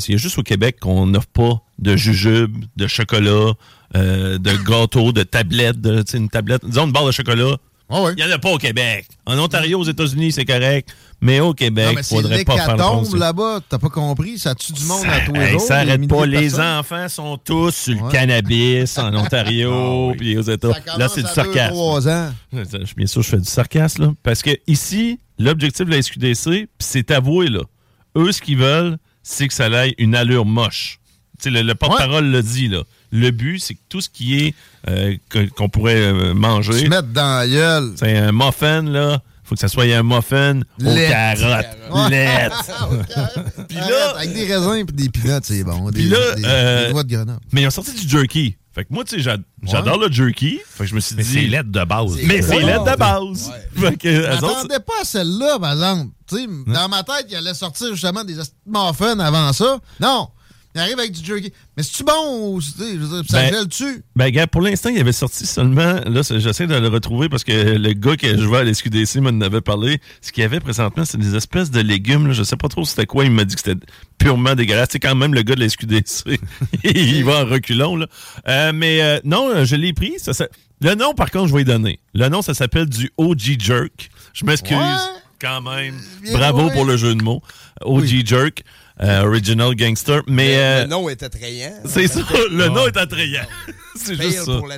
il 0.08 0.12
y 0.12 0.16
a 0.16 0.18
juste 0.18 0.38
au 0.38 0.44
Québec 0.44 0.78
qu'on 0.80 1.08
n'offre 1.08 1.28
pas 1.28 1.62
de 1.80 1.96
jujubes, 1.96 2.66
de 2.76 2.88
chocolat, 2.88 3.54
euh, 3.96 4.38
de 4.38 4.52
gâteaux, 4.68 5.12
de 5.12 5.24
tablettes, 5.24 5.82
de, 5.82 6.04
une 6.14 6.30
tablette, 6.30 6.66
disons 6.66 6.86
une 6.86 6.92
barre 6.92 7.08
de 7.08 7.12
chocolat. 7.12 7.58
Il 7.94 8.16
n'y 8.16 8.24
en 8.24 8.32
a 8.32 8.40
pas 8.40 8.52
au 8.52 8.58
Québec. 8.58 9.06
En 9.26 9.38
Ontario, 9.38 9.80
aux 9.80 9.84
États-Unis, 9.84 10.32
c'est 10.32 10.46
correct. 10.46 10.96
Mais 11.24 11.40
au 11.40 11.54
Québec, 11.54 11.98
il 12.00 12.04
faudrait 12.04 12.44
pas 12.44 12.58
faire 12.58 12.76
le 12.78 13.18
là-bas. 13.20 13.60
T'as 13.70 13.78
pas 13.78 13.90
compris? 13.90 14.40
Ça 14.40 14.56
tue 14.56 14.74
du 14.74 14.84
monde 14.86 15.06
à 15.06 15.20
tous 15.22 15.34
les 15.34 15.52
jours. 15.52 15.62
ça 15.62 15.78
arrête 15.78 16.08
pas. 16.08 16.26
Les 16.26 16.60
enfants 16.60 17.08
sont 17.08 17.38
tous 17.38 17.72
sur 17.72 18.04
le 18.06 18.12
cannabis 18.12 18.98
en 18.98 19.14
Ontario, 19.16 20.14
puis 20.18 20.38
aux 20.38 20.42
États. 20.42 20.72
Là, 20.98 21.08
c'est 21.08 21.22
du 21.22 21.30
sarcasme. 21.30 21.76
ans. 21.76 22.34
Bien 22.98 23.06
sûr, 23.06 23.22
je 23.22 23.30
fais 23.30 23.38
du 23.38 23.50
sarcasme, 23.50 24.04
là. 24.04 24.14
Parce 24.24 24.42
que 24.42 24.52
ici, 24.66 25.20
l'objectif 25.38 25.86
de 25.86 25.92
la 25.92 26.02
SQDC, 26.02 26.68
c'est 26.80 27.12
avoué, 27.12 27.48
là. 27.48 27.62
Eux, 28.18 28.32
ce 28.32 28.42
qu'ils 28.42 28.58
veulent, 28.58 28.98
c'est 29.22 29.48
que 29.48 29.54
ça 29.54 29.68
ait 29.86 29.94
une 30.00 30.16
allure 30.16 30.46
moche. 30.46 31.00
Tu 31.40 31.44
sais, 31.44 31.50
le, 31.52 31.62
le 31.62 31.76
porte-parole 31.76 32.26
le 32.32 32.42
dit, 32.42 32.68
là. 32.68 32.82
Le 33.12 33.30
but, 33.32 33.60
c'est 33.60 33.76
que 33.76 33.80
tout 33.90 34.02
ce 34.02 34.10
qui 34.10 34.40
est 34.40 34.56
euh, 34.90 35.16
qu'on 35.56 35.70
pourrait 35.70 35.98
euh, 35.98 36.34
manger. 36.34 36.80
Se 36.86 36.88
mettre 36.88 37.10
dans 37.10 37.40
la 37.40 37.48
gueule. 37.48 37.94
C'est 37.96 38.18
un 38.18 38.32
muffin, 38.32 38.82
là. 38.84 39.22
Faut 39.52 39.56
que 39.56 39.60
ça 39.60 39.68
soit 39.68 39.84
un 39.84 40.02
muffin 40.02 40.62
aux 40.80 40.84
Lait. 40.86 41.10
carottes. 41.10 41.66
Puis 43.68 43.78
là, 43.78 44.14
avec 44.16 44.34
des 44.34 44.46
raisins 44.46 44.76
et 44.76 44.84
des 44.86 45.10
peanuts, 45.10 45.42
c'est 45.44 45.64
bon. 45.66 45.90
Des, 45.92 46.00
Puis 46.00 46.10
là, 46.10 46.36
des, 46.36 46.42
euh, 46.46 46.88
des 46.88 46.94
noix 46.94 47.04
de 47.04 47.14
Grenoble. 47.14 47.40
Mais 47.52 47.64
ils 47.64 47.68
ont 47.68 47.72
sorti 47.72 47.92
du 47.94 48.08
jerky. 48.08 48.56
Fait 48.74 48.86
que 48.86 48.94
moi, 48.94 49.04
tu 49.04 49.18
sais, 49.18 49.22
j'a- 49.22 49.36
j'adore 49.64 49.98
le 50.00 50.10
jerky. 50.10 50.62
Fait 50.66 50.86
que 50.86 50.90
je 50.90 50.96
me 50.96 51.02
suis 51.02 51.16
Mais 51.18 51.24
dit. 51.24 51.34
c'est 51.34 51.42
lettre 51.48 51.70
de 51.70 51.84
base. 51.84 52.18
Mais 52.24 52.42
c'est 52.42 52.62
lettre 52.62 52.86
de 52.90 52.96
base. 52.98 53.52
Fait 53.76 53.98
que, 53.98 54.34
autres, 54.38 54.42
m'attendais 54.48 54.80
pas 54.80 54.94
à 55.02 55.04
celle-là, 55.04 55.60
par 55.60 55.74
exemple. 55.74 56.12
Tu 56.30 56.36
sais, 56.38 56.48
Dans 56.68 56.88
ma 56.88 57.04
tête, 57.04 57.26
il 57.30 57.36
allait 57.36 57.54
sortir 57.54 57.90
justement 57.92 58.24
des 58.24 58.36
muffins 58.66 59.20
avant 59.20 59.52
ça. 59.52 59.80
Non! 60.00 60.30
Il 60.74 60.80
arrive 60.82 61.00
avec 61.00 61.12
du 61.12 61.24
jerky. 61.26 61.52
Mais 61.76 61.84
c'est-tu 61.84 62.04
bon 62.04 62.54
ou 62.56 62.62
ça 62.62 62.72
Ben, 62.80 63.54
gèle-tu? 63.54 64.04
Ben, 64.16 64.30
gars, 64.30 64.48
pour 64.48 64.62
l'instant, 64.62 64.90
il 64.90 65.00
avait 65.00 65.12
sorti 65.12 65.46
seulement. 65.46 65.96
Là, 66.06 66.22
j'essaie 66.22 66.66
de 66.68 66.76
le 66.76 66.88
retrouver 66.88 67.28
parce 67.28 67.44
que 67.44 67.52
le 67.52 67.94
gars 67.94 68.16
que 68.16 68.38
je 68.38 68.44
vois 68.46 68.60
à 68.60 68.64
l'SQDC 68.64 69.18
m'en 69.18 69.42
avait 69.42 69.60
parlé. 69.62 70.00
Ce 70.22 70.32
qu'il 70.32 70.42
y 70.44 70.46
avait 70.46 70.62
présentement, 70.62 71.04
c'est 71.04 71.18
des 71.18 71.36
espèces 71.36 71.72
de 71.72 71.82
légumes. 71.82 72.28
Là, 72.28 72.34
je 72.34 72.44
sais 72.44 72.56
pas 72.56 72.70
trop 72.70 72.86
c'était 72.86 73.06
quoi. 73.06 73.26
Il 73.26 73.32
m'a 73.32 73.44
dit 73.44 73.56
que 73.56 73.62
c'était 73.62 73.86
purement 74.18 74.56
dégueulasse. 74.56 74.90
C'est 74.92 75.00
quand 75.00 75.16
même 75.16 75.34
le 75.34 75.42
gars 75.42 75.56
de 75.56 75.60
la 75.60 75.68
SQDC. 75.70 76.40
il 76.86 77.24
va 77.26 77.44
en 77.44 77.46
reculons, 77.46 77.98
là. 77.98 78.08
Euh, 78.48 78.72
mais 78.74 79.02
euh, 79.02 79.20
non, 79.26 79.66
je 79.66 79.76
l'ai 79.76 79.92
pris. 79.92 80.14
Ça, 80.20 80.34
ça- 80.34 80.48
Le 80.80 80.96
nom, 80.96 81.14
par 81.14 81.32
contre, 81.32 81.48
je 81.50 81.54
vais 81.56 81.64
y 81.64 81.66
donner. 81.66 82.00
Le 82.14 82.30
nom, 82.30 82.42
ça 82.42 82.54
s'appelle 82.54 82.86
du 82.88 83.12
OG 83.18 83.58
Jerk. 83.60 84.10
Je 84.34 84.46
m'excuse. 84.46 84.78
Quand 85.42 85.62
même. 85.62 85.96
Bien 86.22 86.34
Bravo 86.38 86.70
pour 86.70 86.86
le 86.86 86.96
jeu 86.98 87.14
de 87.16 87.22
mots. 87.24 87.42
OG 87.82 88.26
Jerk. 88.26 88.64
Euh, 89.02 89.24
Original 89.24 89.76
Gangster. 89.76 90.22
Mais. 90.28 90.54
Le, 90.56 90.60
euh, 90.60 90.82
le 90.84 90.88
nom 90.90 91.10
est 91.10 91.24
attrayant. 91.24 91.72
c'est 91.86 92.08
ça, 92.08 92.22
le 92.52 92.68
nom 92.68 92.88
est 92.88 92.98
attrayant. 92.98 93.46
C'est 93.96 94.16
juste 94.20 94.46
ça. 94.46 94.58
pour. 94.58 94.70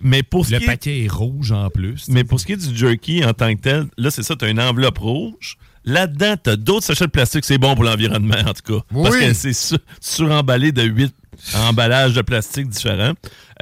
Mais 0.00 0.22
pour 0.22 0.46
ce 0.46 0.52
Le 0.52 0.58
qui 0.58 0.64
est- 0.64 0.66
paquet 0.66 1.04
est 1.04 1.08
rouge 1.12 1.52
en 1.52 1.68
plus. 1.68 2.06
Mais 2.08 2.24
pour 2.24 2.40
ce 2.40 2.46
qui 2.46 2.52
est 2.52 2.56
du 2.68 2.74
jerky 2.76 3.22
en 3.24 3.34
tant 3.34 3.54
que 3.54 3.60
tel, 3.60 3.86
là, 3.98 4.10
c'est 4.10 4.22
ça, 4.22 4.34
tu 4.34 4.44
as 4.46 4.48
une 4.48 4.58
enveloppe 4.60 4.98
rouge. 4.98 5.56
Là-dedans, 5.84 6.34
tu 6.42 6.50
as 6.50 6.56
d'autres 6.56 6.86
sachets 6.86 7.04
de 7.04 7.10
plastique. 7.10 7.44
C'est 7.44 7.58
bon 7.58 7.74
pour 7.74 7.84
l'environnement, 7.84 8.34
en 8.46 8.54
tout 8.54 8.80
cas. 8.80 8.84
Parce 9.02 9.16
que 9.16 9.32
c'est 9.34 9.52
sur- 9.52 9.78
suremballé 10.00 10.72
de 10.72 10.82
huit 10.82 11.14
emballages 11.54 12.14
de 12.14 12.22
plastique 12.22 12.68
différents. 12.68 13.12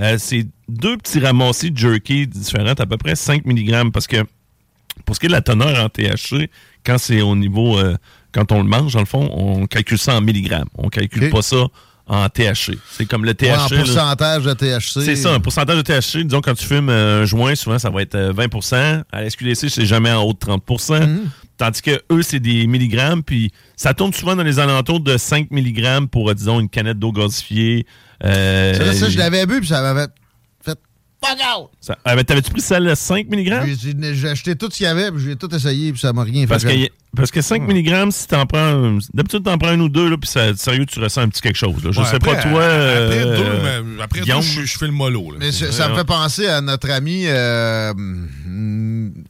Euh, 0.00 0.16
c'est 0.18 0.46
deux 0.68 0.96
petits 0.98 1.18
ramassis 1.18 1.72
de 1.72 1.76
jerky 1.76 2.26
différents, 2.28 2.72
à 2.78 2.86
peu 2.86 2.96
près 2.96 3.16
5 3.16 3.44
mg. 3.44 3.90
Parce 3.92 4.06
que 4.06 4.18
pour 5.04 5.16
ce 5.16 5.20
qui 5.20 5.26
est 5.26 5.30
de 5.30 5.34
la 5.34 5.42
teneur 5.42 5.84
en 5.84 5.88
THC, 5.88 6.48
quand 6.86 6.96
c'est 6.98 7.20
au 7.22 7.34
niveau... 7.34 7.76
euh, 7.78 7.96
quand 8.34 8.50
on 8.52 8.62
le 8.62 8.68
mange, 8.68 8.92
dans 8.94 9.00
le 9.00 9.06
fond, 9.06 9.28
on 9.32 9.66
calcule 9.66 9.98
ça 9.98 10.16
en 10.16 10.20
milligrammes. 10.20 10.68
On 10.76 10.88
calcule 10.88 11.30
pas 11.30 11.40
ça 11.42 11.66
en 12.06 12.28
THC. 12.28 12.76
C'est 12.90 13.06
comme 13.06 13.24
le 13.24 13.32
THC. 13.32 13.44
Ouais, 13.46 13.52
en 13.56 13.68
là. 13.68 13.78
pourcentage 13.78 14.42
de 14.44 14.52
THC. 14.52 15.00
C'est 15.04 15.16
ça, 15.16 15.32
un 15.32 15.40
pourcentage 15.40 15.76
de 15.76 15.82
THC. 15.82 16.24
Disons, 16.24 16.40
quand 16.42 16.52
tu 16.54 16.66
fumes 16.66 16.90
euh, 16.90 17.22
un 17.22 17.24
joint, 17.24 17.54
souvent, 17.54 17.78
ça 17.78 17.88
va 17.88 18.02
être 18.02 18.14
euh, 18.14 18.32
20% 18.34 19.04
À 19.10 19.22
la 19.22 19.30
SQDC, 19.30 19.70
c'est 19.70 19.86
jamais 19.86 20.12
en 20.12 20.22
haut 20.22 20.34
de 20.34 20.38
30 20.38 20.62
Mhm. 20.90 21.30
Tandis 21.56 21.80
que 21.80 22.02
eux, 22.12 22.22
c'est 22.22 22.40
des 22.40 22.66
milligrammes. 22.66 23.22
Puis 23.22 23.52
ça 23.76 23.94
tourne 23.94 24.12
souvent 24.12 24.34
dans 24.36 24.42
les 24.42 24.58
alentours 24.58 25.00
de 25.00 25.16
5 25.16 25.50
milligrammes 25.50 26.08
pour, 26.08 26.28
euh, 26.28 26.34
disons, 26.34 26.60
une 26.60 26.68
canette 26.68 26.98
d'eau 26.98 27.12
gasifiée. 27.12 27.86
Euh, 28.24 28.74
Ça, 28.74 28.92
ça, 28.92 29.08
je 29.08 29.16
l'avais 29.18 29.46
bu, 29.46 29.60
puis 29.60 29.68
ça 29.68 29.80
m'avait 29.80 30.06
fait 30.64 30.78
fuck 31.24 31.38
out! 31.56 31.70
ça- 31.80 31.96
ben, 32.04 32.22
T'avais-tu 32.24 32.50
pris 32.50 32.60
celle 32.60 32.84
de 32.86 32.94
5 32.94 33.28
milligrammes? 33.28 33.66
J'ai- 33.66 33.94
J'ai 33.98 34.14
j'ai 34.14 34.28
acheté 34.28 34.56
tout 34.56 34.68
ce 34.70 34.76
qu'il 34.76 34.84
y 34.84 34.88
avait, 34.88 35.10
puis 35.10 35.22
j'ai 35.24 35.36
tout 35.36 35.52
essayé, 35.54 35.92
puis 35.92 36.00
ça 36.00 36.12
m'a 36.12 36.22
rien 36.24 36.42
fait. 36.42 36.46
Parce 36.48 36.64
que, 36.64 36.70
parce 37.16 37.30
que 37.30 37.40
5 37.42 37.62
mg, 37.68 38.10
si 38.10 38.26
t'en 38.26 38.46
prends. 38.46 38.58
un- 38.58 38.98
D'habitude, 39.12 39.42
t'en 39.44 39.58
prends 39.58 39.68
un 39.70 39.80
ou 39.80 39.88
deux, 39.88 40.08
là, 40.10 40.16
puis 40.16 40.28
ça- 40.30 40.54
sérieux, 40.56 40.86
tu 40.86 40.98
ressens 41.00 41.22
un 41.22 41.28
petit 41.28 41.40
quelque 41.40 41.56
chose. 41.56 41.82
là. 41.84 41.90
Je 41.92 42.00
Ouais, 42.00 42.06
sais 42.06 42.16
après, 42.16 42.34
pas, 42.36 42.42
toi. 42.42 42.50
Après 42.64 42.66
euh, 42.70 43.36
deux, 43.36 43.82
mais 43.96 44.02
après 44.02 44.20
deux, 44.20 44.40
je, 44.40 44.62
je 44.64 44.78
fais 44.78 44.86
le 44.86 44.92
mollo. 44.92 45.30
là. 45.32 45.36
Mais 45.40 45.52
ça, 45.52 45.70
ça 45.72 45.88
me 45.88 45.94
fait 45.94 46.04
penser 46.04 46.46
à 46.46 46.60
notre 46.60 46.90
ami, 46.90 47.24
euh, 47.26 47.92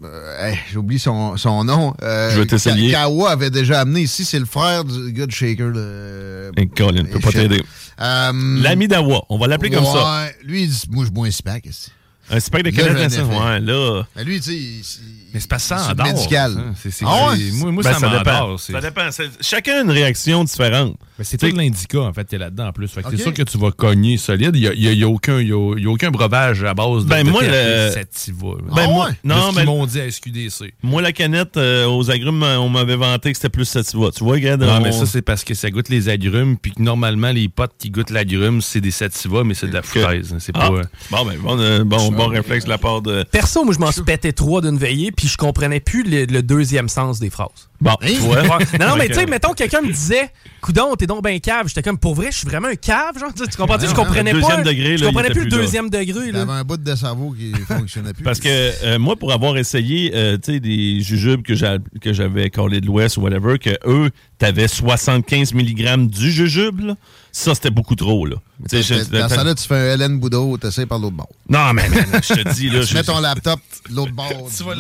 euh, 0.05 0.49
hey, 0.51 0.59
j'ai 0.71 0.77
oublié 0.79 0.99
son, 0.99 1.37
son 1.37 1.65
nom. 1.65 1.95
Euh, 2.03 2.31
Je 2.31 2.41
vais 2.41 2.47
t'essayer. 2.47 2.91
Ka- 2.93 3.03
Kawa 3.03 3.31
avait 3.31 3.51
déjà 3.51 3.81
amené 3.81 4.01
ici, 4.03 4.25
c'est 4.25 4.39
le 4.39 4.47
frère 4.47 4.85
du 4.85 5.13
gars 5.13 5.27
de 5.27 5.33
Shaker. 5.33 5.69
Le... 5.69 6.51
Et 6.57 6.67
Colin, 6.67 7.05
peut 7.05 7.21
pas 7.21 7.33
t'aider. 7.33 7.63
Euh, 8.01 8.33
L'ami 8.63 8.89
d'Awa, 8.89 9.25
on 9.29 9.39
va 9.39 9.47
l'appeler 9.47 9.71
comme 9.71 9.85
ça. 9.85 10.27
Lui, 10.43 10.63
il 10.65 10.69
dit, 10.71 10.83
moi, 10.91 11.05
je 11.05 11.11
bois 11.11 11.27
un 11.27 11.31
SPAC. 11.31 11.67
ici. 11.67 11.91
Un 12.31 12.41
spec 12.41 12.63
de 12.65 12.71
fait. 12.71 13.21
ouais, 13.21 13.61
là. 13.61 14.03
Mais 14.17 14.25
lui, 14.25 14.41
tu 14.41 14.51
sais, 14.83 15.01
Mais 15.35 15.41
c'est 15.41 15.51
pas 15.51 15.59
ça 15.59 15.79
c'est 15.79 15.91
en 15.91 15.95
dehors, 15.95 16.07
médical. 16.07 16.53
C'est- 16.81 16.91
c'est- 16.93 17.05
Ah 17.07 17.31
ouais? 17.33 17.39
Moi, 17.55 17.73
moi 17.73 17.83
Ben, 17.83 17.93
ça, 17.93 17.99
ça 17.99 18.19
dépend. 18.19 18.57
c'est- 18.57 18.73
Ça 18.73 18.81
dépend. 18.81 19.11
C'est- 19.11 19.31
Chacun 19.43 19.79
a 19.79 19.81
une 19.83 19.91
réaction 19.91 20.45
différente. 20.45 20.97
Mais 21.19 21.25
c'est 21.25 21.37
tout 21.37 21.47
l'indica, 21.55 22.01
en 22.01 22.13
fait, 22.13 22.27
qui 22.29 22.35
est 22.35 22.39
là-dedans 22.39 22.69
en 22.69 22.73
plus. 22.73 22.89
Fait 22.89 23.03
que 23.03 23.07
Ok. 23.09 23.15
C'est 23.17 23.23
sûr 23.23 23.33
que 23.35 23.43
tu 23.43 23.57
vas 23.59 23.71
cogner 23.71 24.17
solide. 24.17 24.51
Il 24.55 24.61
n'y 24.63 24.67
a, 24.69 24.73
il 24.75 24.83
y 24.83 24.89
a- 24.89 24.93
il 24.93 24.99
y 24.99 25.05
a 25.05 25.09
aucun, 25.09 25.39
il 25.41 25.49
y 25.49 25.53
a- 25.53 25.75
il 25.77 25.83
y 25.85 25.87
a 25.87 25.91
aucun 25.91 26.11
breuvage 26.11 26.65
à 26.65 26.75
base 26.75 27.05
de, 27.05 27.09
Ben, 27.09 27.25
de 27.25 27.31
moi, 27.31 27.41
THC 27.43 27.51
le- 27.53 27.93
sativa. 27.93 28.49
Ben, 28.75 28.83
Ah 28.85 28.87
moi, 28.89 29.07
ouais? 29.07 29.13
Non, 29.25 29.53
mais 29.53 29.65
m'ont 29.65 29.87
dit 29.87 30.01
à 30.01 30.07
SQDC. 30.11 30.73
moi, 30.83 31.03
la 31.03 31.13
canette 31.13 31.57
euh, 31.57 31.87
aux 31.87 32.11
agrumes, 32.11 32.43
on 32.43 32.69
m'avait 32.69 32.97
vanté 32.97 33.31
que 33.31 33.37
c'était 33.37 33.49
plus 33.49 33.65
sativa. 33.65 34.11
Tu 34.17 34.25
vois, 34.25 34.35
regarde. 34.35 34.63
Non, 34.63 34.77
on- 34.77 34.81
mais 34.81 34.93
ça, 34.93 35.07
c'est 35.07 35.23
parce 35.23 35.45
que 35.45 35.55
ça 35.55 35.71
goûte 35.71 35.89
les 35.89 36.09
agrumes, 36.09 36.57
puis 36.59 36.73
que 36.73 36.83
normalement, 36.83 37.31
les 37.31 37.49
potes 37.49 37.75
qui 37.79 37.91
goûtent 37.91 38.11
l'agrume, 38.11 38.61
c'est 38.61 38.81
des 38.81 38.91
sativa, 38.91 39.43
mais 39.45 39.55
c'est 39.55 39.69
de 39.69 39.75
la 39.75 39.83
fraise. 39.83 40.35
C'est 40.39 40.53
Ah. 40.55 40.69
pas. 40.71 40.75
euh, 40.75 40.83
Bon, 41.11 41.25
ben, 41.25 41.39
bon, 41.39 41.59
euh, 41.61 41.85
bon 41.85 42.27
réflexe 42.29 42.65
de 42.65 42.71
la 42.71 42.79
part 42.79 43.03
de. 43.03 43.25
Perso, 43.31 43.65
moi, 43.65 43.73
je 43.75 43.79
m'en 43.79 43.93
suis 43.93 44.03
pété 44.03 44.33
trois 44.33 44.61
d'une 44.61 44.79
veillée, 44.79 45.13
puis 45.13 45.24
je 45.29 45.37
comprenais 45.37 45.81
plus 45.81 46.03
le, 46.03 46.25
le 46.25 46.43
deuxième 46.43 46.89
sens 46.89 47.19
des 47.19 47.31
phrases. 47.31 47.71
Bon, 47.85 47.97
vois. 48.21 48.43
Non, 48.81 48.89
non, 48.89 48.97
mais 48.97 49.09
tu 49.09 49.15
sais, 49.15 49.27
mettons, 49.27 49.53
quelqu'un 49.53 49.83
me 49.83 49.93
disait, 49.93 50.31
Coudon, 50.63 50.95
t'es 50.97 51.07
donc 51.07 51.23
ben 51.23 51.39
cave. 51.39 51.69
J'étais 51.69 51.83
comme, 51.83 51.99
pour 51.99 52.15
vrai, 52.15 52.29
je 52.33 52.39
suis 52.39 52.47
vraiment 52.49 52.69
un 52.69 52.75
cave, 52.77 53.19
genre, 53.21 53.33
tu 53.35 53.45
comprends? 53.57 53.79
Je 53.79 53.95
comprenais 53.95 54.33
Le 54.33 54.41
pas. 54.41 54.47
deuxième 54.49 54.65
degré, 54.65 54.97
je 54.99 55.05
comprenais 55.05 55.31
plus 55.31 55.45
le 55.45 55.51
deuxième 55.51 55.91
degré, 55.91 56.29
Il 56.29 56.33
là. 56.33 56.43
avait 56.43 56.53
un 56.53 56.65
bout 56.65 56.79
de 56.79 56.95
cerveau 56.95 57.33
qui 57.39 57.53
fonctionnait 57.69 58.15
plus. 58.15 58.25
Parce 58.25 58.41
que 58.41 58.49
euh, 58.49 58.99
moi, 58.99 59.17
pour 59.17 59.33
avoir 59.33 59.57
essayé 59.59 60.13
euh, 60.15 60.39
tu 60.43 60.55
sais, 60.55 60.61
des 60.61 61.01
jujubes 61.01 61.43
que 61.43 61.55
j'a- 61.55 61.77
que 62.01 62.13
j'avais 62.15 62.49
collé 62.51 62.81
de 62.81 62.87
l'Ouest 62.87 63.19
ou 63.19 63.21
whatever, 63.21 63.59
que 63.59 63.77
eux, 63.87 64.11
t'avais 64.39 64.67
75 64.69 65.53
mg 65.53 66.09
du 66.09 66.31
jujube, 66.33 66.81
là, 66.81 66.95
ça, 67.33 67.55
c'était 67.55 67.71
beaucoup 67.71 67.97
trop. 67.97 68.25
Là. 68.27 68.37
Dans 68.61 69.29
ça, 69.29 69.45
là, 69.45 69.55
tu 69.55 69.67
fais 69.67 69.75
un 69.75 69.95
Hélène 69.95 70.19
Boudreau, 70.21 70.57
t'essayes 70.57 70.87
par 70.87 70.99
l'autre 71.01 71.17
bord. 71.17 71.29
Non, 71.49 71.73
mais 71.75 71.83
je 72.23 72.35
te 72.35 72.55
dis, 72.55 72.71
là. 72.71 72.81
Tu 72.85 72.87
je- 72.87 72.95
mets 72.95 73.03
ton 73.03 73.21
laptop 73.21 73.59
de 73.91 73.95
l'autre 73.97 74.13
bord. 74.13 74.49
tu 74.57 74.63
vas 74.63 74.75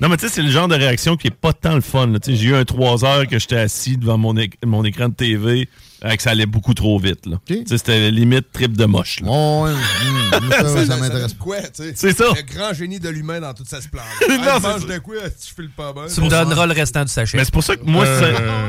Non, 0.00 0.08
mais 0.08 0.16
tu 0.18 0.26
sais, 0.28 0.34
c'est 0.34 0.42
le 0.42 0.50
genre 0.50 0.68
de 0.68 0.74
réaction 0.76 1.16
qui 1.16 1.28
est 1.28 1.34
pas 1.34 1.52
tant 1.52 1.74
le 1.74 1.80
fun. 1.80 2.06
là. 2.08 2.18
J'ai 2.36 2.48
eu 2.48 2.54
un 2.54 2.64
3 2.64 3.04
heures 3.04 3.26
que 3.26 3.38
j'étais 3.38 3.56
assis 3.58 3.96
devant 3.96 4.18
mon, 4.18 4.34
éc- 4.34 4.54
mon 4.64 4.84
écran 4.84 5.08
de 5.08 5.14
TV 5.14 5.68
euh, 6.04 6.14
que 6.14 6.22
ça 6.22 6.30
allait 6.30 6.46
beaucoup 6.46 6.74
trop 6.74 6.98
vite. 6.98 7.26
là. 7.26 7.38
Sais, 7.48 7.64
C'était 7.78 8.10
limite 8.10 8.52
trip 8.52 8.76
de 8.76 8.84
moche. 8.84 9.20
là. 9.20 9.28
Ouais, 9.30 9.70
hum, 9.72 10.50
ça, 10.50 10.86
ça 10.86 10.96
m'intéresse 10.96 11.34
pas. 11.34 11.44
Quoi, 11.44 11.56
tu 11.62 11.82
sais? 11.82 11.92
C'est 11.96 12.16
ça. 12.16 12.26
Le 12.36 12.54
grand 12.54 12.72
génie 12.72 13.00
de 13.00 13.08
l'humain 13.08 13.40
dans 13.40 13.52
toute 13.54 13.66
sa 13.68 13.80
splendeur. 13.80 14.08
Non, 14.28 14.60
mange 14.60 14.86
de 14.86 14.98
quoi? 14.98 15.16
Tu 15.30 15.54
fais 15.54 15.62
le 15.62 15.68
pas 15.68 15.92
bon. 15.92 16.02
Tu 16.12 16.20
me 16.20 16.28
donneras 16.28 16.66
le 16.66 16.72
restant 16.74 17.04
du 17.04 17.10
sachet. 17.10 17.36
Mais 17.36 17.44
c'est 17.44 17.52
pour 17.52 17.64
ça 17.64 17.76
que 17.76 17.84
moi, 17.84 18.04
Euh, 18.06 18.20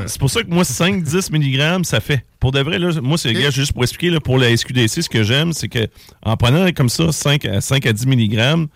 c'est- 0.02 0.08
c'est 0.12 0.18
pour 0.18 0.30
ça 0.30 0.42
que 0.42 0.48
moi 0.50 0.64
5-10 0.64 1.30
mg, 1.30 1.84
ça 1.84 2.00
fait. 2.00 2.24
Pour 2.40 2.52
de 2.52 2.60
vrai, 2.60 2.78
là, 2.78 2.90
moi, 3.02 3.16
c'est 3.18 3.32
gars, 3.32 3.50
juste 3.50 3.72
pour 3.72 3.82
expliquer, 3.84 4.10
là, 4.10 4.18
pour 4.20 4.38
la 4.38 4.50
SQDC, 4.56 5.02
ce 5.02 5.08
que 5.08 5.22
j'aime, 5.22 5.52
c'est 5.52 5.68
que 5.68 5.86
en 6.22 6.36
prenant 6.36 6.70
comme 6.72 6.88
ça 6.88 7.12
5 7.12 7.44
à, 7.44 7.60
5 7.60 7.86
à 7.86 7.92
10 7.92 8.06
mg, 8.06 8.66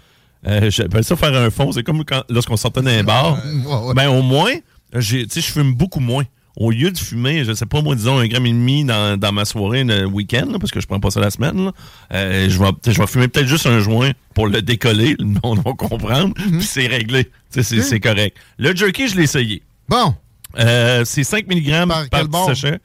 euh, 0.47 0.71
j'appelle 0.71 1.03
ça 1.05 1.17
faire 1.17 1.35
un 1.35 1.51
fond. 1.51 1.73
C'est 1.73 1.83
comme 1.83 2.05
lorsqu'on 2.29 2.57
sortait 2.59 2.83
d'un 2.83 3.03
bar. 3.03 3.39
Ben, 3.97 4.09
au 4.09 4.23
moins, 4.23 4.53
je 5.01 5.41
fume 5.41 5.75
beaucoup 5.75 6.01
moins. 6.01 6.25
Au 6.57 6.71
lieu 6.71 6.93
de 6.93 6.99
fumer, 6.99 7.45
je 7.45 7.53
sais 7.53 7.67
pas, 7.67 7.83
moi, 7.83 7.97
disons, 7.97 8.17
un 8.19 8.29
gramme 8.29 8.47
et 8.47 8.53
demi 8.53 8.85
dans, 8.85 9.19
dans 9.19 9.33
ma 9.33 9.45
soirée 9.45 9.83
le 9.83 10.07
week-end, 10.07 10.47
là, 10.53 10.61
parce 10.61 10.71
que 10.71 10.81
je 10.81 10.87
prends 10.87 11.01
pas 11.01 11.11
ça 11.11 11.19
la 11.19 11.31
semaine, 11.31 11.65
là, 11.65 11.73
euh, 12.13 12.49
je 12.49 12.61
vais 12.61 12.71
je 12.87 13.07
fumer 13.07 13.27
peut-être 13.27 13.49
juste 13.49 13.67
un 13.67 13.81
joint 13.81 14.13
pour 14.35 14.47
le 14.47 14.63
décoller, 14.63 15.17
le 15.19 15.25
monde 15.43 15.65
va 15.65 15.73
comprendre, 15.73 16.33
puis 16.35 16.63
c'est 16.63 16.87
réglé. 16.87 17.29
C'est 17.51 17.65
c'est 17.65 17.99
correct. 17.99 18.37
Le 18.59 18.75
jerky, 18.75 19.09
je 19.09 19.17
l'ai 19.17 19.25
essayé. 19.25 19.63
Bon. 19.89 20.15
c'est 20.57 21.25
5 21.25 21.49
mg 21.49 21.89
par, 21.89 22.09
petit 22.09 22.29
bord? 22.29 22.47
sachet. 22.47 22.79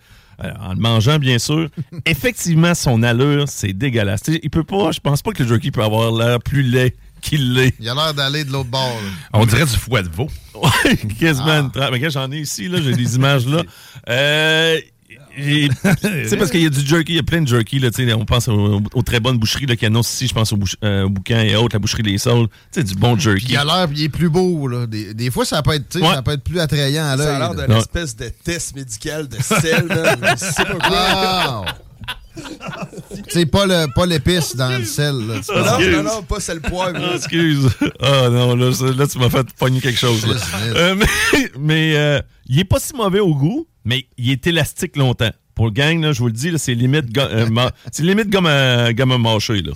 Euh, 0.43 0.51
en 0.61 0.73
le 0.73 0.79
mangeant, 0.79 1.19
bien 1.19 1.37
sûr. 1.37 1.67
Effectivement, 2.05 2.73
son 2.73 3.03
allure, 3.03 3.45
c'est 3.47 3.73
dégueulasse. 3.73 4.23
Tu 4.23 4.33
sais, 4.33 4.39
il 4.41 4.49
peut 4.49 4.63
pas, 4.63 4.91
je 4.91 4.99
pense 4.99 5.21
pas 5.21 5.31
que 5.31 5.43
le 5.43 5.49
jerky 5.49 5.69
peut 5.71 5.83
avoir 5.83 6.11
l'air 6.11 6.39
plus 6.39 6.63
laid 6.63 6.95
qu'il 7.21 7.53
l'est. 7.53 7.73
Il 7.79 7.87
a 7.89 7.93
l'air 7.95 8.13
d'aller 8.13 8.43
de 8.43 8.51
l'autre 8.51 8.69
bord. 8.69 8.97
là. 9.03 9.09
On 9.33 9.45
dirait 9.45 9.65
du 9.65 9.75
foie 9.77 10.01
de 10.01 10.09
veau. 10.09 10.27
Quasiment. 11.19 11.67
tra- 11.69 11.89
Mais 11.91 12.09
j'en 12.09 12.31
ai 12.31 12.39
ici, 12.39 12.67
là, 12.67 12.79
j'ai 12.81 12.93
des 12.93 13.15
images 13.15 13.45
là. 13.47 13.63
Euh, 14.09 14.79
sais, 16.27 16.37
parce 16.37 16.49
qu'il 16.51 16.61
y 16.61 16.65
a 16.65 16.69
du 16.69 16.85
jerky, 16.85 17.13
il 17.13 17.15
y 17.15 17.19
a 17.19 17.23
plein 17.23 17.41
de 17.41 17.47
jerky, 17.47 17.79
là, 17.79 17.91
tu 17.91 18.05
sais, 18.05 18.13
on 18.13 18.25
pense 18.25 18.47
aux, 18.47 18.81
aux 18.93 19.01
très 19.03 19.19
bonnes 19.19 19.37
boucheries, 19.37 19.67
là, 19.67 19.75
qu'il 19.75 19.87
y 19.87 19.91
en 19.91 19.95
a 19.95 19.99
aussi, 19.99 20.27
je 20.27 20.33
pense 20.33 20.51
au, 20.51 20.59
euh, 20.83 21.07
bouquin 21.07 21.41
et 21.41 21.55
autres, 21.55 21.75
la 21.75 21.79
boucherie 21.79 22.03
des 22.03 22.17
Saules. 22.17 22.47
Tu 22.71 22.79
sais, 22.79 22.83
du 22.83 22.95
bon 22.95 23.13
Puis 23.15 23.23
jerky. 23.23 23.45
il 23.49 23.57
a 23.57 23.63
l'air, 23.63 23.87
il 23.93 24.03
est 24.03 24.09
plus 24.09 24.29
beau. 24.29 24.67
Là. 24.67 24.85
Des, 24.87 25.13
des 25.13 25.31
fois, 25.31 25.45
ça 25.45 25.61
peut, 25.61 25.73
être, 25.73 25.99
Ouais. 25.99 26.13
ça 26.13 26.21
peut 26.23 26.31
être 26.31 26.43
plus 26.43 26.59
attrayant 26.59 27.05
à 27.05 27.15
l'œil. 27.15 27.27
Ça 27.27 27.35
a 27.35 27.53
l'air 27.53 27.67
d'une 27.67 27.77
espèce 27.77 28.15
de 28.15 28.29
test 28.43 28.75
médical 28.75 29.27
de 29.27 29.37
sel. 29.41 29.85
Je 29.89 30.45
sais 30.45 30.65
pas 30.65 30.73
quoi. 30.87 31.65
Ah! 32.61 32.87
C'est 33.29 33.45
pas 33.45 33.65
le 33.65 33.85
pas 33.93 34.05
l'épice 34.05 34.55
dans 34.55 34.77
le 34.77 34.83
sel. 34.85 35.15
Là, 35.27 35.35
Non, 35.35 35.41
penses. 35.41 35.85
non, 35.85 36.03
non, 36.03 36.23
pas 36.23 36.39
sel 36.39 36.61
poivre. 36.61 36.99
Ah, 37.01 37.15
excuse. 37.15 37.69
Ah 38.01 38.29
non, 38.29 38.55
là, 38.55 38.71
là, 38.97 39.07
tu 39.07 39.19
m'as 39.19 39.29
fait 39.29 39.47
pogner 39.57 39.81
quelque 39.81 39.99
chose. 39.99 40.25
là. 40.25 40.35
Euh, 40.75 40.95
mais 41.31 41.49
mais 41.59 41.93
euh, 41.97 42.21
il 42.47 42.59
est 42.59 42.65
pas 42.65 42.79
si 42.79 42.93
mauvais 42.95 43.19
au 43.19 43.33
goût, 43.35 43.67
mais 43.85 44.05
il 44.17 44.31
est 44.31 44.45
élastique 44.47 44.95
longtemps. 44.97 45.31
Pour 45.55 45.65
le 45.65 45.71
gang, 45.71 46.01
là, 46.01 46.13
je 46.13 46.19
vous 46.19 46.27
le 46.27 46.33
dis, 46.33 46.51
là, 46.51 46.57
c'est 46.57 46.73
limite, 46.73 47.15
euh, 47.17 47.69
c'est 47.91 48.03
limite 48.03 48.29
gomme 48.29 48.45
à, 48.45 48.93
gomme 48.93 49.11
à 49.11 49.17
mâcher. 49.17 49.61
Là. 49.61 49.73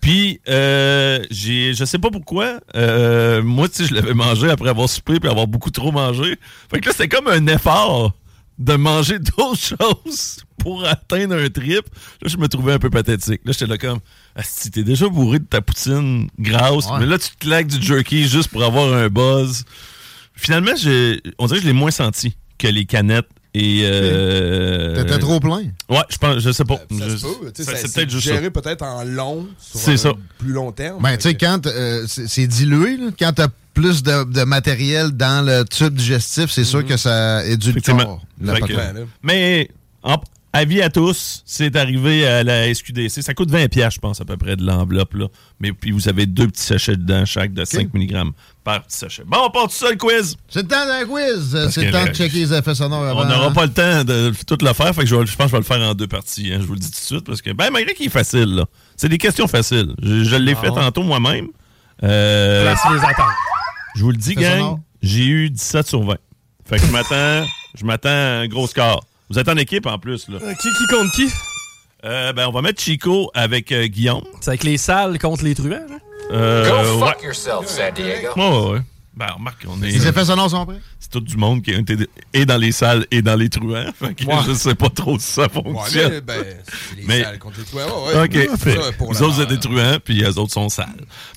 Puis, 0.00 0.40
euh, 0.48 1.20
j'ai, 1.30 1.74
je 1.74 1.84
sais 1.84 2.00
pas 2.00 2.10
pourquoi, 2.10 2.58
euh, 2.74 3.40
moi, 3.40 3.68
tu 3.68 3.86
je 3.86 3.94
l'avais 3.94 4.14
mangé 4.14 4.50
après 4.50 4.68
avoir 4.68 4.88
soupé 4.88 5.20
puis 5.20 5.30
avoir 5.30 5.46
beaucoup 5.46 5.70
trop 5.70 5.92
mangé. 5.92 6.36
Fait 6.72 6.80
que 6.80 6.88
là, 6.88 6.94
c'est 6.96 7.06
comme 7.08 7.28
un 7.28 7.46
effort 7.46 8.12
de 8.58 8.74
manger 8.74 9.18
d'autres 9.36 9.56
choses 9.60 10.38
pour 10.58 10.84
atteindre 10.86 11.34
un 11.36 11.48
trip. 11.48 11.84
Là, 12.20 12.28
je 12.28 12.36
me 12.36 12.46
trouvais 12.48 12.72
un 12.74 12.78
peu 12.78 12.90
pathétique. 12.90 13.40
Là, 13.44 13.52
j'étais 13.52 13.66
là 13.66 13.78
comme, 13.78 13.98
si 14.42 14.70
t'es 14.70 14.84
déjà 14.84 15.08
bourré 15.08 15.38
de 15.40 15.44
ta 15.44 15.60
poutine 15.60 16.28
grasse, 16.38 16.86
Ouais. 16.86 17.00
mais 17.00 17.06
là, 17.06 17.18
tu 17.18 17.30
te 17.30 17.38
claques 17.38 17.66
du 17.66 17.82
jerky 17.84 18.28
juste 18.28 18.48
pour 18.50 18.62
avoir 18.62 18.92
un 18.94 19.08
buzz. 19.08 19.64
Finalement, 20.34 20.72
on 21.38 21.46
dirait 21.46 21.58
que 21.58 21.62
je 21.62 21.66
l'ai 21.66 21.72
moins 21.72 21.90
senti 21.90 22.36
que 22.58 22.66
les 22.68 22.84
canettes 22.86 23.28
et... 23.54 23.82
Euh, 23.84 24.96
T'étais 25.02 25.18
trop 25.18 25.38
plein? 25.40 25.62
Ouais, 25.88 25.98
je 26.08 26.16
pense, 26.18 26.38
je 26.38 26.50
sais 26.52 26.64
pas. 26.64 26.76
Ça 26.76 27.08
Je- 27.08 27.16
c'est 27.64 27.94
peut-être 27.94 28.10
juste 28.10 28.26
ça. 28.28 28.34
géré 28.34 28.50
peut-être 28.50 28.82
en 28.82 29.04
long, 29.04 29.46
sur 29.58 29.78
C'est 29.80 29.92
un 29.92 29.96
ça. 29.96 30.12
plus 30.38 30.52
long 30.52 30.72
terme. 30.72 31.02
Ben, 31.02 31.16
tu 31.16 31.22
sais, 31.28 31.34
quand 31.34 31.66
euh, 31.66 32.04
c'est 32.08 32.28
c'est 32.28 32.46
dilué, 32.46 32.96
là, 32.96 33.06
quand 33.18 33.32
t'as 33.34 33.48
plus 33.74 34.02
de, 34.02 34.24
de 34.30 34.44
matériel 34.44 35.10
dans 35.12 35.44
le 35.46 35.64
tube 35.64 35.94
digestif, 35.94 36.50
c'est 36.50 36.64
sûr 36.64 36.84
que 36.84 36.96
ça 36.96 37.44
édulcore 37.46 37.70
Effectivement. 37.94 38.20
la 38.40 38.54
Fait 38.54 38.60
que- 38.60 38.72
patente. 38.74 39.08
mais 39.22 39.70
en- 40.02 40.20
avis 40.52 40.82
à 40.82 40.90
tous, 40.90 41.42
c'est 41.46 41.76
arrivé 41.76 42.26
à 42.26 42.42
la 42.44 42.72
SQDC. 42.74 43.22
Ça 43.22 43.34
coûte 43.34 43.50
20 43.50 43.68
pièces, 43.68 43.94
je 43.94 43.98
pense, 44.00 44.20
à 44.20 44.24
peu 44.24 44.36
près 44.36 44.56
de 44.56 44.64
l'enveloppe. 44.64 45.14
là. 45.14 45.26
Mais 45.60 45.72
puis 45.72 45.90
vous 45.92 46.08
avez 46.08 46.26
deux 46.26 46.46
petits 46.48 46.62
sachets 46.62 46.96
dedans, 46.96 47.24
chaque 47.24 47.52
de 47.54 47.64
5 47.64 47.92
mg 47.94 48.32
par 48.64 48.82
petit 48.82 48.96
sachet. 48.98 49.22
Bon, 49.26 49.38
on 49.46 49.50
part 49.50 49.64
tout 49.68 49.74
ça, 49.74 49.90
le 49.90 49.96
quiz. 49.96 50.36
C'est 50.48 50.62
le 50.62 50.68
temps 50.68 50.86
d'un 50.86 51.04
quiz. 51.06 51.68
C'est 51.70 51.84
le 51.86 51.90
temps 51.92 52.04
de 52.04 52.12
checker 52.12 52.38
les 52.38 52.52
effets 52.54 52.74
sonores 52.74 53.04
avant. 53.04 53.22
On 53.22 53.24
n'aura 53.24 53.50
pas 53.52 53.66
le 53.66 53.72
temps 53.72 54.04
de 54.04 54.32
tout 54.46 54.58
le 54.60 54.72
faire, 54.72 54.94
fait 54.94 55.00
que 55.02 55.06
je, 55.06 55.16
vais- 55.16 55.26
je 55.26 55.36
pense 55.36 55.46
que 55.46 55.50
je 55.50 55.52
vais 55.52 55.58
le 55.58 55.64
faire 55.64 55.80
en 55.80 55.94
deux 55.94 56.06
parties. 56.06 56.52
hein, 56.52 56.58
je 56.60 56.66
vous 56.66 56.74
le 56.74 56.80
dis 56.80 56.90
tout 56.90 56.98
de 57.00 57.04
suite, 57.04 57.24
parce 57.24 57.40
que, 57.42 57.50
ben, 57.52 57.70
malgré 57.70 57.94
qu'il 57.94 58.06
est 58.06 58.10
facile, 58.10 58.54
là. 58.54 58.66
C'est 58.96 59.08
des 59.08 59.18
questions 59.18 59.48
faciles. 59.48 59.94
Je, 60.02 60.22
je 60.24 60.36
l'ai 60.36 60.54
fait 60.54 60.68
tantôt 60.68 61.02
moi-même. 61.02 61.48
Euh, 62.02 62.64
Place 62.64 62.80
les 62.92 62.98
attentes. 63.00 63.26
je 63.96 64.02
vous 64.02 64.10
le 64.10 64.16
dis, 64.16 64.34
gang, 64.34 64.78
j'ai 65.02 65.24
eu 65.26 65.50
17 65.50 65.86
sur 65.88 66.02
20. 66.02 66.16
Fait 66.64 66.78
que 66.78 66.86
je 66.86 66.92
m'attends, 66.92 67.46
je 67.74 67.84
m'attends 67.84 68.08
à 68.10 68.42
un 68.42 68.46
gros 68.48 68.66
score. 68.66 69.04
Vous 69.32 69.38
êtes 69.38 69.48
en 69.48 69.56
équipe 69.56 69.86
en 69.86 69.98
plus, 69.98 70.28
là. 70.28 70.38
Euh, 70.42 70.52
qui, 70.54 70.68
qui 70.74 70.86
compte 70.94 71.10
qui? 71.12 71.26
Euh, 72.04 72.32
ben, 72.32 72.46
on 72.48 72.52
va 72.52 72.60
mettre 72.62 72.82
Chico 72.82 73.30
avec 73.32 73.72
euh, 73.72 73.86
Guillaume. 73.86 74.24
C'est 74.40 74.48
avec 74.50 74.64
les 74.64 74.76
salles 74.76 75.18
contre 75.18 75.44
les 75.44 75.54
truands, 75.54 75.76
hein? 75.90 75.98
Euh, 76.32 76.68
Go 76.68 77.00
ouais. 77.04 77.08
fuck 77.12 77.22
yourself, 77.22 77.66
San 77.66 77.92
Diego. 77.94 78.28
Ouais, 78.36 78.42
ouais, 78.50 78.70
ouais. 78.74 78.80
Ben, 79.14 79.26
remarque, 79.36 79.64
on 79.68 79.82
est. 79.82 79.86
Les 79.90 80.06
effets 80.06 80.24
sonores 80.24 80.50
sont 80.50 80.64
prêts? 80.66 80.80
C'est 80.98 81.10
tout 81.10 81.20
du 81.20 81.36
monde 81.36 81.62
qui 81.62 81.70
est 81.70 82.08
et 82.32 82.46
dans 82.46 82.56
les 82.56 82.72
salles 82.72 83.06
et 83.10 83.20
dans 83.22 83.36
les 83.36 83.48
truands. 83.50 83.90
Fait 83.98 84.14
que 84.14 84.24
Ouais. 84.24 84.36
je 84.46 84.52
sais 84.54 84.74
pas 84.74 84.88
trop 84.88 85.18
si 85.18 85.26
ça 85.32 85.42
Ouais, 85.42 85.48
fonctionne. 85.48 86.12
mais, 86.12 86.20
ben, 86.22 86.44
c'est 86.90 86.96
les 86.96 87.06
Mais- 87.06 87.22
salles 87.22 87.38
contre 87.38 87.58
les 87.58 87.64
toits. 87.64 88.06
Ouais, 88.06 88.14
ouais. 88.14 88.24
OK. 88.24 88.34
Ouais, 88.50 88.56
Fait, 88.58 88.76
ça, 88.82 88.92
pour 88.92 89.12
vous 89.12 89.20
la- 89.20 89.28
autres, 89.28 89.42
êtes 89.42 89.48
des 89.50 89.58
truands, 89.60 89.98
puis 90.02 90.14
les 90.14 90.38
autres 90.38 90.52
sont 90.52 90.68
sales. 90.68 90.88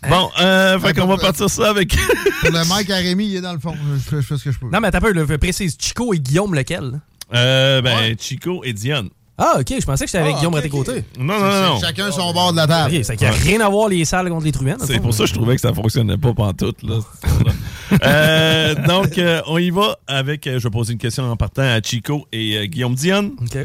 Bon, 0.10 0.30
euh, 0.42 0.80
fait 0.80 0.86
Ouais, 0.88 0.94
qu'on 0.94 1.08
va 1.08 1.18
partir 1.18 1.50
ça 1.50 1.70
avec. 1.70 1.96
Pour 2.42 2.52
le 2.52 2.66
Mike 2.68 2.90
à 2.90 2.96
Rémi, 2.98 3.28
il 3.28 3.36
est 3.38 3.42
dans 3.42 3.54
le 3.54 3.60
fond. 3.60 3.76
Je 3.96 4.00
fais, 4.00 4.16
je 4.18 4.22
fais 4.22 4.38
ce 4.38 4.44
que 4.46 4.52
je 4.52 4.60
peux. 4.60 4.70
Non, 4.72 4.80
mais 4.80 4.90
t'as 4.92 5.02
peu, 5.02 5.12
le 5.12 5.38
précise. 5.38 5.78
Chico 5.80 6.14
et 6.14 6.20
Guillaume, 6.20 6.56
lequel? 6.56 7.00
Euh, 7.34 7.82
ben, 7.82 8.16
Chico 8.20 8.64
et 8.64 8.74
Diane. 8.74 9.10
Ah, 9.38 9.58
ok, 9.60 9.68
je 9.82 9.86
pensais 9.86 10.06
que 10.06 10.12
c'était 10.12 10.24
avec 10.24 10.36
Ah, 10.36 10.40
Guillaume 10.40 10.56
à 10.56 10.62
tes 10.62 10.70
côtés. 10.70 11.04
Non, 11.20 11.38
non, 11.38 11.62
non. 11.74 11.80
Chacun 11.82 12.10
son 12.10 12.32
bord 12.32 12.52
de 12.54 12.58
la 12.58 12.68
table. 12.68 12.96
Ok, 12.96 13.04
ça 13.04 13.16
n'a 13.16 13.22
Ouais. 13.32 13.38
rien 13.38 13.60
à 13.60 13.68
voir 13.68 13.90
les 13.90 14.06
salles 14.06 14.30
contre 14.30 14.46
les 14.46 14.52
le 14.52 14.76
C'est 14.86 15.02
pour 15.02 15.14
ça 15.14 15.24
que 15.24 15.30
je 15.30 15.34
trouvais 15.34 15.56
que 15.56 15.62
ça 15.62 15.74
fonctionnait 15.74 16.18
pas 16.18 16.34
pantoute. 16.34 16.82
Là, 16.84 17.00
euh, 18.06 18.76
donc, 18.88 19.18
euh, 19.18 19.42
on 19.48 19.58
y 19.58 19.70
va 19.72 19.98
avec. 20.08 20.48
euh, 20.48 20.58
je 20.60 20.64
vais 20.64 20.70
poser 20.72 20.94
une 20.94 21.00
question 21.00 21.30
en 21.30 21.36
partant 21.36 21.64
à 21.64 21.82
Chico 21.82 22.26
et 22.32 22.58
euh, 22.58 22.66
Guillaume 22.66 22.96
Diane. 22.96 23.32
OK. 23.42 23.58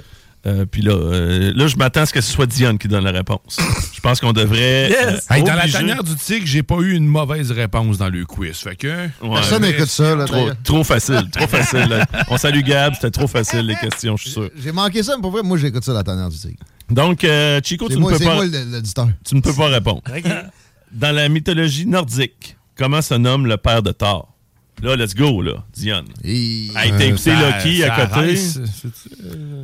Euh, 0.47 0.65
Puis 0.65 0.81
là, 0.81 0.93
euh, 0.95 1.53
là, 1.55 1.67
je 1.67 1.77
m'attends 1.77 2.01
à 2.01 2.07
ce 2.07 2.13
que 2.15 2.21
ce 2.23 2.33
soit 2.33 2.47
Diane 2.47 2.79
qui 2.79 2.89
donne 2.89 3.05
la 3.05 3.11
réponse. 3.13 3.59
Je 3.93 4.01
pense 4.01 4.21
qu'on 4.21 4.33
devrait. 4.33 4.89
Yes! 4.89 5.27
euh, 5.31 5.35
Hey, 5.35 5.43
dans 5.43 5.53
la 5.55 5.69
tanière 5.69 6.03
du 6.03 6.15
tigre, 6.17 6.47
j'ai 6.47 6.63
pas 6.63 6.77
eu 6.79 6.95
une 6.95 7.07
mauvaise 7.07 7.51
réponse 7.53 7.99
dans 7.99 8.09
le 8.09 8.25
quiz. 8.25 8.57
Fait 8.57 8.75
que. 8.75 8.87
Ouais. 9.23 9.35
Personne 9.35 9.61
n'écoute 9.63 9.89
ça. 9.89 10.15
Là, 10.17 10.25
Trop, 10.25 10.49
trop 10.65 10.85
facile, 10.85 11.29
trop 11.31 11.47
facile. 11.47 11.87
là. 11.91 12.07
On 12.31 12.39
salue 12.39 12.63
Gab, 12.63 12.95
c'était 12.95 13.11
trop 13.11 13.27
facile 13.27 13.67
les 13.67 13.77
questions, 13.77 14.17
je 14.17 14.23
suis 14.23 14.31
sûr. 14.31 14.49
J'ai 14.57 14.73
manqué 14.73 15.03
ça, 15.03 15.17
mais 15.17 15.21
pour 15.21 15.33
vrai, 15.33 15.43
moi, 15.43 15.59
j'écoute 15.59 15.85
ça, 15.85 15.93
la 15.93 16.03
tanière 16.03 16.31
du 16.31 16.39
tigre. 16.39 16.63
Donc, 16.89 17.23
euh, 17.25 17.61
Chico, 17.63 17.89
tu 17.91 17.99
ne, 17.99 18.07
peux 18.09 18.17
c'est 18.17 18.25
pas, 18.25 18.35
moi 18.37 18.47
le- 18.47 19.13
tu 19.23 19.35
ne 19.35 19.41
peux 19.43 19.53
pas 19.53 19.67
répondre. 19.69 20.01
Dans 20.93 21.15
la 21.15 21.29
mythologie 21.29 21.85
nordique, 21.87 22.57
comment 22.77 23.03
se 23.03 23.13
nomme 23.15 23.47
le 23.47 23.59
père 23.59 23.83
de 23.83 23.93
Thor? 23.93 24.33
Là, 24.83 24.97
let's 24.97 25.15
go, 25.15 25.43
là, 25.43 25.65
Diane. 25.73 26.07
Et... 26.25 26.69
Hey, 26.75 26.91
t'as 26.91 27.05
écouté 27.05 27.33
Loki 27.33 27.81
ça 27.81 27.95
à 27.95 28.07
côté? 28.07 28.39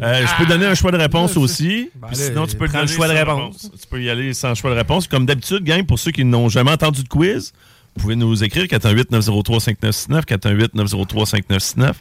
Euh, 0.03 0.27
je 0.27 0.37
peux 0.39 0.47
donner 0.47 0.67
un 0.67 0.75
choix 0.75 0.91
de 0.91 0.99
réponse 0.99 1.37
aussi. 1.37 1.91
Ben 1.97 2.09
sinon, 2.13 2.47
tu 2.47 2.57
peux 2.57 2.67
prends 2.67 2.81
donner 2.81 2.91
le 2.91 2.95
choix 2.95 3.09
de 3.09 3.15
réponse. 3.15 3.71
Tu 3.81 3.87
peux 3.89 4.03
y 4.03 4.11
aller 4.11 4.35
sans 4.35 4.55
choix 4.55 4.71
de 4.71 4.77
réponse. 4.77 5.09
Comme 5.09 5.25
d'habitude, 5.27 5.65
gang, 5.65 5.85
pour 5.85 5.99
ceux 5.99 6.11
qui 6.11 6.25
n'ont 6.25 6.49
jamais 6.49 6.71
entendu 6.73 7.03
de 7.03 7.09
quiz, 7.09 7.53
vous 7.95 8.03
pouvez 8.03 8.17
nous 8.17 8.45
écrire 8.45 8.65
418-903-5969, 8.65 10.25
418-903-5969. 10.27 11.93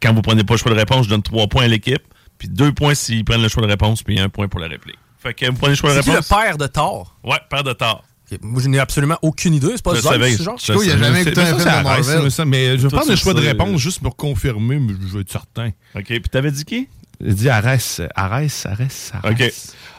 Quand 0.00 0.14
vous 0.14 0.22
prenez 0.22 0.44
pas 0.44 0.54
le 0.54 0.58
choix 0.58 0.72
de 0.72 0.78
réponse, 0.78 1.04
je 1.04 1.10
donne 1.10 1.22
trois 1.22 1.46
points 1.46 1.64
à 1.64 1.68
l'équipe, 1.68 2.02
puis 2.38 2.48
deux 2.48 2.72
points 2.72 2.94
s'ils 2.94 3.24
prennent 3.24 3.42
le 3.42 3.48
choix 3.48 3.62
de 3.62 3.68
réponse, 3.68 4.02
puis 4.02 4.18
un 4.18 4.28
point 4.28 4.48
pour 4.48 4.60
la 4.60 4.68
réplique. 4.68 4.96
Fait 5.18 5.34
que 5.34 5.46
vous 5.46 5.52
prenez 5.52 5.72
le 5.72 5.76
choix 5.76 5.90
de 5.90 5.96
C'est 5.96 6.02
qui 6.02 6.08
le 6.10 6.14
réponse. 6.16 6.28
père 6.28 6.56
de 6.58 6.66
Thor? 6.66 7.16
Ouais, 7.22 7.38
père 7.48 7.62
de 7.62 7.72
Thor. 7.72 8.02
Moi, 8.40 8.62
je 8.62 8.68
n'ai 8.68 8.78
absolument 8.78 9.18
aucune 9.22 9.54
idée. 9.54 9.68
C'est 9.76 9.82
pas 9.82 9.94
savais- 10.12 10.36
ce 10.36 10.42
genre? 10.42 10.58
je 10.58 10.64
savais- 10.66 10.78
c'est- 10.90 10.96
mais 11.12 11.24
ça, 11.46 11.58
ça 11.58 11.78
arrête, 11.90 12.04
ça, 12.04 12.30
ça, 12.30 12.44
Mais 12.44 12.78
je 12.78 12.82
vais 12.82 12.88
prendre 12.88 13.10
le 13.10 13.16
choix 13.16 13.34
de 13.34 13.40
réponse 13.48 13.80
juste 13.80 14.00
pour 14.00 14.16
confirmer, 14.16 14.78
mais 14.78 14.92
je 15.00 15.06
veux 15.14 15.20
être 15.20 15.32
certain. 15.32 15.70
OK. 15.94 16.04
Puis 16.06 16.20
t'avais 16.30 16.50
dit 16.50 16.64
qui? 16.64 16.88
J'ai 17.20 17.34
dit 17.34 17.48
Arès, 17.48 18.00
Arès, 18.14 18.66
Arès, 18.66 19.12
Arès. 19.14 19.32
OK. 19.32 19.52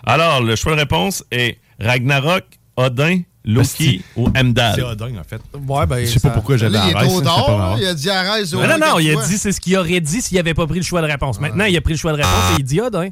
Alors, 0.05 0.41
le 0.41 0.55
choix 0.55 0.73
de 0.73 0.79
réponse 0.79 1.23
est 1.31 1.57
Ragnarok, 1.79 2.43
Odin, 2.75 3.19
Loki 3.45 4.01
ou 4.15 4.29
Heimdall. 4.33 4.73
C'est 4.75 4.81
Odin, 4.83 5.17
en 5.19 5.23
fait. 5.23 5.41
Ouais, 5.67 5.85
ben. 5.85 6.05
Je 6.05 6.11
sais 6.11 6.19
pas 6.19 6.29
pourquoi 6.29 6.55
j'avais 6.57 6.77
il 6.77 6.91
est 6.91 6.95
Arès. 6.95 7.07
trop 7.09 7.21
tard. 7.21 7.75
Il 7.79 7.85
a 7.85 7.93
dit 7.93 8.09
arrête. 8.09 8.51
Non, 8.53 8.67
non, 8.67 8.77
non, 8.79 8.99
il 8.99 9.17
a 9.17 9.25
dit 9.25 9.37
c'est 9.37 9.51
ce 9.51 9.59
qu'il 9.59 9.75
aurait 9.77 9.99
dit 9.99 10.21
s'il 10.21 10.37
avait 10.39 10.53
pas 10.53 10.65
pris 10.65 10.79
le 10.79 10.85
choix 10.85 11.01
de 11.01 11.07
réponse. 11.07 11.39
Maintenant, 11.39 11.65
il 11.65 11.75
a 11.75 11.81
pris 11.81 11.93
le 11.93 11.99
choix 11.99 12.11
de 12.13 12.17
réponse 12.17 12.51
et 12.57 12.59
il 12.59 12.63
dit 12.65 12.79
Odin. 12.79 13.09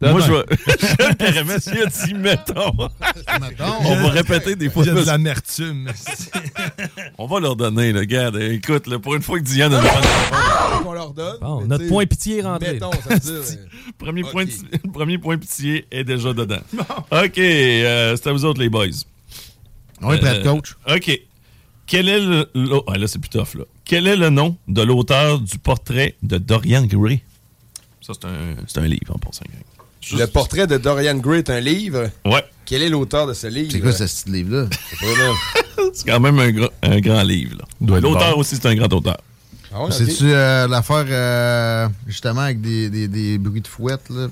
Moi, 0.00 0.20
je 0.20 0.32
vais. 0.32 0.44
J'aime 1.00 1.14
carrément 1.16 1.58
s'il 1.58 1.78
a 1.80 1.86
dit 1.86 2.14
mettons. 2.14 2.72
On 3.80 3.94
va 3.96 4.08
répéter 4.10 4.56
des 4.56 4.68
fois. 4.70 4.82
Il 4.84 4.88
y 4.88 4.90
a 4.90 5.00
de 5.00 5.06
l'amertume. 5.06 5.90
On 7.18 7.26
va 7.26 7.40
leur 7.40 7.56
donner, 7.56 7.92
le 7.92 8.04
gars. 8.04 8.30
Écoute, 8.40 8.86
là, 8.86 8.98
pour 8.98 9.14
une 9.14 9.22
fois 9.22 9.38
que 9.38 9.44
Diane 9.44 9.74
a 9.74 9.78
une 9.78 9.82
bonne 9.82 9.92
réponse. 9.92 10.82
On 10.86 10.92
leur 10.92 11.10
donne. 11.12 11.68
Notre 11.68 11.86
point 11.88 12.04
pitié 12.06 12.38
est 12.38 12.42
rentré. 12.42 12.74
Mettons, 12.74 12.90
ça 12.92 13.14
veut 13.14 13.18
dire. 13.20 13.58
Premier, 13.98 14.22
Ok. 14.24 14.30
point 14.32 14.44
de- 14.44 14.90
premier 14.92 15.18
point 15.18 15.38
pitié 15.38 15.86
est 15.90 16.04
déjà 16.04 16.32
dedans. 16.32 16.58
OK, 17.10 17.38
euh, 17.38 18.16
c'est 18.16 18.28
à 18.28 18.32
vous 18.32 18.44
autres, 18.44 18.60
les 18.60 18.68
boys. 18.68 18.86
On 20.04 20.12
est 20.12 20.18
prêt, 20.18 20.40
Euh, 20.40 20.42
coach. 20.44 20.74
OK. 20.88 21.20
Quel 21.86 22.08
est 22.08 22.20
le. 22.20 22.48
le- 22.54 22.80
ah, 22.86 22.96
là, 22.96 23.06
c'est 23.06 23.18
plus 23.18 23.28
tough, 23.28 23.54
là. 23.58 23.64
Quel 23.84 24.06
est 24.06 24.16
le 24.16 24.30
nom 24.30 24.56
de 24.68 24.82
l'auteur 24.82 25.38
du 25.40 25.58
portrait 25.58 26.14
de 26.22 26.38
Dorian 26.38 26.84
Gray? 26.86 27.22
Ça, 28.00 28.12
c'est 28.18 28.26
un, 28.26 28.56
c'est 28.66 28.78
un 28.80 28.86
livre, 28.86 29.14
en 29.14 29.18
passant. 29.18 29.44
Juste- 30.00 30.20
Le 30.20 30.26
portrait 30.26 30.66
de 30.66 30.76
Dorian 30.78 31.16
Gray 31.16 31.38
est 31.38 31.50
un 31.50 31.60
livre? 31.60 32.10
Ouais. 32.24 32.44
Quel 32.66 32.82
est 32.82 32.88
l'auteur 32.88 33.26
de 33.26 33.34
ce 33.34 33.46
livre? 33.46 33.70
C'est 33.72 33.80
quoi 33.80 33.92
ce 33.92 34.06
style 34.06 34.32
livre-là? 34.32 34.66
C'est 34.90 34.98
pas 34.98 35.22
là. 35.22 35.32
C'est 35.92 36.06
quand 36.06 36.20
même 36.20 36.38
un, 36.38 36.68
un 36.90 37.00
grand 37.00 37.22
livre. 37.22 37.56
L'auteur 37.80 38.34
bon. 38.34 38.40
aussi, 38.40 38.56
c'est 38.56 38.66
un 38.66 38.74
grand 38.74 38.92
auteur. 38.92 39.18
Ah 39.72 39.80
ouais, 39.80 39.86
ok. 39.86 39.92
C'est-tu 39.92 40.24
euh, 40.32 40.66
l'affaire, 40.68 41.04
euh, 41.08 41.88
justement, 42.06 42.40
avec 42.42 42.60
des, 42.60 42.88
des, 42.90 43.06
des 43.08 43.38
bruits 43.38 43.60
de 43.60 43.66
fouette, 43.68 44.08
là? 44.10 44.28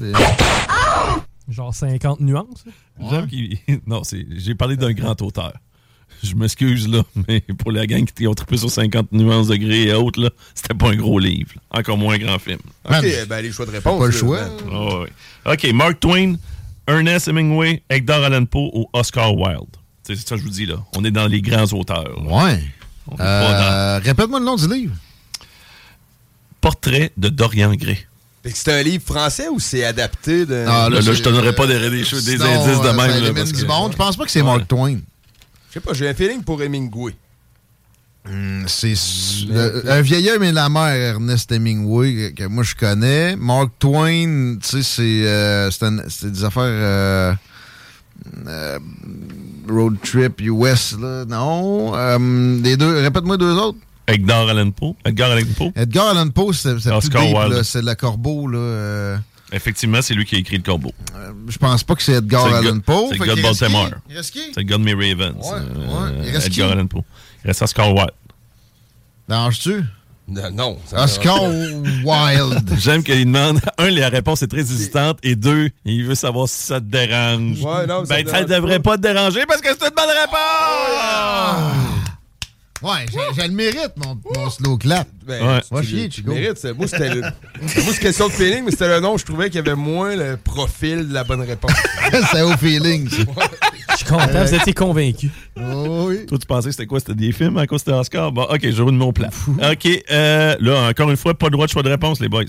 Genre 1.53 1.75
50 1.75 2.21
nuances. 2.21 2.65
J'aime 3.11 3.27
qu'il- 3.29 3.59
Non, 3.87 4.03
c'est... 4.05 4.27
j'ai 4.37 4.55
parlé 4.55 4.77
d'un 4.77 4.93
grand 4.93 5.21
auteur. 5.23 5.53
Je 6.23 6.35
m'excuse, 6.35 6.89
là, 6.89 7.03
mais 7.29 7.41
pour 7.41 7.73
la 7.73 7.87
gang 7.87 8.05
qui 8.05 8.27
ont 8.27 8.35
trippé 8.35 8.57
sur 8.57 8.71
50 8.71 9.13
nuances 9.13 9.49
de 9.49 9.57
gris 9.57 9.89
et 9.89 9.93
autres, 9.95 10.21
là, 10.23 10.31
c'était 10.55 10.75
pas 10.75 10.91
un 10.91 10.97
gros 10.97 11.19
livre. 11.19 11.51
là. 11.73 11.81
Encore 11.81 11.99
moins 11.99 12.15
un 12.15 12.19
grand 12.19 12.39
film. 12.39 12.59
Ok, 12.89 13.05
ben 13.29 13.41
les 13.43 13.51
choix 13.53 13.67
de 13.67 13.73
réponse. 13.73 13.99
pas 13.99 14.07
le 14.07 14.13
choix. 14.13 14.41
Ah. 14.73 15.53
OK, 15.53 15.73
Mark 15.73 15.99
Twain, 16.01 16.35
Ernest 16.87 17.29
Hemingway, 17.29 17.83
Edgar 17.91 18.23
Allan 18.23 18.45
Poe 18.45 18.71
ou 18.73 18.87
Oscar 18.93 19.35
Wilde. 19.35 19.77
C'est 20.05 20.17
ça 20.17 20.35
que 20.37 20.41
je 20.41 20.45
vous 20.47 20.51
dis, 20.53 20.67
là. 20.67 20.77
On 20.97 21.05
est 21.05 21.11
dans 21.11 21.27
les 21.27 21.41
grands 21.43 21.65
auteurs. 21.73 22.05
là. 22.23 22.45
Ouais. 22.47 22.63
Euh, 23.19 23.99
Répète-moi 24.03 24.39
le 24.39 24.45
nom 24.47 24.57
du 24.57 24.69
livre. 24.73 24.95
Portrait 26.61 27.11
de 27.17 27.29
Dorian 27.29 27.75
Gray. 27.75 27.99
C'est 28.45 28.73
un 28.73 28.83
livre 28.83 29.05
français 29.05 29.49
ou 29.49 29.61
c'est 29.61 29.85
adapté 29.85 30.45
de. 30.47 30.65
Ah, 30.67 30.89
là, 30.91 31.01
c'est- 31.01 31.15
je 31.15 31.23
te 31.23 31.29
donnerai 31.29 31.55
pas 31.55 31.67
des- 31.67 31.91
des 31.91 32.05
choses- 32.05 32.25
des 32.25 32.33
sinon, 32.33 32.47
indices 32.47 32.81
de 32.81 32.87
euh, 32.89 32.93
même, 32.93 33.23
là, 33.23 33.45
du 33.45 33.65
monde. 33.67 33.93
Je 33.93 33.97
pense 33.97 34.17
pas 34.17 34.25
que 34.25 34.31
c'est 34.31 34.41
Ouais. 34.41 34.47
Mark 34.47 34.67
Twain. 34.67 34.99
Je 35.69 35.75
sais 35.75 35.81
pas, 35.81 35.93
j'ai 35.93 36.09
un 36.09 36.15
feeling 36.15 36.43
pour 36.43 36.61
Hemingway. 36.63 37.15
Hmm, 38.29 38.65
C'est 38.69 38.95
un 39.89 40.01
vieil 40.01 40.31
homme 40.31 40.43
et 40.45 40.53
la 40.53 40.69
mère, 40.69 40.95
Ernest 41.15 41.51
Hemingway, 41.51 42.33
que, 42.35 42.43
que 42.43 42.49
moi 42.49 42.63
je 42.63 42.75
connais. 42.75 43.35
Mark 43.37 43.71
Twain, 43.79 44.57
tu 44.61 44.69
sais, 44.69 44.83
c'est 44.83 45.23
euh, 45.27 45.71
des 46.23 46.45
affaires 46.45 46.63
euh, 46.65 47.35
euh, 48.47 48.79
road 49.69 49.97
trip 50.05 50.41
US, 50.41 50.97
là. 51.01 51.25
Non. 51.29 51.95
Euh, 51.97 52.61
les 52.63 52.77
deux, 52.77 52.99
répète-moi 53.01 53.37
deux 53.37 53.55
autres. 53.55 53.79
Edgar 54.07 54.49
Allan 54.49 54.71
Poe? 54.71 54.95
Edgar 55.05 55.31
Allan 55.33 55.47
Poe? 55.57 55.73
Edgar 55.77 56.09
Allan 56.09 56.29
Poe, 56.31 56.53
c'est 56.53 56.79
c'est 56.81 56.89
plus 56.91 56.97
Oscar 56.99 57.23
deep, 57.23 57.37
Wilde. 57.37 57.53
là, 57.53 57.65
c'est 57.65 57.83
la 57.83 57.95
Corbeau, 57.95 58.47
là. 58.49 58.59
euh, 58.59 59.17
Effectivement, 59.53 60.01
c'est 60.03 60.15
lui 60.15 60.25
qui 60.25 60.37
a 60.37 60.39
écrit 60.39 60.57
Le 60.57 60.63
Corbeau. 60.63 60.93
je 61.49 61.59
pense 61.59 61.85
pas 61.85 61.95
que 61.95 62.03
c'est 62.03 62.15
Edgar 62.15 62.45
C'est 62.45 62.51
le 62.51 62.57
Allan 62.57 62.81
Poe. 62.81 63.09
C'est 63.13 63.19
le 63.19 63.25
gars 63.27 63.35
de 63.35 63.41
qu'il 63.41 63.47
reste 63.47 63.59
qui? 63.59 63.73
Baltimore. 63.73 63.91
Il 64.11 64.17
reste 64.17 64.31
qui? 64.33 64.41
C'est 64.55 64.61
le 64.61 64.63
gars 64.67 64.79
de 64.79 64.83
Mary 64.83 65.11
Evans. 65.11 65.35
Ouais, 65.37 65.45
euh, 65.53 65.87
ouais. 65.87 66.27
Il 66.27 66.31
reste 66.35 66.47
Edgar 66.49 66.69
qui? 66.69 66.73
Allan 66.73 66.87
Poe. 66.87 67.03
Il 67.45 67.49
reste 67.49 67.63
Oscar 67.63 67.93
Wilde. 67.95 68.11
Déranges-tu? 69.29 69.85
Non, 70.29 70.79
Oscar 70.97 71.43
Wilde. 71.45 72.75
J'aime 72.79 73.03
qu'il 73.03 73.25
demande, 73.27 73.61
un, 73.77 73.91
la 73.91 74.09
réponse 74.09 74.41
est 74.43 74.47
très 74.47 74.61
hésitante, 74.61 75.19
et 75.23 75.35
deux, 75.37 75.69
il 75.85 76.05
veut 76.05 76.15
savoir 76.15 76.49
si 76.49 76.63
ça 76.63 76.81
te 76.81 76.87
dérange. 76.87 77.61
Ouais, 77.61 77.87
non, 77.87 78.05
ça 78.07 78.15
ben, 78.15 78.27
ça 78.27 78.45
dérange 78.45 78.47
devrait 78.47 78.79
pas 78.81 78.97
te 78.97 79.03
déranger 79.03 79.45
parce 79.47 79.61
que 79.61 79.69
c'est 79.69 79.89
une 79.89 79.95
bonne 79.95 80.09
réponse! 80.09 81.92
Ouais, 82.83 83.07
j'ai 83.37 83.47
le 83.49 83.55
mérite, 83.55 83.93
mon, 83.97 84.19
mon 84.37 84.51
slow 84.51 84.77
clap. 84.77 85.07
Ben, 85.27 85.61
Ouais. 85.71 85.81
tu- 85.83 85.87
chier, 85.87 86.11
Chico. 86.11 86.33
mérites, 86.33 86.59
c'est- 86.59 86.73
Moi, 86.73 86.87
c'était 86.89 87.15
le- 87.15 87.21
moi, 87.21 87.31
c'est 87.93 88.01
question 88.01 88.27
de 88.27 88.33
feeling, 88.33 88.65
mais 88.65 88.71
c'était 88.73 88.89
le 88.89 89.01
nom. 89.01 89.17
Je 89.17 89.25
trouvais 89.25 89.47
qu'il 89.51 89.57
y 89.57 89.59
avait 89.59 89.77
moins 89.77 90.17
le 90.17 90.37
profil 90.37 91.09
de 91.09 91.15
la 91.15 91.23
bonne 91.25 91.43
réponse. 91.43 91.71
c'est 92.33 92.43
au 92.43 92.57
feeling, 92.57 93.09
ça. 93.09 93.17
Je 93.93 93.97
suis 93.99 94.07
content, 94.07 94.45
vous 94.45 94.55
étiez 94.55 94.73
convaincu. 94.75 95.31
Oh, 95.57 96.07
oui. 96.09 96.27
Toi, 96.27 96.39
tu 96.39 96.47
pensais 96.47 96.67
que 96.69 96.73
c'était 96.73 96.87
quoi? 96.87 96.99
C'était 96.99 97.15
des 97.15 97.31
films 97.33 97.57
à 97.59 97.67
cause 97.67 97.85
de 97.85 97.93
Oscar? 97.93 98.33
Bon, 98.33 98.43
OK, 98.45 98.61
je 98.69 98.83
roule 98.83 98.95
mon 98.95 99.13
plat. 99.13 99.31
OK, 99.49 99.89
euh, 100.11 100.57
là, 100.59 100.89
encore 100.89 101.11
une 101.11 101.17
fois, 101.17 101.35
pas 101.35 101.47
de 101.47 101.53
droit 101.53 101.67
de 101.67 101.71
choix 101.71 101.83
de 101.83 101.91
réponse, 101.91 102.19
les 102.21 102.29
boys. 102.29 102.45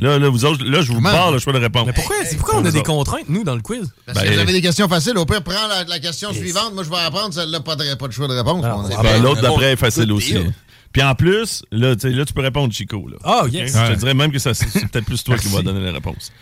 Là, 0.00 0.18
là, 0.18 0.28
vous 0.30 0.44
autres, 0.46 0.64
là, 0.64 0.80
je 0.80 0.88
vous 0.88 0.94
Comment? 0.94 1.12
barre 1.12 1.30
le 1.30 1.38
choix 1.38 1.52
de 1.52 1.58
réponse. 1.58 1.86
Mais 1.86 1.92
pourquoi, 1.92 2.16
pourquoi 2.38 2.56
on 2.60 2.64
a 2.64 2.70
des 2.70 2.82
contraintes, 2.82 3.28
nous, 3.28 3.44
dans 3.44 3.54
le 3.54 3.60
quiz? 3.60 3.92
Parce 4.06 4.18
Ben, 4.18 4.24
que 4.28 4.32
vous 4.34 4.38
avez 4.40 4.52
des 4.52 4.62
questions 4.62 4.88
faciles. 4.88 5.16
Au 5.18 5.26
pire, 5.26 5.42
prends 5.42 5.66
la, 5.68 5.84
la 5.84 5.98
question 6.00 6.32
suivante. 6.32 6.72
Moi, 6.74 6.84
je 6.84 6.90
vais 6.90 6.96
apprendre 6.96 7.34
celle-là, 7.34 7.60
pas 7.60 7.76
de, 7.76 7.94
pas 7.94 8.08
de 8.08 8.12
choix 8.12 8.26
de 8.26 8.32
réponse. 8.34 8.64
Ah, 8.66 8.76
ah, 8.82 9.02
Ben, 9.02 9.02
ben, 9.02 9.22
L'autre 9.22 9.42
d'après 9.42 9.72
est 9.72 9.76
facile 9.76 10.10
aussi. 10.12 10.36
hein. 10.36 10.52
Puis 10.92 11.02
en 11.02 11.14
plus, 11.14 11.62
là, 11.70 11.94
tu 11.94 12.00
sais, 12.08 12.10
là, 12.10 12.24
tu 12.24 12.32
peux 12.32 12.40
répondre, 12.42 12.72
Chico. 12.72 13.06
Là. 13.08 13.16
Ah, 13.22 13.42
Ok? 13.44 13.52
yes. 13.52 13.72
Je 13.76 13.92
te 13.92 13.98
dirais 13.98 14.14
même 14.14 14.32
que 14.32 14.38
ça, 14.40 14.54
c'est 14.54 14.88
peut-être 14.90 15.04
plus 15.04 15.22
toi 15.22 15.36
qui 15.36 15.48
vas 15.48 15.62
donner 15.62 15.84
la 15.84 15.92
réponse. 15.92 16.32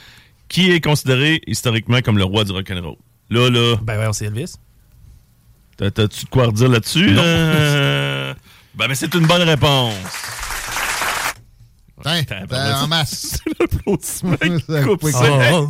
Qui 0.48 0.70
est 0.70 0.80
considéré 0.80 1.42
historiquement 1.46 2.00
comme 2.00 2.16
le 2.16 2.24
roi 2.24 2.44
du 2.44 2.52
rock'n'roll? 2.52 2.96
Là, 3.28 3.50
là, 3.50 3.76
Ben 3.82 3.98
ouais, 3.98 4.06
on 4.06 4.12
sait 4.14 4.26
Elvis. 4.26 4.54
t'as- 5.76 5.90
t'as-tu 5.90 6.24
de 6.24 6.30
quoi 6.30 6.46
redire 6.46 6.68
là-dessus? 6.68 7.14
Euh, 7.18 8.32
Ben, 8.74 8.86
mais 8.88 8.94
c'est 8.94 9.12
une 9.14 9.26
bonne 9.26 9.42
réponse. 9.42 9.92
Tiens, 12.02 12.24
Tabarnak. 12.24 12.48
t'as 12.48 12.82
en 12.82 12.88
masse. 12.88 13.38
C'est 13.44 13.58
l'applaudissement 13.60 14.36
qui 14.36 14.64
Ça 14.66 14.82
coupe 14.84 15.02
sec. 15.04 15.14
Oh, 15.52 15.68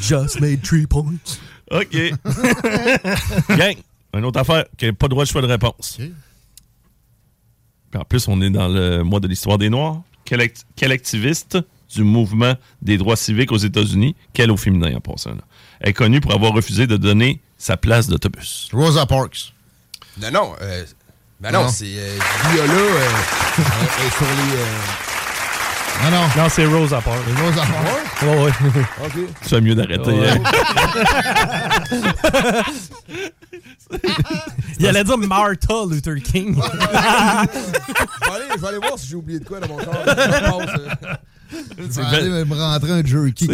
just 0.00 0.40
made 0.40 0.62
three 0.62 0.86
points. 0.86 1.14
OK. 1.70 1.96
Gang, 3.56 3.76
une 4.14 4.24
autre 4.24 4.40
affaire 4.40 4.64
qui 4.76 4.86
n'a 4.86 4.92
pas 4.92 5.08
droit 5.08 5.24
de 5.24 5.28
choix 5.30 5.42
de 5.42 5.46
réponse. 5.46 5.98
OK. 6.00 6.06
Puis 7.90 8.00
en 8.00 8.04
plus, 8.04 8.28
on 8.28 8.40
est 8.40 8.50
dans 8.50 8.68
le 8.68 9.02
mois 9.02 9.20
de 9.20 9.28
l'histoire 9.28 9.58
des 9.58 9.68
Noirs. 9.70 10.02
Quel, 10.24 10.40
act- 10.40 10.64
quel 10.76 10.92
activiste 10.92 11.58
du 11.94 12.04
mouvement 12.04 12.54
des 12.82 12.98
droits 12.98 13.16
civiques 13.16 13.50
aux 13.50 13.56
États-Unis, 13.56 14.14
quel 14.32 14.50
au 14.52 14.56
féminin 14.56 14.94
en 14.96 15.00
passant, 15.00 15.30
là, 15.30 15.42
est 15.80 15.92
connu 15.92 16.20
pour 16.20 16.32
avoir 16.32 16.52
refusé 16.52 16.86
de 16.86 16.96
donner 16.96 17.40
sa 17.58 17.76
place 17.76 18.06
d'autobus? 18.06 18.68
Rosa 18.72 19.06
Parks. 19.06 19.52
Non, 20.22 20.30
non. 20.30 20.52
Euh, 20.60 20.84
ben 21.40 21.50
non, 21.52 21.62
Non. 21.64 21.68
c'est 21.68 21.86
euh, 21.96 22.18
Viola 22.52 22.72
euh, 22.72 23.08
euh, 23.58 24.10
sur 24.16 24.26
les. 24.26 25.09
Non, 26.04 26.10
non. 26.10 26.22
Non, 26.42 26.48
c'est 26.48 26.64
Rose 26.66 26.94
à 26.94 27.00
part. 27.00 27.14
Rosa 27.14 27.62
Parks. 27.66 28.22
Ouais, 28.22 28.44
ouais. 28.44 28.50
OK. 29.04 29.12
Tu 29.42 29.48
fais 29.48 29.60
mieux 29.60 29.74
d'arrêter. 29.74 30.10
Ouais. 30.10 30.40
Il 34.78 34.86
allait 34.86 35.04
dire 35.04 35.18
Martha 35.18 35.74
Luther 35.90 36.14
King. 36.22 36.56
aller, 36.60 38.44
je 38.54 38.60
vais 38.60 38.68
aller 38.68 38.78
voir 38.78 38.98
si 38.98 39.08
j'ai 39.08 39.16
oublié 39.16 39.38
de 39.40 39.44
quoi 39.44 39.60
dans 39.60 39.68
mon 39.68 39.76
corps. 39.76 39.94
Euh, 41.52 42.02
aller 42.12 42.44
me 42.44 42.54
rentrer 42.54 42.92
un 42.92 43.04
jerky. 43.04 43.48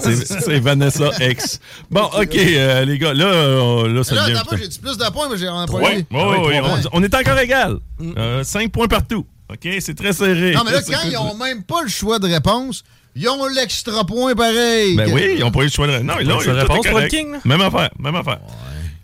C'est- 0.00 0.26
C'est 0.26 0.40
c'est 0.42 0.60
Vanessa 0.60 1.10
X. 1.20 1.58
Bon, 1.90 2.04
OK, 2.04 2.34
euh, 2.36 2.84
les 2.84 2.98
gars, 2.98 3.14
là, 3.14 3.24
euh, 3.24 3.88
là 3.88 4.04
ça 4.04 4.14
Là, 4.14 4.26
devient... 4.28 4.42
pas, 4.48 4.56
j'ai 4.56 4.68
plus 4.80 4.98
de 4.98 5.10
points, 5.10 5.28
mais 5.30 5.38
j'ai 5.38 5.48
Ouais, 5.48 6.00
eu. 6.10 6.14
ouais, 6.14 6.24
ouais, 6.24 6.46
ouais, 6.46 6.60
on, 6.92 6.98
on 6.98 7.02
est 7.02 7.14
encore 7.14 7.38
égal. 7.38 7.78
Euh, 8.18 8.44
cinq 8.44 8.70
points 8.70 8.86
partout. 8.86 9.24
OK, 9.50 9.68
c'est 9.80 9.96
très 9.96 10.12
serré. 10.12 10.52
Non, 10.52 10.62
mais 10.64 10.72
là, 10.72 10.82
quand 10.86 11.08
ils 11.08 11.16
ont 11.16 11.34
même 11.36 11.62
pas 11.62 11.82
le 11.82 11.88
choix 11.88 12.18
de 12.18 12.26
réponse, 12.26 12.84
ils 13.14 13.28
ont 13.28 13.46
l'extra 13.46 14.04
point 14.04 14.34
pareil. 14.34 14.96
Ben 14.96 15.10
oui, 15.12 15.34
ils 15.36 15.40
n'ont 15.40 15.50
pas 15.50 15.60
eu 15.60 15.64
le 15.64 15.70
choix 15.70 15.86
de 15.86 15.98
Non, 15.98 16.14
ils 16.20 16.26
de 16.26 16.32
eu, 16.32 16.48
est 16.48 16.52
réponse, 16.52 16.86
pas 16.86 17.00
le 17.00 17.08
King, 17.08 17.32
là? 17.32 17.38
Même 17.44 17.60
affaire, 17.60 17.90
même 17.98 18.14
affaire. 18.14 18.38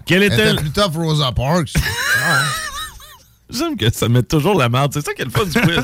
Quel 0.07 0.23
Elle 0.23 0.33
était... 0.33 0.53
était 0.53 0.61
plus 0.61 0.71
tough 0.71 0.95
Rosa 0.95 1.33
Parks. 1.33 1.73
J'aime 3.51 3.77
que 3.77 3.93
ça 3.93 4.09
met 4.09 4.23
toujours 4.23 4.59
la 4.59 4.69
merde. 4.69 4.93
C'est 4.93 5.05
ça 5.05 5.13
qui 5.15 5.23
est 5.23 5.27
le 5.27 5.31
fun 5.31 5.45
du 5.45 5.61
quiz. 5.61 5.83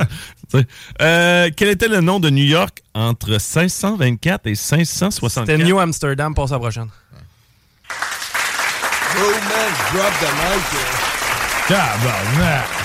Euh, 1.01 1.49
quel 1.57 1.69
était 1.69 1.87
le 1.87 2.01
nom 2.01 2.19
de 2.19 2.29
New 2.29 2.43
York 2.43 2.83
entre 2.93 3.41
524 3.41 4.49
et 4.49 4.57
564? 4.57 5.47
C'était 5.47 5.63
New 5.63 5.79
Amsterdam, 5.79 6.35
à 6.37 6.41
la 6.51 6.59
prochaine. 6.59 6.89
Roman 9.15 9.71
drop 9.93 10.13
the 10.19 10.31
mic. 10.43 11.69
Tabarnak. 11.69 12.80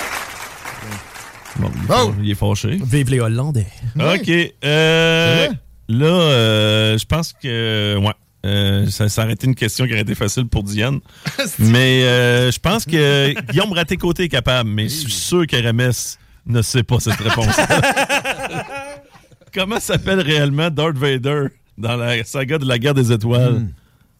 Bon, 1.59 1.71
il, 1.73 1.81
est 1.81 1.85
Oh! 1.89 2.11
fa- 2.11 2.13
il 2.21 2.31
est 2.31 2.35
fâché. 2.35 2.79
Vive 2.83 3.09
les 3.11 3.19
Hollandais. 3.19 3.67
OK. 3.99 4.29
euh, 4.63 5.47
là, 5.89 6.05
euh, 6.05 6.97
je 6.97 7.05
pense 7.05 7.33
que... 7.33 7.97
Ouais. 7.97 8.13
Euh, 8.45 8.85
ça, 8.91 9.09
ça 9.09 9.23
aurait 9.23 9.33
été 9.33 9.47
une 9.47 9.55
question 9.55 9.85
qui 9.87 9.93
aurait 9.93 10.01
été 10.03 10.13
facile 10.13 10.45
pour 10.47 10.61
Diane. 10.61 10.99
mais 11.59 12.03
euh, 12.03 12.51
je 12.51 12.59
pense 12.59 12.85
que 12.85 13.33
Guillaume 13.51 13.73
Raté-Côté 13.73 14.25
est 14.25 14.29
capable, 14.29 14.69
mais 14.69 14.83
je 14.83 14.95
suis 14.97 15.11
sûr 15.11 15.47
qu'RMS 15.47 16.17
ne 16.45 16.61
sait 16.61 16.83
pas 16.83 16.99
cette 16.99 17.15
réponse. 17.19 17.55
Comment 19.53 19.79
s'appelle 19.79 20.19
réellement 20.19 20.69
Darth 20.69 20.97
Vader 20.97 21.45
dans 21.77 21.95
la 21.95 22.23
saga 22.23 22.57
de 22.57 22.67
la 22.67 22.77
guerre 22.77 22.93
des 22.93 23.11
étoiles? 23.11 23.53
Hmm. 23.53 23.69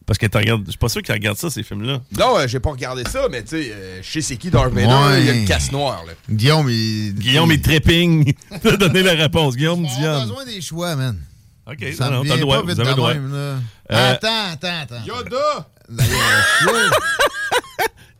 Parce 0.06 0.18
que 0.18 0.26
tu 0.26 0.36
regardes, 0.38 0.62
je 0.66 0.70
suis 0.70 0.78
pas 0.78 0.88
sûr 0.88 1.02
qu'il 1.02 1.12
regarde 1.14 1.36
ça, 1.36 1.50
ces 1.50 1.64
films-là. 1.64 2.00
Non, 2.16 2.38
euh, 2.38 2.46
j'ai 2.46 2.60
pas 2.60 2.70
regardé 2.70 3.02
ça, 3.10 3.26
mais 3.28 3.42
tu 3.42 3.48
sais, 3.60 3.72
euh, 3.72 4.00
je 4.02 4.08
sais 4.12 4.20
c'est 4.20 4.36
qui 4.36 4.50
Darth 4.50 4.72
Vader, 4.72 4.86
Ouais. 4.86 5.20
il 5.20 5.26
y 5.26 5.30
a 5.30 5.32
une 5.32 5.46
casse 5.46 5.72
noire, 5.72 6.04
là. 6.06 6.12
Guillaume, 6.30 6.70
il. 6.70 7.12
Guillaume 7.14 7.50
est 7.50 7.64
tripping 7.64 8.32
de 8.64 8.76
donner 8.76 9.02
la 9.02 9.14
réponse. 9.14 9.56
Guillaume 9.56 9.84
On 9.84 10.04
a 10.04 10.20
besoin 10.20 10.44
des 10.44 10.60
choix, 10.60 10.94
man. 10.94 11.18
OK, 11.68 11.84
Ça 11.98 12.08
non, 12.10 12.22
t'as 12.24 12.36
le 12.36 12.40
droit. 12.42 12.62
pas 12.62 12.66
vite 12.68 12.74
Vous 12.76 12.80
avez 12.80 12.84
de 12.84 12.88
le 12.90 12.96
droit. 12.96 13.14
même, 13.14 13.32
là. 13.32 13.38
Euh, 13.90 14.12
Attends, 14.12 14.52
attends, 14.52 14.80
attends. 14.82 15.04
Yoda! 15.04 15.68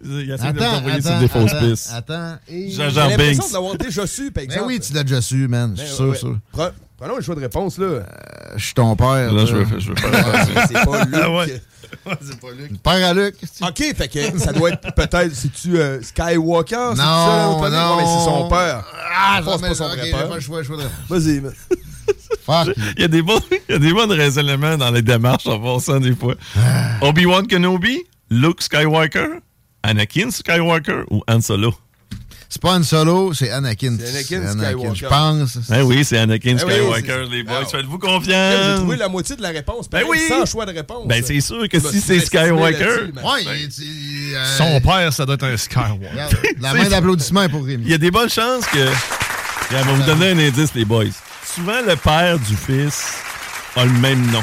Il 0.04 0.30
essaie 0.30 0.52
de 0.52 0.58
Attends, 0.60 0.72
t'envoyer 0.76 1.00
sur 1.00 1.10
attends, 1.10 1.20
des 1.20 1.28
fausses 1.28 1.52
attends, 1.52 1.68
pistes. 1.70 1.90
Attends. 1.94 2.36
Et- 2.48 2.70
J'ai 2.70 2.90
l'impression 2.90 3.48
de 3.48 3.52
l'avoir 3.52 3.76
déjà 3.76 4.06
su, 4.06 4.30
par 4.30 4.42
Ben 4.42 4.50
exemple. 4.50 4.66
oui, 4.66 4.80
tu 4.80 4.92
l'as 4.92 5.02
déjà 5.02 5.20
su, 5.22 5.48
man. 5.48 5.72
Je 5.74 5.80
Ben, 5.80 5.86
suis 5.86 5.96
sûr, 5.96 6.08
ouais. 6.10 6.16
sûr. 6.18 6.38
Pre- 6.98 7.04
Prenons 7.04 7.18
un 7.18 7.20
choix 7.20 7.34
de 7.34 7.40
réponse, 7.40 7.78
là. 7.78 8.00
Je 8.56 8.64
suis 8.64 8.74
ton 8.74 8.96
père. 8.96 9.32
Là, 9.32 9.44
je 9.46 9.54
veux, 9.56 9.78
je 9.80 9.88
veux 9.90 9.96
faire 9.96 10.66
c'est 10.68 10.84
pas 10.84 11.04
Luke. 11.04 11.14
Ah 11.22 11.30
ouais. 11.30 11.60
c'est 12.20 12.40
pas 12.40 12.50
Luc. 12.56 12.82
Père 12.82 13.08
à 13.08 13.14
Luc. 13.14 13.36
OK, 13.62 13.78
fait 13.96 14.08
que 14.08 14.38
ça 14.38 14.52
doit 14.52 14.70
être 14.70 14.92
peut-être, 14.94 15.34
c'est-tu 15.34 15.78
euh, 15.78 16.00
Skywalker? 16.02 16.90
Non, 16.90 16.94
ça, 16.96 17.42
non. 17.44 17.60
Ouais, 17.60 17.70
mais 18.02 18.06
c'est 18.06 18.24
son 18.24 18.48
père. 18.48 18.84
Ah, 19.14 19.36
Je 19.40 19.44
pense 19.44 19.62
mais 19.62 19.68
pas 19.68 19.74
son 19.74 19.84
ok, 19.84 19.90
vrai 19.92 20.04
j'ai 20.06 20.10
père. 20.12 20.28
pas 20.28 20.36
le 20.36 20.40
Vas-y. 21.08 21.42
Il 22.96 23.02
y 23.02 23.04
a 23.04 23.08
des 23.08 23.22
bons, 23.22 23.40
il 23.50 23.72
y 23.72 23.74
a 23.74 23.78
des 23.78 23.92
bons 23.92 24.08
raisonnements 24.08 24.76
dans 24.76 24.90
les 24.92 25.02
démarches 25.02 25.46
en 25.48 25.58
passant 25.58 25.98
des 25.98 26.14
fois. 26.14 26.34
Ah. 26.56 26.92
Obi-Wan 27.02 27.46
Kenobi, 27.46 28.04
Luke 28.30 28.62
Skywalker, 28.62 29.40
Anakin 29.82 30.30
Skywalker 30.30 31.02
ou 31.10 31.22
Han 31.28 31.40
Solo? 31.40 31.74
C'est 32.48 32.62
pas 32.62 32.76
Han 32.76 32.82
Solo, 32.84 33.34
c'est 33.34 33.50
Anakin. 33.50 33.96
C'est 33.98 34.36
Anakin 34.36 34.52
Skywalker. 34.68 34.94
Je 34.94 35.06
pense. 35.06 35.56
Ben 35.68 35.82
oui, 35.82 36.04
c'est 36.04 36.16
Anakin 36.18 36.54
Ben 36.54 36.64
oui, 36.66 36.72
Skywalker, 36.74 37.24
les 37.30 37.42
boys. 37.42 37.64
Faites-vous 37.70 37.98
J'ai 38.02 38.08
confiance. 38.08 38.76
trouvé 38.76 38.96
la 38.96 39.08
moitié 39.08 39.36
de 39.36 39.42
la 39.42 39.48
réponse. 39.48 39.90
Ben 39.90 40.02
pareil, 40.04 40.08
oui. 40.10 40.26
Sans 40.28 40.46
choix 40.46 40.64
de 40.66 40.72
réponse. 40.72 41.06
Ben 41.08 41.22
c'est 41.26 41.40
sûr 41.40 41.68
que 41.68 41.78
si 41.80 42.00
c'est 42.00 42.20
Skywalker. 42.20 43.10
Ouais, 43.22 43.42
il- 43.44 44.34
euh, 44.34 44.56
Son 44.56 44.80
père, 44.80 45.12
ça 45.12 45.26
doit 45.26 45.34
être 45.34 45.44
un 45.44 45.56
Skywalker. 45.56 46.36
La 46.60 46.74
main 46.74 46.88
d'applaudissement 46.88 47.42
est 47.42 47.48
pour 47.48 47.64
Rémi. 47.64 47.82
il 47.84 47.90
y 47.90 47.94
a 47.94 47.98
des 47.98 48.10
bonnes 48.10 48.30
chances 48.30 48.66
que. 48.66 48.86
On 49.72 49.74
va 49.74 49.92
vous 49.94 50.02
donner 50.04 50.30
un 50.30 50.38
indice, 50.38 50.70
les 50.74 50.84
boys. 50.84 51.04
Souvent, 51.44 51.80
le 51.86 51.96
père 51.96 52.38
du 52.38 52.54
fils 52.54 53.14
a 53.74 53.84
le 53.84 53.90
même 53.90 54.30
nom. 54.30 54.42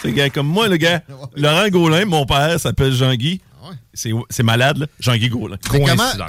C'est 0.00 0.12
gars 0.12 0.30
comme 0.30 0.46
moi, 0.46 0.68
le 0.68 0.76
gars. 0.76 1.02
Laurent 1.36 1.68
Gaulin, 1.68 2.04
mon 2.04 2.24
père, 2.24 2.58
s'appelle 2.60 2.92
Jean-Guy. 2.92 3.40
Ouais. 3.70 3.76
C'est 3.94 4.10
c'est 4.28 4.42
malade, 4.42 4.78
là. 4.78 4.86
Jean-Guy 4.98 5.28
Gaulin. 5.28 5.56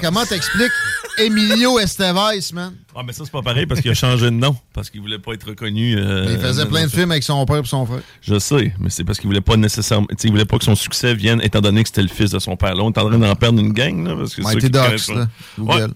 Comment 0.00 0.24
t'expliques 0.24 0.70
Emilio 1.18 1.78
Estevez, 1.78 2.52
man? 2.54 2.74
Ah, 2.96 3.00
mais 3.04 3.12
ça, 3.12 3.24
c'est 3.24 3.30
pas 3.32 3.42
pareil 3.42 3.66
parce 3.66 3.80
qu'il 3.80 3.90
a 3.90 3.94
changé 3.94 4.26
de 4.26 4.30
nom. 4.30 4.56
Parce 4.72 4.90
qu'il 4.90 5.00
voulait 5.00 5.18
pas 5.18 5.32
être 5.32 5.48
reconnu. 5.48 5.96
euh, 5.98 6.26
Il 6.30 6.38
faisait 6.38 6.66
plein 6.66 6.84
de 6.84 6.90
films 6.90 7.10
avec 7.10 7.22
son 7.22 7.44
père 7.46 7.58
et 7.58 7.64
son 7.64 7.84
frère. 7.86 8.00
Je 8.20 8.38
sais, 8.38 8.72
mais 8.78 8.90
c'est 8.90 9.04
parce 9.04 9.18
qu'il 9.18 9.26
voulait 9.28 9.40
pas 9.40 9.56
nécessairement. 9.56 10.06
Il 10.22 10.30
voulait 10.30 10.44
pas 10.44 10.58
que 10.58 10.64
son 10.64 10.74
succès 10.74 11.14
vienne, 11.14 11.40
étant 11.42 11.60
donné 11.60 11.82
que 11.82 11.88
c'était 11.88 12.02
le 12.02 12.08
fils 12.08 12.30
de 12.30 12.38
son 12.38 12.56
père. 12.56 12.74
Là, 12.74 12.82
on 12.82 12.90
est 12.92 12.98
en 12.98 13.08
train 13.08 13.18
d'en 13.18 13.34
perdre 13.34 13.60
une 13.60 13.72
gang, 13.72 14.06
là. 14.06 14.14
Parce 14.16 14.34
que 14.34 14.42
Mighty 14.42 14.70
Ducks, 14.70 15.08
là. 15.08 15.28
Ouais. 15.58 15.86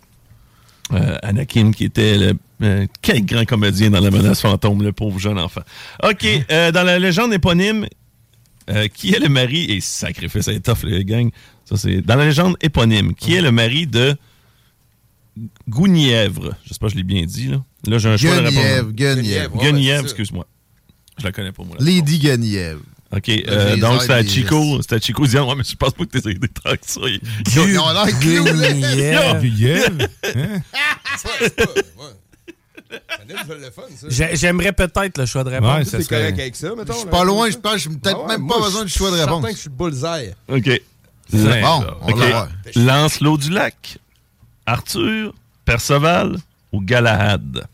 Euh, 0.92 1.18
Anakin, 1.22 1.72
qui 1.72 1.84
était 1.84 2.16
le. 2.16 2.32
euh, 2.62 2.86
quel 3.02 3.24
grand 3.26 3.44
comédien 3.44 3.90
dans 3.90 4.00
la 4.00 4.10
menace 4.10 4.40
fantôme, 4.40 4.82
le 4.82 4.92
pauvre 4.92 5.18
jeune 5.18 5.38
enfant. 5.38 5.62
OK, 6.04 6.24
Hein? 6.24 6.40
euh, 6.50 6.70
dans 6.72 6.84
la 6.84 6.98
légende 7.00 7.32
éponyme, 7.32 7.86
euh, 8.70 8.88
qui 8.88 9.12
est 9.14 9.18
le 9.18 9.28
mari? 9.28 9.64
Et 9.70 9.80
sacrifice, 9.80 10.44
c'est 10.46 10.60
tough, 10.60 10.82
les 10.84 11.04
gang. 11.04 11.30
Ça, 11.64 11.76
c'est. 11.76 12.00
Dans 12.00 12.16
la 12.16 12.26
légende 12.26 12.56
éponyme, 12.60 13.14
qui 13.14 13.34
est 13.34 13.40
le 13.42 13.50
mari 13.52 13.86
de. 13.86 14.16
Gounièvre. 15.68 16.54
J'espère 16.64 16.88
que 16.88 16.92
je 16.94 16.98
l'ai 16.98 17.04
bien 17.04 17.24
dit, 17.24 17.48
là. 17.48 17.62
Là, 17.86 17.98
j'ai 17.98 18.08
un 18.08 18.16
choix 18.16 18.36
de 18.40 18.42
Guenièvre, 18.48 18.86
réponse. 18.86 18.92
Guenièvre. 18.94 19.58
Guenièvre, 19.58 19.98
c'est 20.00 20.04
excuse-moi. 20.06 20.46
Je 21.18 21.24
la 21.24 21.32
connais 21.32 21.52
pas, 21.52 21.62
moi. 21.62 21.76
Lady 21.78 22.18
Guenièvre. 22.18 22.80
OK, 23.14 23.28
euh, 23.28 23.76
donc 23.76 24.00
c'était 24.02 24.14
à 24.14 24.24
Chico. 24.26 24.82
C'était 24.82 24.96
à 24.96 25.00
Chico 25.00 25.24
disant 25.24 25.48
Ouais, 25.48 25.54
mais 25.56 25.62
je 25.62 25.76
pense 25.76 25.92
pas 25.92 26.04
que 26.04 26.18
t'es 26.18 26.30
aidé 26.30 26.48
tant 26.48 26.72
que 26.72 26.78
ça. 26.82 27.00
Il- 27.04 27.20
Ils 27.54 27.78
ont 27.78 27.92
l'air 27.92 28.18
cloulés. 28.18 28.80
Guenièvre. 28.80 30.08
J'aimerais 34.08 34.72
peut-être 34.72 35.18
le 35.18 35.26
choix 35.26 35.44
de 35.44 35.50
réponse. 35.50 35.78
Ouais, 35.78 35.84
T'es 35.84 35.90
ça 35.90 36.00
serait... 36.02 36.16
correct 36.20 36.38
avec 36.40 36.56
ça, 36.56 36.74
mettons? 36.76 36.92
Je 36.92 36.98
suis 36.98 37.08
pas 37.08 37.24
loin, 37.24 37.50
je 37.50 37.56
pense. 37.58 37.76
J'ai 37.78 37.90
peut-être 37.90 38.16
Ah 38.18 38.26
ouais, 38.26 38.38
même 38.38 38.46
pas 38.46 38.54
je 38.58 38.64
besoin 38.64 38.84
du 38.84 38.90
suis 38.90 38.98
choix 38.98 39.10
de 39.10 39.16
certain 39.16 39.34
réponse. 39.36 39.50
que 39.50 39.56
je 39.56 39.60
suis 39.60 39.70
bullseye. 39.70 40.34
OK. 40.48 40.82
Bon, 41.32 41.84
on. 42.02 42.80
Lancelot 42.80 43.36
du 43.38 43.50
lac, 43.50 43.98
Arthur, 44.64 45.32
Perceval 45.64 46.36
ou 46.72 46.80
Galahad? 46.80 47.66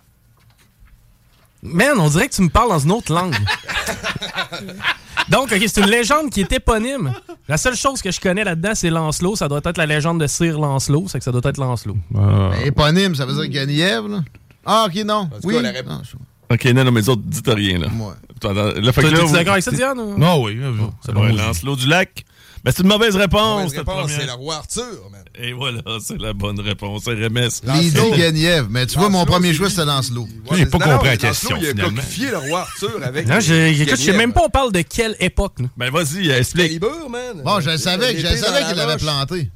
Man, 1.62 1.98
on 2.00 2.08
dirait 2.08 2.28
que 2.28 2.34
tu 2.34 2.42
me 2.42 2.48
parles 2.48 2.70
dans 2.70 2.78
une 2.80 2.92
autre 2.92 3.12
langue. 3.12 3.36
Donc, 5.28 5.52
OK, 5.52 5.62
c'est 5.68 5.80
une 5.80 5.86
légende 5.86 6.30
qui 6.30 6.40
est 6.40 6.52
éponyme. 6.52 7.14
La 7.46 7.56
seule 7.56 7.76
chose 7.76 8.02
que 8.02 8.10
je 8.10 8.20
connais 8.20 8.42
là-dedans, 8.42 8.72
c'est 8.74 8.90
Lancelot. 8.90 9.36
Ça 9.36 9.46
doit 9.48 9.60
être 9.64 9.78
la 9.78 9.86
légende 9.86 10.20
de 10.20 10.26
Sir 10.26 10.58
Lancelot. 10.58 11.06
C'est 11.08 11.18
que 11.18 11.24
ça 11.24 11.30
doit 11.30 11.40
être 11.44 11.58
Lancelot. 11.58 11.96
Mais 12.10 12.66
éponyme, 12.66 13.14
ça 13.14 13.24
veut 13.26 13.34
dire 13.34 13.46
Guenièvre, 13.48 14.08
là? 14.08 14.24
Ah, 14.66 14.86
ok, 14.88 15.04
non. 15.04 15.26
tout 15.26 15.32
Oui. 15.44 15.54
cas, 15.54 15.62
la 15.62 15.70
réponse- 15.72 15.92
Non, 15.92 16.02
je- 16.50 16.54
OK, 16.54 16.64
non, 16.74 16.84
non, 16.84 16.92
mais 16.92 17.00
les 17.00 17.08
autres, 17.08 17.22
dites 17.24 17.48
rien, 17.48 17.78
là. 17.78 17.88
Attends, 18.36 18.52
là, 18.52 18.72
fait 18.92 19.00
Toi, 19.00 19.10
que 19.10 19.16
là, 19.16 19.22
vous- 19.24 19.32
d'accord 19.32 19.52
avec 19.52 19.64
ça, 19.64 19.70
Diane? 19.70 19.98
ou- 19.98 20.18
Non, 20.18 20.42
oui. 20.42 20.58
Ouais, 20.58 21.32
Lancelot 21.32 21.76
du 21.76 21.86
lac. 21.86 22.24
Ben, 22.64 22.70
c'est 22.70 22.82
une 22.84 22.88
mauvaise 22.90 23.16
réponse. 23.16 23.72
C'est 23.72 24.26
le 24.26 24.32
roi 24.34 24.56
Arthur, 24.56 24.84
man. 25.10 25.24
Et 25.36 25.52
voilà, 25.52 25.80
c'est 26.00 26.20
la 26.20 26.32
bonne 26.32 26.60
réponse. 26.60 27.06
RMS. 27.08 27.48
Lancelot. 27.64 28.12
Guenièvre. 28.14 28.68
Mais 28.70 28.86
tu 28.86 28.98
vois, 28.98 29.08
mon 29.08 29.24
premier 29.24 29.48
c'est 29.48 29.54
choix, 29.54 29.68
qui- 29.68 29.76
Lancelot. 29.84 30.28
Ouais, 30.48 30.58
J'ai 30.58 30.66
pas 30.66 30.78
non, 30.78 30.92
compris 30.92 31.08
la 31.08 31.16
question, 31.16 31.56
Il 31.60 31.66
a 31.66 31.70
finalement. 31.70 31.96
coquifié 32.00 32.30
le 32.30 32.38
roi 32.38 32.60
Arthur 32.60 33.00
avec. 33.02 33.26
Non, 33.26 33.38
écoute, 33.40 33.90
je 33.90 33.96
sais 33.96 34.12
même 34.16 34.32
pas 34.32 34.42
on 34.44 34.48
parle 34.48 34.70
de 34.70 34.82
quelle 34.82 35.16
époque. 35.18 35.54
là. 35.58 35.66
Ben, 35.76 35.90
vas-y, 35.90 36.30
explique. 36.30 36.80
Man. 36.80 37.42
Bon, 37.44 37.58
je 37.60 37.70
le 37.70 37.78
savais, 37.78 38.16
je 38.16 38.26
savais 38.36 38.64
qu'il 38.66 38.76
l'avait 38.76 38.96
planté. 38.96 39.50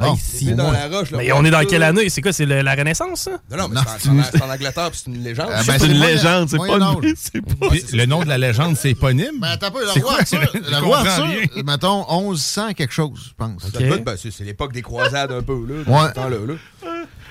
Hey, 0.00 0.06
Bon. 0.08 0.16
si, 0.16 0.44
L'épée 0.46 0.56
dans 0.56 0.72
la 0.72 0.88
roche, 0.88 1.10
le 1.10 1.18
Mais 1.18 1.30
on 1.32 1.44
est 1.44 1.50
dans 1.50 1.64
quelle 1.64 1.82
année? 1.82 2.08
C'est 2.08 2.22
quoi? 2.22 2.32
C'est 2.32 2.46
la 2.46 2.74
Renaissance, 2.74 3.20
ça? 3.22 3.32
Non, 3.50 3.56
non, 3.58 3.68
mais 3.68 3.80
c'est 3.98 4.08
en- 4.42 4.50
Angleterre, 4.50 4.90
puis 4.90 5.00
c'est 5.04 5.10
une 5.10 5.22
légende. 5.22 5.50
Ah, 5.52 5.62
ben, 5.66 5.78
C'est 5.78 5.86
une 5.86 6.00
légende, 6.00 6.48
c'est 6.48 6.56
pas 6.56 6.78
pas. 7.60 7.66
Le 7.92 8.06
nom 8.06 8.22
de 8.22 8.28
la 8.28 8.38
légende, 8.38 8.76
c'est 8.76 8.90
éponyme? 8.90 9.38
Ben, 9.40 9.48
attends 9.48 9.70
pas, 9.70 9.80
C'est 9.92 9.98
le 10.00 10.04
roi? 10.04 10.18
Arthur, 10.18 10.52
le 10.70 10.76
roi 10.78 10.98
Arthur, 11.00 11.64
mettons, 11.64 12.06
1100 12.30 12.72
quelque 12.72 12.92
chose, 12.94 13.20
je 13.28 13.34
pense. 13.36 13.62
Ben, 13.72 14.16
c'est 14.18 14.44
l'époque 14.44 14.72
des 14.72 14.82
croisades 14.82 15.32
un 15.32 15.42
peu, 15.42 15.64
là. 15.68 15.82
Ouais. 15.86 16.12
temps-là, 16.12 16.36
là. 16.46 16.54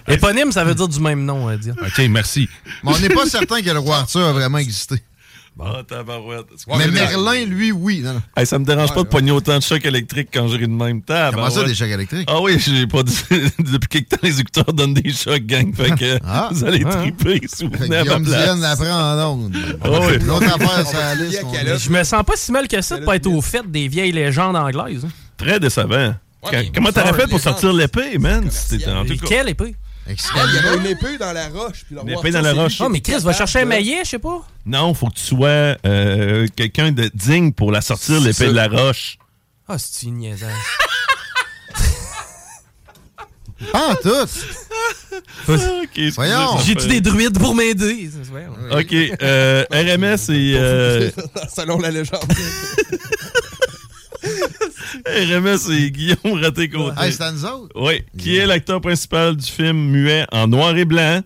Éponyme, 0.08 0.52
ça 0.52 0.64
veut 0.64 0.74
dire 0.76 0.88
du 0.88 1.00
même 1.00 1.24
nom, 1.26 1.48
à 1.48 1.58
dire. 1.58 1.76
OK, 1.82 2.02
merci. 2.10 2.48
Mais 2.84 2.92
on 2.94 3.00
n'est 3.00 3.10
pas 3.10 3.26
certain 3.26 3.62
que 3.62 3.70
le 3.70 3.80
roi 3.80 3.98
Arthur 3.98 4.22
a 4.28 4.32
vraiment 4.34 4.58
existé. 4.58 4.96
Ah, 5.62 5.84
tabarouette. 5.88 6.46
Mais 6.68 6.78
mais- 6.78 6.88
Merlin, 6.88 7.46
lui, 7.46 7.72
oui. 7.72 8.02
Non, 8.04 8.14
non. 8.14 8.22
Hey, 8.38 8.46
ça 8.46 8.58
me 8.60 8.66
dérange 8.66 8.94
pas 8.94 9.04
de 9.04 9.08
pogner 9.08 9.32
autant 9.32 9.58
de 9.58 9.64
chocs 9.64 9.86
électriques 9.86 10.30
quand 10.34 10.48
je 10.48 10.54
ris 10.58 10.68
de 10.68 10.74
même 10.74 11.02
temps. 11.02 11.30
Comment 11.34 11.50
ça, 11.50 11.64
des 11.64 11.76
chocs 11.76 11.90
électriques? 11.90 12.28
Ah 12.32 12.42
oui, 12.42 12.58
j'ai 12.60 12.88
pas 12.88 13.04
dit. 13.04 13.18
Depuis 13.60 13.88
quelque 13.90 14.10
temps, 14.10 14.18
les 14.24 14.40
écouteurs 14.40 14.74
donnent 14.74 14.94
des 14.94 15.12
chocs, 15.12 15.42
gang. 15.46 15.74
Fait 15.76 15.92
que 15.96 16.20
Ah. 16.26 16.50
vous 16.52 16.64
allez 16.66 16.84
Ah. 16.86 16.90
triper 16.96 17.42
si 17.48 17.66
vous 17.66 17.72
Fait 17.72 17.78
que 17.80 17.84
venez 17.84 17.98
à 17.98 18.04
ma 18.04 18.20
Guillaume 18.20 18.24
Diane 18.24 18.60
place. 18.60 18.82
en 18.82 19.32
ondes. 19.34 19.56
Ah 19.84 19.88
oui. 20.02 20.18
L'autre 20.26 20.54
affaire, 20.56 20.86
c'est 20.88 20.96
va 20.98 21.16
la 21.16 21.16
se 21.16 21.22
liste. 21.24 21.28
plier 21.30 21.38
à 21.40 21.42
qu'on 21.44 21.52
calotte. 21.52 21.74
a. 21.74 21.78
Je 21.78 21.90
me 21.90 22.04
sens 22.04 22.24
pas 22.24 22.34
si 22.36 22.52
mal 22.52 22.68
que 22.68 22.82
ça 22.82 23.00
de 23.00 23.06
pas 23.06 23.16
être 23.16 23.28
au 23.28 23.42
fait 23.42 23.70
des 23.70 23.88
vieilles 23.88 24.12
légendes 24.12 24.56
anglaises. 24.56 25.06
hein. 25.06 25.10
Très 25.38 25.60
décevant. 25.60 26.16
Ouais, 26.42 26.72
Comment 26.74 26.92
t'aurais 26.92 27.14
fait 27.14 27.28
pour 27.28 27.40
sortir 27.40 27.74
l'épée, 27.74 28.18
man? 28.18 28.48
en 28.48 29.04
tout 29.06 29.18
cas. 29.18 29.26
Quelle 29.28 29.50
épée? 29.50 29.76
Il 30.08 30.16
y 30.56 30.58
avait 30.58 30.78
une 30.78 30.86
épée 30.88 31.18
dans 31.20 31.34
la 31.34 31.50
roche. 31.50 31.84
Puis 31.86 31.96
Une 32.02 32.10
épée 32.10 32.32
dans 32.32 32.42
la 32.42 32.54
roche. 32.54 32.78
qui 32.78 32.84
Oh, 32.84 32.90
mais 32.90 33.02
Chris 33.02 33.20
va 33.20 33.34
chercher 33.34 33.60
un 33.62 33.66
maillet, 33.66 34.00
je 34.04 34.10
sais 34.12 34.20
pas. 34.20 34.42
Non, 34.66 34.94
faut 34.94 35.08
que 35.08 35.16
tu 35.16 35.24
sois 35.24 35.78
euh, 35.86 36.48
quelqu'un 36.56 36.92
de 36.92 37.10
digne 37.14 37.52
pour 37.52 37.72
la 37.72 37.82
sortir, 37.82 38.20
l'épée 38.20 38.34
ça. 38.34 38.46
de 38.48 38.52
la 38.52 38.68
roche. 38.68 39.18
Ah, 39.68 39.78
c'est 39.78 40.08
une 40.08 40.18
niaisage. 40.18 40.52
Pas 43.72 43.90
en 43.90 43.96
tout. 43.96 44.10
Ok, 45.48 45.50
excusez, 45.84 46.10
Voyons. 46.12 46.58
J'ai-tu 46.66 46.88
des 46.88 47.02
druides 47.02 47.38
pour 47.38 47.54
m'aider? 47.54 48.10
Ouais, 48.34 48.48
ouais. 48.72 48.82
Ok, 48.82 49.20
euh, 49.22 49.66
RMS 49.70 50.32
et 50.34 50.54
euh, 50.56 51.12
Selon 51.56 51.78
la 51.80 51.92
légende. 51.92 52.22
RMS 55.06 55.72
et 55.72 55.92
Guillaume. 55.92 56.18
Hey, 56.98 57.12
c'est 57.14 57.22
à 57.22 57.32
nous 57.32 57.46
autres. 57.46 57.70
Oui, 57.76 58.04
qui 58.18 58.38
est 58.38 58.46
l'acteur 58.46 58.82
principal 58.82 59.36
du 59.36 59.46
film 59.46 59.90
muet 59.90 60.26
en 60.32 60.48
noir 60.48 60.76
et 60.78 60.86
blanc, 60.86 61.22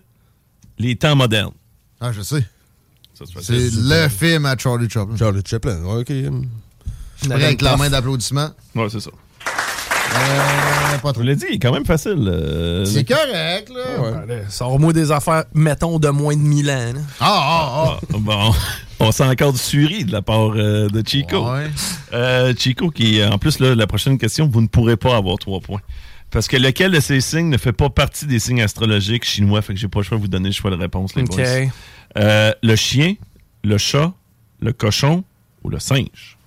Les 0.78 0.96
temps 0.96 1.16
modernes? 1.16 1.52
Ah, 2.00 2.12
je 2.12 2.22
sais. 2.22 2.44
C'est 3.14 3.24
C'est 3.42 3.70
le 3.76 4.08
film 4.08 4.44
à 4.46 4.56
Charlie 4.58 4.90
Chaplin. 4.90 5.16
Charlie 5.16 5.42
Chaplin, 5.46 5.80
ouais, 5.84 6.00
ok. 6.00 6.12
Avec 7.30 7.62
la 7.62 7.76
main 7.76 7.88
d'applaudissement. 7.88 8.50
Ouais, 8.74 8.88
c'est 8.90 9.00
ça. 9.00 9.10
Euh, 10.14 10.98
pas 10.98 11.08
Je 11.08 11.12
trop. 11.12 11.12
vous 11.14 11.22
l'ai 11.22 11.36
dit, 11.36 11.46
il 11.50 11.54
est 11.56 11.58
quand 11.58 11.72
même 11.72 11.84
facile. 11.84 12.16
euh, 12.28 12.84
C'est 12.84 13.04
correct, 13.04 13.68
là. 13.70 14.00
Ouais. 14.02 14.12
Allez, 14.22 14.42
Sors-moi 14.48 14.92
des 14.92 15.10
affaires, 15.10 15.44
mettons, 15.54 15.98
de 15.98 16.08
moins 16.08 16.34
de 16.36 16.40
1000 16.40 16.70
ans. 16.70 16.92
là. 16.94 17.00
Ah, 17.20 17.26
ah, 17.86 18.00
Ah, 18.12 18.16
bon. 18.18 18.52
On 19.00 19.10
sent 19.12 19.24
encore 19.24 19.52
du 19.52 19.58
suri 19.58 20.04
de 20.04 20.12
la 20.12 20.22
part 20.22 20.52
euh, 20.54 20.88
de 20.88 21.02
Chico. 21.06 21.44
Euh, 22.12 22.54
Chico, 22.56 22.90
qui, 22.90 23.22
en 23.24 23.38
plus, 23.38 23.58
là, 23.58 23.74
la 23.74 23.86
prochaine 23.86 24.16
question, 24.18 24.48
vous 24.50 24.60
ne 24.60 24.68
pourrez 24.68 24.96
pas 24.96 25.16
avoir 25.16 25.36
trois 25.38 25.60
points. 25.60 25.80
Parce 26.30 26.48
que 26.48 26.56
lequel 26.56 26.92
de 26.92 27.00
ces 27.00 27.20
signes 27.20 27.48
ne 27.50 27.58
fait 27.58 27.72
pas 27.72 27.90
partie 27.90 28.26
des 28.26 28.38
signes 28.38 28.62
astrologiques 28.62 29.24
chinois? 29.24 29.62
Fait 29.62 29.74
que 29.74 29.78
j'ai 29.80 29.88
pas 29.88 29.98
le 30.00 30.04
choix 30.04 30.16
de 30.16 30.22
vous 30.22 30.28
donner 30.28 30.48
le 30.48 30.54
choix 30.54 30.70
de 30.70 30.76
réponse, 30.76 31.14
les 31.16 31.22
Ok. 31.22 31.36
boys. 31.36 31.44
Euh, 32.18 32.52
le 32.62 32.76
chien, 32.76 33.14
le 33.62 33.78
chat, 33.78 34.12
le 34.60 34.72
cochon 34.72 35.22
ou 35.64 35.70
le 35.70 35.78
singe? 35.80 36.38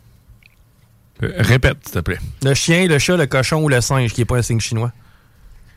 Répète, 1.21 1.77
s'il 1.83 1.93
te 1.93 1.99
plaît. 1.99 2.19
Le 2.43 2.53
chien, 2.53 2.87
le 2.87 2.99
chat, 2.99 3.17
le 3.17 3.25
cochon 3.25 3.63
ou 3.63 3.69
le 3.69 3.81
singe, 3.81 4.13
qui 4.13 4.21
est 4.21 4.25
pas 4.25 4.37
un 4.37 4.41
signe 4.41 4.59
chinois. 4.59 4.91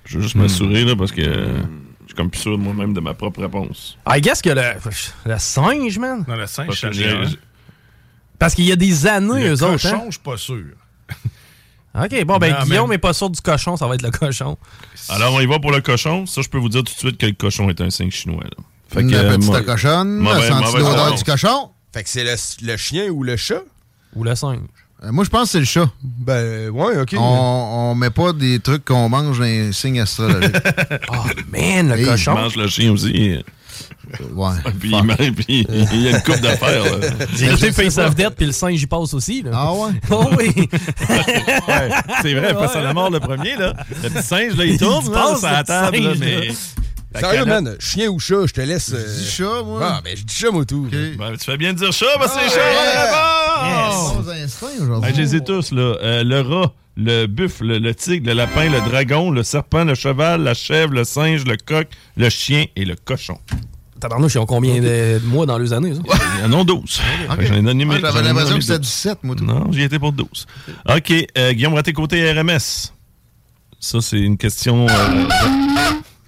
Je 0.04 0.16
veux 0.16 0.22
juste 0.22 0.34
Hmm. 0.34 0.42
m'assurer, 0.42 0.84
là, 0.84 0.96
parce 0.96 1.12
que 1.12 1.20
euh, 1.22 1.58
je 2.02 2.06
suis 2.08 2.14
comme 2.16 2.30
plus 2.30 2.40
sûr 2.40 2.58
de 2.58 2.62
moi-même 2.62 2.92
de 2.94 3.00
ma 3.00 3.14
propre 3.14 3.40
réponse. 3.42 3.96
I 4.08 4.20
guess 4.20 4.42
que 4.42 4.50
le, 4.50 4.62
le 5.26 5.38
singe, 5.38 5.98
man. 5.98 6.24
Non, 6.26 6.36
le 6.36 6.46
singe, 6.46 6.66
Parce 6.66 6.80
que 6.80 6.92
j'ai- 6.92 7.16
Parce 8.38 8.54
qu'il 8.54 8.64
y 8.64 8.72
a 8.72 8.76
des 8.76 9.06
années, 9.06 9.44
Le 9.44 9.50
eux 9.54 9.62
autres. 9.62 9.72
cochon, 9.82 9.94
Hein? 9.96 10.02
je 10.06 10.10
suis 10.12 10.20
pas 10.20 10.36
sûr. 10.38 10.64
OK, 11.94 12.24
bon, 12.24 12.38
ben 12.38 12.52
Non, 12.56 12.64
Guillaume 12.64 12.88
mais- 12.88 12.94
n'est 12.94 12.98
pas 12.98 13.12
sûr 13.12 13.28
du 13.30 13.40
cochon, 13.40 13.76
ça 13.76 13.86
va 13.86 13.94
être 13.96 14.02
le 14.02 14.10
cochon. 14.10 14.56
Alors, 15.08 15.34
on 15.34 15.40
y 15.40 15.46
va 15.46 15.58
pour 15.58 15.72
le 15.72 15.80
cochon. 15.80 16.24
Ça, 16.26 16.40
je 16.40 16.48
peux 16.48 16.58
vous 16.58 16.68
dire 16.68 16.84
tout 16.84 16.92
de 16.94 16.98
suite 16.98 17.18
que 17.18 17.26
le 17.26 17.32
cochon 17.32 17.68
est 17.68 17.80
un 17.80 17.90
signe 17.90 18.10
chinois. 18.10 18.44
Là. 18.44 18.64
Fait 18.88 19.02
La 19.02 19.18
euh, 19.18 19.36
petite 19.36 19.44
moi- 19.50 19.62
cochonne, 19.62 20.22
la 20.24 20.48
senti 20.48 20.76
l'odeur 20.78 21.04
réponse. 21.04 21.24
du 21.24 21.30
cochon. 21.30 21.70
Fait 21.92 22.02
que 22.04 22.08
c'est 22.08 22.24
le, 22.24 22.34
le 22.66 22.76
chien 22.76 23.08
ou 23.10 23.22
le 23.24 23.36
chat? 23.36 23.62
Ou 24.14 24.24
le 24.24 24.34
singe. 24.34 24.58
Euh, 25.02 25.12
moi, 25.12 25.24
je 25.24 25.30
pense 25.30 25.44
que 25.44 25.48
c'est 25.52 25.58
le 25.60 25.64
chat. 25.64 25.88
Ben, 26.02 26.68
ouais, 26.70 26.98
OK. 27.00 27.14
On, 27.16 27.20
on 27.90 27.94
met 27.94 28.10
pas 28.10 28.32
des 28.34 28.60
trucs 28.60 28.84
qu'on 28.84 29.08
mange 29.08 29.38
dans 29.38 29.44
les 29.44 29.72
signes 29.72 30.00
astrologiques. 30.00 30.54
oh, 31.10 31.14
man, 31.52 31.88
le 31.88 31.98
Hey, 31.98 32.04
cochon. 32.04 32.32
Il 32.36 32.40
mange 32.42 32.56
le 32.56 32.66
chien 32.68 32.92
aussi. 32.92 33.38
Ouais. 34.34 34.48
Puis, 34.80 34.90
il, 34.90 35.02
mange- 35.04 35.32
puis 35.36 35.66
il 35.92 36.02
y 36.02 36.08
a 36.08 36.10
une 36.16 36.22
coupe 36.22 36.40
d'affaires. 36.40 36.82
là. 36.98 37.06
J'ai 37.34 37.46
écouté 37.46 37.72
Face 37.72 37.96
of 37.98 38.14
Death, 38.14 38.34
puis 38.36 38.46
le 38.46 38.52
singe 38.52 38.82
y 38.82 38.86
passe 38.86 39.14
aussi. 39.14 39.42
Là. 39.42 39.50
Ah 39.54 39.72
ouais? 39.72 39.92
oh 40.10 40.28
oui. 40.38 40.68
Ouais, 41.08 41.90
c'est 42.20 42.34
vrai, 42.34 42.52
face 42.54 42.74
à 42.76 42.82
la 42.82 42.92
mort 42.92 43.08
le 43.10 43.20
premier. 43.20 43.56
Là. 43.56 43.72
Le 44.02 44.10
petit 44.10 44.26
singe, 44.26 44.56
là, 44.56 44.64
il 44.64 44.78
tourne 44.78 45.04
Il 45.06 45.12
là, 45.12 45.18
passe, 45.28 45.38
sur 45.38 45.48
la 45.48 45.58
le 45.60 45.64
table. 45.64 45.96
singe, 45.96 46.04
là, 46.04 46.10
là. 46.12 46.16
mais... 46.40 46.48
Sérieux, 47.18 47.44
man, 47.44 47.76
chien 47.80 48.08
ou 48.08 48.18
chat, 48.20 48.46
je 48.46 48.52
te 48.52 48.60
laisse. 48.60 48.92
euh, 48.94 49.18
dis 49.18 49.28
chat, 49.28 49.62
moi. 49.64 49.80
Ah, 49.82 50.00
ben, 50.04 50.16
je 50.16 50.22
dis 50.22 50.34
chat, 50.34 50.50
moi, 50.50 50.64
tout. 50.64 50.88
Ben, 51.18 51.36
tu 51.36 51.44
fais 51.44 51.56
bien 51.56 51.72
de 51.72 51.78
dire 51.78 51.92
chat, 51.92 52.06
parce 52.18 52.34
que 52.34 52.40
c'est 52.48 52.60
Ah, 52.60 53.90
chat. 53.90 54.14
Bons 54.22 54.28
instincts 54.30 54.82
aujourd'hui. 54.82 55.10
Hey, 55.10 55.16
je 55.16 55.20
les 55.22 55.36
ai 55.36 55.40
tous, 55.44 55.72
là. 55.72 55.96
Euh, 56.02 56.22
le 56.24 56.40
rat, 56.40 56.72
le 56.96 57.26
buffle, 57.26 57.64
le, 57.66 57.78
le 57.78 57.94
tigre, 57.94 58.28
le 58.28 58.34
lapin, 58.34 58.68
le 58.70 58.80
dragon, 58.88 59.30
le 59.32 59.42
serpent, 59.42 59.84
le 59.84 59.94
cheval, 59.96 60.42
la 60.42 60.54
chèvre, 60.54 60.92
le 60.94 61.02
singe, 61.04 61.44
le 61.46 61.56
coq, 61.56 61.88
le 62.16 62.28
chien 62.30 62.66
et 62.76 62.84
le 62.84 62.94
cochon. 62.94 63.38
Tabarnouche, 63.98 64.34
ils 64.34 64.38
ont 64.38 64.46
combien 64.46 64.80
de, 64.80 65.20
mois 65.24 65.44
dans 65.46 65.58
les 65.58 65.72
années, 65.74 65.94
ça? 65.94 66.00
Il 66.38 66.50
y 66.50 66.54
en 66.54 66.60
a 66.60 66.64
12. 66.64 67.00
Fait 67.30 67.36
que 67.36 67.46
J'en 67.46 67.54
ai 67.56 67.62
donné 67.62 67.84
j'en 67.84 67.92
ai 67.96 68.00
J'avais 68.00 68.22
l'impression 68.22 68.54
que 68.54 68.60
c'était 68.62 68.78
12. 68.78 68.80
du 68.80 68.92
7, 68.92 69.18
moi, 69.24 69.36
tout. 69.36 69.44
Non, 69.44 69.70
j'y 69.72 69.82
étais 69.82 69.98
pour 69.98 70.12
12. 70.12 70.46
OK, 70.88 71.12
euh, 71.36 71.52
Guillaume 71.52 71.74
Raté 71.74 71.92
côté 71.92 72.30
RMS. 72.32 72.92
Ça, 73.78 74.00
c'est 74.00 74.18
une 74.20 74.38
question... 74.38 74.86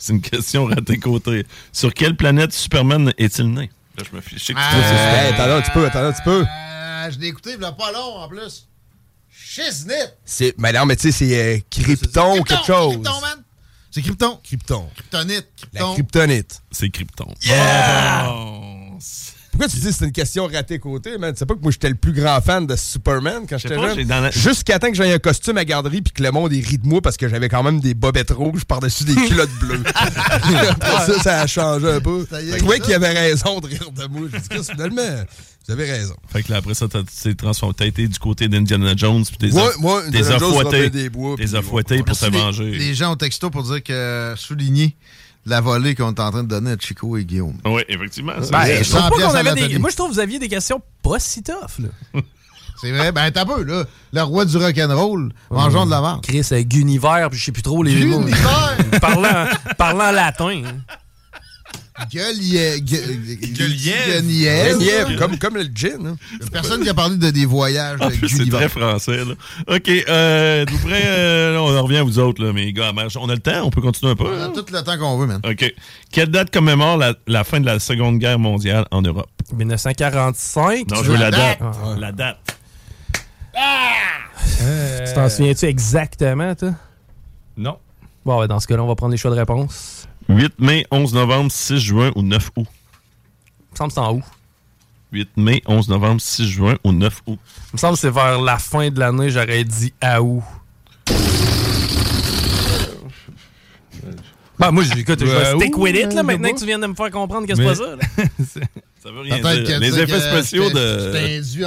c'est 0.02 0.12
une 0.14 0.20
question 0.20 0.64
raté 0.66 0.98
côté. 0.98 1.46
Sur 1.72 1.94
quelle 1.94 2.16
planète 2.16 2.52
Superman 2.52 3.12
est-il 3.18 3.52
né? 3.52 3.70
Là, 3.96 4.04
je 4.10 4.16
me 4.16 4.20
fiche. 4.20 4.38
Je 4.40 4.44
sais 4.46 4.54
que 4.54 4.58
tu 4.58 4.64
Hey, 4.64 5.28
super. 5.30 5.44
attends 5.44 5.56
un 5.56 5.60
petit 5.60 5.70
peu, 5.70 5.86
attends 5.86 6.04
un 6.04 6.12
petit 6.12 6.22
peu. 6.24 6.44
Euh, 6.44 7.10
je 7.10 7.18
l'ai 7.20 7.28
écouté, 7.28 7.52
il 7.56 7.62
y 7.62 7.64
a 7.64 7.70
pas 7.72 7.92
long, 7.92 8.16
en 8.16 8.28
plus. 8.28 8.66
Shiznit! 9.30 9.94
C'est, 10.24 10.54
mais 10.58 10.72
non, 10.72 10.86
mais 10.86 10.96
tu 10.96 11.12
sais, 11.12 11.12
c'est 11.12 11.40
euh, 11.40 11.58
Krypton 11.70 12.38
ou 12.40 12.42
quelque 12.42 12.64
chose. 12.66 12.94
Krypton, 12.94 13.20
man! 13.20 13.42
C'est 13.92 14.02
Krypton. 14.02 14.40
Krypton. 14.42 14.88
Kryptonite. 14.94 15.48
La 15.72 15.80
Krypton. 15.80 15.92
kryptonite. 15.94 16.62
C'est 16.72 16.90
Krypton. 16.90 17.34
Yeah! 17.44 18.32
Pourquoi 19.52 19.68
tu 19.68 19.76
dis 19.76 19.86
que 19.86 19.92
c'est 19.92 20.04
une 20.06 20.12
question 20.12 20.46
ratée 20.46 20.78
côté, 20.78 21.18
man? 21.18 21.32
Tu 21.32 21.38
sais 21.38 21.46
pas 21.46 21.54
que 21.54 21.60
moi, 21.60 21.70
j'étais 21.70 21.90
le 21.90 21.94
plus 21.94 22.12
grand 22.12 22.40
fan 22.40 22.66
de 22.66 22.74
Superman 22.74 23.42
quand 23.48 23.58
j'étais 23.58 23.74
jeune? 23.78 24.08
la- 24.08 24.30
Jusqu'à 24.30 24.78
temps 24.78 24.88
que 24.88 24.94
j'aie 24.96 25.12
un 25.12 25.18
costume 25.18 25.58
à 25.58 25.64
garderie 25.64 26.00
puis 26.00 26.12
que 26.12 26.22
le 26.22 26.30
monde 26.32 26.52
ait 26.54 26.60
ri 26.60 26.78
de 26.78 26.86
moi 26.88 27.00
parce 27.02 27.16
que 27.18 27.28
j'avais 27.28 27.48
quand 27.50 27.62
même 27.62 27.78
des 27.80 27.92
bobettes 27.94 28.30
rouges 28.30 28.64
par-dessus 28.64 29.04
des 29.04 29.14
culottes 29.28 29.50
bleues. 29.60 29.82
Ça, 30.80 31.22
ça 31.22 31.40
a 31.42 31.46
changé 31.46 31.86
un 31.86 32.00
peu. 32.00 32.26
Je 32.30 32.56
trouvais 32.56 32.80
qu'il 32.80 32.94
avait 32.94 33.12
raison 33.12 33.60
de 33.60 33.66
rire 33.66 33.90
de 33.94 34.06
moi. 34.06 34.28
Je 34.32 34.38
dis 34.38 34.48
que 34.48 34.62
finalement, 34.62 35.02
vous 35.66 35.72
avez 35.72 35.90
raison. 35.90 36.14
Fait 36.32 36.42
que 36.42 36.50
là, 36.50 36.58
après 36.58 36.74
ça, 36.74 36.86
t'as 36.88 37.02
transformé. 37.34 37.74
T'as 37.76 37.86
été 37.86 38.08
du 38.08 38.18
côté 38.18 38.48
d'Indiana 38.48 38.94
Jones. 38.96 39.24
Puis 39.24 39.36
t'es 39.50 39.54
Ouais, 39.54 39.62
Robin 40.80 40.88
des 40.88 41.08
Bois, 41.10 41.36
T'es 41.36 41.46
fouettés 41.62 42.02
pour 42.02 42.18
te 42.18 42.26
venger. 42.26 42.70
Les 42.70 42.94
gens 42.94 43.12
au 43.12 43.16
texto 43.16 43.50
pour 43.50 43.62
dire 43.64 43.82
que 43.82 44.34
souligner 44.36 44.96
la 45.46 45.60
volée 45.60 45.94
qu'on 45.94 46.10
est 46.14 46.20
en 46.20 46.30
train 46.30 46.42
de 46.42 46.48
donner 46.48 46.72
à 46.72 46.76
Chico 46.78 47.16
et 47.16 47.24
Guillaume. 47.24 47.58
Oui, 47.64 47.82
effectivement. 47.88 48.32
Ben, 48.50 48.64
je 48.82 48.88
trouve 48.90 49.00
100 49.02 49.10
pas 49.10 49.28
qu'on 49.28 49.34
avait 49.34 49.68
des... 49.68 49.78
Moi, 49.78 49.90
je 49.90 49.96
trouve 49.96 50.08
que 50.10 50.14
vous 50.14 50.20
aviez 50.20 50.38
des 50.38 50.48
questions 50.48 50.80
pas 51.02 51.18
si 51.18 51.42
tough, 51.42 51.78
là. 51.80 52.20
C'est 52.80 52.90
vrai, 52.90 53.12
ben 53.12 53.30
t'as 53.30 53.44
peu, 53.44 53.62
là. 53.62 53.84
Le 54.12 54.22
roi 54.22 54.44
du 54.44 54.56
rock'n'roll, 54.56 55.32
mangeons 55.52 55.86
de 55.86 55.90
la 55.92 56.00
merde. 56.00 56.20
Chris, 56.20 56.44
euh, 56.50 56.62
Guniver, 56.62 57.28
puis 57.30 57.38
je 57.38 57.44
sais 57.44 57.52
plus 57.52 57.62
trop 57.62 57.80
les 57.84 57.94
mots. 58.06 58.18
Gulliver! 58.22 58.98
parlant, 59.00 59.46
parlant 59.78 60.10
latin. 60.10 60.62
hein. 60.66 60.78
Gueulier. 62.10 62.80
Gueulièvre. 62.80 65.18
Comme, 65.18 65.38
comme 65.38 65.56
le 65.56 65.66
gin. 65.74 66.06
Hein. 66.06 66.16
Personne 66.52 66.82
qui 66.82 66.88
a 66.88 66.94
parlé 66.94 67.16
de 67.16 67.30
des 67.30 67.46
voyages 67.46 67.98
c'est 68.28 68.48
très 68.48 68.68
français. 68.68 69.24
Là. 69.24 69.34
OK, 69.68 69.88
euh, 69.88 70.64
vous 70.68 70.78
prêts? 70.78 71.02
Euh, 71.04 71.58
on 71.58 71.76
en 71.76 71.82
revient 71.82 71.98
à 71.98 72.02
vous 72.02 72.18
autres, 72.18 72.44
là, 72.44 72.52
mes 72.52 72.72
gars. 72.72 72.92
On 73.16 73.28
a 73.28 73.34
le 73.34 73.40
temps? 73.40 73.62
On 73.64 73.70
peut 73.70 73.80
continuer 73.80 74.12
un 74.12 74.16
peu? 74.16 74.24
On 74.24 74.40
a 74.40 74.46
hein? 74.46 74.52
tout 74.54 74.64
le 74.72 74.82
temps 74.82 74.98
qu'on 74.98 75.18
veut, 75.18 75.26
man. 75.26 75.40
OK. 75.44 75.74
Quelle 76.10 76.28
date 76.28 76.50
commémore 76.50 76.96
la, 76.96 77.14
la 77.26 77.44
fin 77.44 77.60
de 77.60 77.66
la 77.66 77.78
Seconde 77.78 78.18
Guerre 78.18 78.38
mondiale 78.38 78.86
en 78.90 79.02
Europe? 79.02 79.28
1945. 79.52 80.90
Non, 80.90 81.02
je 81.02 81.12
veux 81.12 81.18
la 81.18 81.30
date. 81.30 81.58
Ah. 81.60 81.72
La 81.98 82.12
date. 82.12 82.58
Tu 85.06 85.14
t'en 85.14 85.28
souviens-tu 85.28 85.66
exactement, 85.66 86.54
toi? 86.54 86.70
Non. 87.56 87.76
Bon, 88.24 88.40
ben, 88.40 88.46
dans 88.46 88.60
ce 88.60 88.66
cas-là, 88.66 88.82
on 88.82 88.86
va 88.86 88.94
prendre 88.94 89.12
les 89.12 89.18
choix 89.18 89.30
de 89.30 89.36
réponse. 89.36 90.01
8 90.28 90.52
mai, 90.58 90.86
11 90.90 91.14
novembre, 91.14 91.50
6 91.50 91.78
juin 91.78 92.10
ou 92.16 92.22
9 92.22 92.50
août? 92.56 92.66
Il 92.66 93.72
me 93.72 93.76
semble 93.76 93.88
que 93.90 93.94
c'est 93.94 94.00
en 94.00 94.14
août. 94.16 94.22
8 95.12 95.28
mai, 95.36 95.62
11 95.66 95.88
novembre, 95.88 96.20
6 96.20 96.46
juin 96.48 96.76
ou 96.84 96.92
9 96.92 97.22
août? 97.26 97.38
Il 97.44 97.74
me 97.74 97.78
semble 97.78 97.94
que 97.94 98.00
c'est 98.00 98.10
vers 98.10 98.40
la 98.40 98.58
fin 98.58 98.88
de 98.90 98.98
l'année, 98.98 99.30
j'aurais 99.30 99.64
dit 99.64 99.92
à 100.00 100.22
août. 100.22 100.42
Ben, 104.58 104.70
moi, 104.70 104.84
je- 104.84 104.98
écoute, 105.00 105.18
je 105.20 105.24
vais 105.24 105.32
Euh, 105.32 105.56
stick 105.58 105.76
with 105.76 105.96
it, 105.96 106.12
là, 106.12 106.20
euh, 106.20 106.22
maintenant 106.22 106.52
que 106.52 106.58
tu 106.58 106.66
viens 106.66 106.78
de 106.78 106.86
me 106.86 106.94
faire 106.94 107.10
comprendre 107.10 107.46
que 107.48 107.54
c'est 107.54 107.64
pas 107.64 107.74
ça. 107.74 107.96
là. 107.96 107.96
Ça 109.02 109.10
veut 109.10 109.22
rien 109.22 109.38
dire. 109.38 109.80
Les 109.80 109.98
effets 109.98 110.20
spéciaux 110.20 110.70
de... 110.70 111.10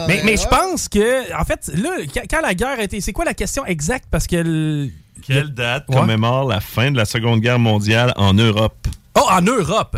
Mais, 0.08 0.22
mais 0.24 0.38
je 0.38 0.48
pense 0.48 0.88
que, 0.88 1.38
en 1.38 1.44
fait, 1.44 1.70
là, 1.76 1.90
quand, 2.14 2.22
quand 2.30 2.40
la 2.42 2.54
guerre 2.54 2.80
a 2.80 2.84
été. 2.84 3.02
C'est 3.02 3.12
quoi 3.12 3.26
la 3.26 3.34
question 3.34 3.66
exacte? 3.66 4.06
Parce 4.10 4.26
que. 4.26 4.88
Le- 5.30 5.36
Quelle 5.42 5.54
date 5.54 5.86
Ouais. 5.90 5.96
commémore 5.98 6.48
la 6.48 6.60
fin 6.62 6.92
de 6.92 6.98
la 6.98 7.06
Seconde 7.06 7.40
Guerre 7.42 7.60
mondiale 7.60 8.14
en 8.18 8.34
Europe? 8.34 8.88
Oh, 9.16 9.26
en 9.30 9.42
Europe! 9.42 9.98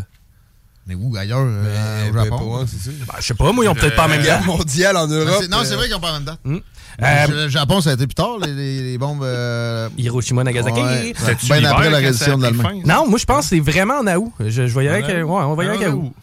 Mais 0.85 0.95
où 0.95 1.13
ailleurs? 1.17 1.39
euh, 1.41 2.09
au 2.09 2.13
Ben, 2.13 2.23
Japon? 2.23 2.59
Ben, 2.61 3.15
je 3.19 3.25
sais 3.25 3.33
pas, 3.33 3.51
moi, 3.51 3.65
ils 3.65 3.67
ont 3.67 3.75
peut-être 3.75 3.95
pas 3.97 4.07
la 4.07 4.15
même 4.15 4.23
Guerre 4.23 4.37
guerre. 4.39 4.47
mondiale 4.47 4.95
en 4.97 5.07
Ben, 5.07 5.15
Europe. 5.15 5.43
non, 5.51 5.57
c'est 5.63 5.73
euh, 5.73 5.75
vrai 5.75 5.87
qu'ils 5.87 5.95
ont 5.95 5.99
pas 5.99 6.07
la 6.07 6.13
même 6.13 6.23
date. 6.23 6.39
Hmm. 6.45 6.57
Le 6.99 7.05
Euh, 7.05 7.49
Japon, 7.49 7.79
ça 7.81 7.91
a 7.91 7.93
été 7.93 8.07
plus 8.07 8.15
tard, 8.15 8.37
les, 8.41 8.53
les- 8.53 8.81
les 8.91 8.97
bombes. 8.97 9.21
euh, 9.21 9.89
Hiroshima, 9.97 10.43
Nagasaki? 10.43 10.79
ouais, 10.79 11.13
bien 11.59 11.69
après 11.69 11.89
la 11.89 11.97
reddition 11.97 12.37
de 12.37 12.43
l'Allemagne. 12.43 12.81
fin? 12.85 12.87
Non, 12.95 13.07
moi, 13.07 13.19
je 13.19 13.25
pense 13.25 13.41
que 13.41 13.55
c'est 13.55 13.59
vraiment 13.59 13.99
en 13.99 14.07
août. 14.15 14.31
Je, 14.39 14.49
je 14.65 14.73
voyais 14.73 14.89
En 14.89 14.93
avec. 14.93 15.05
août? 15.05 15.11
Ouais, 15.29 15.43
on 15.43 15.53
voyait 15.55 15.69
avec 15.71 15.89
En 15.89 15.93
août. 15.93 16.13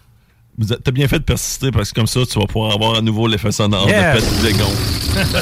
T'as 0.85 0.93
bien 0.93 1.09
fait 1.09 1.18
de 1.18 1.24
persister 1.24 1.70
parce 1.72 1.90
que 1.90 1.97
comme 1.97 2.06
ça, 2.06 2.20
tu 2.31 2.39
vas 2.39 2.47
pouvoir 2.47 2.72
avoir 2.74 2.94
à 2.97 3.01
nouveau 3.02 3.26
l'effet 3.26 3.51
sonore 3.52 3.89
Yeah. 3.89 4.14
de 4.14 4.20
pète 4.20 4.43
de 4.55 4.59
gon. 4.59 4.70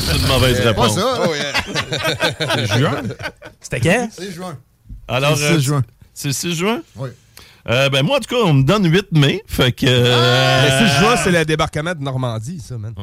C'est 0.01 0.17
une 0.19 0.27
mauvaise 0.27 0.59
Pas 0.63 0.69
réponse. 0.69 0.95
ça. 0.95 1.21
Oh, 1.29 1.35
yeah. 1.35 1.53
C'est 2.57 2.79
juin? 2.79 3.03
C'était 3.61 3.81
quand? 3.81 4.09
C'est 4.13 4.33
juin. 4.33 4.59
Alors, 5.09 5.37
C'est 5.37 5.49
le 5.51 5.55
euh, 5.57 5.59
6 5.59 5.65
juin. 5.65 5.83
C'est 6.15 6.29
le 6.29 6.35
6 6.35 6.55
juin? 6.55 6.83
Oui. 6.97 7.11
Euh, 7.69 7.89
ben 7.91 8.03
moi, 8.03 8.17
en 8.17 8.21
tout 8.21 8.35
cas, 8.35 8.43
on 8.45 8.55
me 8.55 8.63
donne 8.65 8.91
8 8.91 9.13
mai. 9.13 9.43
Fait 9.47 9.73
que... 9.73 9.87
euh, 9.89 10.81
Le 10.81 10.89
6 10.89 10.99
juin, 11.01 11.17
c'est 11.17 11.31
le 11.31 11.45
débarquement 11.45 11.95
de 11.95 12.01
Normandie, 12.03 12.61
ça, 12.61 12.77
man. 12.79 12.93
Oh. 12.97 13.03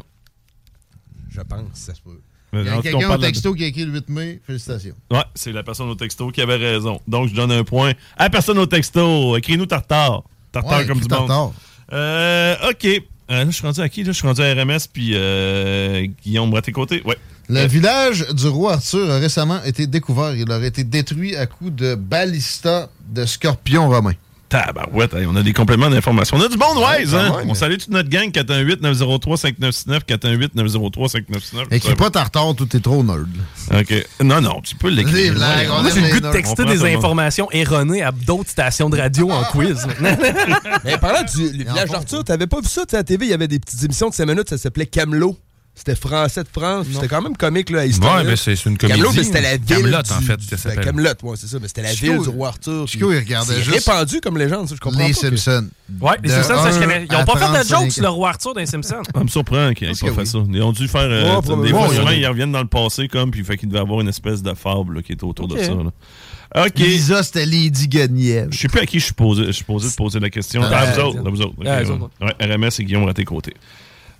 Je 1.29 1.41
pense, 1.41 1.61
ça 1.73 1.93
se 1.93 2.01
peut. 2.01 2.19
mais 2.51 2.61
Il 2.61 2.65
y 2.65 2.69
a 2.69 2.81
quelqu'un 2.81 3.09
au 3.13 3.17
de- 3.17 3.21
texto 3.25 3.53
qui 3.53 3.63
a 3.63 3.67
écrit 3.67 3.85
le 3.85 3.93
8 3.93 4.09
mai. 4.09 4.41
Félicitations. 4.45 4.95
Ouais, 5.11 5.23
c'est 5.35 5.51
la 5.51 5.63
personne 5.63 5.89
au 5.89 5.95
texto 5.95 6.29
qui 6.31 6.41
avait 6.41 6.55
raison. 6.57 6.99
Donc, 7.07 7.29
je 7.29 7.35
donne 7.35 7.51
un 7.51 7.63
point 7.63 7.93
à 8.17 8.23
la 8.23 8.29
personne 8.29 8.57
au 8.57 8.65
texto. 8.65 9.37
Écris-nous 9.37 9.65
Tartare. 9.67 10.23
Tartare 10.51 10.79
Ouais, 10.79 10.85
comme 10.87 10.99
du 10.99 11.05
écris 11.05 11.17
monde. 11.19 11.27
Tartare. 11.27 11.51
Euh, 11.93 12.55
OK. 12.71 12.85
Euh, 12.85 13.01
là, 13.29 13.45
je 13.45 13.51
suis 13.51 13.63
rendu 13.65 13.79
à 13.81 13.87
qui? 13.89 14.03
Là? 14.03 14.11
Je 14.11 14.17
suis 14.17 14.27
rendu 14.27 14.41
à 14.41 14.51
RMS 14.53 14.79
puis 14.91 15.11
euh, 15.13 16.07
Guillaume 16.23 16.49
Braté-Côté. 16.49 17.01
Ouais. 17.05 17.17
Le 17.49 17.65
village 17.65 18.27
du 18.33 18.47
roi 18.47 18.73
Arthur 18.73 19.09
a 19.09 19.17
récemment 19.17 19.61
été 19.63 19.87
découvert. 19.87 20.35
Il 20.35 20.51
aurait 20.51 20.67
été 20.67 20.83
détruit 20.83 21.35
à 21.35 21.47
coups 21.47 21.73
de 21.73 21.95
balistas 21.95 22.89
de 23.09 23.25
scorpions 23.25 23.89
romains. 23.89 24.13
Tabarouette, 24.49 25.13
hey, 25.13 25.27
on 25.27 25.35
a 25.35 25.43
des 25.43 25.53
compléments 25.53 25.91
d'information. 25.91 26.37
On 26.37 26.41
a 26.41 26.47
du 26.47 26.57
bon 26.57 26.65
Wise, 26.75 27.13
Ouais, 27.13 27.19
hein? 27.19 27.37
même. 27.37 27.49
On 27.51 27.53
salue 27.53 27.77
toute 27.77 27.89
notre 27.89 28.09
gang, 28.09 28.29
418-903-5969, 28.31 29.99
418-903-5969. 30.07 31.71
Écris 31.71 31.95
pas 31.95 32.09
ta 32.09 32.23
retard, 32.23 32.55
tout 32.55 32.75
est 32.75 32.79
trop 32.79 33.03
nerd. 33.03 33.27
OK. 33.71 34.07
Non, 34.23 34.41
non, 34.41 34.59
tu 34.61 34.75
peux 34.75 34.89
l'écrire. 34.89 35.35
Moi, 35.35 35.91
j'ai 35.93 36.01
le 36.01 36.09
goût 36.09 36.19
de 36.19 36.31
texter 36.31 36.65
des 36.65 36.83
informations 36.95 37.47
erronées 37.51 38.01
à 38.01 38.11
d'autres 38.11 38.49
stations 38.49 38.89
de 38.89 38.97
radio 38.97 39.29
en 39.29 39.43
quiz. 39.43 39.87
Mais 40.83 40.97
parlant 40.97 41.23
du 41.23 41.43
le 41.51 41.57
village 41.65 41.89
d'Arthur, 41.89 42.23
t'avais 42.23 42.47
pas 42.47 42.59
vu 42.59 42.67
ça? 42.67 42.81
À 42.91 42.95
la 42.97 43.03
TV, 43.03 43.27
il 43.27 43.29
y 43.29 43.33
avait 43.33 43.47
des 43.47 43.59
petites 43.59 43.83
émissions 43.83 44.09
de 44.09 44.15
5 44.15 44.25
minutes, 44.25 44.49
ça 44.49 44.57
s'appelait 44.57 44.87
Camelot. 44.87 45.37
C'était 45.79 45.95
français 45.95 46.43
de 46.43 46.49
France. 46.51 46.85
puis 46.85 46.95
C'était 46.95 47.07
quand 47.07 47.21
même 47.21 47.35
comique, 47.37 47.69
là, 47.69 47.79
à. 47.79 47.83
Ouais, 47.85 48.23
mais 48.25 48.35
c'est 48.35 48.55
c'est 48.55 48.69
une 48.69 48.77
comédie. 48.77 48.99
Camelot, 48.99 49.13
mais 49.15 49.23
c'était 49.23 49.41
la 49.41 49.55
ville. 49.57 49.65
Camelot, 49.65 50.01
du- 50.03 50.11
en 50.11 50.21
fait, 50.21 50.37
du- 50.37 50.45
ça 50.45 50.51
ben, 50.51 50.57
s'appelle. 50.57 50.83
Camelot, 50.83 51.09
ouais, 51.23 51.35
c'est 51.37 51.47
ça. 51.47 51.57
Mais 51.61 51.67
c'était 51.69 51.81
la 51.83 51.93
Chico- 51.95 52.13
ville 52.13 52.21
du 52.23 52.29
roi 52.29 52.47
Arthur. 52.49 52.87
Chico, 52.87 53.07
puis 53.07 53.15
il 53.17 53.19
regardait 53.19 53.53
c'est 53.55 53.63
juste 53.63 53.87
répandu 53.87 54.19
comme 54.21 54.37
légende, 54.37 54.67
ça, 54.67 54.75
je 54.75 54.79
comprends 54.81 54.99
Les 54.99 55.13
pas. 55.13 55.19
que- 55.21 55.35
Simpsons. 55.37 55.67
Ouais, 56.01 56.11
les 56.21 56.29
De 56.29 56.33
Simpsons, 56.35 56.63
ça, 56.63 56.71
je 56.71 56.75
un 56.75 56.79
connais. 56.81 57.05
Ils 57.09 57.15
à 57.15 57.21
ont 57.21 57.25
pas 57.25 57.33
fait 57.33 57.39
de 57.47 57.51
35. 57.63 57.79
joke 57.83 57.91
sur 57.91 58.03
le 58.03 58.09
roi 58.09 58.29
Arthur 58.29 58.53
dans 58.53 58.59
les 58.59 58.65
Simpsons. 58.65 59.01
Ça 59.15 59.23
me 59.23 59.27
surprend 59.29 59.73
qu'ils 59.73 59.87
n'aient 59.87 59.93
Parce 59.93 60.01
pas 60.01 60.21
fait 60.23 60.37
oui. 60.37 60.45
ça. 60.45 60.51
Ils 60.53 60.61
ont 60.63 60.71
dû 60.73 60.87
faire. 60.87 61.01
euh, 61.01 61.23
Ouais, 61.23 61.35
des 61.37 61.41
probablement. 61.47 61.79
fois, 61.79 61.89
Ouais, 61.89 61.95
souvent, 61.95 62.09
ils 62.11 62.27
reviennent 62.27 62.51
dans 62.51 62.61
le 62.61 62.67
passé, 62.67 63.07
comme, 63.07 63.31
puis 63.31 63.43
fait 63.45 63.57
qu'il 63.57 63.69
devait 63.69 63.79
avoir 63.79 64.01
une 64.01 64.09
espèce 64.09 64.43
de 64.43 64.53
fable 64.53 64.95
là, 64.97 65.01
qui 65.01 65.13
est 65.13 65.23
autour 65.23 65.45
Ok. 65.45 65.57
de 65.57 65.63
ça. 65.63 65.71
là. 65.71 66.65
OK. 66.65 66.79
Lisa, 66.79 67.21
c'était 67.23 67.45
Lady 67.45 67.87
Guenièvre. 67.87 68.47
Je 68.51 68.57
sais 68.57 68.67
plus 68.67 68.79
à 68.79 68.85
qui 68.85 68.99
je 68.99 69.05
suis 69.05 69.13
posé, 69.13 69.45
je 69.45 69.51
suis 69.51 69.63
posé 69.63 69.87
de 69.89 69.93
poser 69.93 70.19
la 70.19 70.29
question. 70.31 70.63
Euh, 70.63 70.69
Ah, 70.71 70.85
vous 70.91 70.99
autres. 71.01 71.19
à 71.19 71.29
vous 71.29 71.41
autres. 71.41 71.53
Ok, 71.59 71.65
Ah, 71.67 71.83
vous 71.83 71.91
ouais. 71.91 71.99
autres. 72.01 72.11
Ouais, 72.21 72.33
RMS 72.55 72.69
et 72.79 72.83
Guillaume 72.85 73.03
raté 73.05 73.23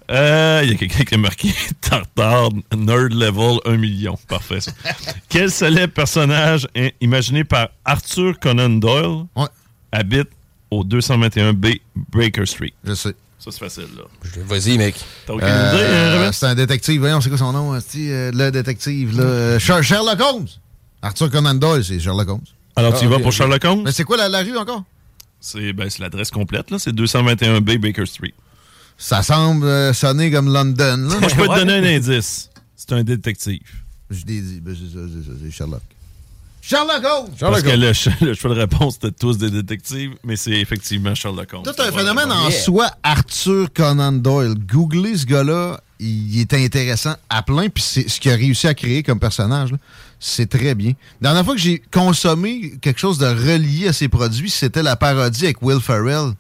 Euh, 0.10 0.62
Il 0.64 0.72
y 0.72 0.74
a 0.74 0.76
quelqu'un 0.78 1.04
qui 1.04 1.14
a 1.16 1.18
marqué 1.18 1.50
Tartare, 1.82 2.50
nerd 2.76 3.14
level 3.14 3.60
1 3.66 3.78
million. 3.78 4.18
Parfait, 4.28 4.60
ça. 4.62 4.72
Quel 5.30 5.52
célèbre 5.52 5.94
personnage 5.94 6.68
hein, 6.76 6.90
imaginé 7.02 7.44
par 7.44 7.70
Arthur 7.86 8.40
Conan 8.40 8.70
Doyle? 8.70 9.26
Ouais. 9.36 9.46
habite 9.92 10.30
au 10.72 10.84
221B 10.84 11.82
Baker 12.12 12.46
Street? 12.46 12.74
Je 12.84 12.94
sais. 12.94 13.16
Ça, 13.40 13.52
c'est 13.52 13.60
facile, 13.60 13.88
là. 13.96 14.04
Je- 14.24 14.42
Vas-y, 14.42 14.78
mec. 14.78 14.96
T'as 15.26 15.34
aucune 15.34 15.48
Euh, 15.48 15.74
idée, 15.74 15.96
hein, 15.96 16.26
RMS? 16.28 16.34
c'est 16.34 16.46
un 16.48 16.56
détective. 16.56 17.00
Voyons, 17.00 17.22
c'est 17.22 17.30
quoi 17.30 17.38
son 17.38 17.54
nom? 17.54 17.74
euh, 17.74 18.32
le 18.34 18.50
détective, 18.52 19.16
là? 19.18 19.24
Euh, 19.24 19.60
Sher- 19.60 19.82
Sherlock 19.84 20.20
Holmes. 20.20 20.48
Arthur 21.02 21.32
Conan 21.32 21.54
Doyle, 21.56 21.84
c'est 21.86 22.00
Sherlock 22.00 22.28
Holmes. 22.28 22.42
Alors, 22.76 22.98
tu 23.00 23.06
y 23.06 23.08
Ah, 23.08 23.12
vas 23.12 23.20
pour. 23.20 23.32
Sherlock 23.32 23.64
Holmes? 23.64 23.84
Mais 23.86 23.92
c'est 23.94 24.04
quoi 24.04 24.18
la, 24.18 24.28
la 24.28 24.40
rue 24.42 24.58
encore? 24.58 24.84
C'est 25.40 25.72
ben, 25.72 25.90
c'est 25.90 26.00
l'adresse 26.02 26.32
complète, 26.32 26.70
là. 26.72 26.80
C'est 26.80 26.92
221B 26.94 27.78
Baker 27.78 28.06
Street. 28.06 28.34
Ça 29.02 29.24
semble 29.24 29.66
euh, 29.66 29.94
sonner 29.94 30.30
comme 30.30 30.52
London, 30.52 30.98
là. 31.10 31.20
Moi, 31.20 31.30
je 31.30 31.36
peux 31.36 31.48
te 31.48 31.56
donner 31.56 31.74
un 31.76 31.96
indice. 31.98 32.50
C'est 32.76 32.92
un 32.94 33.04
détective. 33.04 33.62
Je 34.10 34.26
l'ai 34.26 34.42
dit, 34.42 34.60
ben, 34.62 34.76
c'est 34.76 34.94
ça, 34.94 35.06
c'est 35.08 35.26
ça, 35.32 35.38
c'est 35.44 35.52
Sherlock. 35.52 35.82
Sherlock 36.62 37.04
Holmes! 37.06 37.30
Parce 37.40 37.62
que 37.64 37.70
le, 37.70 37.94
ch- 37.94 38.20
le 38.22 38.34
choix 38.34 38.54
de 38.54 38.60
réponse, 38.60 38.96
c'était 38.96 39.12
tous 39.18 39.38
des 39.38 39.50
détectives, 39.50 40.12
mais 40.26 40.36
c'est 40.36 40.52
effectivement 40.60 41.16
Sherlock 41.16 41.48
Holmes. 41.54 41.64
Tout 41.64 41.82
un 41.82 41.92
phénomène 41.92 42.32
en 42.32 42.50
Yeah. 42.50 42.60
soi, 42.62 42.92
Arthur 43.02 43.72
Conan 43.74 44.12
Doyle. 44.12 44.56
Googlez 44.56 45.18
ce 45.18 45.26
gars-là, 45.26 45.80
il 46.00 46.40
est 46.42 46.54
intéressant 46.54 47.16
à 47.30 47.42
plein, 47.44 47.70
puis 47.70 47.82
c'est 47.84 48.10
ce 48.10 48.20
qu'il 48.20 48.32
a 48.32 48.36
réussi 48.36 48.68
à 48.68 48.74
créer 48.74 49.02
comme 49.04 49.20
personnage, 49.20 49.72
là, 49.72 49.78
c'est 50.20 50.50
très 50.50 50.76
bien. 50.76 50.92
La 51.22 51.30
dernière 51.30 51.46
fois 51.46 51.56
que 51.56 51.62
j'ai 51.62 51.82
consommé 51.92 52.74
quelque 52.82 53.00
chose 53.00 53.18
de 53.18 53.26
relié 53.28 53.88
à 53.88 53.94
ses 53.94 54.10
produits, 54.10 54.50
c'était 54.50 54.84
la 54.84 54.96
parodie 54.98 55.46
avec 55.46 55.62
Will 55.62 55.80
Ferrell, 55.80 56.34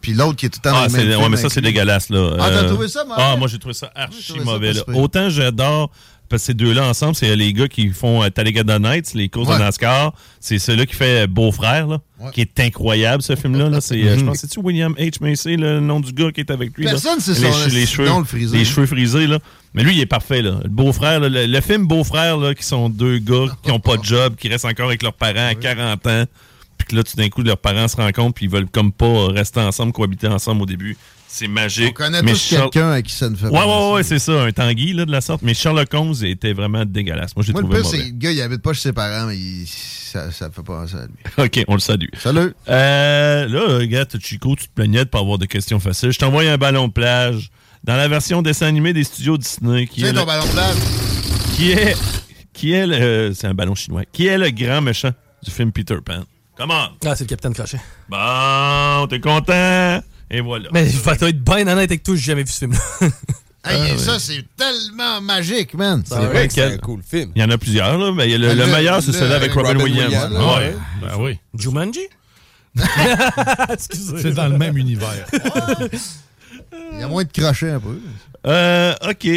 puis 0.00 0.12
l'autre 0.14 0.36
qui 0.36 0.46
est 0.46 0.48
tout 0.50 0.60
le 0.64 0.68
temps 0.70 0.76
dans 0.76 0.82
Ah, 0.82 0.84
le 0.84 0.90
c'est- 0.90 1.04
même 1.04 1.20
ouais, 1.20 1.28
mais 1.28 1.36
ça, 1.36 1.48
c'est 1.48 1.60
dégueulasse, 1.60 2.10
là. 2.10 2.36
Ah, 2.38 2.48
t'as 2.50 2.62
Euh, 2.64 2.68
trouvé 2.68 2.88
ça 2.88 3.04
mauvais? 3.04 3.14
Ah, 3.22 3.36
moi, 3.36 3.48
j'ai 3.48 3.58
trouvé 3.58 3.74
ça 3.74 3.90
archi 3.94 4.28
trouvé 4.28 4.44
mauvais, 4.44 4.72
là. 4.72 4.82
Autant 4.94 5.28
j'adore, 5.28 5.90
parce 6.28 6.42
que 6.42 6.46
ces 6.48 6.54
deux-là 6.54 6.86
ensemble, 6.86 7.14
c'est 7.14 7.34
les 7.36 7.52
gars 7.54 7.68
qui 7.68 7.88
font 7.88 8.22
euh, 8.22 8.28
Talladega 8.28 8.78
Nights, 8.78 9.14
les 9.14 9.28
courses 9.30 9.48
Ouais. 9.48 9.54
de 9.54 9.60
NASCAR. 9.60 10.12
C'est 10.40 10.58
celui-là 10.58 10.84
qui 10.86 10.94
fait 10.94 11.24
euh, 11.24 11.26
Beau-frère, 11.26 11.86
là, 11.86 11.98
Ouais. 12.20 12.30
qui 12.32 12.42
est 12.42 12.60
incroyable, 12.60 13.22
ce 13.22 13.34
film-là. 13.34 13.70
Là. 13.70 13.80
C'est, 13.80 14.02
euh, 14.02 14.18
Je 14.18 14.24
pense, 14.24 14.36
c'est-tu 14.38 14.60
William 14.60 14.92
H. 14.98 15.14
Macy, 15.22 15.56
le 15.56 15.80
nom 15.80 16.00
du 16.00 16.12
gars 16.12 16.30
qui 16.30 16.40
est 16.40 16.50
avec 16.50 16.76
lui? 16.76 16.84
là? 16.84 16.90
Personne 16.92 17.18
sait 17.20 17.32
les, 17.32 17.50
son- 17.52 17.68
les 17.74 17.86
cheveux, 17.86 18.08
le 18.18 18.24
frisé. 18.24 18.58
Les 18.58 18.64
cheveux 18.66 18.86
frisés, 18.86 19.26
là. 19.26 19.38
Mais 19.74 19.82
lui, 19.82 19.94
il 19.96 20.00
est 20.00 20.06
parfait, 20.06 20.42
là. 20.42 20.56
Le 20.62 20.68
beau-frère, 20.68 21.20
là, 21.20 21.28
le, 21.30 21.46
le 21.46 21.60
film 21.62 21.86
Beau-frère, 21.86 22.36
là, 22.36 22.54
qui 22.54 22.64
sont 22.64 22.88
deux 22.90 23.18
gars 23.18 23.46
qui 23.62 23.70
ont 23.70 23.80
pas 23.80 23.96
de 23.96 24.04
job, 24.04 24.34
qui 24.36 24.48
restent 24.48 24.64
encore 24.66 24.86
avec 24.88 25.02
leurs 25.02 25.12
parents 25.14 25.48
à 25.48 25.54
40 25.54 26.06
ans. 26.06 26.24
Puis 26.78 26.86
que 26.86 26.96
là, 26.96 27.02
tout 27.02 27.16
d'un 27.16 27.28
coup, 27.28 27.42
leurs 27.42 27.58
parents 27.58 27.88
se 27.88 27.96
rencontrent, 27.96 28.34
puis 28.34 28.46
ils 28.46 28.50
veulent 28.50 28.70
comme 28.70 28.92
pas 28.92 29.26
rester 29.28 29.60
ensemble, 29.60 29.92
cohabiter 29.92 30.28
ensemble 30.28 30.62
au 30.62 30.66
début. 30.66 30.96
C'est 31.30 31.48
magique. 31.48 31.90
On 32.00 32.04
connaît 32.04 32.22
Mais 32.22 32.32
tous 32.32 32.38
Charles- 32.42 32.70
quelqu'un 32.70 32.90
à 32.92 33.02
qui 33.02 33.12
ça 33.12 33.28
ne 33.28 33.36
fait 33.36 33.46
Ouais, 33.46 33.52
pas. 33.52 33.66
ouais, 33.88 33.92
ouais, 33.96 34.02
c'est 34.02 34.18
ça, 34.18 34.44
un 34.44 34.50
Tanguy 34.52 34.94
là, 34.94 35.04
de 35.04 35.10
la 35.12 35.20
sorte. 35.20 35.42
Mais 35.42 35.52
Sherlock 35.52 35.92
Holmes 35.92 36.14
était 36.22 36.54
vraiment 36.54 36.84
dégueulasse. 36.86 37.36
Moi, 37.36 37.44
j'ai 37.44 37.52
le 37.52 37.58
trouvé 37.58 37.76
pire, 37.82 37.84
mauvais. 37.84 37.98
le 37.98 38.10
gars, 38.12 38.30
il 38.30 38.40
habite 38.40 38.62
pas 38.62 38.72
chez 38.72 38.80
ses 38.80 38.92
parents, 38.94 39.26
mais 39.26 39.36
il- 39.36 39.66
ça, 39.66 40.30
ça 40.32 40.50
fait 40.50 40.62
penser 40.62 40.94
à 40.96 41.06
lui. 41.06 41.14
OK, 41.44 41.64
on 41.68 41.74
le 41.74 41.80
salue. 41.80 42.06
Salut! 42.18 42.54
Euh, 42.68 43.46
là, 43.46 43.76
regarde, 43.78 44.08
Chico, 44.22 44.56
tu 44.56 44.68
te 44.68 44.72
plaignais 44.74 45.00
de 45.04 45.10
pas 45.10 45.18
avoir 45.18 45.36
de 45.36 45.44
questions 45.44 45.78
faciles? 45.80 46.12
Je 46.12 46.18
t'envoie 46.18 46.44
un 46.44 46.56
ballon 46.56 46.88
de 46.88 46.92
plage 46.94 47.50
dans 47.84 47.96
la 47.96 48.08
version 48.08 48.40
dessin 48.40 48.66
animé 48.66 48.94
des 48.94 49.04
studios 49.04 49.36
Disney. 49.36 49.86
Qui 49.86 50.00
Tiens 50.00 50.10
est 50.10 50.12
ton 50.14 50.20
le- 50.20 50.26
ballon 50.26 50.46
de 50.46 50.50
plage? 50.52 50.76
qui 51.56 51.72
est, 51.72 51.94
qui 52.54 52.72
est 52.72 52.86
le, 52.86 53.32
c'est 53.34 53.48
un 53.48 53.54
ballon 53.54 53.74
chinois. 53.74 54.04
Qui 54.10 54.28
est 54.28 54.38
le 54.38 54.48
grand 54.50 54.80
méchant 54.80 55.10
du 55.44 55.50
film 55.50 55.72
Peter 55.72 55.96
Pan? 56.02 56.22
Come 56.58 56.70
on! 56.72 56.88
Ah, 57.06 57.14
c'est 57.14 57.24
le 57.24 57.28
capitaine 57.28 57.54
Crochet. 57.54 57.78
Bon, 58.08 59.06
t'es 59.08 59.20
content? 59.20 60.02
Et 60.30 60.40
voilà. 60.40 60.68
Mais 60.72 60.88
je 60.90 60.98
vais 60.98 61.12
être 61.12 61.42
bien 61.44 61.60
honnête 61.68 61.90
avec 61.90 62.02
toi, 62.02 62.14
j'ai 62.16 62.20
jamais 62.22 62.42
vu 62.42 62.50
ce 62.52 62.58
film-là. 62.58 62.80
Hey, 63.64 63.90
Ah, 63.92 63.98
ça, 63.98 64.18
c'est 64.20 64.44
tellement 64.56 65.20
magique, 65.20 65.74
man. 65.74 66.02
C'est 66.06 66.14
vrai 66.14 66.46
que 66.46 66.54
c'est 66.54 66.62
un 66.74 66.78
cool 66.78 67.02
film. 67.02 67.32
Il 67.34 67.42
y 67.42 67.44
en 67.44 67.50
a 67.50 67.58
plusieurs, 67.58 67.98
là. 67.98 68.12
Mais 68.12 68.28
le, 68.38 68.48
le 68.48 68.54
le- 68.54 68.66
meilleur, 68.66 69.02
c'est 69.02 69.12
celui 69.12 69.32
avec 69.32 69.52
Robin, 69.52 69.70
Robin 69.72 69.82
Williams. 69.84 70.12
Williams, 70.14 70.32
Ouais. 70.34 70.56
ouais. 70.56 70.76
Ben 71.02 71.16
oui. 71.18 71.38
Jumanji? 71.54 72.06
C'est 73.78 74.32
dans 74.32 74.48
le 74.48 74.56
même 74.58 74.76
univers. 74.78 75.26
Il 76.92 77.00
y 77.00 77.02
a 77.02 77.08
moins 77.08 77.24
de 77.24 77.32
crochets 77.32 77.72
un 77.72 77.80
peu. 77.80 78.00
Euh, 78.46 78.94
OK. 79.10 79.28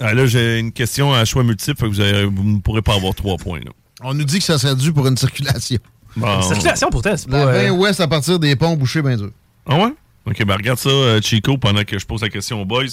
Ah, 0.00 0.14
là, 0.14 0.26
j'ai 0.26 0.58
une 0.58 0.72
question 0.72 1.14
à 1.14 1.24
choix 1.24 1.44
multiple, 1.44 1.78
fait 1.78 1.86
que 1.86 1.90
vous, 1.90 2.00
avez- 2.00 2.24
vous 2.24 2.42
ne 2.44 2.58
pourrez 2.60 2.82
pas 2.82 2.94
avoir 2.96 3.14
trois 3.14 3.36
points. 3.36 3.60
Là. 3.60 3.70
On 4.02 4.14
nous 4.14 4.24
dit 4.24 4.38
que 4.40 4.44
ça 4.44 4.58
serait 4.58 4.76
dû 4.76 4.92
pour 4.92 5.06
une 5.06 5.16
circulation. 5.16 5.78
Bon. 6.18 6.42
Circulation, 6.42 6.88
pourtant, 6.90 7.16
c'est 7.16 7.30
La 7.30 7.44
pas... 7.46 7.52
20 7.52 7.58
euh, 7.58 7.70
ouest 7.70 8.00
à 8.00 8.08
partir 8.08 8.38
des 8.38 8.56
ponts 8.56 8.76
bouchés, 8.76 9.02
bien 9.02 9.16
dur. 9.16 9.30
Ah 9.66 9.76
ouais? 9.76 9.92
OK, 10.26 10.44
ben 10.44 10.56
regarde 10.56 10.78
ça, 10.78 10.90
euh, 10.90 11.20
Chico, 11.22 11.56
pendant 11.56 11.84
que 11.84 11.98
je 11.98 12.04
pose 12.04 12.22
la 12.22 12.28
question 12.28 12.60
aux 12.60 12.64
boys. 12.64 12.84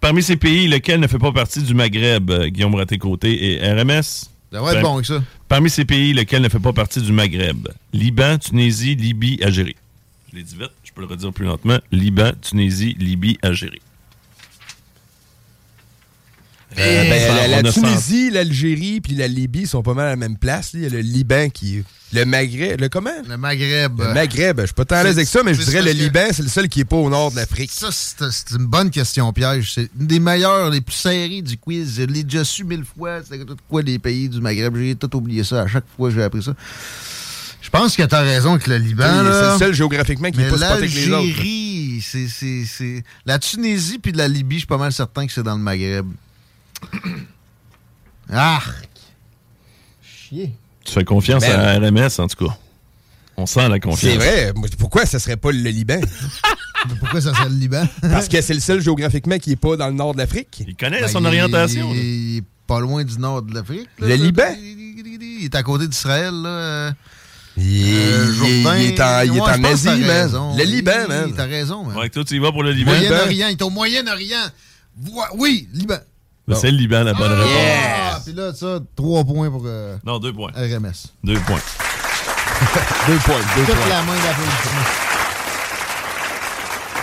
Parmi 0.00 0.22
ces 0.22 0.36
pays, 0.36 0.68
lequel 0.68 1.00
ne 1.00 1.06
fait 1.06 1.18
pas 1.18 1.32
partie 1.32 1.62
du 1.62 1.74
Maghreb, 1.74 2.30
euh, 2.30 2.48
Guillaume 2.48 2.74
Raté-Côté 2.74 3.54
et 3.54 3.72
RMS? 3.72 4.02
Ça 4.52 4.60
va 4.62 4.68
être 4.68 4.74
Ben, 4.74 4.82
bon 4.82 4.94
avec 4.94 5.06
ça. 5.06 5.22
Parmi 5.48 5.70
ces 5.70 5.84
pays, 5.84 6.12
lequel 6.12 6.42
ne 6.42 6.48
fait 6.48 6.60
pas 6.60 6.72
partie 6.72 7.00
du 7.00 7.10
Maghreb? 7.10 7.68
Liban, 7.92 8.38
Tunisie, 8.38 8.94
Libye, 8.94 9.40
Algérie. 9.42 9.74
Je 10.30 10.36
l'ai 10.36 10.44
dit 10.44 10.54
vite, 10.54 10.70
je 10.84 10.92
peux 10.92 11.00
le 11.00 11.08
redire 11.08 11.32
plus 11.32 11.46
lentement. 11.46 11.78
Liban, 11.90 12.30
Tunisie, 12.40 12.94
Libye, 12.98 13.38
Algérie. 13.42 13.80
Euh, 16.78 17.10
ben, 17.10 17.20
Ça, 17.20 17.48
la, 17.48 17.62
la 17.62 17.72
Tunisie, 17.72 18.30
l'Algérie 18.30 19.00
puis 19.00 19.14
la 19.14 19.28
Libye 19.28 19.66
sont 19.66 19.82
pas 19.82 19.94
mal 19.94 20.06
à 20.06 20.10
la 20.10 20.16
même 20.16 20.36
place. 20.36 20.70
Il 20.74 20.80
y 20.82 20.86
a 20.86 20.88
le 20.88 21.00
Liban 21.00 21.48
qui. 21.50 21.82
Le 22.12 22.24
Maghreb. 22.24 22.80
Le 22.80 22.88
comment? 22.88 23.10
Le 23.28 23.36
Maghreb. 23.36 24.00
Le 24.00 24.14
Maghreb. 24.14 24.60
Je 24.60 24.66
suis 24.66 24.74
pas 24.74 24.84
tant 24.84 24.96
à 24.96 25.02
l'aise 25.04 25.16
avec 25.16 25.26
ça, 25.28 25.42
mais 25.44 25.52
je 25.54 25.62
C'est 25.62 25.70
dirais 25.72 25.82
le 25.82 25.92
que- 25.92 25.96
Liban, 26.04 26.26
c'est 26.32 26.42
le 26.44 26.48
seul 26.48 26.68
qui 26.68 26.80
est 26.80 26.84
pas 26.84 26.96
au 26.96 27.10
nord 27.10 27.32
de 27.32 27.36
l'Afrique. 27.36 27.70
Ça, 27.72 27.88
c'est 27.90 28.50
une 28.52 28.66
bonne 28.66 28.90
question 28.90 29.32
piège. 29.32 29.72
C'est 29.74 29.88
une 29.98 30.06
des 30.06 30.20
meilleures, 30.20 30.70
les 30.70 30.80
plus 30.80 30.94
serrées 30.94 31.42
du 31.42 31.56
quiz. 31.58 31.94
Je 31.96 32.02
l'ai 32.04 32.22
déjà 32.22 32.44
su 32.44 32.62
mille 32.64 32.84
fois. 32.84 33.18
C'est 33.28 33.44
tout 33.44 33.56
quoi 33.68 33.82
les 33.82 33.98
pays 33.98 34.28
du 34.28 34.40
Maghreb. 34.40 34.76
J'ai 34.76 34.94
tout 34.94 35.14
oublié 35.16 35.42
ça 35.42 35.62
à 35.62 35.66
chaque 35.66 35.84
fois 35.96 36.08
que 36.10 36.14
j'ai 36.14 36.22
appris 36.22 36.42
ça. 36.42 36.54
Je 37.62 37.70
pense 37.70 37.96
que 37.96 38.02
t'as 38.04 38.20
raison 38.20 38.52
avec 38.52 38.66
le 38.68 38.76
Liban. 38.76 39.04
C'est 39.24 39.52
le 39.52 39.58
seul 39.58 39.74
géographiquement 39.74 40.30
qui 40.30 40.36
Mais 40.38 40.44
est 40.44 40.50
pas 40.50 40.56
spoté 40.58 40.72
avec 40.72 40.94
les 40.94 41.10
autres. 41.10 41.16
l'Algérie, 41.26 42.00
c'est, 42.06 42.28
c'est, 42.28 42.64
c'est... 42.68 43.02
La 43.26 43.38
Tunisie 43.40 43.98
puis 43.98 44.12
la 44.12 44.28
Libye, 44.28 44.56
je 44.56 44.60
suis 44.60 44.66
pas 44.66 44.76
mal 44.76 44.92
certain 44.92 45.26
que 45.26 45.32
c'est 45.32 45.42
dans 45.42 45.56
le 45.56 45.62
Maghreb. 45.62 46.06
Ah! 48.32 48.60
Chier. 50.02 50.52
Tu 50.84 50.92
fais 50.92 51.04
confiance 51.04 51.42
Ben, 51.42 51.58
à 51.60 51.74
RMS, 51.78 52.08
en 52.18 52.26
tout 52.26 52.46
cas. 52.46 52.56
On 53.36 53.46
sent 53.46 53.68
la 53.68 53.78
confiance. 53.80 54.00
C'est 54.12 54.16
vrai. 54.16 54.52
Pourquoi 54.78 55.06
ça 55.06 55.18
serait 55.18 55.36
pas 55.36 55.50
le 55.52 55.58
Liban? 55.58 56.00
Mais 56.88 56.94
pourquoi 57.00 57.20
ça 57.20 57.34
serait 57.34 57.48
le 57.48 57.54
Liban? 57.56 57.86
Parce 58.02 58.28
que 58.28 58.40
c'est 58.40 58.54
le 58.54 58.60
seul 58.60 58.80
géographiquement 58.80 59.38
qui 59.38 59.52
est 59.52 59.56
pas 59.56 59.76
dans 59.76 59.88
le 59.88 59.94
nord 59.94 60.12
de 60.14 60.18
l'Afrique. 60.18 60.62
Il 60.66 60.74
connaît 60.76 61.00
Ben, 61.00 61.08
son 61.08 61.20
il- 61.20 61.26
orientation. 61.26 61.90
Il, 61.92 61.98
il 61.98 62.36
est 62.38 62.44
pas 62.66 62.80
loin 62.80 63.04
du 63.04 63.18
nord 63.18 63.42
de 63.42 63.54
l'Afrique. 63.54 63.88
là. 63.98 64.08
Le 64.08 64.14
Liban? 64.16 64.54
Il 64.58 65.44
est 65.44 65.54
à 65.54 65.62
côté 65.62 65.86
d'Israël, 65.88 66.32
là. 66.34 66.48
euh, 66.48 66.92
Il, 67.56 67.88
est- 67.88 67.92
euh, 67.94 68.24
il 68.26 68.30
est- 68.30 68.34
Jourdain. 68.62 68.76
il 68.78 68.84
est 68.86 69.00
en, 69.00 69.20
il 69.22 69.26
est 69.26 69.30
Ouais, 69.32 69.40
en 69.40 69.54
je 69.54 69.60
pense 69.60 69.82
que 69.82 69.88
Asie, 69.88 70.02
man. 70.04 70.56
Le 70.56 70.64
Liban, 70.64 71.08
man. 71.08 71.32
T'as 71.36 71.44
raison, 71.46 71.84
man. 71.84 71.96
Ouais, 71.96 72.08
toi, 72.08 72.24
tu 72.24 72.36
y 72.36 72.38
vas 72.38 72.52
pour 72.52 72.62
le 72.62 72.72
Liban. 72.72 72.92
Moyen-Orient. 72.92 73.48
Il 73.48 73.52
est 73.52 73.62
au 73.62 73.70
Moyen-Orient. 73.70 74.46
Oui, 75.36 75.68
Liban. 75.72 75.98
C'est 76.52 76.70
le 76.70 76.76
Liban, 76.76 77.04
la 77.04 77.14
bonne 77.14 77.32
réponse. 77.32 77.50
Ah, 78.12 78.20
puis 78.24 78.34
là, 78.34 78.52
ça, 78.52 78.78
trois 78.96 79.24
points 79.24 79.50
pour 79.50 79.62
euh, 79.64 79.96
Non, 80.04 80.18
deux 80.18 80.32
points. 80.32 80.50
RMS. 80.54 80.92
Deux 81.24 81.38
points. 81.40 81.60
Deux 83.08 83.16
points, 83.18 83.34
deux 83.56 83.64
Toute 83.64 83.74
points. 83.74 83.88
la 83.88 84.02
main 84.02 84.14
d'applaudissement. 84.14 84.84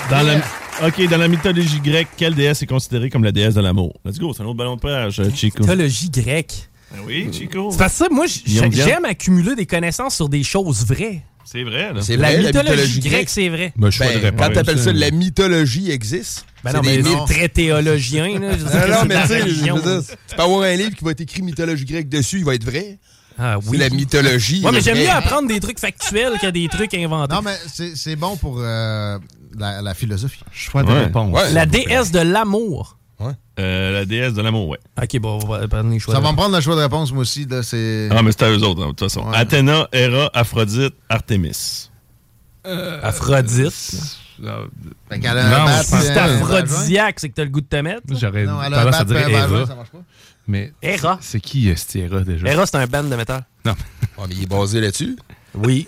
Dans 0.10 0.22
la, 0.24 0.88
OK, 0.88 1.10
dans 1.10 1.18
la 1.18 1.28
mythologie 1.28 1.80
grecque, 1.80 2.08
quelle 2.18 2.36
déesse 2.36 2.62
est 2.64 2.68
considérée 2.68 3.10
comme 3.10 3.24
la 3.24 3.32
déesse 3.32 3.54
de 3.56 3.62
l'amour? 3.62 3.94
Let's 4.06 4.18
go, 4.20 4.34
c'est 4.34 4.44
un 4.44 4.46
autre 4.46 4.58
ballon 4.58 4.76
de 4.76 4.82
plage, 4.82 5.20
euh, 5.20 5.30
Chico. 5.34 5.60
Mythologie 5.64 6.10
grecque. 6.10 6.70
Ben 6.92 7.00
oui, 7.06 7.30
Chico. 7.32 7.70
C'est 7.72 7.78
parce 7.78 7.94
que 7.94 7.98
ça, 8.00 8.08
moi, 8.12 8.26
j- 8.28 8.44
Guillaume 8.46 8.70
Diane. 8.70 8.88
j'aime 8.88 9.06
accumuler 9.06 9.56
des 9.56 9.66
connaissances 9.66 10.16
sur 10.16 10.28
des 10.30 10.44
choses 10.44 10.86
vraies. 10.86 11.24
C'est 11.44 11.64
vrai, 11.64 11.94
là. 11.94 12.02
C'est 12.02 12.18
La 12.18 12.34
vrai, 12.34 12.44
mythologie 12.44 13.00
grecque, 13.00 13.30
c'est 13.30 13.50
vrai. 13.50 13.74
Ben, 13.76 13.90
Ben, 14.00 14.32
quand 14.38 14.54
t'appelles 14.54 14.78
ça 14.78 14.86
ça. 14.86 14.94
la 14.94 15.12
mythologie 15.12 15.92
existe. 15.92 16.46
Ben 16.64 16.72
c'est 16.72 16.78
non, 16.78 16.84
mais 16.84 17.34
très 17.34 17.50
théologien. 17.50 18.40
Là. 18.40 18.58
Je 18.58 18.64
non, 18.64 19.06
mais 19.08 19.16
tu 19.16 19.20
la 19.22 19.28
sais, 19.28 19.38
je 19.40 19.44
religion. 19.46 19.76
veux 19.78 20.02
dire, 20.02 20.16
tu 20.28 20.36
peux 20.36 20.42
avoir 20.44 20.62
un 20.62 20.76
livre 20.76 20.96
qui 20.96 21.04
va 21.04 21.12
être 21.12 21.22
écrit 21.22 21.42
mythologie 21.42 21.86
grecque 21.86 22.08
dessus, 22.10 22.38
il 22.38 22.46
va 22.46 22.54
être 22.56 22.64
vrai. 22.64 23.00
Ah 23.40 23.58
C'est 23.68 23.78
la 23.78 23.90
mythologie. 23.90 24.64
Ouais, 24.64 24.72
mais 24.72 24.82
j'aime 24.82 25.00
mieux 25.00 25.10
apprendre 25.10 25.48
des 25.48 25.60
trucs 25.60 25.80
factuels 25.80 26.34
que 26.40 26.48
des 26.48 26.68
trucs 26.68 26.94
inventés. 26.94 27.34
Non, 27.34 27.42
mais 27.42 27.56
c'est 27.74 27.96
c'est 27.96 28.16
bon 28.16 28.38
pour 28.38 28.58
euh, 28.60 29.18
la, 29.58 29.82
la 29.82 29.94
philosophie. 29.96 30.42
Choix 30.52 30.84
de 30.84 30.90
Ouais. 30.90 31.06
réponse. 31.06 31.34
Ouais. 31.34 31.52
La 31.52 31.66
déesse 31.66 32.12
de 32.12 32.20
l'amour. 32.20 32.98
Euh, 33.60 33.92
la 33.92 34.06
déesse 34.06 34.34
de 34.34 34.42
l'amour, 34.42 34.68
ouais. 34.70 34.80
Ok, 35.02 35.20
bon, 35.20 35.40
on 35.44 35.48
va 35.48 35.68
prendre 35.68 35.90
les 35.92 36.00
choix. 36.00 36.14
Ça 36.14 36.20
de- 36.20 36.26
va 36.26 36.32
me 36.32 36.36
prendre 36.38 36.56
le 36.56 36.62
choix 36.62 36.76
de 36.76 36.82
réponse, 36.82 37.12
moi 37.12 37.22
aussi. 37.22 37.46
là, 37.46 37.62
C'est. 37.64 38.10
Ah, 38.12 38.22
mais 38.24 38.32
c'est 38.32 38.44
à 38.44 38.50
eux 38.50 38.64
autres, 38.64 38.82
hein, 38.82 38.88
de 38.88 38.92
toute 38.92 39.02
façon. 39.02 39.28
Ouais. 39.30 39.38
Athéna, 39.38 39.88
Héra, 39.92 40.30
Aphrodite, 40.34 40.94
Artémis. 41.10 41.90
Aphrodite? 43.04 43.72
Fait 45.10 45.20
qu'elle 45.20 45.38
a 45.38 45.46
un 45.46 45.60
Non, 45.60 45.66
bat, 45.66 45.84
Si 45.84 45.94
euh, 45.96 46.00
c'est 46.02 46.18
aphrodisiaque, 46.18 47.20
c'est 47.20 47.30
que 47.30 47.36
t'as 47.36 47.44
le 47.44 47.50
goût 47.50 47.62
de 47.62 47.66
te 47.68 47.76
mettre. 47.76 48.02
là? 48.10 48.18
J'aurais 48.20 48.46
Non, 48.46 48.62
elle 48.64 48.74
a 48.74 48.78
tendance 48.86 49.02
à 49.02 49.06
dire 49.06 49.68
ça 49.68 49.76
marche 49.76 49.90
pas. 49.92 50.00
Mais 50.48 50.74
Hera. 50.82 51.20
c'est 51.22 51.40
qui 51.40 51.70
euh, 51.70 51.76
cette 51.76 51.96
Hera 51.98 52.22
déjà? 52.22 52.48
Hera, 52.48 52.66
c'est 52.66 52.78
un 52.78 52.88
band 52.88 53.04
de 53.04 53.16
métal. 53.16 53.44
Non. 53.66 53.74
Ouais, 54.18 54.26
mais 54.28 54.36
il 54.36 54.44
est 54.44 54.48
basé 54.50 54.82
là-dessus. 54.82 55.16
Oui. 55.54 55.88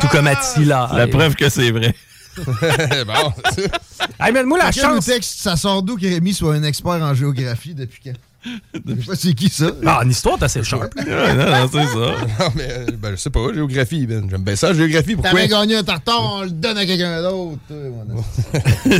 Tout 0.00 0.06
comme 0.08 0.26
Attila. 0.28 0.90
La 0.94 1.08
preuve 1.08 1.34
que 1.34 1.48
c'est 1.48 1.70
vrai. 1.72 1.94
bon. 3.06 3.32
Hey, 4.20 4.32
mais 4.32 4.44
moi, 4.44 4.58
la 4.58 4.70
Quelqu'un 4.72 4.88
nous 4.90 4.94
chance. 4.96 5.06
texte, 5.06 5.38
ça 5.40 5.56
sort 5.56 5.82
d'où 5.82 5.96
qu'Rémi 5.96 6.32
soit 6.34 6.54
un 6.54 6.62
expert 6.62 6.92
en 6.92 7.14
géographie 7.14 7.74
depuis 7.74 8.00
quand? 8.04 8.12
Je 8.74 9.00
sais 9.00 9.06
pas 9.08 9.16
c'est 9.16 9.34
qui 9.34 9.48
ça. 9.48 9.72
Ah, 9.84 10.02
en 10.04 10.08
histoire, 10.08 10.38
t'as 10.38 10.46
assez 10.46 10.62
sharp. 10.62 10.94
Ouais, 10.94 11.04
non, 11.34 11.50
non, 11.50 11.68
c'est 11.72 11.84
ça. 11.84 11.94
Non, 12.44 12.52
mais 12.54 12.68
euh, 12.70 12.86
ben, 12.96 13.10
je 13.10 13.16
sais 13.16 13.30
pas, 13.30 13.40
géographie, 13.52 14.06
Ben. 14.06 14.28
J'aime 14.30 14.42
bien 14.44 14.54
ça, 14.54 14.72
géographie. 14.72 15.14
Pourquoi? 15.14 15.32
T'avais 15.32 15.48
gagné 15.48 15.76
un 15.76 15.82
tartare, 15.82 16.22
on 16.22 16.42
le 16.42 16.50
donne 16.50 16.78
à 16.78 16.86
quelqu'un 16.86 17.22
d'autre. 17.22 17.58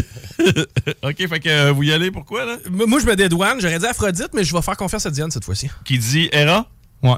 OK, 1.02 1.28
fait 1.28 1.40
que 1.40 1.48
euh, 1.48 1.72
vous 1.72 1.82
y 1.84 1.92
allez, 1.92 2.10
pourquoi, 2.10 2.44
là? 2.44 2.56
M- 2.66 2.82
Moi, 2.88 2.98
je 3.00 3.06
me 3.06 3.14
dédouane. 3.16 3.60
J'aurais 3.60 3.78
dit 3.78 3.86
Aphrodite, 3.86 4.30
mais 4.34 4.42
je 4.44 4.52
vais 4.52 4.62
faire 4.62 4.76
confiance 4.76 5.06
à 5.06 5.10
Diane 5.10 5.30
cette 5.30 5.44
fois-ci. 5.44 5.70
Qui 5.84 5.98
dit 5.98 6.28
Héra? 6.32 6.66
Ouais. 7.02 7.14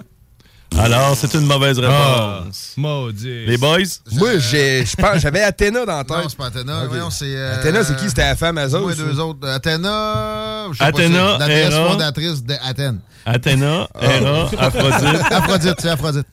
Alors, 0.76 1.16
c'est 1.16 1.32
une 1.34 1.46
mauvaise 1.46 1.80
Ah, 1.82 2.40
réponse. 2.40 2.72
maudit. 2.76 3.46
Les 3.46 3.56
boys? 3.56 3.78
Moi, 4.12 4.38
j'ai- 4.38 4.84
je 4.84 4.94
pense, 4.96 5.18
j'avais 5.20 5.42
Athéna 5.42 5.84
dans 5.84 5.96
la 5.96 6.04
tête. 6.04 6.16
Non, 6.16 6.28
c'est 6.28 6.36
pas 6.38 6.46
Athéna. 6.46 6.84
Voyons, 6.86 7.08
euh, 7.22 7.54
Athéna, 7.58 7.84
c'est 7.84 7.96
qui? 7.96 8.08
C'était 8.08 8.22
la 8.22 8.36
femme 8.36 8.58
Azos? 8.58 8.90
Ça? 8.90 9.02
deux 9.02 9.18
autres. 9.18 9.48
Athéna. 9.48 10.66
je 10.70 10.72
sais 10.74 10.78
pas, 10.78 10.84
Athéna, 10.86 11.32
c'est 11.32 11.38
la 11.38 11.46
déesse 11.48 11.72
Héra. 11.74 11.88
fondatrice 11.90 12.42
d'Athènes. 12.44 13.00
Athéna, 13.26 13.88
Héra, 14.00 14.50
Aphrodite. 14.58 15.22
Aphrodite, 15.32 15.74
c'est 15.80 15.88
Aphrodite. 15.88 16.26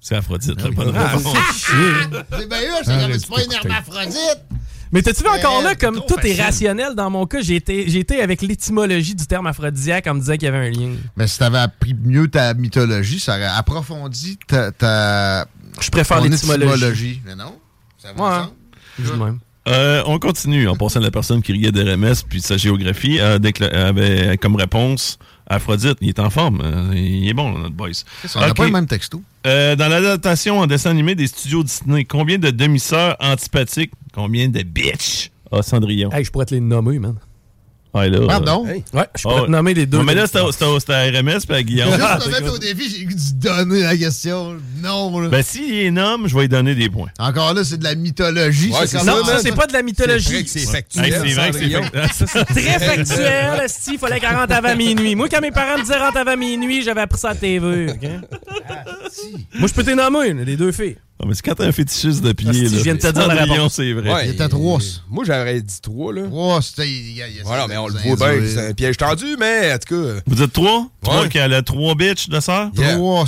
C'est 0.00 0.16
Aphrodite, 0.16 0.60
la 0.62 0.70
bonne 0.70 0.94
Ah, 0.96 1.08
réponse. 1.16 1.36
c'est 1.56 2.48
bien 2.48 2.58
eux, 2.60 2.82
c'est 2.84 2.92
Ah, 2.92 3.08
pas 3.34 3.42
une 3.42 3.52
hermaphrodite. 3.52 4.40
Mais 4.94 5.02
t'as-tu 5.02 5.24
vu 5.24 5.28
encore 5.28 5.60
là, 5.60 5.74
comme 5.74 6.00
tout 6.06 6.24
est 6.24 6.40
rationnel 6.40 6.94
dans 6.94 7.10
mon 7.10 7.26
cas, 7.26 7.40
j'ai 7.40 7.56
été, 7.56 7.90
j'ai 7.90 7.98
été 7.98 8.22
avec 8.22 8.42
l'étymologie 8.42 9.16
du 9.16 9.26
terme 9.26 9.48
aphrodisiaque 9.48 10.06
en 10.06 10.14
me 10.14 10.20
disant 10.20 10.34
qu'il 10.34 10.44
y 10.44 10.46
avait 10.46 10.68
un 10.68 10.70
lien. 10.70 10.92
Mais 11.16 11.26
si 11.26 11.36
t'avais 11.36 11.58
appris 11.58 11.94
mieux 12.00 12.28
ta 12.28 12.54
mythologie, 12.54 13.18
ça 13.18 13.32
aurait 13.34 13.44
approfondi 13.44 14.38
ta. 14.46 14.70
ta 14.70 15.46
Je 15.80 15.90
préfère 15.90 16.20
l'étymologie. 16.20 16.72
étymologie. 16.74 17.22
Mais 17.26 17.34
non. 17.34 17.58
Ça 17.98 18.12
va 18.16 18.50
Ouais. 18.98 19.32
Euh, 19.66 20.02
on 20.06 20.18
continue 20.20 20.68
en 20.68 20.76
passant 20.76 21.00
de 21.00 21.06
la 21.06 21.10
personne 21.10 21.42
qui 21.42 21.52
riait 21.52 21.72
d'RMS 21.72 22.22
puis 22.28 22.40
de 22.40 22.44
sa 22.44 22.56
géographie 22.56 23.18
avait 23.18 24.36
comme 24.36 24.54
réponse 24.54 25.18
Aphrodite. 25.46 25.98
Il 26.00 26.08
est 26.08 26.18
en 26.18 26.30
forme. 26.30 26.60
Euh, 26.62 26.92
Il 26.94 27.28
est 27.28 27.34
bon, 27.34 27.52
là, 27.52 27.60
notre 27.60 27.74
boys. 27.74 27.90
On 28.34 28.40
n'a 28.40 28.54
pas 28.54 28.64
le 28.66 28.72
même 28.72 28.86
texto. 28.86 29.22
Euh, 29.46 29.76
dans 29.76 29.88
l'adaptation 29.88 30.60
en 30.60 30.66
dessin 30.66 30.90
animé 30.90 31.14
des 31.14 31.26
studios 31.26 31.62
Disney, 31.62 32.04
combien 32.04 32.38
de 32.38 32.50
demi-sœurs 32.50 33.16
antipathiques, 33.20 33.92
combien 34.12 34.48
de 34.48 34.62
bitch 34.62 35.30
a 35.52 35.62
Cendrillon? 35.62 36.10
Hey, 36.12 36.24
je 36.24 36.30
pourrais 36.30 36.46
te 36.46 36.54
les 36.54 36.60
nommer, 36.60 36.98
man. 36.98 37.16
Ouais, 37.94 38.10
là, 38.10 38.26
Pardon? 38.26 38.66
Hey. 38.66 38.82
Ouais, 38.92 39.04
je 39.16 39.22
pourrais 39.22 39.40
Oh, 39.42 39.46
te 39.46 39.50
nommer 39.50 39.72
les 39.72 39.86
deux. 39.86 39.98
Ouais, 39.98 40.04
mais 40.04 40.14
là, 40.16 40.26
c'était 40.26 40.40
RMS 40.40 41.38
puis 41.46 41.56
à 41.56 41.62
Guillaume. 41.62 41.90
Juste 41.90 42.02
Ah, 42.04 42.18
te 42.20 42.28
mettre 42.28 42.52
au 42.52 42.58
défi, 42.58 42.90
j'ai 42.90 43.02
eu 43.02 43.06
dû 43.06 43.34
donner 43.34 43.82
la 43.82 43.96
question. 43.96 44.56
Non, 44.82 45.20
là. 45.20 45.28
ben, 45.28 45.42
s'il 45.44 45.72
est 45.74 45.90
nomme, 45.92 46.26
je 46.26 46.34
vais 46.34 46.42
lui 46.42 46.48
donner 46.48 46.74
des 46.74 46.90
points. 46.90 47.08
Encore 47.20 47.54
là, 47.54 47.62
c'est 47.62 47.78
de 47.78 47.84
la 47.84 47.94
mythologie. 47.94 48.70
Ouais, 48.72 48.86
c'est 48.88 49.04
non, 49.04 49.24
ça, 49.24 49.38
c'est 49.40 49.54
pas 49.54 49.68
de 49.68 49.72
la 49.72 49.78
C'est 49.78 49.82
vrai 49.82 49.82
mythologie. 49.84 50.44
que 50.44 50.50
c'est 50.50 50.60
Hey, 50.60 50.66
factuel. 50.66 51.04
c'est 51.24 51.34
vrai 51.34 51.50
que 51.52 51.58
c'est 52.12 52.26
fait- 52.26 52.44
Très 52.46 52.78
factuel, 52.80 53.60
esti, 53.64 53.90
il 53.92 53.98
fallait 53.98 54.18
qu'elle 54.18 54.34
rentre 54.34 54.54
avant 54.54 54.74
minuit. 54.74 55.14
Moi, 55.14 55.28
quand 55.28 55.40
mes 55.40 55.52
parents 55.52 55.78
me 55.78 55.82
disaient 55.82 55.98
rentre 55.98 56.16
avant 56.18 56.36
minuit, 56.36 56.82
j'avais 56.82 57.02
appris 57.02 57.20
ça 57.20 57.30
à 57.30 57.34
la 57.34 57.38
TV. 57.38 57.86
Moi, 59.54 59.68
je 59.68 59.72
peux 59.72 59.84
t'en 59.84 59.94
nommer, 60.10 60.30
une, 60.30 60.42
les 60.42 60.56
deux 60.56 60.72
filles. 60.72 60.96
Ah, 61.22 61.26
mais 61.28 61.34
c'est 61.34 61.42
quand 61.42 61.54
t'as 61.54 61.66
un 61.66 61.72
fétichiste 61.72 62.22
de 62.22 62.32
pied. 62.32 62.52
Si, 62.52 62.62
là, 62.64 62.68
je 62.70 62.82
viens 62.82 62.94
de 62.94 63.00
te 63.00 63.06
dire 63.12 63.26
la 63.28 63.44
réponse. 63.44 63.74
c'est 63.74 63.92
vrai. 63.92 64.12
Ouais, 64.12 64.26
Il 64.28 64.34
était 64.34 64.48
trois. 64.48 64.78
Moi, 65.08 65.24
j'aurais 65.24 65.60
dit 65.60 65.80
trois, 65.80 66.12
là. 66.12 66.22
Oh, 66.30 66.58
c'était. 66.60 66.88
Voilà, 67.44 67.66
mais 67.68 67.76
on 67.76 67.86
le 67.86 67.94
c'est 68.02 68.08
voit 68.14 68.30
bien, 68.36 68.48
c'est 68.48 68.68
un 68.68 68.72
piège 68.74 68.96
tendu, 68.96 69.36
mais 69.38 69.72
en 69.72 69.78
tout 69.78 69.94
cas. 69.94 70.20
Vous 70.26 70.42
êtes 70.42 70.52
trois? 70.52 70.88
Trois 71.02 71.28
qui 71.28 71.38
a 71.38 71.62
trois 71.62 71.94
bitches 71.94 72.28
de? 72.28 72.40
Yeah. 72.80 72.96
Trois. 72.96 73.24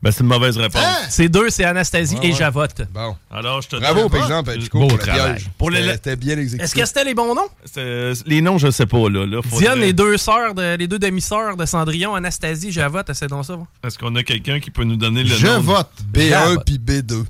Ben, 0.00 0.12
c'est 0.12 0.20
une 0.20 0.26
mauvaise 0.28 0.56
réponse. 0.56 0.80
Hein? 0.80 1.06
C'est 1.10 1.28
deux, 1.28 1.50
c'est 1.50 1.64
Anastasie 1.64 2.14
Ouais, 2.16 2.26
et 2.26 2.30
ouais. 2.30 2.36
Javotte. 2.36 2.82
Bon. 2.94 3.16
Alors, 3.32 3.60
je 3.62 3.68
te 3.68 3.76
Bravo, 3.76 4.02
donne- 4.02 4.10
par 4.10 4.22
exemple, 4.22 4.52
Pico, 4.58 4.78
Beau 4.78 4.86
pour 4.88 4.98
travail. 4.98 5.32
piège. 5.34 5.50
Pour 5.58 5.70
les- 5.70 5.82
C'était- 5.92 6.14
bien 6.16 6.38
exécuté. 6.38 6.62
Est-ce 6.62 6.74
que 6.74 6.84
c'était 6.86 7.02
les 7.04 7.14
bons 7.14 7.34
noms? 7.34 7.48
C'est- 7.64 8.12
Les 8.26 8.40
noms, 8.40 8.58
je 8.58 8.70
sais 8.70 8.86
pas, 8.86 9.08
là. 9.10 9.26
là 9.26 9.74
les 9.74 9.92
deux 9.92 10.16
sœurs, 10.16 10.54
de- 10.54 10.76
les 10.76 10.86
deux 10.86 10.98
demi-sœurs 11.00 11.56
de 11.56 11.66
Cendrillon, 11.66 12.14
Anastasie, 12.14 12.70
Javotte, 12.70 13.10
c'est 13.12 13.26
donc 13.28 13.44
ça. 13.44 13.56
va? 13.56 13.64
Est-ce 13.84 13.98
qu'on 13.98 14.14
a 14.14 14.22
quelqu'un 14.22 14.60
qui 14.60 14.70
peut 14.70 14.84
nous 14.84 14.96
donner 14.96 15.24
le 15.24 15.34
Je 15.34 15.46
nom? 15.46 15.60
vote. 15.60 15.88
B1 16.12 16.28
Javotte. 16.30 16.64
puis 16.64 16.78
B2. 16.78 17.24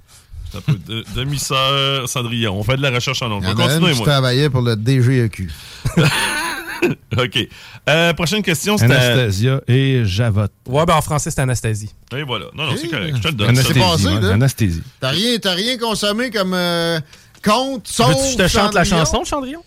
Ça 0.52 0.60
peut- 0.60 0.78
de- 0.86 1.04
Demi-sœur 1.14 2.08
Cendrillon. 2.08 2.54
On 2.58 2.62
fait 2.64 2.76
de 2.76 2.82
la 2.82 2.90
recherche 2.90 3.20
en 3.22 3.28
nom. 3.28 3.40
Il 3.40 3.46
Je 3.46 3.50
y 3.50 3.54
vais 3.54 3.62
en 3.62 3.66
a 3.66 3.68
une 3.68 3.78
continuer, 3.80 3.92
qui 3.92 3.98
moi. 3.98 4.06
travaillait 4.06 4.50
pour 4.50 4.62
le 4.62 4.76
DGEQ. 4.76 5.50
OK. 7.18 7.48
Euh, 7.88 8.12
prochaine 8.14 8.42
question, 8.42 8.76
c'était... 8.78 8.94
Anastasia 8.94 9.60
et 9.66 10.02
Javotte. 10.04 10.52
Ouais, 10.66 10.84
ben 10.86 10.94
en 10.94 11.02
français, 11.02 11.30
c'est 11.30 11.40
Anastasie. 11.40 11.94
Et 12.16 12.22
voilà. 12.22 12.46
Non, 12.54 12.64
non, 12.66 12.74
c'est 12.80 12.88
correct. 12.88 13.16
Je 13.16 13.22
te 13.22 13.28
le 13.28 13.34
donne. 13.34 13.48
Anasthésie. 13.50 13.80
passé, 13.80 14.04
ouais, 14.06 14.20
là. 14.20 14.32
Anasthésie. 14.34 14.82
T'as 15.00 15.08
rien, 15.10 15.38
t'as 15.38 15.54
rien 15.54 15.78
consommé 15.78 16.30
comme 16.30 16.54
euh, 16.54 17.00
Veux-tu 17.44 17.92
que 17.92 18.02
je 18.32 18.36
te 18.36 18.48
chante 18.48 18.74
la 18.74 18.84
chanson, 18.84 19.24
Cendrillon? 19.24 19.62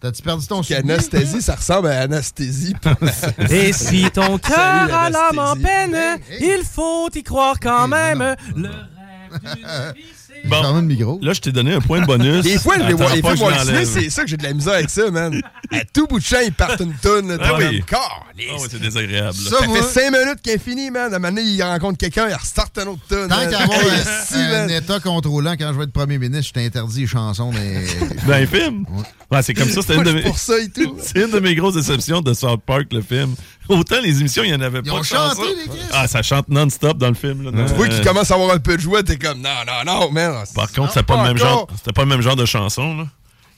T'as-tu 0.00 0.22
perdu 0.22 0.46
ton 0.46 0.62
soulier? 0.62 0.78
Anasthésie, 0.78 1.42
ça 1.42 1.56
ressemble 1.56 1.88
à 1.88 2.02
Anasthésie. 2.02 2.74
Et 3.50 3.72
si 3.72 4.08
ton 4.12 4.38
cœur 4.38 4.56
a 4.94 5.10
l'âme 5.10 5.38
en 5.40 5.56
peine, 5.56 5.94
Hey, 5.94 6.20
hey. 6.40 6.54
il 6.58 6.64
faut 6.64 7.08
y 7.12 7.22
croire 7.24 7.58
quand 7.60 7.84
Hey, 7.86 7.90
même. 8.16 8.36
non, 8.56 8.68
Le 8.68 8.68
rêve 8.68 9.40
d'une 9.42 9.94
vie, 9.94 10.08
c'est- 10.27 10.27
Bon. 10.48 10.60
Ferme 10.62 10.80
le 10.80 10.86
micro. 10.86 11.18
Là, 11.22 11.32
je 11.32 11.40
t'ai 11.40 11.52
donné 11.52 11.74
un 11.74 11.80
point 11.80 12.00
de 12.00 12.06
bonus. 12.06 12.42
Des 12.42 12.58
fois, 12.58 12.76
les, 12.76 12.84
les 12.86 12.96
films 12.96 13.42
Walt 13.42 13.52
Disney, 13.60 13.84
c'est 13.84 14.10
ça 14.10 14.22
que 14.22 14.28
j'ai 14.28 14.36
de 14.36 14.42
la 14.42 14.52
misère 14.54 14.74
avec 14.74 14.90
ça, 14.90 15.10
man. 15.10 15.40
À 15.70 15.84
tout 15.92 16.06
bout 16.06 16.18
de 16.18 16.24
champ, 16.24 16.38
ils 16.44 16.52
partent 16.52 16.80
une 16.80 16.94
tonne. 16.94 17.36
Ah 17.40 17.54
oui. 17.58 17.82
Encore. 17.82 18.26
Ouais, 18.36 18.68
c'est 18.70 18.80
désagréable. 18.80 19.34
Ça, 19.34 19.58
Ça 19.58 19.66
moi, 19.66 19.76
fait 19.82 20.00
5 20.10 20.10
minutes 20.12 20.40
qu'il 20.42 20.52
est 20.52 20.58
fini, 20.58 20.90
man. 20.90 21.12
À 21.12 21.16
un 21.16 21.18
moment 21.18 21.28
donné, 21.34 21.42
il 21.42 21.62
rencontre 21.62 21.98
quelqu'un, 21.98 22.28
il 22.28 22.34
restart 22.34 22.70
un 22.78 22.86
autre 22.86 23.02
tonne. 23.08 23.28
tant 23.28 23.48
qu'à 23.48 23.58
avoir 23.58 23.78
un, 23.80 24.24
si, 24.24 24.34
un 24.36 24.66
man. 24.66 24.70
état 24.70 25.00
contrôlant 25.00 25.52
quand 25.58 25.72
je 25.72 25.78
vais 25.78 25.84
être 25.84 25.92
premier 25.92 26.18
ministre, 26.18 26.48
je 26.48 26.52
t'interdis 26.62 27.00
les 27.00 27.06
chansons 27.06 27.50
des... 27.50 27.86
Dans 28.26 28.36
les 28.38 28.46
films? 28.46 28.86
Ouais, 29.30 29.42
c'est 29.42 29.54
comme 29.54 29.68
ça. 29.68 29.80
C'était 29.82 29.96
une, 29.96 30.04
de 30.04 30.12
mes... 30.12 30.20
suis 30.20 30.30
pour 30.30 30.38
ça 30.38 30.58
et 30.58 30.68
tout. 30.68 30.96
c'est 31.02 31.18
une 31.18 31.30
de 31.30 31.40
mes 31.40 31.54
grosses 31.54 31.74
déceptions 31.74 32.20
de 32.20 32.32
South 32.32 32.62
Park, 32.64 32.86
le 32.92 33.02
film. 33.02 33.34
Autant 33.68 34.00
les 34.00 34.20
émissions, 34.20 34.42
il 34.44 34.50
n'y 34.50 34.56
en 34.56 34.60
avait 34.60 34.80
Ils 34.84 34.90
pas 34.90 34.96
ont 34.96 35.00
de 35.00 35.04
chanté, 35.04 35.42
les 35.56 35.68
Chris. 35.68 35.78
Ah, 35.92 36.08
ça 36.08 36.22
chante 36.22 36.48
non-stop 36.48 36.98
dans 36.98 37.08
le 37.08 37.14
film. 37.14 37.42
Là, 37.44 37.50
Tu 37.66 37.74
vois 37.74 37.86
à 38.22 38.34
avoir 38.34 38.54
un 38.54 38.58
peu 38.58 38.76
de 38.76 38.80
joie, 38.82 39.02
t'es 39.02 39.16
comme 39.16 39.40
non, 39.40 39.50
non, 39.66 39.84
non, 40.00 40.10
man. 40.10 40.44
Par 40.54 40.70
contre, 40.72 40.92
c'était 40.92 41.00
Non, 41.12 41.18
pas, 41.18 41.22
le 41.22 41.28
même 41.28 41.38
genre, 41.38 41.66
c'était 41.76 41.92
pas 41.92 42.02
le 42.02 42.08
même 42.08 42.22
genre 42.22 42.36
de 42.36 42.46
chanson. 42.46 42.96
Là. 42.96 43.06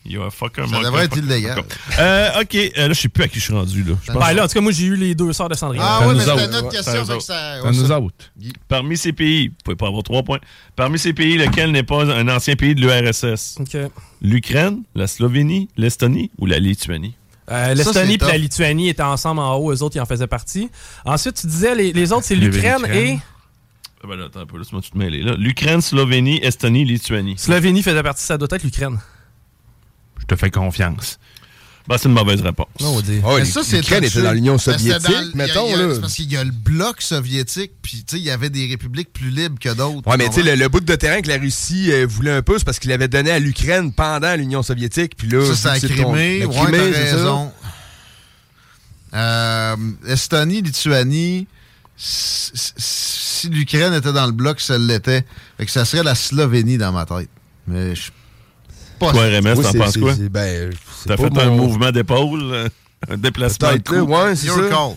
You 0.06 0.22
are 0.22 0.32
fucker, 0.32 0.66
Ça 0.66 0.80
devrait 0.80 1.04
être 1.04 1.16
illégal. 1.18 1.62
Euh, 1.98 2.40
ok, 2.40 2.54
euh, 2.54 2.88
là, 2.88 2.94
je 2.94 3.00
sais 3.00 3.08
plus 3.10 3.22
à 3.24 3.28
qui 3.28 3.38
je 3.38 3.44
suis 3.44 3.52
rendu. 3.52 3.82
Là. 3.84 3.94
Ben 4.14 4.32
là, 4.32 4.44
en 4.44 4.48
tout 4.48 4.54
cas, 4.54 4.60
moi, 4.62 4.72
j'ai 4.72 4.86
eu 4.86 4.96
les 4.96 5.14
deux 5.14 5.30
sœurs 5.34 5.50
de 5.50 5.54
Cendrillon. 5.54 5.84
Ah 5.86 6.00
oui, 6.06 6.14
mais 6.16 6.24
c'était 6.24 6.48
notre 6.48 6.70
question. 6.70 7.04
ça 7.04 7.20
ça- 7.20 7.62
Ça 7.62 7.70
nous 7.70 7.92
autres. 7.92 8.32
Parmi 8.66 8.96
ces 8.96 9.12
pays, 9.12 9.48
vous 9.48 9.54
pouvez 9.62 9.76
pas 9.76 9.88
avoir 9.88 10.02
trois 10.02 10.22
points. 10.22 10.38
Parmi 10.74 10.98
ces 10.98 11.12
pays, 11.12 11.36
lequel 11.36 11.70
n'est 11.72 11.82
pas 11.82 12.04
un 12.04 12.28
ancien 12.28 12.56
pays 12.56 12.74
de 12.74 12.80
l'URSS 12.80 13.56
Ok. 13.60 13.76
L'Ukraine, 14.22 14.82
la 14.94 15.06
Slovénie, 15.06 15.68
l'Estonie 15.76 16.30
ou 16.38 16.46
la 16.46 16.58
Lituanie? 16.58 17.14
Euh, 17.50 17.74
L'Estonie 17.74 18.14
et 18.14 18.18
la 18.18 18.38
Lituanie 18.38 18.88
étaient 18.88 19.02
ensemble 19.02 19.40
en 19.40 19.54
haut, 19.56 19.72
eux 19.72 19.82
autres, 19.82 19.96
ils 19.96 20.00
en 20.00 20.06
faisaient 20.06 20.26
partie. 20.28 20.70
Ensuite, 21.04 21.34
tu 21.40 21.46
disais, 21.48 21.74
les, 21.74 21.92
les 21.92 22.12
autres, 22.12 22.24
c'est 22.24 22.36
l'Ukraine 22.36 22.86
et. 22.92 23.18
Ah 24.02 24.06
ben 24.08 24.16
là, 24.16 24.26
attends 24.26 24.40
un 24.40 24.46
peu, 24.46 24.56
laisse-moi 24.56 24.80
tout 24.80 24.96
mêler. 24.96 25.22
là. 25.22 25.34
L'Ukraine, 25.36 25.80
Slovénie, 25.80 26.38
Estonie, 26.42 26.84
Lituanie. 26.84 27.36
Slovénie 27.36 27.82
faisait 27.82 28.02
partie, 28.02 28.22
ça 28.24 28.38
doit 28.38 28.48
être 28.52 28.62
l'Ukraine. 28.62 28.98
Je 30.20 30.24
te 30.26 30.36
fais 30.36 30.50
confiance. 30.50 31.18
Ben, 31.90 31.98
c'est 31.98 32.06
une 32.08 32.14
mauvaise 32.14 32.40
réponse. 32.40 32.68
Non, 32.80 32.94
on 32.94 33.00
dit. 33.00 33.20
Oh, 33.24 33.32
Mais 33.34 33.40
les- 33.40 33.44
ça, 33.50 33.62
c'est 33.64 33.78
L'Ukraine 33.78 34.04
touché. 34.04 34.18
était 34.20 34.22
dans 34.22 34.32
l'Union 34.32 34.58
c'était 34.58 34.78
soviétique, 34.78 35.02
dans 35.10 35.18
a- 35.18 35.34
mettons. 35.34 35.74
a-. 35.74 35.94
C'est 35.94 36.00
parce 36.00 36.14
qu'il 36.14 36.32
y 36.32 36.36
a 36.36 36.44
le 36.44 36.52
bloc 36.52 37.02
soviétique, 37.02 37.72
puis 37.82 38.04
tu 38.06 38.14
sais, 38.14 38.18
il 38.18 38.22
y 38.22 38.30
avait 38.30 38.48
des 38.48 38.66
républiques 38.68 39.12
plus 39.12 39.30
libres 39.30 39.58
que 39.60 39.70
d'autres. 39.74 40.08
Ouais, 40.08 40.16
mais 40.16 40.28
tu 40.28 40.34
sais, 40.34 40.42
le, 40.44 40.54
le 40.54 40.68
bout 40.68 40.78
de 40.78 40.94
terrain 40.94 41.20
que 41.20 41.26
la 41.28 41.36
Russie 41.38 41.90
euh, 41.90 42.06
voulait 42.08 42.30
un 42.30 42.42
peu, 42.42 42.56
c'est 42.58 42.64
parce 42.64 42.78
qu'il 42.78 42.92
avait 42.92 43.08
donné 43.08 43.32
à 43.32 43.40
l'Ukraine 43.40 43.92
pendant 43.92 44.36
l'Union 44.36 44.62
soviétique. 44.62 45.14
Puis 45.16 45.26
là, 45.28 45.44
Ça, 45.52 45.74
ton- 45.80 46.12
Ouais, 46.12 46.48
ça? 46.92 47.16
raison. 47.16 47.52
Euh, 49.12 49.76
Estonie, 50.06 50.62
Lituanie, 50.62 51.48
si 51.96 53.48
l'Ukraine 53.48 53.94
était 53.94 54.12
dans 54.12 54.26
le 54.26 54.32
bloc, 54.32 54.60
ça 54.60 54.78
l'était. 54.78 55.24
Fait 55.58 55.66
que 55.66 55.70
ça 55.72 55.84
serait 55.84 56.04
la 56.04 56.14
Slovénie 56.14 56.78
dans 56.78 56.92
ma 56.92 57.04
tête. 57.04 57.28
Mais 57.66 57.94
je 57.96 58.02
suis 58.02 58.12
pas 59.00 59.10
Toi, 59.12 59.22
RMS, 59.24 59.62
t'en 59.62 59.72
penses 59.72 59.96
quoi? 59.96 60.14
ben, 60.30 60.70
T'as 61.06 61.16
fait 61.16 61.38
un 61.38 61.50
mon- 61.50 61.56
mouvement 61.56 61.90
d'épaule, 61.90 62.40
euh, 62.42 62.68
un 63.08 63.16
déplacement 63.16 63.72
de 63.72 63.78
cou. 63.78 63.94
ouais, 63.96 64.36
c'est 64.36 64.46
ça. 64.48 64.68
call. 64.68 64.94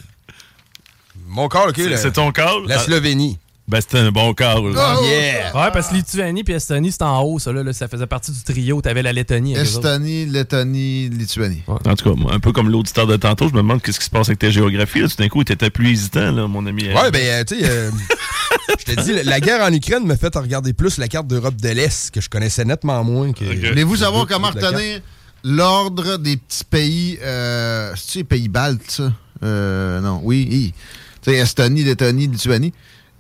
Mon 1.28 1.48
call, 1.48 1.70
OK. 1.70 1.76
C'est 1.96 2.12
ton 2.14 2.32
call? 2.32 2.68
La 2.68 2.80
Ah, 2.80 2.84
Slovénie. 2.84 3.40
Ben, 3.66 3.80
c'était 3.80 4.00
un 4.00 4.12
bon 4.12 4.34
call. 4.34 4.58
Oh! 4.60 5.06
Yeah! 5.06 5.56
Ouais, 5.56 5.72
parce 5.72 5.88
que 5.88 5.96
Lituanie 5.96 6.44
puis 6.44 6.54
Estonie, 6.54 6.92
c'était 6.92 7.06
en 7.06 7.22
haut, 7.22 7.40
ça, 7.40 7.54
là, 7.54 7.64
là, 7.64 7.72
ça 7.72 7.88
faisait 7.88 8.06
partie 8.08 8.32
du 8.32 8.44
trio. 8.44 8.82
T'avais 8.82 9.02
la 9.02 9.14
Lettonie. 9.14 9.56
Estonie, 9.56 10.26
Lettonie, 10.26 11.08
Lituanie. 11.10 11.64
En 11.68 11.96
tout 11.96 12.10
cas, 12.10 12.16
moi, 12.16 12.34
un 12.34 12.40
peu 12.40 12.52
comme 12.52 12.70
l'auditeur 12.70 13.08
de 13.08 13.16
tantôt, 13.16 13.48
je 13.48 13.54
me 13.54 13.60
demande 13.60 13.82
qu'est-ce 13.82 14.00
qui 14.00 14.06
se 14.06 14.10
passe 14.10 14.28
avec 14.28 14.40
ta 14.40 14.50
géographie. 14.50 15.00
Là. 15.00 15.08
Tout 15.08 15.16
d'un 15.18 15.30
coup, 15.30 15.44
t'étais 15.46 15.70
plus 15.70 15.92
hésitant, 15.92 16.32
là, 16.34 16.46
mon 16.48 16.66
ami. 16.66 16.90
Ouais, 16.90 17.10
ben, 17.12 17.22
euh, 17.26 17.44
tu 17.46 17.58
sais, 17.60 17.66
euh, 17.70 17.90
je 18.86 18.94
te 18.94 19.02
dis, 19.02 19.24
la- 19.24 19.40
guerre 19.40 19.64
en 19.64 19.72
Ukraine 19.72 20.06
me 20.06 20.16
fait 20.18 20.36
regarder 20.36 20.74
plus 20.74 20.98
la 20.98 21.08
carte 21.08 21.28
d'Europe 21.28 21.56
de 21.56 21.70
l'Est, 21.70 22.12
que 22.14 22.20
je 22.20 22.30
connaissais 22.30 22.66
nettement 22.66 23.02
moins 23.06 23.32
que. 23.32 23.46
Voulez-vous 23.46 23.98
savoir 23.98 24.28
comment 24.28 24.50
retenir 24.50 25.00
l'ordre 25.46 26.18
des 26.18 26.36
petits 26.38 26.64
pays, 26.66 27.18
euh, 27.22 27.94
c'est-tu 27.96 28.18
les 28.20 28.24
pays 28.26 28.50
baltes, 28.50 28.90
ça? 28.92 29.14
Euh, 29.44 30.00
non, 30.02 30.20
oui, 30.24 30.48
oui. 30.50 30.74
Tu 31.22 31.32
sais, 31.32 31.38
Estonie, 31.38 31.84
Lettonie, 31.84 32.28
Lituanie. 32.28 32.74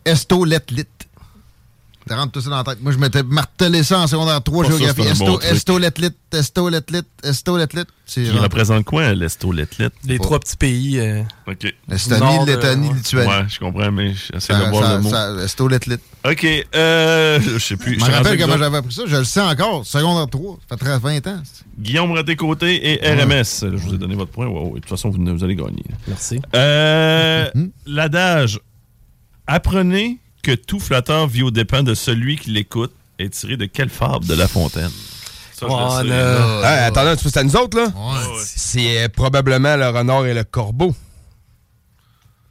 Esto, 0.05 0.43
Let, 0.45 0.63
Lit. 0.71 0.85
Tu 2.05 2.13
rentres 2.13 2.33
tout 2.33 2.41
ça 2.41 2.49
dans 2.49 2.57
la 2.57 2.63
tête. 2.65 2.79
Moi, 2.81 2.91
je 2.91 2.97
m'étais 2.97 3.23
martelé 3.23 3.81
ça 3.81 3.99
en 3.99 4.07
secondaire 4.07 4.43
3 4.43 4.65
Oh, 4.65 4.71
ça, 4.71 4.77
géographie. 4.77 5.09
Esto. 5.09 5.39
Esto, 5.39 5.77
Let, 5.79 5.91
Lit, 5.99 6.11
Esto, 6.33 6.67
Let, 6.69 6.81
Lit, 6.91 7.03
Esto, 7.23 7.57
Let, 7.57 7.67
Lit. 7.73 7.85
C'est 8.05 8.23
Il 8.23 8.37
représente 8.37 8.83
quoi, 8.83 9.13
l'Esto 9.13 9.53
Letlet? 9.53 9.87
Les 10.05 10.19
trois 10.19 10.37
petits 10.41 10.57
pays. 10.57 10.99
euh, 10.99 11.23
OK. 11.47 11.73
Estonie, 11.89 12.39
de- 12.39 12.51
Lettonie. 12.51 12.93
Lituanie. 12.93 13.27
Ouais, 13.29 13.45
je 13.47 13.57
comprends, 13.57 13.89
mais 13.89 14.13
j'essaie 14.13 14.51
de 14.53 14.69
voir 14.69 14.83
ça- 14.83 14.95
le 14.97 15.01
mot. 15.01 15.09
ça- 15.09 15.45
Esto, 15.45 15.67
Let, 15.69 15.79
Lit. 15.87 15.99
OK, 16.29 16.45
euh, 16.75 17.39
je 17.41 17.57
sais 17.57 17.77
plus. 17.77 17.97
Je 17.97 18.05
me 18.05 18.11
rappelle 18.11 18.37
comment 18.37 18.57
j'avais 18.57 18.77
appris 18.77 18.93
ça. 18.93 19.03
Je 19.07 19.15
le 19.15 19.23
sais 19.23 19.39
encore. 19.39 19.85
Secondaire 19.85 20.27
3. 20.29 20.57
Ça 20.69 20.75
fait 20.75 20.83
13, 20.83 20.99
20 20.99 21.27
ans. 21.27 21.41
Guillaume 21.79 22.11
Raté-Côté 22.11 23.01
et 23.01 23.13
RMS. 23.15 23.61
Je 23.61 23.77
vous 23.77 23.93
ai 23.93 23.97
donné 23.97 24.15
votre 24.15 24.31
point. 24.31 24.47
De 24.47 24.73
toute 24.81 24.89
façon, 24.89 25.09
vous, 25.09 25.23
vous 25.37 25.43
allez 25.45 25.55
gagner. 25.55 25.85
Merci. 26.09 26.41
Euh, 26.53 27.49
Mhm. 27.55 27.71
L'adage 27.85 28.59
Apprenez 29.47 30.17
que 30.41 30.51
tout 30.53 30.79
flatteur 30.79 31.27
vit 31.27 31.43
aux 31.43 31.51
dépens 31.51 31.83
de 31.83 31.93
celui 31.93 32.37
qui 32.37 32.51
l'écoute 32.51 32.93
est 33.19 33.29
tiré 33.29 33.57
de 33.57 33.65
quelle 33.65 33.89
fable 33.89 34.25
de 34.25 34.33
La 34.35 34.47
Fontaine? 34.47 34.89
Ça, 35.53 35.67
je 35.67 35.71
Oh, 35.71 35.99
le 36.03 36.09
sais. 36.09 36.67
attendez 36.67 37.09
un 37.11 37.15
petit 37.15 37.23
peu, 37.25 37.29
c'est 37.29 37.39
à 37.39 37.43
nous 37.43 37.55
autres, 37.55 37.77
là? 37.77 37.87
C'est 38.43 39.03
euh, 39.03 39.07
probablement 39.09 39.75
le 39.75 39.87
renard 39.89 40.25
et 40.25 40.33
le 40.33 40.43
corbeau. 40.43 40.95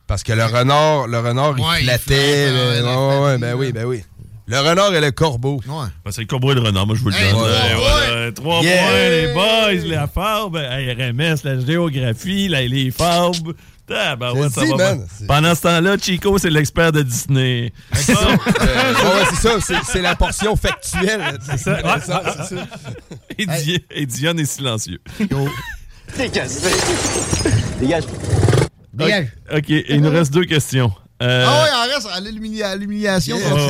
Parce 0.06 0.23
que 0.23 0.32
le 0.32 0.44
renard, 0.44 1.06
le 1.09 1.19
renard, 1.19 1.55
il 1.59 1.64
Ouais, 1.64 1.81
il 1.81 1.85
flattait. 1.85 2.48
flatte, 2.48 2.55
le- 2.55 2.69
ouais, 2.69 2.81
la 2.81 2.98
ouais, 2.98 3.06
ouais, 3.06 3.24
famille, 3.24 3.39
ben 3.40 3.55
oui, 3.55 3.73
ben 3.73 3.85
oui. 3.85 4.05
Le 4.47 4.59
renard 4.59 4.94
et 4.94 5.01
le 5.01 5.10
corbeau. 5.12 5.60
Ouais. 5.66 5.86
Ben, 6.05 6.10
c'est 6.10 6.20
le 6.20 6.27
corbeau 6.27 6.52
et 6.52 6.55
le 6.55 6.60
renard, 6.60 6.86
moi 6.86 6.97
je 6.97 7.01
vous 7.02 7.09
le 7.10 7.14
donne. 7.14 7.31
points. 7.32 7.48
voilà, 7.77 8.32
Trois 8.32 8.62
Yeah. 8.62 8.82
points, 8.82 9.09
les 9.09 9.32
boys, 9.32 9.89
la 9.89 10.06
farbe, 10.06 10.56
RMS, 10.56 11.36
la 11.44 11.60
géographie, 11.64 12.48
la- 12.48 12.66
les 12.66 12.90
farbes. 12.90 13.55
Ça 14.51 14.61
va 14.77 14.77
man. 14.97 15.07
C'est- 15.19 15.27
Pendant 15.27 15.55
ce 15.55 15.61
temps-là, 15.63 15.97
Chico, 16.01 16.39
c'est 16.39 16.51
l'expert 16.51 16.93
de 16.93 17.03
Disney. 17.03 17.73
Euh, 17.93 18.15
ouais, 18.95 19.05
ouais, 19.05 19.27
c'est 19.31 19.37
ça, 19.49 19.61
c'est- 19.61 19.85
c'est 19.93 20.01
la 20.03 20.15
portion 20.15 20.55
factuelle. 20.57 21.39
C'est 21.45 21.59
ça, 21.59 21.73
ouais. 21.77 22.61
Et, 23.39 23.47
Di- 23.47 23.85
et 23.91 24.07
Diane 24.07 24.39
est 24.39 24.45
silencieux. 24.45 25.01
Dégage. 28.93 29.29
OK, 29.53 29.71
et 29.71 29.95
il 29.95 30.01
nous 30.03 30.11
reste 30.11 30.33
deux 30.33 30.45
questions. 30.45 30.93
Euh, 31.23 31.44
Ah 31.47 31.62
ouais, 31.62 31.70
en 31.93 31.94
reste 31.94 32.09
à 32.12 32.20
l'humili- 32.20 32.62
à 32.62 32.74
l'humiliation. 32.77 33.36
Yeah. 33.39 33.55
ouais. 33.55 33.61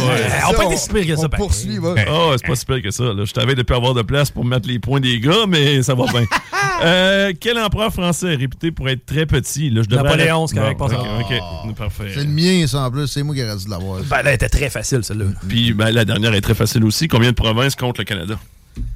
On 0.49 0.53
peut 0.55 0.73
être 0.73 0.79
si 0.79 0.89
pire 0.89 1.07
que 1.07 1.17
ça, 1.17 1.27
On 1.27 1.29
poursuit, 1.29 1.79
ouais. 1.79 2.07
Oh, 2.11 2.33
c'est 2.37 2.47
pas 2.47 2.55
si 2.57 2.65
pire 2.65 2.83
que 2.83 2.91
ça. 2.91 3.05
Là. 3.05 3.25
Je 3.25 3.33
t'avais 3.33 3.55
de 3.55 3.63
plus 3.63 3.77
avoir 3.77 3.95
de 3.95 4.03
place 4.03 4.31
pour 4.31 4.45
mettre 4.45 4.67
les 4.69 4.79
points 4.79 5.01
des 5.01 5.21
gars, 5.21 5.47
mais 5.49 5.83
ça 5.83 5.95
va 5.95 6.07
bien. 6.07 6.25
Euh, 6.85 7.33
quel 7.39 7.59
empereur 7.59 7.93
français 7.93 8.33
est 8.33 8.37
réputé 8.37 8.73
pour 8.73 8.89
être 8.89 9.07
très 9.07 9.25
petit? 9.25 9.71
Là, 9.71 9.83
je 9.85 9.89
devrais 9.89 10.03
Napoléon, 10.17 10.49
c'est 10.49 10.57
correct, 10.57 10.79
Bon, 10.79 10.89
pas 10.89 10.97
OK, 10.97 11.29
ça. 11.29 11.45
OK. 11.69 11.75
Parfait. 11.77 12.11
C'est 12.13 12.25
le 12.25 12.31
mien, 12.31 12.67
ça, 12.67 12.81
en 12.81 12.91
plus. 12.91 13.07
C'est 13.07 13.23
moi 13.23 13.37
qui 13.37 13.43
aurais 13.45 13.57
dû 13.57 13.69
l'avoir. 13.69 14.01
Ben, 14.01 14.17
là, 14.23 14.31
elle 14.31 14.35
était 14.35 14.49
très 14.49 14.69
facile, 14.69 15.05
celle-là. 15.05 15.27
Puis 15.49 15.75
ben, 15.75 15.91
la 15.93 16.05
dernière 16.05 16.35
est 16.35 16.41
très 16.41 16.55
facile 16.57 16.85
aussi. 16.85 17.07
Combien 17.07 17.31
de 17.31 17.37
provinces 17.37 17.77
contre 17.77 18.01
le 18.01 18.05
Canada? 18.05 18.35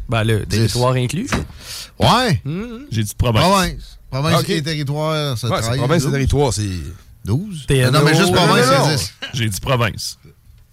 Ben, 0.08 0.24
là, 0.24 0.38
territoire 0.48 0.94
inclus. 0.94 1.28
Ouais. 2.00 2.42
J'ai 2.90 3.04
dit 3.04 3.14
province. 3.16 3.44
Province. 3.44 3.98
Province 4.10 4.34
Ah, 4.36 4.40
ok. 4.40 4.50
et 4.50 4.62
territoire, 4.62 5.38
c'est 5.38 5.46
Ouais, 5.46 5.56
c'est 5.60 5.66
13, 5.68 5.78
province 5.78 6.02
et 6.02 6.04
12. 6.06 6.12
territoire, 6.12 6.52
c'est. 6.52 6.62
12. 7.26 7.66
TNO. 7.66 7.90
Non, 7.90 8.02
mais 8.04 8.14
juste 8.14 8.32
province, 8.32 8.66
c'est 8.66 8.96
10. 8.96 9.14
J'ai 9.34 9.48
dit 9.48 9.60
province. 9.60 10.18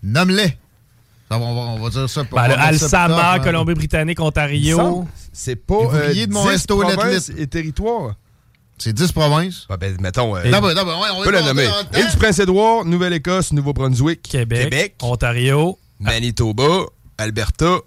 Nomme-les. 0.01 0.57
Ça, 1.29 1.37
On 1.39 1.55
va, 1.55 1.61
on 1.61 1.79
va 1.79 1.89
dire 1.89 2.09
ça. 2.09 2.21
on 2.21 2.35
Ben, 2.35 2.51
Alsama, 2.51 3.33
hein. 3.33 3.39
Colombie-Britannique, 3.39 4.19
Ontario. 4.19 5.07
C'est 5.31 5.55
pas 5.55 5.75
euh, 5.93 6.09
de 6.09 6.13
10 6.13 6.27
provinces 6.67 7.29
Letlit. 7.29 7.41
et 7.41 7.47
territoires. 7.47 8.15
C'est 8.77 8.93
10 8.93 9.11
provinces? 9.11 9.65
Ah, 9.69 9.77
ben, 9.77 9.95
mettons. 9.99 10.35
euh, 10.35 10.43
Non, 10.49 10.61
ben, 10.61 10.73
non, 10.73 10.83
ben, 10.83 10.99
ouais, 10.99 11.07
on 11.15 11.23
peut 11.23 11.39
y 11.39 11.43
nommer. 11.45 11.67
Île 11.95 12.09
du 12.11 12.17
Prince-Édouard, 12.17 12.85
Nouvelle-Écosse, 12.85 13.51
Nouveau-Brunswick, 13.53 14.21
Québec, 14.21 14.63
Québec, 14.69 14.95
Ontario, 15.01 15.79
Manitoba, 15.99 16.85
Alberta, 17.17 17.77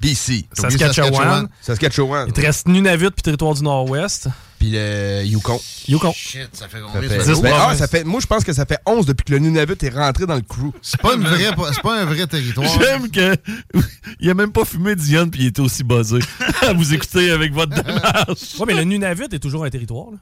BC, 0.00 0.46
Saskatchewan. 0.52 1.48
Saskatchewan, 1.60 2.26
Il 2.28 2.32
te 2.32 2.40
reste 2.40 2.68
Nunavut 2.68 3.10
puis 3.10 3.22
territoire 3.22 3.54
du 3.54 3.62
Nord-Ouest. 3.62 4.28
Puis 4.64 4.70
le 4.72 5.22
Yukon. 5.24 5.60
Yukon. 5.88 6.12
Shit, 6.14 6.48
ça 6.52 6.68
fait 6.68 6.78
Ça 6.78 6.84
combien? 6.92 7.08
fait- 7.08 7.20
ça? 7.20 7.32
dix 7.34 7.40
Ben, 7.42 7.50
ah, 7.54 7.58
provinces. 7.58 7.78
ça 7.78 7.86
fait, 7.88 8.04
moi, 8.04 8.20
je 8.20 8.26
pense 8.26 8.44
que 8.44 8.52
ça 8.52 8.64
fait 8.64 8.78
11 8.86 9.04
depuis 9.06 9.24
que 9.24 9.32
le 9.32 9.38
Nunavut 9.40 9.76
est 9.82 9.88
rentré 9.90 10.26
dans 10.26 10.34
le 10.36 10.40
crew. 10.42 10.70
C'est 10.80 11.00
pas, 11.00 11.14
une 11.14 11.22
vraie, 11.22 11.50
c'est 11.72 11.82
pas 11.82 12.00
un 12.00 12.04
vrai 12.06 12.26
territoire. 12.26 12.66
J'aime 12.80 13.10
que 13.10 13.36
il 14.20 14.30
a 14.30 14.34
même 14.34 14.52
pas 14.52 14.64
fumé 14.64 14.94
Diane 14.96 15.30
puis 15.30 15.42
il 15.42 15.46
était 15.48 15.60
aussi 15.60 15.84
buzzé 15.84 16.18
à 16.62 16.72
vous 16.72 16.94
écouter 16.94 17.30
avec 17.30 17.52
votre 17.52 17.74
démarche. 17.82 18.58
Ouais, 18.58 18.66
mais 18.66 18.74
le 18.74 18.84
Nunavut 18.84 19.28
est 19.32 19.38
toujours 19.38 19.64
un 19.64 19.70
territoire. 19.70 20.10
là. 20.12 20.18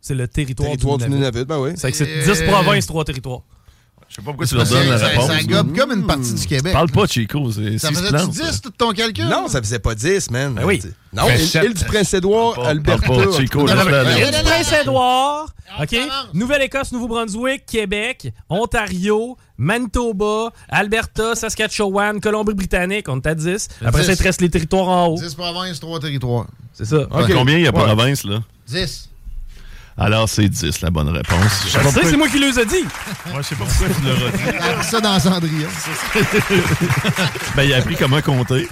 C'est 0.00 0.14
le 0.14 0.28
territoire, 0.28 0.68
Territoire 0.68 0.98
du 0.98 1.04
du 1.04 1.10
Nunavut. 1.10 1.38
Nunavut, 1.38 1.46
ben 1.48 1.58
oui. 1.58 1.70
C'est 1.76 1.90
que 1.90 1.96
c'est 1.96 2.08
Euh, 2.28 2.32
10 2.34 2.42
provinces, 2.42 2.86
3 2.86 3.04
territoires. 3.04 3.40
Je 4.16 4.22
sais 4.22 4.24
pas 4.24 4.30
pourquoi 4.32 4.46
tu 4.46 4.54
leur 4.54 4.64
donnes 4.66 4.88
la 4.88 4.96
réponse. 4.96 5.26
Ça 5.26 5.42
gobe 5.42 5.76
comme 5.76 5.92
une 5.92 6.06
partie 6.06 6.32
du 6.32 6.46
Québec. 6.46 6.72
Parle 6.72 6.90
pas, 6.90 7.06
Chico. 7.06 7.52
Ça 7.52 7.60
c'est 7.60 7.78
faisait 7.88 8.06
silence, 8.06 8.30
10 8.30 8.60
tout 8.62 8.70
ton 8.70 8.92
calcul? 8.92 9.26
Non, 9.26 9.46
ça 9.46 9.60
faisait 9.60 9.78
pas 9.78 9.94
10, 9.94 10.30
man. 10.30 10.54
Ben 10.54 10.64
oui. 10.64 10.80
Non, 11.12 11.26
Ben, 11.26 11.38
île, 11.38 11.64
île 11.64 11.74
du 11.74 11.84
Prince-Édouard, 11.84 12.66
Alberta. 12.66 13.06
parle 13.06 13.26
pas, 13.30 13.36
Chico, 13.38 13.64
non, 13.66 13.74
non, 13.74 13.84
Prince-Édouard, 14.44 15.48
OK? 15.82 15.96
Nouvelle-Écosse, 16.32 16.92
Nouveau-Brunswick, 16.92 17.66
Québec, 17.66 18.32
Ontario, 18.48 19.36
Manitoba, 19.58 20.50
Alberta, 20.70 21.34
Saskatchewan, 21.34 22.18
Colombie-Britannique, 22.18 23.10
on 23.10 23.16
est 23.18 23.26
à 23.26 23.34
10. 23.34 23.68
Après 23.84 24.02
ça, 24.02 24.12
il 24.12 24.18
te 24.18 24.22
reste 24.22 24.40
les 24.40 24.48
territoires 24.48 24.88
en 24.88 25.06
haut. 25.08 25.18
10 25.20 25.34
provinces, 25.34 25.78
3 25.78 26.00
territoires. 26.00 26.46
C'est 26.72 26.86
ça. 26.86 27.06
Combien 27.34 27.56
il 27.58 27.64
y 27.64 27.66
a 27.66 27.70
Ouais. 27.74 27.84
province, 27.84 28.24
là? 28.24 28.38
10. 28.66 29.10
Alors, 29.98 30.28
c'est 30.28 30.46
10, 30.48 30.82
la 30.82 30.90
bonne 30.90 31.08
réponse. 31.08 31.62
Je 31.64 31.70
sais 31.70 31.78
Je 31.78 31.84
pas 31.84 31.90
sais, 31.90 32.10
c'est 32.10 32.16
moi 32.18 32.28
qui 32.28 32.38
les 32.38 32.58
ai 32.60 32.66
dit. 32.66 32.84
pourquoi- 33.22 33.40
je 33.40 33.46
sais 33.46 33.54
pas 33.54 33.64
pourquoi 33.64 33.88
tu 33.88 34.02
l'auras 34.02 34.30
dit. 34.82 34.88
Ça 34.90 35.00
dans 35.00 35.18
Cendrillon. 35.18 35.68
Ben, 37.56 37.62
il 37.62 37.72
a 37.72 37.78
appris 37.78 37.96
comment 37.96 38.20
compter. 38.20 38.68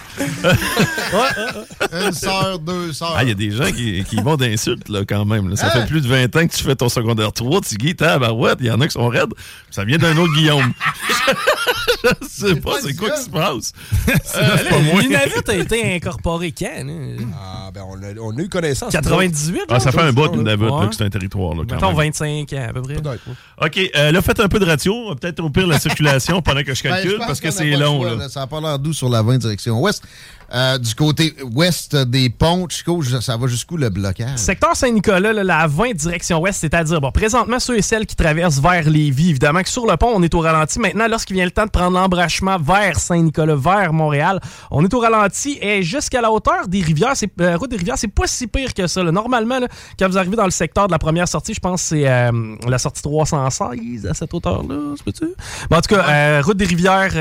Une 1.93 2.13
sœur, 2.13 2.59
deux 2.59 2.93
sœurs. 2.93 3.15
Ah, 3.17 3.23
il 3.23 3.29
y 3.31 3.33
a 3.33 3.35
des 3.35 3.51
gens 3.51 3.73
qui, 3.73 4.05
qui 4.05 4.17
vont 4.17 4.37
d'insultes, 4.37 4.91
là, 4.91 5.01
quand 5.09 5.25
même. 5.25 5.49
là. 5.49 5.57
Ça 5.57 5.69
Hein? 5.69 5.71
fait 5.71 5.87
plus 5.87 6.03
de 6.03 6.09
20 6.09 6.25
ans 6.37 6.47
que 6.47 6.55
tu 6.55 6.63
fais 6.63 6.77
ton 6.77 6.91
secondaire 6.91 7.33
3, 7.33 7.63
Tigui, 7.63 7.97
tabarouette, 7.97 8.59
il 8.61 8.67
y 8.67 8.71
en 8.71 8.81
a 8.83 8.87
qui 8.87 8.93
sont 8.93 9.09
raides. 9.09 9.33
Ça 9.71 9.85
vient 9.85 9.97
d'un 9.97 10.15
autre 10.19 10.35
Guillaume. 10.35 10.73
je 12.05 12.11
sais 12.29 12.57
pas, 12.57 12.73
pas 12.73 12.79
c'est 12.83 12.95
quoi 12.95 13.11
qui 13.11 13.23
se 13.23 13.31
passe. 13.31 13.73
Euh, 14.09 14.57
c'est 14.59 14.69
pas 14.69 14.79
moi. 14.81 15.03
Nunavut 15.03 15.49
a 15.49 15.55
été 15.55 15.95
incorporé 15.95 16.53
quand? 16.53 16.87
Ah, 17.35 17.71
ben, 17.73 17.83
on 17.89 17.95
a, 18.03 18.21
on 18.21 18.37
a 18.37 18.43
eu 18.43 18.49
connaissance. 18.51 18.93
98, 18.93 19.63
Ah, 19.71 19.81
ça 19.81 19.91
fait 19.93 20.01
un 20.03 20.13
bout. 20.13 20.29
Nunavut, 20.37 20.67
que 20.91 20.95
c'est 20.95 21.05
un 21.05 21.11
territoire, 21.19 21.55
là, 21.55 21.63
quand 21.69 21.75
Mettons 21.75 21.89
même. 21.97 21.97
25 22.13 22.53
ans, 22.53 22.67
à 22.69 22.73
peu 22.73 22.83
près. 22.83 22.95
Peut-être. 22.95 23.23
OK, 23.63 23.91
euh, 23.97 24.13
là, 24.13 24.23
faites 24.23 24.41
un 24.41 24.49
peu 24.49 24.59
de 24.59 24.65
ratio. 24.67 25.15
Peut-être 25.15 25.41
au 25.41 25.51
pire 25.51 25.67
la 25.67 25.79
circulation 25.79 26.43
pendant 26.43 26.63
que 26.63 26.75
je 26.75 26.83
Ben, 26.83 26.91
calcule, 26.91 27.19
je 27.21 27.27
parce 27.27 27.41
que 27.41 27.51
c'est 27.51 27.71
long, 27.77 28.01
choix, 28.01 28.11
là. 28.11 28.17
là. 28.17 28.29
Ça 28.29 28.41
n'a 28.41 28.47
pas 28.47 28.61
l'air 28.61 28.79
doux 28.79 28.93
sur 28.93 29.09
la 29.09 29.23
20 29.23 29.39
direction 29.39 29.81
ouest. 29.81 30.05
Euh, 30.53 30.79
du 30.79 30.95
côté 30.95 31.35
ouest 31.55 31.97
des 31.97 32.31
ponts, 32.31 32.67
Chico, 32.69 33.03
ça 33.03 33.37
va 33.37 33.47
jusqu'où 33.47 33.77
le 33.77 33.89
blocage? 33.89 34.37
Secteur 34.37 34.77
Saint-Nicolas, 34.77 35.33
la 35.33 35.67
20 35.67 35.93
direction 35.95 36.41
ouest, 36.41 36.61
c'est-à-dire, 36.61 37.01
bon, 37.01 37.11
présentement, 37.11 37.59
ceux 37.59 37.79
et 37.79 37.83
celles 37.83 38.07
qui 38.07 38.15
traversent 38.15 38.61
vers 38.61 38.89
Lévis, 38.89 39.31
évidemment 39.31 39.63
que 39.63 39.69
sur 39.69 39.87
le 39.87 39.97
pont, 39.97 40.13
on 40.15 40.23
est 40.23 40.35
au 40.35 40.41
ralenti. 40.41 40.79
Maintenant, 40.79 41.09
lorsqu'il 41.09 41.35
vient 41.37 41.45
le 41.45 41.51
temps 41.51 41.65
de 41.67 41.71
prendre 41.71 41.99
l'embrachement 41.99 42.59
vers 42.59 42.99
Saint-Nicolas, 42.99 43.57
vers 43.57 43.93
Montréal, 43.93 44.41
on 44.71 44.85
est 44.85 44.93
au 44.95 45.01
ralenti 45.01 45.59
et 45.61 45.83
jusqu'à 45.83 46.21
la 46.21 46.31
hauteur 46.31 46.69
des 46.69 46.83
rivières, 46.83 47.17
c'est, 47.17 47.31
euh, 47.41 47.57
route 47.57 47.71
des 47.71 47.77
rivières, 47.77 47.99
c'est 47.99 48.09
pas 48.09 48.27
si 48.27 48.47
pire 48.47 48.75
que 48.75 48.87
ça. 48.87 49.03
là. 49.03 49.11
Normalement, 49.13 49.59
là, 49.59 49.69
quand 49.99 50.09
vous 50.09 50.19
arrivez 50.19 50.37
dans 50.37 50.45
le 50.45 50.51
secteur 50.51 50.87
de 50.87 50.93
la 50.93 50.99
première 50.99 51.29
sortie, 51.29 51.55
je 51.55 51.61
pense 51.61 51.83
que 51.83 51.89
c'est 51.89 52.09
euh, 52.09 52.57
la 52.69 52.79
sortie 52.79 53.03
316 53.03 54.07
à 54.07 54.15
cette 54.15 54.33
hauteur-là, 54.33 54.95
c'est 55.05 55.13
tu 55.13 55.25
En 55.71 55.81
tout 55.81 55.95
cas, 55.95 56.43
route 56.43 56.57
des 56.57 56.67
rivières, 56.67 57.13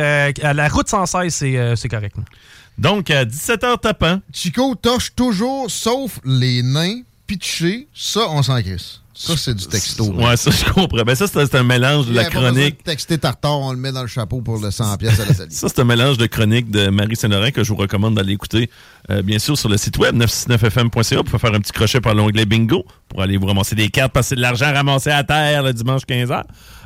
la 0.42 0.68
route 0.68 0.88
116, 0.90 1.34
c'est, 1.34 1.76
c'est 1.76 1.90
correct. 1.90 2.18
là. 2.18 2.24
Donc, 2.78 3.10
à 3.12 3.26
17h 3.26 3.80
tapant, 3.80 4.20
Chico 4.34 4.76
torche 4.76 5.14
toujours, 5.16 5.70
sauf 5.70 6.20
les 6.26 6.64
nains 6.64 7.02
pitchés. 7.28 7.88
Ça, 7.94 8.28
on 8.30 8.44
s'en 8.44 8.62
crisse. 8.62 9.02
Ça, 9.16 9.38
c'est 9.38 9.54
du 9.54 9.68
texto. 9.68 10.06
Ouais, 10.12 10.36
ça, 10.36 10.50
je 10.50 10.66
comprends. 10.72 11.04
Ben, 11.04 11.16
ça, 11.16 11.28
c'est 11.28 11.56
un 11.56 11.64
mélange 11.64 12.08
de 12.08 12.14
la 12.14 12.26
chronique. 12.26 12.80
de 12.80 12.84
texter 12.84 13.18
Tartare, 13.20 13.60
on 13.60 13.72
le 13.72 13.78
met 13.78 13.92
dans 13.92 14.02
le 14.02 14.08
chapeau 14.08 14.42
pour 14.42 14.58
le 14.58 14.72
100 14.72 14.98
pièces 14.98 15.20
à 15.20 15.26
l'atelier. 15.26 15.50
Ça, 15.52 15.70
c'est 15.70 15.80
un 15.80 15.86
mélange 15.86 16.18
de 16.18 16.26
chroniques 16.26 16.72
de 16.72 16.90
Marie 16.90 17.16
Saint-Laurent 17.16 17.52
que 17.52 17.64
je 17.64 17.70
vous 17.70 17.76
recommande 17.78 18.16
d'aller 18.16 18.34
écouter, 18.34 18.70
euh, 19.10 19.22
bien 19.22 19.40
sûr, 19.40 19.58
sur 19.58 19.70
le 19.70 19.78
site 19.78 19.98
web 19.98 20.16
969fm.ca. 20.22 21.18
Vous 21.18 21.24
pouvez 21.24 21.40
faire 21.40 21.54
un 21.54 21.60
petit 21.60 21.72
crochet 21.72 22.00
par 22.02 22.16
l'onglet 22.16 22.46
bingo 22.46 22.86
pour 23.10 23.22
aller 23.22 23.38
vous 23.38 23.46
ramasser 23.48 23.76
des 23.76 23.90
cartes, 23.90 24.14
passer 24.14 24.36
de 24.36 24.42
l'argent 24.42 24.72
ramassé 24.74 25.10
à 25.12 25.24
terre 25.24 25.64
le 25.64 25.74
dimanche 25.74 26.04
15h. 26.04 26.44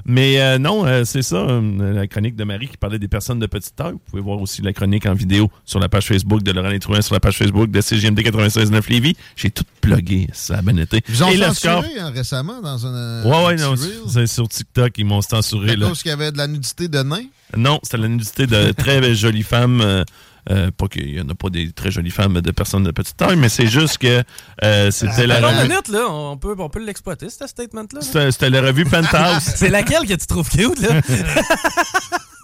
Mais 0.09 0.39
euh, 0.39 0.57
non, 0.57 0.85
euh, 0.85 1.03
c'est 1.03 1.21
ça, 1.21 1.45
la 1.79 2.07
chronique 2.07 2.35
de 2.37 2.43
Marie 2.45 2.69
qui 2.69 2.77
parlait 2.77 2.97
des 2.97 3.09
personnes 3.09 3.39
de 3.39 3.45
petite 3.45 3.75
taille. 3.75 3.91
Vous 3.91 4.01
pouvez 4.09 4.21
voir 4.21 4.41
aussi 4.41 4.61
la 4.61 4.71
chronique 4.71 5.05
en 5.05 5.13
vidéo 5.13 5.51
sur 5.65 5.79
la 5.79 5.89
page 5.89 6.05
Facebook 6.07 6.43
de 6.43 6.51
Laurent 6.53 6.69
Létrouin, 6.69 7.01
sur 7.01 7.13
la 7.13 7.19
page 7.19 7.37
Facebook 7.37 7.69
de 7.69 7.81
CGMD 7.81 8.19
96.9 8.21 8.89
Lévis. 8.89 9.15
J'ai 9.35 9.51
tout 9.51 9.65
plugué, 9.81 10.27
ça 10.31 10.59
a 10.59 10.61
bien 10.61 10.77
été. 10.77 11.01
Ils 11.09 11.23
ont 11.23 11.29
Et 11.29 11.37
censuré 11.37 11.99
hein, 11.99 12.11
récemment 12.15 12.61
dans 12.61 12.85
un. 12.87 13.23
Ouais, 13.25 13.45
ouais, 13.47 13.55
non, 13.57 13.75
c'est 14.07 14.27
sur 14.27 14.47
TikTok, 14.47 14.93
ils 14.97 15.05
m'ont 15.05 15.21
censuré. 15.21 15.75
Là. 15.75 15.89
cause 15.89 16.01
qu'il 16.01 16.09
y 16.09 16.13
avait 16.13 16.31
de 16.31 16.37
la 16.37 16.47
nudité 16.47 16.87
de 16.87 16.99
nains. 17.03 17.25
Non, 17.57 17.79
c'était 17.83 17.97
la 17.97 18.07
nudité 18.07 18.47
de 18.47 18.71
très 18.71 19.13
jolies 19.13 19.43
femmes. 19.43 19.81
euh, 19.81 20.03
euh, 20.49 20.71
pas 20.71 20.87
qu'il 20.87 21.05
n'y 21.13 21.19
en 21.21 21.27
a 21.29 21.35
pas 21.35 21.49
des 21.49 21.71
très 21.71 21.91
jolies 21.91 22.11
femmes 22.11 22.39
de 22.41 22.51
personnes 22.51 22.83
de 22.83 22.91
petite 22.91 23.17
taille, 23.17 23.35
mais 23.35 23.49
c'est 23.49 23.67
juste 23.67 23.97
que 23.97 24.23
euh, 24.63 24.91
c'était 24.91 25.27
la 25.27 25.35
Alors, 25.37 25.51
revue. 25.51 25.67
minute, 25.69 25.87
là, 25.89 26.05
on 26.09 26.37
peut, 26.37 26.55
on 26.57 26.69
peut 26.69 26.83
l'exploiter, 26.83 27.29
ce 27.29 27.45
statement-là. 27.47 27.99
là. 28.13 28.31
C'était 28.31 28.49
la 28.49 28.61
revue 28.61 28.85
Penthouse. 28.85 29.43
C'est 29.55 29.69
laquelle 29.69 30.05
que 30.07 30.13
tu 30.13 30.27
trouves 30.27 30.49
cute, 30.49 30.79
là? 30.79 31.01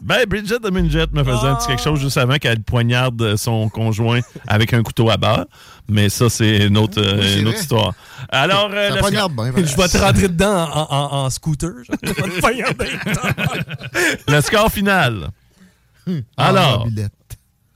Ben, 0.06 0.26
Bridget 0.28 0.60
de 0.60 0.70
Minjet 0.70 1.06
me 1.14 1.24
faisait 1.24 1.48
un 1.48 1.56
petit 1.56 1.68
quelque 1.68 1.82
chose 1.82 2.02
juste 2.02 2.18
avant 2.18 2.36
qu'elle 2.36 2.62
poignarde 2.62 3.38
son 3.38 3.70
conjoint 3.70 4.20
avec 4.48 4.74
un 4.74 4.84
couteau 4.84 5.10
à 5.10 5.16
beurre. 5.16 5.46
Mais 5.88 6.10
ça, 6.10 6.30
c'est 6.30 6.68
une 6.68 6.78
autre, 6.78 7.02
Oui, 7.02 7.40
une 7.40 7.48
autre 7.48 7.60
histoire. 7.60 7.94
Alors, 8.28 8.70
euh, 8.74 8.90
Je 9.00 9.76
vais 9.78 9.88
te 9.88 9.98
rentrer 9.98 10.28
dedans 10.28 10.70
en, 10.74 10.88
en- 10.94 11.14
en 11.26 11.30
scooter. 11.30 11.70
genre. 11.86 11.96
Je 12.04 12.10
vais 12.10 12.22
te 12.22 12.40
poignarder. 12.42 12.90
le 14.28 14.42
score 14.42 14.70
final. 14.70 15.30
Ah, 16.36 16.48
Alors, 16.50 16.80
mobilette. 16.86 17.14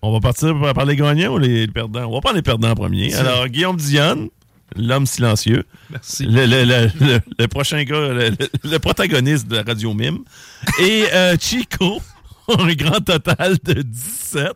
On 0.02 0.12
va 0.14 0.20
partir 0.20 0.56
par 0.74 0.86
les 0.86 0.96
gagnants 0.96 1.34
ou 1.34 1.38
les 1.38 1.68
perdants? 1.68 2.06
On 2.10 2.14
va 2.16 2.22
prendre 2.22 2.36
les 2.36 2.42
perdants 2.42 2.72
en 2.72 2.76
premier. 2.76 3.14
Alors, 3.16 3.48
Guillaume 3.48 3.78
Dionne, 3.78 4.30
l'homme 4.76 5.06
silencieux. 5.06 5.64
Merci. 5.90 6.26
Le, 6.26 6.46
le- 6.46 6.64
le- 6.66 6.92
le- 7.00 7.20
le 7.40 7.48
prochain 7.48 7.84
gars, 7.84 8.14
le, 8.64 8.78
protagoniste 8.80 9.48
de 9.48 9.56
la 9.58 9.64
radio 9.64 9.94
Mime. 9.94 10.20
Et 10.82 11.06
euh, 11.14 11.36
Chico, 11.40 12.02
un 12.60 12.74
grand 12.74 13.00
total 13.04 13.58
de 13.64 13.82
17. 13.82 14.52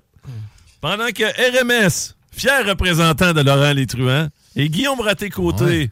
Pendant 0.80 1.08
que 1.08 1.24
RMS, 1.24 2.16
fier 2.32 2.66
représentant 2.68 3.34
de 3.34 3.42
Laurent 3.42 3.74
Les 3.74 3.86
Truands, 3.86 4.28
et 4.56 4.68
Guillaume 4.70 5.00
Raté-Côté, 5.00 5.92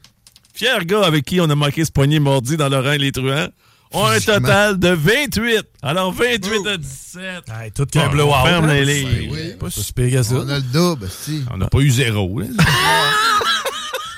fier 0.53 0.83
gars 0.85 1.03
avec 1.05 1.25
qui 1.25 1.39
on 1.39 1.49
a 1.49 1.55
manqué 1.55 1.85
ce 1.85 1.91
poignet 1.91 2.19
mordi 2.19 2.57
dans 2.57 2.69
Laurent 2.69 2.95
Les 2.97 3.11
Truands, 3.11 3.47
ont 3.93 4.05
un 4.05 4.19
total 4.19 4.77
de 4.79 4.89
28. 4.89 5.65
Alors 5.81 6.11
28 6.13 6.67
à 6.67 6.77
17. 6.77 7.21
Hey, 7.49 7.71
tout 7.71 7.85
qu'un 7.85 8.09
blowout. 8.09 8.33
on 8.33 8.45
ferme 8.45 8.65
hein? 8.65 8.73
les 8.73 8.85
lignes. 8.85 9.31
Oui. 9.31 9.53
Pas 9.59 9.69
si 9.69 9.93
pire 9.93 10.11
que 10.11 10.23
ça. 10.23 10.35
On 10.35 10.49
a 10.49 10.57
le 10.57 10.61
double, 10.61 11.07
si. 11.09 11.43
On 11.51 11.57
n'a 11.57 11.67
pas 11.67 11.79
eu 11.79 11.89
zéro. 11.89 12.41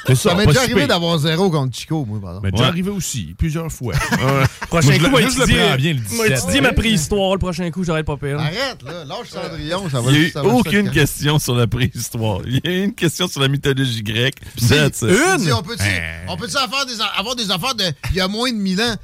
C'est 0.07 0.15
ça, 0.15 0.31
Ça 0.31 0.35
m'est 0.35 0.48
déjà 0.48 0.61
arrivé 0.61 0.88
d'avoir 0.88 1.18
zéro 1.19 1.49
contre 1.52 1.77
Chico, 1.77 2.06
moi, 2.06 2.19
pardon. 2.19 2.39
Mais 2.43 2.52
déjà 2.52 2.68
arrivé 2.68 2.89
aussi, 2.89 3.35
plusieurs 3.38 3.72
fois. 3.72 3.93
Prochain 4.68 4.98
coup, 4.98 5.10
moi, 5.10 5.22
je 5.22 5.39
le 5.39 5.45
bien, 5.45 5.77
le 5.77 6.15
moi, 6.15 6.27
17. 6.27 6.39
étudier 6.39 6.61
ma 6.61 6.73
préhistoire. 6.73 7.34
Le 7.34 7.39
prochain 7.39 7.69
coup, 7.69 7.84
j'aurais 7.84 8.03
pas 8.03 8.18
pire. 8.18 8.39
Arrête, 8.39 8.81
là. 8.84 9.06
Lâche 9.06 9.30
Cendrillon, 9.30 9.89
ça 9.89 10.02
va 10.02 10.11
Il 10.11 10.22
n'y 10.22 10.31
a 10.35 10.43
aucune 10.43 10.89
question 10.89 11.38
sur 11.38 11.56
la 11.56 11.68
préhistoire. 11.68 12.39
Il 12.45 12.56
y 12.56 12.68
a 12.68 12.72
eu 12.72 12.84
une 12.85 12.95
question 12.95 13.27
sur 13.27 13.41
la 13.41 13.48
mythologie 13.48 14.02
grecque. 14.02 14.38
Si, 14.57 14.73
on 14.73 15.61
peut-tu 15.61 15.93
on 16.27 16.38
peut 16.38 16.48
avoir, 16.57 16.85
des, 16.85 16.93
avoir 17.18 17.35
des 17.35 17.52
affaires 17.52 17.76
de 17.76 17.84
il 18.10 18.15
y 18.15 18.22
a 18.22 18.27
moins 18.27 18.52
de 18.52 18.57
1000 18.57 18.81
ans? 18.81 18.95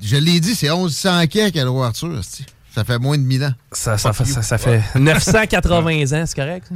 Je 0.00 0.16
l'ai 0.16 0.40
dit, 0.40 0.54
c'est 0.54 0.68
1100 0.68 1.26
quelques 1.28 1.56
à 1.56 1.64
le 1.64 1.70
roi 1.70 1.86
Arthur. 1.86 2.18
esti. 2.18 2.44
Ça 2.74 2.82
fait 2.84 2.98
moins 2.98 3.16
de 3.16 3.22
1000 3.22 3.44
ans. 3.44 3.52
Ça, 3.72 3.96
ça, 3.98 4.12
fait- 4.12 4.24
ça, 4.24 4.42
ça 4.42 4.58
fait 4.58 4.82
980 4.96 6.12
ans, 6.12 6.24
c'est 6.26 6.34
correct? 6.36 6.66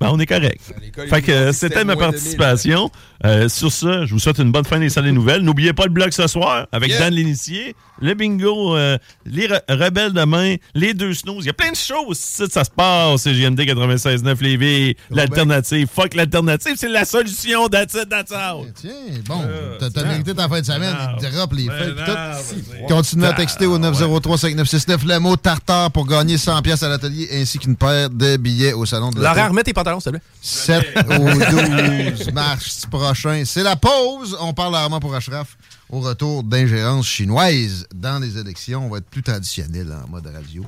Ben, 0.00 0.08
on 0.10 0.18
est 0.18 0.26
correct. 0.26 0.60
Fait 1.08 1.22
que 1.22 1.30
euh, 1.30 1.52
c'était 1.52 1.84
ma 1.84 1.94
participation. 1.94 2.90
Euh, 3.26 3.50
sur 3.50 3.70
ce, 3.70 4.06
je 4.06 4.14
vous 4.14 4.18
souhaite 4.18 4.38
une 4.38 4.50
bonne 4.50 4.64
fin 4.64 4.78
des 4.78 4.88
salles 4.88 5.04
des 5.04 5.12
nouvelles. 5.12 5.42
N'oubliez 5.42 5.74
pas 5.74 5.84
le 5.84 5.90
blog 5.90 6.10
ce 6.12 6.26
soir 6.26 6.66
avec 6.72 6.88
Yeah. 6.90 7.00
Dan 7.00 7.12
l'initié, 7.14 7.76
le 8.00 8.14
bingo, 8.14 8.74
euh, 8.76 8.96
les 9.26 9.46
re- 9.46 9.60
rebelles 9.68 10.14
demain, 10.14 10.56
les 10.74 10.94
deux 10.94 11.12
snooze. 11.12 11.44
Il 11.44 11.48
y 11.48 11.50
a 11.50 11.52
plein 11.52 11.70
de 11.70 11.76
choses. 11.76 12.16
Ça, 12.18 12.46
ça 12.50 12.64
se 12.64 12.70
passe. 12.70 13.20
C'est 13.22 13.34
JMD 13.34 13.60
96.9 13.60 14.42
Lévis. 14.42 14.96
L'alternative. 15.10 15.86
Fuck 15.94 16.14
l'alternative. 16.14 16.76
C'est 16.78 16.88
la 16.88 17.04
solution. 17.04 17.68
That's 17.68 17.92
it, 17.94 18.08
that's 18.08 18.32
out. 18.32 18.68
Tiens, 18.80 18.90
bon, 19.26 19.42
t'as 19.78 19.90
t'as 19.90 20.04
mérité 20.04 20.34
ta 20.34 20.48
fin 20.48 20.60
de 20.60 20.66
semaine. 20.66 20.96
Il 21.22 21.30
drop 21.30 21.52
les 21.52 21.66
feuilles 21.66 21.94
ben 21.94 22.86
Continuez 22.88 23.26
à 23.26 23.34
texter 23.34 23.66
au 23.66 23.78
903-5969 23.78 25.06
le 25.06 25.18
mot 25.20 25.36
tartare 25.36 25.90
pour 25.90 26.06
gagner 26.06 26.38
100 26.38 26.62
pièces 26.62 26.82
à 26.82 26.88
l'atelier 26.88 27.28
ainsi 27.32 27.58
qu'une 27.58 27.76
paire 27.76 28.10
de 28.10 28.36
billets 28.36 28.72
au 28.72 28.86
salon 28.86 29.10
de 29.10 29.20
la 29.20 29.34
Laurent, 29.34 29.48
remets 29.48 29.62
tes 29.62 29.72
pantalons, 29.72 30.00
s'il 30.00 30.12
te 30.12 30.16
plaît. 30.16 30.22
7 30.42 30.98
au 31.08 32.16
12 32.16 32.32
mars 32.32 32.86
prochain. 32.90 33.42
C'est 33.44 33.62
la 33.62 33.76
pause. 33.76 34.36
On 34.40 34.52
parle 34.52 34.74
rarement 34.74 35.00
pour 35.00 35.14
Ashraf 35.14 35.56
au 35.90 36.00
retour 36.00 36.42
d'ingérence 36.42 37.06
chinoise 37.06 37.86
dans 37.94 38.18
les 38.18 38.38
élections. 38.38 38.86
On 38.86 38.88
va 38.88 38.98
être 38.98 39.10
plus 39.10 39.22
traditionnel 39.22 39.94
en 40.04 40.08
mode 40.10 40.26
radio. 40.26 40.64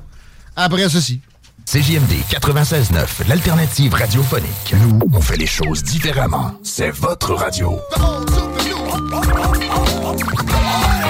Après 0.55 0.87
ceci. 0.89 1.21
CJMD 1.65 2.11
96.9, 2.29 3.27
l'alternative 3.29 3.93
radiophonique. 3.93 4.75
Nous, 4.81 4.99
on 5.13 5.21
fait 5.21 5.37
les 5.37 5.45
choses 5.45 5.81
différemment. 5.81 6.51
C'est 6.61 6.91
votre 6.91 7.33
radio. 7.33 7.79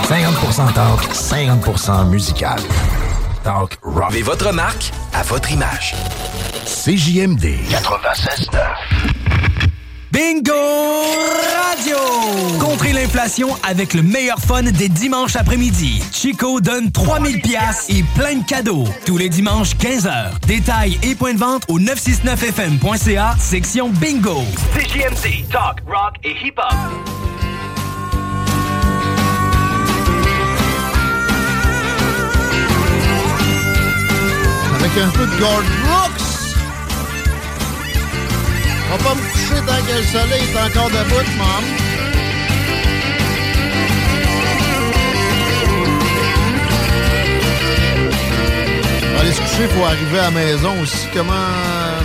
50% 0.07 0.73
talk, 0.73 1.01
50% 1.11 2.09
musical. 2.09 2.59
Talk 3.43 3.77
rock. 3.83 4.09
Mais 4.13 4.21
votre 4.21 4.53
marque 4.53 4.91
à 5.13 5.21
votre 5.23 5.51
image. 5.51 5.95
CJMD 6.65 7.43
96.9. 7.69 8.57
Bingo 10.11 10.53
Radio! 11.67 11.97
Contrez 12.59 12.93
l'inflation 12.93 13.49
avec 13.67 13.93
le 13.95 14.01
meilleur 14.01 14.39
fun 14.39 14.63
des 14.63 14.87
dimanches 14.87 15.35
après-midi. 15.35 16.01
Chico 16.13 16.61
donne 16.61 16.91
3000 16.91 17.41
pièces 17.41 17.87
et 17.89 18.03
plein 18.15 18.35
de 18.35 18.45
cadeaux. 18.45 18.85
Tous 19.05 19.17
les 19.17 19.27
dimanches 19.27 19.75
15h. 19.75 20.39
Détails 20.47 20.97
et 21.03 21.15
points 21.15 21.33
de 21.33 21.39
vente 21.39 21.63
au 21.67 21.79
969fm.ca, 21.79 23.35
section 23.39 23.89
Bingo. 23.89 24.43
CJMD, 24.73 25.49
talk, 25.51 25.79
rock 25.87 26.15
et 26.23 26.35
hip-hop. 26.45 26.73
Un 35.01 35.09
peu 35.09 35.25
de 35.25 35.39
Gord 35.39 35.63
Brooks. 35.83 36.55
On 38.85 38.97
va 38.97 39.03
pas 39.03 39.15
me 39.15 39.21
coucher 39.21 39.59
tant 39.65 39.81
que 39.85 39.97
le 39.97 40.03
soleil 40.03 40.43
est 40.43 40.57
encore 40.57 40.89
debout, 40.89 41.29
mom. 41.37 41.63
Aller 49.19 49.31
se 49.31 49.41
coucher, 49.41 49.67
faut 49.69 49.85
arriver 49.85 50.19
à 50.19 50.23
la 50.23 50.31
maison 50.31 50.81
aussi. 50.81 51.07
Comment 51.13 51.33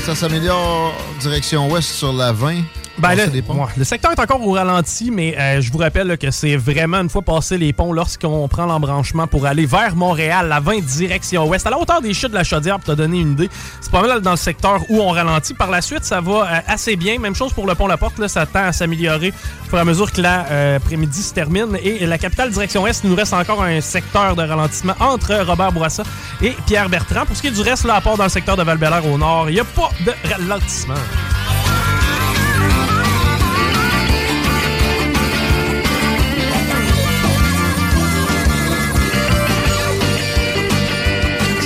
ça 0.07 0.15
s'améliore 0.15 0.95
direction 1.21 1.71
ouest 1.71 1.91
sur 1.91 2.13
la 2.15 2.33
20? 2.33 2.63
Ben, 2.99 3.11
Passer 3.11 3.31
le, 3.31 3.55
ouais, 3.55 3.85
secteur 3.85 4.11
est 4.11 4.21
encore 4.21 4.45
au 4.45 4.53
ralenti, 4.53 5.13
mais 5.13 5.37
euh, 5.39 5.61
je 5.61 5.71
vous 5.71 5.79
rappelle 5.79 6.09
là, 6.09 6.17
que 6.17 6.33
c'est 6.33 6.57
vraiment 6.57 6.99
une 6.99 7.09
fois 7.09 7.23
passé 7.23 7.57
les 7.57 7.73
ponts 7.73 7.93
lorsqu'on 7.93 8.49
prend 8.49 8.67
l'embranchement 8.67 9.29
pour 9.29 9.47
aller 9.47 9.67
vers 9.67 9.95
Montréal, 9.95 10.49
la 10.49 10.59
20 10.59 10.81
direction 10.81 11.47
ouest, 11.47 11.65
à 11.67 11.71
la 11.71 11.79
hauteur 11.79 12.01
des 12.01 12.13
chutes 12.13 12.31
de 12.31 12.35
la 12.35 12.43
Chaudière, 12.43 12.81
pour 12.81 12.87
te 12.87 12.99
donner 12.99 13.21
une 13.21 13.33
idée. 13.33 13.51
C'est 13.81 13.93
pas 13.93 14.03
mal 14.03 14.21
dans 14.21 14.33
le 14.33 14.37
secteur 14.37 14.81
où 14.89 15.01
on 15.01 15.11
ralentit. 15.11 15.55
Par 15.55 15.71
la 15.71 15.81
suite, 15.81 16.05
ça 16.05 16.21
va 16.21 16.33
euh, 16.33 16.61
assez 16.67 16.97
bien. 16.97 17.21
Même 17.21 17.37
chose 17.37 17.53
pour 17.53 17.67
le 17.69 17.77
pont 17.77 17.87
La 17.87 17.97
Porte, 17.97 18.19
là, 18.19 18.27
ça 18.27 18.47
tend 18.47 18.65
à 18.65 18.73
s'améliorer 18.73 19.29
au 19.29 19.69
fur 19.69 19.79
et 19.79 19.81
à 19.81 19.85
mesure 19.85 20.11
que 20.11 20.21
l'après-midi 20.21 21.23
se 21.23 21.33
termine. 21.33 21.79
Et 21.83 22.05
la 22.05 22.19
capitale 22.19 22.51
direction 22.51 22.83
ouest, 22.83 23.03
il 23.05 23.11
nous 23.11 23.17
reste 23.17 23.33
encore 23.33 23.63
un 23.63 23.81
secteur 23.81 24.35
de 24.35 24.43
ralentissement 24.43 24.95
entre 24.99 25.35
Robert 25.45 25.71
Bourassa 25.71 26.03
et 26.43 26.55
Pierre 26.67 26.89
Bertrand. 26.89 27.27
Pour 27.27 27.37
ce 27.37 27.43
qui 27.43 27.49
est 27.49 27.53
du 27.53 27.63
reste, 27.63 27.85
là, 27.85 27.95
à 27.95 28.01
part 28.01 28.17
dans 28.17 28.25
le 28.25 28.31
secteur 28.31 28.57
de 28.57 28.65
val 28.65 28.79
au 29.05 29.19
nord, 29.19 29.51
il 29.51 29.55
n'y 29.55 29.61
a 29.61 29.65
pas 29.65 29.91
de 30.05 30.13
ralentissement. 30.29 30.95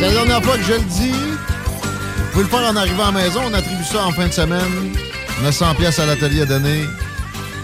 C'est 0.02 0.08
la 0.08 0.14
dernière 0.14 0.42
fois 0.42 0.58
que 0.58 0.64
je 0.64 0.72
le 0.72 0.80
dis. 0.80 1.12
Vous 1.12 2.30
pouvez 2.32 2.42
le 2.42 2.50
faire 2.50 2.68
en 2.68 2.74
arrivant 2.74 3.04
à 3.04 3.12
la 3.12 3.22
maison. 3.22 3.40
On 3.46 3.54
attribue 3.54 3.84
ça 3.84 4.04
en 4.04 4.10
fin 4.10 4.26
de 4.26 4.32
semaine. 4.32 4.92
900 5.44 5.76
pièces 5.76 6.00
à 6.00 6.06
l'atelier 6.06 6.42
à 6.42 6.46
donner. 6.46 6.86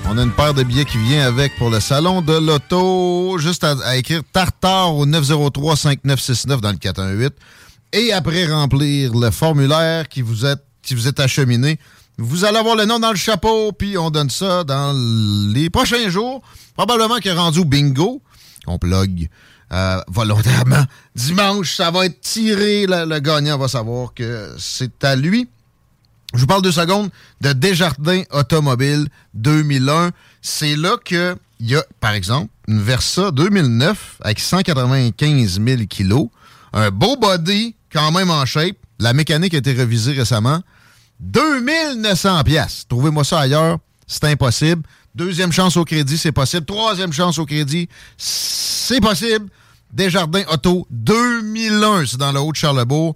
On 0.09 0.17
a 0.17 0.23
une 0.23 0.31
paire 0.31 0.55
de 0.55 0.63
billets 0.63 0.85
qui 0.85 0.99
vient 0.99 1.27
avec 1.27 1.57
pour 1.59 1.69
le 1.69 1.81
salon 1.81 2.23
de 2.23 2.35
l'auto. 2.35 3.39
Juste 3.39 3.65
à, 3.65 3.97
écrire 3.97 4.21
Tartare 4.33 4.95
au 4.95 5.05
903-5969 5.05 6.61
dans 6.61 6.71
le 6.71 6.77
418. 6.77 7.35
Et 7.95 8.13
après 8.13 8.47
remplir 8.47 9.15
le 9.15 9.33
formulaire 9.33 10.09
qui 10.09 10.23
vous 10.23 10.47
est, 10.47 10.63
qui 10.83 10.95
vous 10.95 11.09
est 11.09 11.19
acheminé 11.19 11.81
Vous 12.19 12.45
allez 12.45 12.59
avoir 12.59 12.77
le 12.77 12.85
nom 12.85 13.01
dans 13.01 13.11
le 13.11 13.17
chapeau, 13.17 13.73
puis 13.73 13.99
on 13.99 14.11
donne 14.11 14.31
ça 14.31 14.63
dans 14.63 14.93
les 15.53 15.71
prochains 15.71 16.09
jours. 16.09 16.43
Probablement 16.77 17.17
qu'il 17.17 17.33
est 17.33 17.35
rendu 17.35 17.65
bingo. 17.65 18.23
On 18.69 18.79
plug 18.79 19.29
euh, 19.73 20.01
volontairement. 20.09 20.85
Dimanche, 21.15 21.75
ça 21.77 21.91
va 21.91 22.07
être 22.07 22.21
tiré. 22.21 22.87
Le, 22.87 23.19
gagnant 23.21 23.59
va 23.59 23.69
savoir 23.69 24.15
que 24.15 24.55
c'est 24.59 25.05
à 25.05 25.17
lui. 25.17 25.49
Je 26.35 26.41
vous 26.41 26.47
parle 26.47 26.63
deux 26.63 26.73
secondes 26.73 27.11
de 27.41 27.53
Desjardins 27.53 28.23
Automobile 28.33 29.09
2001. 29.35 30.11
C'est 30.43 30.77
là 30.77 30.97
que 31.03 31.37
il 31.61 31.71
y 31.71 31.77
a, 31.77 31.85
par 32.01 32.13
exemple, 32.13 32.51
une 32.69 32.81
Versa 32.81 33.31
2009 33.31 34.19
avec 34.23 34.39
195 34.39 35.61
000 35.61 35.83
kilos. 35.89 36.29
Un 36.73 36.91
beau 36.91 37.17
body, 37.17 37.75
quand 37.93 38.13
même 38.13 38.31
en 38.31 38.45
shape. 38.47 38.77
La 38.99 39.13
mécanique 39.13 39.55
a 39.55 39.59
été 39.59 39.73
révisée 39.73 40.13
récemment. 40.13 40.61
2900 41.21 42.45
pièces. 42.45 42.85
Trouvez-moi 42.89 43.25
ça 43.25 43.41
ailleurs, 43.41 43.79
c'est 44.07 44.25
impossible. 44.25 44.83
Deuxième 45.15 45.53
chance 45.53 45.77
au 45.77 45.85
crédit, 45.85 46.19
c'est 46.19 46.33
possible. 46.33 46.67
Troisième 46.67 47.13
chance 47.13 47.39
au 47.39 47.47
crédit, 47.47 47.89
c'est 48.17 49.01
possible. 49.01 49.49
Desjardins 49.93 50.45
Auto 50.53 50.87
2001, 50.91 52.07
c'est 52.07 52.19
dans 52.19 52.33
le 52.33 52.41
Haut-de-Charlebourg. 52.41 53.15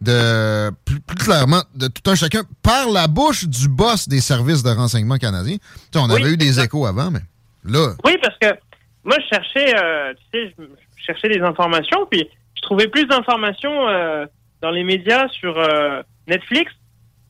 de 0.00 0.70
plus, 0.84 1.00
clairement 1.16 1.62
de 1.74 1.88
tout 1.88 2.08
un 2.10 2.14
chacun 2.14 2.42
par 2.62 2.90
la 2.90 3.06
bouche 3.08 3.46
du 3.46 3.68
boss 3.68 4.08
des 4.08 4.20
services 4.20 4.62
de 4.62 4.70
renseignement 4.70 5.16
canadiens. 5.16 5.56
Tu 5.56 5.98
sais, 5.98 5.98
on 5.98 6.10
avait 6.10 6.32
eu 6.32 6.36
des 6.36 6.60
échos 6.60 6.86
avant, 6.86 7.10
mais 7.10 7.20
là. 7.64 7.94
Oui, 8.04 8.16
parce 8.22 8.36
que 8.38 8.58
moi, 9.04 9.16
je 9.20 9.36
cherchais, 9.36 9.74
euh, 9.76 10.12
tu 10.32 10.38
sais, 10.38 10.54
je 10.58 11.04
cherchais 11.04 11.28
des 11.28 11.40
informations, 11.40 12.06
puis 12.10 12.28
je 12.56 12.62
trouvais 12.62 12.88
plus 12.88 13.06
d'informations 13.06 13.88
euh, 13.88 14.26
dans 14.60 14.70
les 14.70 14.84
médias 14.84 15.28
sur 15.28 15.56
euh, 15.58 16.02
Netflix 16.26 16.72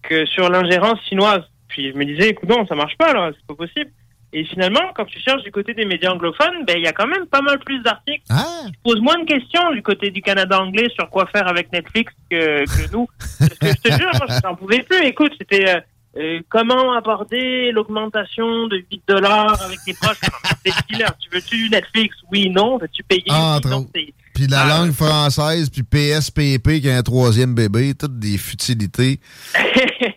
que 0.02 0.26
sur 0.26 0.48
l'ingérence 0.48 0.98
chinoise. 1.08 1.42
Puis 1.76 1.92
je 1.92 1.96
me 1.98 2.06
disais, 2.06 2.30
écoute, 2.30 2.48
non, 2.48 2.66
ça 2.66 2.74
marche 2.74 2.96
pas, 2.96 3.12
là, 3.12 3.32
c'est 3.34 3.46
pas 3.46 3.54
possible. 3.54 3.90
Et 4.32 4.44
finalement, 4.44 4.80
quand 4.94 5.04
tu 5.04 5.18
cherches 5.20 5.42
du 5.42 5.50
côté 5.52 5.74
des 5.74 5.84
médias 5.84 6.10
anglophones, 6.10 6.64
ben 6.66 6.76
il 6.78 6.84
y 6.84 6.86
a 6.86 6.92
quand 6.92 7.06
même 7.06 7.26
pas 7.26 7.42
mal 7.42 7.58
plus 7.58 7.80
d'articles 7.82 8.22
qui 8.26 8.72
posent 8.82 9.00
moins 9.00 9.18
de 9.20 9.26
questions 9.26 9.70
du 9.72 9.82
côté 9.82 10.10
du 10.10 10.22
Canada 10.22 10.58
anglais 10.60 10.88
sur 10.98 11.08
quoi 11.10 11.26
faire 11.26 11.46
avec 11.48 11.70
Netflix 11.70 12.12
que, 12.30 12.64
que 12.64 12.92
nous. 12.92 13.06
Parce 13.38 13.58
que 13.58 13.66
je 13.68 13.74
te 13.74 13.88
jure, 13.92 14.10
moi, 14.14 14.26
je 14.28 14.46
n'en 14.48 14.54
pouvais 14.54 14.82
plus. 14.82 15.04
Écoute, 15.06 15.32
c'était 15.38 15.68
euh, 15.68 15.80
euh, 16.18 16.40
comment 16.48 16.94
aborder 16.94 17.72
l'augmentation 17.72 18.66
de 18.68 18.78
8 18.90 19.02
dollars 19.06 19.62
avec 19.62 19.78
tes 19.84 19.92
proches? 19.94 20.18
C'est 20.64 20.72
Tu 20.88 21.28
veux-tu 21.30 21.68
Netflix? 21.70 22.16
Oui, 22.32 22.48
non. 22.50 22.78
Veux-tu 22.78 23.02
payer? 23.04 23.22
Ah, 23.30 23.60
Oui, 23.94 24.14
Puis 24.34 24.46
la 24.48 24.62
Ah. 24.62 24.68
langue 24.78 24.92
française, 24.92 25.70
puis 25.70 25.82
PSPP 25.82 26.80
qui 26.80 26.90
a 26.90 26.96
un 26.96 27.02
troisième 27.02 27.54
bébé, 27.54 27.94
toutes 27.94 28.18
des 28.18 28.38
futilités 28.38 29.20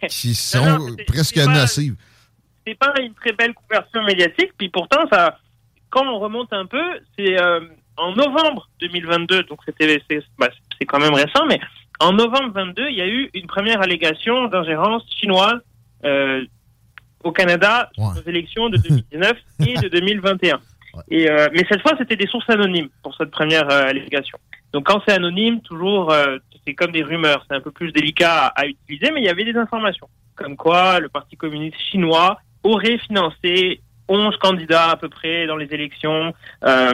qui 0.09 0.33
sont 0.35 0.63
Non, 0.65 0.79
non, 0.79 0.95
c'est- 0.97 1.05
presque 1.05 1.35
pas- 1.45 1.45
nocives. 1.53 1.95
c'est 2.65 2.75
pas 2.75 2.93
une 3.01 3.13
très 3.13 3.31
belle 3.33 3.53
couverture 3.53 4.03
médiatique. 4.03 4.51
Puis 4.57 4.69
pourtant, 4.69 5.05
ça, 5.11 5.37
quand 5.89 6.05
on 6.07 6.19
remonte 6.19 6.51
un 6.53 6.65
peu, 6.65 6.83
c'est 7.17 7.39
euh, 7.41 7.61
en 7.97 8.13
novembre 8.15 8.69
2022, 8.81 9.43
donc 9.43 9.59
c'était 9.65 10.01
c'est 10.09 10.21
bah, 10.37 10.49
c'est 10.79 10.85
quand 10.85 10.99
même 10.99 11.13
récent, 11.13 11.45
mais 11.47 11.59
en 11.99 12.13
novembre 12.13 12.51
22, 12.53 12.87
il 12.89 12.95
y 12.97 13.01
a 13.01 13.07
eu 13.07 13.29
une 13.33 13.47
première 13.47 13.81
allégation 13.81 14.47
d'ingérence 14.47 15.03
chinoise 15.19 15.59
euh, 16.05 16.45
au 17.23 17.31
Canada 17.33 17.89
sur 17.95 18.13
les 18.23 18.29
élections 18.29 18.69
de 18.69 18.77
2019 18.77 19.33
et 19.67 19.73
de 19.75 19.87
2021. 19.99 20.59
Et 21.09 21.29
euh, 21.29 21.47
mais 21.53 21.65
cette 21.69 21.81
fois, 21.81 21.93
c'était 21.97 22.15
des 22.15 22.27
sources 22.27 22.49
anonymes 22.49 22.89
pour 23.03 23.15
cette 23.15 23.31
première 23.31 23.69
euh, 23.69 23.87
allégation. 23.87 24.37
Donc 24.73 24.85
quand 24.85 25.01
c'est 25.07 25.13
anonyme, 25.13 25.61
toujours, 25.61 26.11
c'est 26.69 26.75
comme 26.75 26.91
des 26.91 27.03
rumeurs, 27.03 27.43
c'est 27.49 27.55
un 27.55 27.61
peu 27.61 27.71
plus 27.71 27.91
délicat 27.91 28.47
à, 28.47 28.67
utiliser, 28.67 29.11
mais 29.11 29.21
il 29.21 29.25
y 29.25 29.29
avait 29.29 29.43
des 29.43 29.57
informations 29.57 30.07
comme 30.35 30.55
quoi 30.55 30.99
le 30.99 31.09
Parti 31.09 31.35
communiste 31.35 31.79
chinois 31.91 32.39
aurait 32.63 32.97
financé 32.99 33.81
11 34.07 34.37
candidats 34.37 34.91
à 34.91 34.95
peu 34.95 35.09
près 35.09 35.47
dans 35.47 35.57
les 35.57 35.67
élections. 35.73 36.33
Euh, 36.63 36.93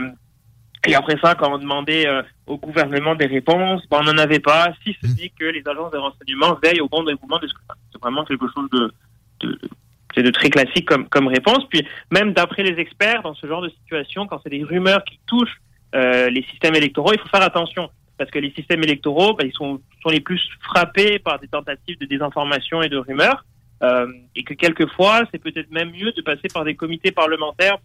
et 0.87 0.95
après 0.95 1.17
ça, 1.21 1.35
quand 1.35 1.53
on 1.53 1.57
demandait 1.57 2.07
euh, 2.07 2.23
au 2.47 2.57
gouvernement 2.57 3.13
des 3.13 3.27
réponses, 3.27 3.83
ben, 3.89 3.99
on 4.01 4.03
n'en 4.03 4.17
avait 4.17 4.39
pas, 4.39 4.73
si 4.83 4.95
ce 5.01 5.07
n'est 5.07 5.29
que 5.29 5.45
les 5.45 5.61
agences 5.67 5.91
de 5.91 5.97
renseignement 5.97 6.57
veillent 6.63 6.81
au 6.81 6.87
bon 6.87 7.03
déroulement 7.03 7.39
des 7.39 7.47
scrutins. 7.47 7.75
C'est 7.91 8.01
vraiment 8.01 8.23
quelque 8.23 8.47
chose 8.53 8.69
de, 8.71 8.93
de, 9.41 10.21
de 10.21 10.31
très 10.31 10.49
classique 10.49 10.87
comme, 10.87 11.07
comme 11.09 11.27
réponse. 11.27 11.67
Puis 11.69 11.85
même 12.11 12.33
d'après 12.33 12.63
les 12.63 12.79
experts, 12.79 13.21
dans 13.21 13.35
ce 13.35 13.45
genre 13.45 13.61
de 13.61 13.69
situation, 13.69 14.25
quand 14.25 14.39
c'est 14.43 14.49
des 14.49 14.63
rumeurs 14.63 15.03
qui 15.03 15.19
touchent 15.27 15.61
euh, 15.93 16.29
les 16.29 16.43
systèmes 16.43 16.75
électoraux, 16.75 17.13
il 17.13 17.19
faut 17.19 17.29
faire 17.29 17.43
attention. 17.43 17.89
Parce 18.17 18.31
que 18.31 18.39
les 18.39 18.51
systèmes 18.51 18.83
électoraux, 18.83 19.33
ben, 19.33 19.47
ils 19.47 19.53
sont, 19.53 19.81
sont 20.01 20.09
les 20.09 20.21
plus 20.21 20.41
frappés 20.61 21.19
par 21.19 21.39
des 21.39 21.47
tentatives 21.47 21.99
de 21.99 22.05
désinformation 22.05 22.81
et 22.81 22.89
de 22.89 22.97
rumeurs. 22.97 23.45
Euh, 23.83 24.07
et 24.35 24.43
que 24.43 24.53
quelquefois, 24.53 25.23
c'est 25.31 25.37
peut-être 25.37 25.69
même 25.69 25.91
mieux 25.91 26.11
de 26.13 26.21
passer 26.21 26.47
par 26.53 26.63
des 26.63 26.75
comités 26.75 27.11
parlementaires 27.11 27.77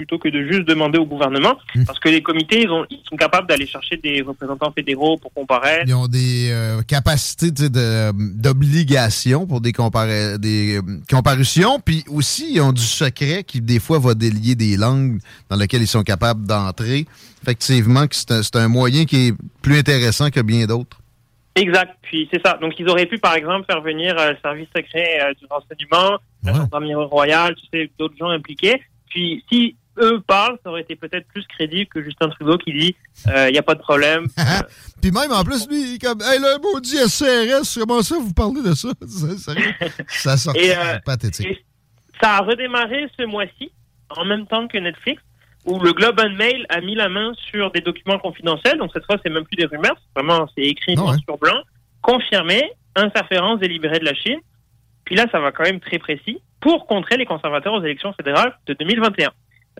plutôt 0.00 0.18
que 0.18 0.30
de 0.30 0.40
juste 0.50 0.66
demander 0.66 0.98
au 0.98 1.04
gouvernement. 1.04 1.54
Parce 1.86 1.98
que 1.98 2.08
les 2.08 2.22
comités, 2.22 2.62
ils, 2.62 2.70
ont, 2.70 2.86
ils 2.90 3.02
sont 3.08 3.16
capables 3.16 3.46
d'aller 3.46 3.66
chercher 3.66 3.98
des 3.98 4.22
représentants 4.22 4.72
fédéraux 4.72 5.18
pour 5.18 5.30
comparer. 5.34 5.82
Ils 5.86 5.94
ont 5.94 6.06
des 6.08 6.48
euh, 6.50 6.80
capacités 6.82 7.50
de- 7.50 8.12
d'obligation 8.42 9.46
pour 9.46 9.60
des, 9.60 9.72
compara- 9.72 10.38
des 10.38 10.78
euh, 10.78 10.82
comparutions, 11.10 11.80
puis 11.80 12.02
aussi 12.08 12.54
ils 12.54 12.60
ont 12.62 12.72
du 12.72 12.82
secret 12.82 13.44
qui 13.44 13.60
des 13.60 13.78
fois 13.78 13.98
va 13.98 14.14
délier 14.14 14.54
des 14.54 14.78
langues 14.78 15.18
dans 15.50 15.56
lesquelles 15.56 15.82
ils 15.82 15.86
sont 15.98 16.02
capables 16.02 16.46
d'entrer. 16.46 17.04
Effectivement, 17.42 18.06
que 18.06 18.14
c'est 18.16 18.30
un, 18.32 18.42
c'est 18.42 18.56
un 18.56 18.68
moyen 18.68 19.04
qui 19.04 19.28
est 19.28 19.34
plus 19.62 19.76
intéressant 19.78 20.30
que 20.30 20.40
bien 20.40 20.64
d'autres. 20.66 20.96
Exact. 21.56 21.94
Puis 22.02 22.28
c'est 22.32 22.40
ça. 22.44 22.58
Donc 22.60 22.72
ils 22.78 22.88
auraient 22.88 23.06
pu, 23.06 23.18
par 23.18 23.34
exemple, 23.34 23.66
faire 23.66 23.82
venir 23.82 24.16
euh, 24.18 24.30
le 24.32 24.36
service 24.42 24.68
secret 24.74 25.18
euh, 25.20 25.34
du 25.34 25.44
renseignement, 25.50 26.18
la 26.44 26.54
gendarmerie 26.54 26.94
royale, 26.94 27.54
tu 27.56 27.66
sais, 27.72 27.90
d'autres 27.98 28.16
gens 28.18 28.30
impliqués. 28.30 28.80
Puis 29.10 29.44
si 29.50 29.74
eux 30.00 30.20
parlent, 30.26 30.58
ça 30.64 30.70
aurait 30.70 30.82
été 30.82 30.96
peut-être 30.96 31.26
plus 31.28 31.46
crédible 31.46 31.88
que 31.88 32.02
Justin 32.02 32.28
Trudeau 32.28 32.58
qui 32.58 32.72
dit 32.72 32.96
il 33.26 33.52
n'y 33.52 33.58
a 33.58 33.62
pas 33.62 33.74
de 33.74 33.80
problème. 33.80 34.26
Puis 35.02 35.10
même, 35.10 35.32
en 35.32 35.42
plus, 35.44 35.68
lui, 35.68 35.80
il 35.82 35.94
est 35.94 35.98
comme, 35.98 36.20
hey, 36.22 36.38
le 36.38 36.60
maudit 36.60 36.96
SCRS, 37.08 37.78
comment 37.80 38.02
ça, 38.02 38.16
vous 38.20 38.32
parlez 38.34 38.62
de 38.62 38.74
ça? 38.74 38.88
Sérieux? 39.38 39.74
Ça 40.08 40.36
sort 40.36 40.54
Et, 40.56 40.76
euh, 40.76 40.98
pathétique. 41.04 41.46
et 41.46 41.64
ça 42.22 42.36
a 42.36 42.40
redémarré 42.40 43.08
ce 43.18 43.24
mois-ci, 43.24 43.72
en 44.10 44.24
même 44.24 44.46
temps 44.46 44.68
que 44.68 44.76
Netflix, 44.78 45.22
où 45.64 45.78
le 45.78 45.92
Globe 45.92 46.20
and 46.20 46.34
Mail 46.36 46.66
a 46.68 46.80
mis 46.80 46.94
la 46.94 47.08
main 47.08 47.32
sur 47.50 47.70
des 47.70 47.80
documents 47.80 48.18
confidentiels. 48.18 48.78
Donc 48.78 48.90
cette 48.94 49.04
fois, 49.06 49.16
c'est 49.24 49.30
même 49.30 49.44
plus 49.44 49.56
des 49.56 49.66
rumeurs, 49.66 49.96
c'est 49.96 50.20
vraiment 50.22 50.46
c'est 50.54 50.62
écrit 50.64 50.94
noir 50.96 51.16
sur 51.24 51.38
blanc, 51.38 51.60
confirmé, 52.02 52.70
interférence 52.96 53.60
délibérée 53.60 53.98
de 54.00 54.04
la 54.04 54.14
Chine. 54.14 54.38
Puis 55.04 55.16
là, 55.16 55.26
ça 55.32 55.40
va 55.40 55.52
quand 55.52 55.64
même 55.64 55.80
très 55.80 55.98
précis 55.98 56.40
pour 56.60 56.86
contrer 56.86 57.16
les 57.16 57.24
conservateurs 57.26 57.72
aux 57.74 57.82
élections 57.82 58.12
fédérales 58.12 58.56
de 58.66 58.74
2021. 58.74 59.30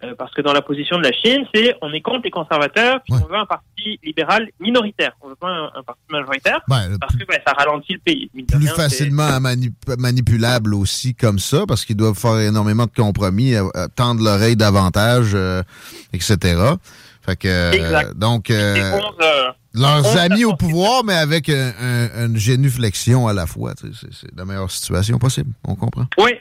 Euh, 0.03 0.15
parce 0.17 0.33
que 0.33 0.41
dans 0.41 0.55
la 0.55 0.63
position 0.63 0.97
de 0.97 1.03
la 1.03 1.13
Chine, 1.13 1.45
c'est 1.55 1.77
on 1.83 1.93
est 1.93 2.01
contre 2.01 2.23
les 2.25 2.31
conservateurs, 2.31 3.01
puis 3.05 3.13
on 3.13 3.29
veut 3.29 3.37
un 3.37 3.45
parti 3.45 4.01
libéral 4.03 4.49
minoritaire. 4.59 5.13
On 5.21 5.29
veut 5.29 5.35
pas 5.35 5.49
un, 5.51 5.65
un 5.79 5.83
parti 5.83 6.01
majoritaire, 6.11 6.61
Ouais, 6.69 6.97
parce 6.99 7.15
que 7.17 7.25
ça 7.47 7.53
ralentit 7.53 7.93
le 7.95 7.99
pays. 7.99 8.31
Mine 8.33 8.47
plus 8.47 8.57
rien, 8.59 8.73
facilement 8.75 9.29
manip- 9.41 9.97
manipulable 9.99 10.75
aussi 10.75 11.15
comme 11.15 11.39
ça, 11.39 11.65
parce 11.69 11.85
qu'ils 11.85 11.97
doivent 11.97 12.17
faire 12.19 12.39
énormément 12.39 12.87
de 12.87 12.93
compromis, 12.97 13.55
euh, 13.55 13.65
euh, 13.77 13.89
tendre 13.95 14.23
l'oreille 14.25 14.57
davantage, 14.57 15.33
euh, 15.35 15.63
etc. 16.15 16.37
Fait 17.23 17.37
que, 17.37 17.75
Exact. 17.75 18.15
donc, 18.17 18.51
euh, 18.51 18.75
C'est 18.77 18.95
11, 18.95 19.15
euh, 19.21 19.49
leurs 19.75 19.99
11 20.07 20.17
amis 20.17 20.45
au 20.47 20.57
pouvoir, 20.57 21.05
mais 21.05 21.13
avec 21.15 21.51
un- 21.51 21.73
un- 21.79 22.27
une 22.29 22.37
génuflexion 22.39 23.29
à 23.29 23.35
la 23.35 23.47
fois. 23.47 23.75
c'est 23.77 24.35
la 24.35 24.47
meilleure 24.47 24.71
situation 24.71 25.19
possible, 25.19 25.51
on 25.69 25.75
comprend. 25.75 26.07
Oui. 26.19 26.33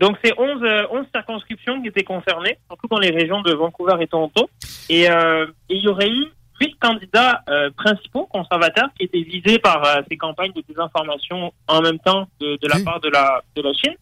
Donc, 0.00 0.16
c'est 0.24 0.32
11, 0.38 0.62
euh, 0.62 0.86
11 0.90 1.06
circonscriptions 1.14 1.80
qui 1.82 1.88
étaient 1.88 2.02
concernées, 2.04 2.58
surtout 2.68 2.88
dans 2.88 2.98
les 2.98 3.10
régions 3.10 3.42
de 3.42 3.52
Vancouver 3.52 3.96
et 4.00 4.06
Toronto. 4.06 4.48
Et, 4.88 5.10
euh, 5.10 5.46
et 5.68 5.76
il 5.76 5.82
y 5.82 5.88
aurait 5.88 6.08
eu 6.10 6.24
huit 6.60 6.74
candidats 6.80 7.42
euh, 7.48 7.70
principaux 7.76 8.26
conservateurs 8.26 8.88
qui 8.98 9.04
étaient 9.04 9.22
visés 9.22 9.58
par 9.58 9.84
euh, 9.84 10.00
ces 10.10 10.16
campagnes 10.16 10.52
de 10.52 10.62
désinformation 10.66 11.52
en 11.68 11.80
même 11.82 11.98
temps 11.98 12.28
de, 12.40 12.56
de 12.60 12.68
la 12.68 12.76
part 12.84 13.00
de 13.00 13.08
la, 13.08 13.42
de 13.56 13.62
la 13.62 13.72
Chine. 13.72 13.94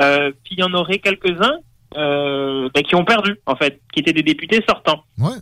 Euh, 0.00 0.30
puis 0.44 0.54
il 0.56 0.60
y 0.60 0.62
en 0.62 0.72
aurait 0.74 0.98
quelques-uns 0.98 1.58
euh, 1.96 2.68
ben, 2.74 2.82
qui 2.82 2.94
ont 2.94 3.04
perdu, 3.04 3.36
en 3.46 3.56
fait, 3.56 3.80
qui 3.92 4.00
étaient 4.00 4.12
des 4.12 4.22
députés 4.22 4.62
sortants. 4.68 5.04
Ouais. 5.18 5.36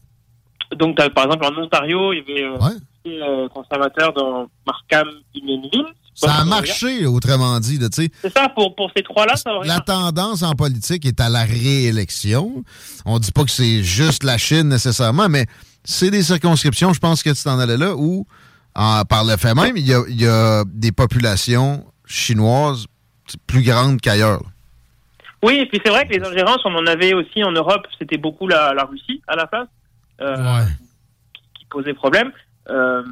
Donc, 0.76 0.96
t'as- 0.96 1.10
par 1.10 1.24
exemple, 1.26 1.44
en 1.46 1.62
Ontario, 1.62 2.12
il 2.12 2.18
y 2.18 2.22
avait 2.22 2.44
euh, 2.44 2.58
des, 3.04 3.20
euh, 3.20 3.48
conservateurs 3.48 4.12
dans 4.12 4.48
Markham, 4.66 5.08
Unionville, 5.34 5.86
si 6.03 6.03
Ça 6.14 6.34
a 6.36 6.44
marché, 6.44 7.06
autrement 7.06 7.58
dit. 7.60 7.78
C'est 7.90 8.32
ça, 8.32 8.48
pour, 8.50 8.74
pour 8.76 8.90
ces 8.96 9.02
trois-là, 9.02 9.36
ça 9.36 9.52
va 9.52 9.60
rien. 9.60 9.74
La 9.74 9.80
tendance 9.80 10.42
en 10.42 10.52
politique 10.52 11.04
est 11.06 11.20
à 11.20 11.28
la 11.28 11.42
réélection. 11.44 12.62
On 13.04 13.18
dit 13.18 13.32
pas 13.32 13.44
que 13.44 13.50
c'est 13.50 13.82
juste 13.82 14.22
la 14.24 14.38
Chine 14.38 14.68
nécessairement, 14.68 15.28
mais 15.28 15.46
c'est 15.84 16.10
des 16.10 16.22
circonscriptions, 16.22 16.92
je 16.92 17.00
pense 17.00 17.22
que 17.22 17.30
tu 17.30 17.42
t'en 17.42 17.58
allais 17.58 17.76
là, 17.76 17.94
où, 17.96 18.26
en- 18.74 19.02
par 19.04 19.24
le 19.24 19.36
fait 19.36 19.54
même, 19.54 19.76
il 19.76 19.86
y 19.86 19.92
a, 19.94 20.02
il 20.08 20.20
y 20.20 20.26
a 20.26 20.64
des 20.66 20.92
populations 20.92 21.84
chinoises 22.06 22.86
plus 23.46 23.62
grandes 23.62 24.00
qu'ailleurs. 24.00 24.42
Oui, 25.42 25.54
et 25.56 25.66
puis 25.66 25.78
c'est 25.84 25.90
vrai 25.90 26.06
que 26.06 26.12
les 26.14 26.24
ingérences, 26.24 26.60
on 26.64 26.74
en 26.74 26.86
avait 26.86 27.12
aussi 27.12 27.42
en 27.44 27.52
Europe, 27.52 27.86
c'était 27.98 28.16
beaucoup 28.18 28.46
la, 28.48 28.72
la 28.72 28.84
Russie 28.84 29.20
à 29.28 29.36
la 29.36 29.46
place, 29.46 29.68
euh, 30.22 30.64
qui, 31.34 31.42
qui 31.60 31.66
posait 31.70 31.92
problème. 31.92 32.30
Euh, 32.70 33.02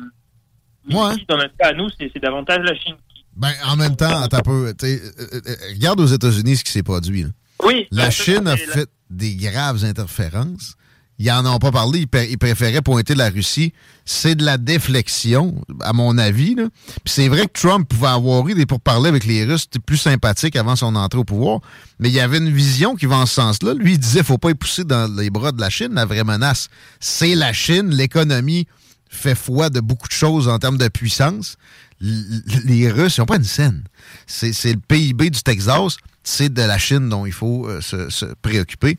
ici, 0.88 1.24
dans 1.28 1.36
notre 1.36 1.56
cas, 1.56 1.68
à 1.68 1.72
nous, 1.72 1.88
c'est 1.98 2.10
davantage 2.20 2.60
la 2.64 2.74
Chine. 2.74 2.96
Ben, 3.36 3.52
en 3.66 3.76
même 3.76 3.96
temps, 3.96 4.26
peu. 4.44 4.74
sais, 4.78 5.00
euh, 5.18 5.40
euh, 5.46 5.54
regarde 5.74 6.00
aux 6.00 6.06
États-Unis 6.06 6.56
ce 6.58 6.64
qui 6.64 6.72
s'est 6.72 6.82
produit. 6.82 7.22
là. 7.22 7.28
Oui. 7.64 7.86
La 7.90 8.04
ben, 8.04 8.10
Chine 8.10 8.46
a 8.46 8.56
fait 8.56 8.88
des 9.08 9.36
graves 9.36 9.84
interférences. 9.84 10.74
Ils 11.18 11.30
en 11.30 11.46
ont 11.46 11.58
pas 11.58 11.70
parlé. 11.70 12.00
Ils, 12.00 12.06
pr- 12.06 12.26
ils 12.28 12.38
préféraient 12.38 12.82
pointer 12.82 13.14
la 13.14 13.28
Russie. 13.30 13.72
C'est 14.04 14.34
de 14.34 14.44
la 14.44 14.58
déflexion, 14.58 15.54
à 15.80 15.92
mon 15.92 16.18
avis. 16.18 16.56
Puis 16.56 16.66
c'est 17.06 17.28
vrai 17.28 17.46
que 17.46 17.52
Trump 17.60 17.88
pouvait 17.88 18.08
avoir 18.08 18.46
eu 18.48 18.54
des 18.54 18.66
pourparlers 18.66 19.08
avec 19.08 19.24
les 19.24 19.44
Russes 19.44 19.68
plus 19.86 19.98
sympathiques 19.98 20.56
avant 20.56 20.74
son 20.74 20.96
entrée 20.96 21.20
au 21.20 21.24
pouvoir. 21.24 21.60
Mais 22.00 22.08
il 22.08 22.14
y 22.14 22.20
avait 22.20 22.38
une 22.38 22.50
vision 22.50 22.96
qui 22.96 23.06
va 23.06 23.16
en 23.18 23.26
ce 23.26 23.34
sens-là. 23.34 23.74
Lui, 23.74 23.92
il 23.92 23.98
disait 23.98 24.24
faut 24.24 24.38
pas 24.38 24.50
y 24.50 24.54
pousser 24.54 24.84
dans 24.84 25.06
les 25.16 25.30
bras 25.30 25.52
de 25.52 25.60
la 25.60 25.70
Chine. 25.70 25.92
La 25.92 26.06
vraie 26.06 26.24
menace, 26.24 26.68
c'est 26.98 27.34
la 27.36 27.52
Chine. 27.52 27.90
L'économie 27.90 28.66
fait 29.12 29.34
foi 29.34 29.70
de 29.70 29.80
beaucoup 29.80 30.08
de 30.08 30.12
choses 30.12 30.48
en 30.48 30.58
termes 30.58 30.78
de 30.78 30.88
puissance. 30.88 31.56
L- 32.00 32.42
les 32.64 32.90
Russes, 32.90 33.16
ils 33.16 33.20
n'ont 33.20 33.26
pas 33.26 33.36
une 33.36 33.44
scène. 33.44 33.84
C'est 34.26 34.72
le 34.72 34.80
PIB 34.80 35.30
du 35.30 35.42
Texas. 35.42 35.96
C'est 36.24 36.52
de 36.52 36.62
la 36.62 36.78
Chine 36.78 37.08
dont 37.08 37.26
il 37.26 37.32
faut 37.32 37.66
euh, 37.68 37.80
se, 37.80 38.08
se 38.10 38.26
préoccuper. 38.42 38.98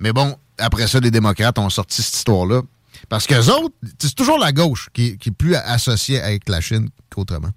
Mais 0.00 0.12
bon, 0.12 0.36
après 0.58 0.86
ça, 0.86 1.00
les 1.00 1.10
démocrates 1.10 1.58
ont 1.58 1.70
sorti 1.70 2.02
cette 2.02 2.14
histoire-là. 2.14 2.62
Parce 3.08 3.26
qu'eux 3.26 3.48
autres, 3.50 3.74
c'est 3.98 4.14
toujours 4.14 4.38
la 4.38 4.52
gauche 4.52 4.88
qui, 4.92 5.18
qui 5.18 5.28
est 5.30 5.32
plus 5.32 5.54
associée 5.54 6.20
avec 6.20 6.48
la 6.48 6.60
Chine 6.60 6.88
qu'autrement. 7.10 7.50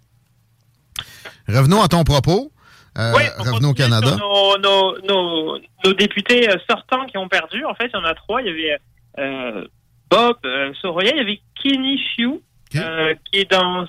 Revenons 1.48 1.82
à 1.82 1.88
ton 1.88 2.04
propos. 2.04 2.52
Euh, 2.98 3.14
revenons 3.38 3.70
au 3.70 3.74
Canada. 3.74 4.08
Sur 4.08 4.18
Nos, 4.18 4.58
nos, 4.58 4.98
nos, 5.08 5.60
nos 5.86 5.94
députés 5.94 6.50
euh, 6.50 6.56
sortants 6.70 7.06
qui 7.06 7.18
ont 7.18 7.28
perdu, 7.30 7.64
en 7.66 7.76
fait, 7.76 7.86
il 7.94 7.98
y 7.98 8.00
en 8.00 8.04
a 8.04 8.16
trois. 8.16 8.42
Il 8.42 8.48
y 8.48 8.50
avait 8.50 8.78
euh, 9.20 9.68
Bob 10.10 10.38
euh, 10.46 10.74
Soroya, 10.82 11.12
il 11.12 11.18
y 11.18 11.22
avait 11.22 11.42
Kenny 11.62 11.98
Chiu, 11.98 12.42
euh, 12.76 13.14
qui 13.26 13.40
est 13.40 13.52
dans 13.52 13.86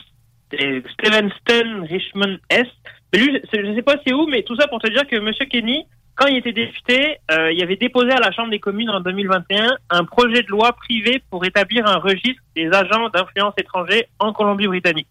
euh, 0.54 0.80
Stevenston, 0.92 1.86
Richmond 1.88 2.38
Est. 2.50 2.66
Mais 3.12 3.20
lui, 3.20 3.40
je 3.52 3.60
ne 3.60 3.74
sais 3.74 3.82
pas 3.82 3.96
c'est 4.06 4.12
où, 4.12 4.26
mais 4.26 4.42
tout 4.42 4.56
ça 4.56 4.66
pour 4.68 4.80
te 4.80 4.88
dire 4.88 5.06
que 5.06 5.16
M. 5.16 5.32
Kenny, 5.48 5.86
quand 6.18 6.26
il 6.26 6.36
était 6.36 6.52
député, 6.52 7.18
euh, 7.30 7.52
il 7.52 7.62
avait 7.62 7.76
déposé 7.76 8.10
à 8.10 8.18
la 8.18 8.32
Chambre 8.32 8.50
des 8.50 8.58
communes 8.58 8.90
en 8.90 9.00
2021 9.00 9.76
un 9.90 10.04
projet 10.04 10.42
de 10.42 10.48
loi 10.48 10.72
privé 10.72 11.22
pour 11.30 11.44
établir 11.44 11.86
un 11.86 11.98
registre 11.98 12.42
des 12.56 12.68
agents 12.72 13.08
d'influence 13.10 13.54
étrangers 13.56 14.08
en 14.18 14.32
Colombie-Britannique. 14.32 15.06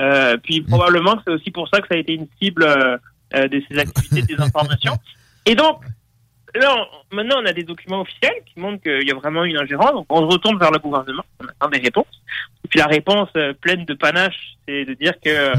Euh, 0.00 0.36
puis 0.36 0.60
probablement 0.60 1.16
que 1.16 1.22
c'est 1.26 1.32
aussi 1.32 1.50
pour 1.50 1.68
ça 1.68 1.80
que 1.80 1.88
ça 1.88 1.94
a 1.94 1.98
été 1.98 2.14
une 2.14 2.28
cible 2.40 2.64
euh, 2.64 3.48
de 3.48 3.62
ces 3.68 3.78
activités 3.78 4.22
de 4.22 4.26
désinformation. 4.26 4.96
Et 5.46 5.56
donc, 5.56 5.82
là, 6.60 6.74
on- 6.76 7.14
maintenant, 7.16 7.36
on 7.42 7.46
a 7.46 7.52
des 7.52 7.62
documents 7.64 8.00
officiels 8.02 8.34
qui 8.46 8.58
montrent 8.60 8.82
qu'il 8.82 9.06
y 9.06 9.10
a 9.10 9.14
vraiment 9.14 9.44
une 9.44 9.56
ingérence. 9.56 9.92
Donc, 9.92 10.06
on 10.10 10.26
retourne 10.26 10.58
vers 10.58 10.70
le 10.70 10.78
gouvernement, 10.78 11.24
on 11.40 11.46
attend 11.46 11.68
des 11.68 11.80
réponses. 11.80 12.06
Et 12.64 12.68
puis 12.68 12.78
la 12.78 12.86
réponse 12.86 13.28
euh, 13.36 13.52
pleine 13.54 13.84
de 13.84 13.94
panache, 13.94 14.54
c'est 14.66 14.84
de 14.84 14.94
dire 14.94 15.14
que 15.22 15.28
euh, 15.30 15.52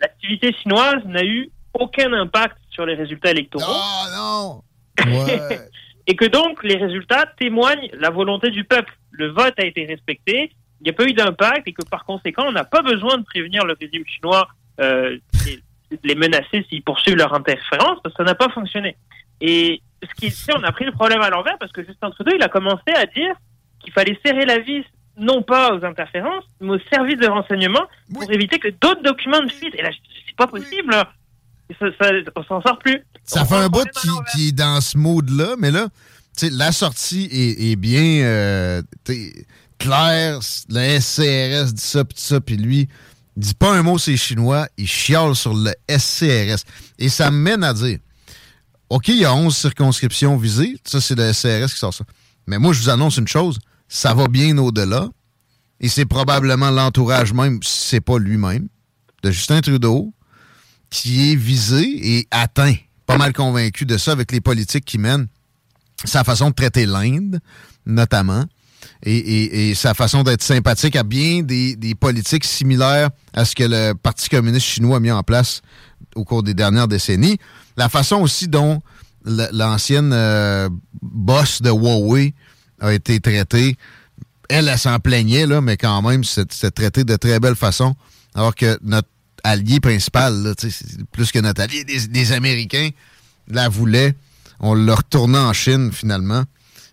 l'activité 0.00 0.52
chinoise 0.52 1.04
n'a 1.06 1.24
eu 1.24 1.50
aucun 1.74 2.12
impact 2.12 2.56
sur 2.70 2.84
les 2.86 2.94
résultats 2.94 3.30
électoraux. 3.30 3.64
Oh 3.72 4.04
non! 4.16 4.62
Et 6.06 6.16
que 6.16 6.24
donc, 6.24 6.64
les 6.64 6.76
résultats 6.76 7.26
témoignent 7.38 7.88
la 7.92 8.10
volonté 8.10 8.50
du 8.50 8.64
peuple. 8.64 8.92
Le 9.12 9.28
vote 9.28 9.54
a 9.58 9.64
été 9.64 9.84
respecté, 9.86 10.50
il 10.80 10.84
n'y 10.84 10.90
a 10.90 10.92
pas 10.92 11.04
eu 11.04 11.12
d'impact 11.12 11.68
et 11.68 11.72
que 11.72 11.84
par 11.84 12.04
conséquent, 12.04 12.44
on 12.48 12.52
n'a 12.52 12.64
pas 12.64 12.82
besoin 12.82 13.18
de 13.18 13.22
prévenir 13.24 13.64
le 13.64 13.76
régime 13.78 14.04
chinois 14.06 14.48
euh, 14.80 15.18
et 15.46 15.56
de 15.92 15.98
les 16.04 16.14
menacer 16.14 16.64
s'ils 16.68 16.82
poursuivent 16.82 17.16
leur 17.16 17.34
interférence 17.34 17.98
parce 18.02 18.14
que 18.14 18.22
ça 18.22 18.24
n'a 18.24 18.34
pas 18.34 18.48
fonctionné. 18.48 18.96
Et 19.40 19.82
ce 20.02 20.14
qui 20.14 20.26
est, 20.26 20.54
on 20.54 20.62
a 20.62 20.72
pris 20.72 20.84
le 20.84 20.92
problème 20.92 21.20
à 21.20 21.30
l'envers 21.30 21.56
parce 21.58 21.72
que 21.72 21.84
Justin 21.84 22.10
Trudeau, 22.10 22.32
il 22.34 22.42
a 22.42 22.48
commencé 22.48 22.90
à 22.94 23.06
dire 23.06 23.34
qu'il 23.80 23.92
fallait 23.92 24.18
serrer 24.24 24.44
la 24.44 24.58
vis 24.58 24.84
non 25.16 25.42
pas 25.42 25.74
aux 25.74 25.84
interférences, 25.84 26.44
mais 26.60 26.72
aux 26.74 26.80
services 26.90 27.18
de 27.18 27.26
renseignement 27.26 27.86
pour 28.12 28.30
éviter 28.32 28.58
que 28.58 28.68
d'autres 28.68 29.02
documents 29.02 29.42
ne 29.42 29.48
fuitent. 29.48 29.74
Et 29.74 29.82
là, 29.82 29.90
c'est 30.26 30.36
pas 30.36 30.46
possible. 30.46 30.94
Ça, 31.78 31.86
ça, 32.00 32.10
on 32.36 32.42
s'en 32.44 32.62
sort 32.62 32.78
plus. 32.78 33.00
Ça 33.24 33.44
fait 33.44 33.56
un 33.56 33.68
bout 33.68 33.86
qui, 34.00 34.08
qui 34.32 34.48
est 34.48 34.52
dans 34.52 34.80
ce 34.80 34.96
mood-là, 34.96 35.54
mais 35.58 35.70
là, 35.70 35.88
tu 36.36 36.46
sais, 36.46 36.50
la 36.50 36.72
sortie 36.72 37.28
est, 37.30 37.72
est 37.72 37.76
bien 37.76 38.24
euh, 38.24 38.82
claire. 39.78 40.40
Le 40.68 41.00
SCRS 41.00 41.72
dit 41.72 41.82
ça, 41.82 42.04
puis 42.04 42.18
ça, 42.18 42.40
puis 42.40 42.56
lui, 42.56 42.88
il 43.36 43.42
dit 43.42 43.54
pas 43.54 43.72
un 43.72 43.82
mot, 43.82 43.98
c'est 43.98 44.16
chinois. 44.16 44.68
Il 44.76 44.88
chiale 44.88 45.34
sur 45.34 45.54
le 45.54 45.72
SCRS. 45.88 46.64
Et 46.98 47.08
ça 47.08 47.30
me 47.30 47.36
mène 47.36 47.62
à 47.62 47.72
dire, 47.72 47.98
OK, 48.90 49.06
il 49.08 49.18
y 49.18 49.24
a 49.24 49.32
11 49.32 49.56
circonscriptions 49.56 50.36
visées. 50.36 50.76
Ça, 50.84 51.00
c'est 51.00 51.14
le 51.14 51.32
SCRS 51.32 51.72
qui 51.72 51.78
sort 51.78 51.94
ça. 51.94 52.04
Mais 52.48 52.58
moi, 52.58 52.72
je 52.72 52.80
vous 52.80 52.90
annonce 52.90 53.16
une 53.16 53.28
chose, 53.28 53.60
ça 53.88 54.14
va 54.14 54.26
bien 54.26 54.58
au-delà. 54.58 55.08
Et 55.78 55.88
c'est 55.88 56.04
probablement 56.04 56.70
l'entourage 56.70 57.32
même, 57.32 57.62
si 57.62 57.88
c'est 57.88 58.00
pas 58.00 58.18
lui-même, 58.18 58.68
de 59.22 59.30
Justin 59.30 59.60
Trudeau, 59.60 60.12
qui 60.90 61.30
est 61.30 61.36
visé 61.36 62.16
et 62.16 62.26
atteint. 62.32 62.74
Pas 63.06 63.16
mal 63.16 63.32
convaincu 63.32 63.86
de 63.86 63.96
ça 63.96 64.12
avec 64.12 64.32
les 64.32 64.40
politiques 64.40 64.84
qui 64.84 64.98
mènent. 64.98 65.28
Sa 66.04 66.24
façon 66.24 66.50
de 66.50 66.54
traiter 66.54 66.84
l'Inde, 66.84 67.40
notamment, 67.86 68.44
et, 69.02 69.74
sa 69.74 69.94
façon 69.94 70.22
d'être 70.22 70.42
sympathique 70.42 70.96
à 70.96 71.02
bien 71.02 71.42
des 71.42 71.94
politiques 71.98 72.44
similaires 72.44 73.10
à 73.32 73.44
ce 73.44 73.54
que 73.54 73.64
le 73.64 73.92
Parti 73.92 74.28
communiste 74.28 74.66
chinois 74.66 74.96
a 74.96 75.00
mis 75.00 75.10
en 75.10 75.22
place 75.22 75.62
au 76.14 76.24
cours 76.24 76.42
des 76.42 76.54
dernières 76.54 76.88
décennies. 76.88 77.38
La 77.80 77.88
façon 77.88 78.16
aussi 78.16 78.46
dont 78.46 78.82
l'ancienne 79.24 80.12
euh, 80.12 80.68
boss 81.00 81.62
de 81.62 81.70
Huawei 81.70 82.34
a 82.78 82.92
été 82.92 83.20
traitée, 83.20 83.78
elle, 84.50 84.68
elle 84.68 84.78
s'en 84.78 84.98
plaignait, 84.98 85.46
là, 85.46 85.62
mais 85.62 85.78
quand 85.78 86.02
même, 86.02 86.22
c'est 86.22 86.70
traité 86.72 87.04
de 87.04 87.16
très 87.16 87.40
belle 87.40 87.56
façon. 87.56 87.94
Alors 88.34 88.54
que 88.54 88.78
notre 88.82 89.08
allié 89.44 89.80
principal, 89.80 90.54
plus 91.10 91.32
que 91.32 91.38
notre 91.38 91.62
allié, 91.62 91.84
des, 91.84 92.32
Américains 92.32 92.90
la 93.48 93.70
voulaient. 93.70 94.14
On 94.58 94.74
l'a 94.74 94.96
retourné 94.96 95.38
en 95.38 95.54
Chine, 95.54 95.90
finalement. 95.90 96.44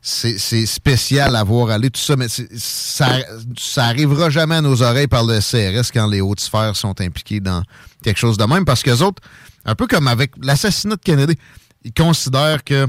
C'est 0.10 0.66
spécial 0.66 1.36
à 1.36 1.44
voir 1.44 1.70
aller, 1.70 1.90
tout 1.90 2.00
ça, 2.00 2.16
mais 2.16 2.28
ça, 2.30 3.20
ça 3.60 3.84
arrivera 3.84 4.30
jamais 4.30 4.56
à 4.56 4.62
nos 4.62 4.82
oreilles 4.82 5.08
par 5.08 5.26
le 5.26 5.40
CRS 5.42 5.92
quand 5.92 6.08
les 6.08 6.22
hautes 6.22 6.40
sphères 6.40 6.78
sont 6.78 7.02
impliquées 7.02 7.42
dans 7.42 7.62
quelque 8.04 8.18
chose 8.18 8.38
de 8.38 8.46
même, 8.46 8.64
parce 8.64 8.84
que 8.84 8.92
autres, 9.04 9.22
un 9.66 9.76
peu 9.76 9.86
comme 9.86 10.08
avec 10.08 10.32
l'assassinat 10.42 10.96
de 10.96 11.02
Kennedy, 11.02 11.38
ils 11.84 11.94
considèrent 11.94 12.64
que 12.64 12.88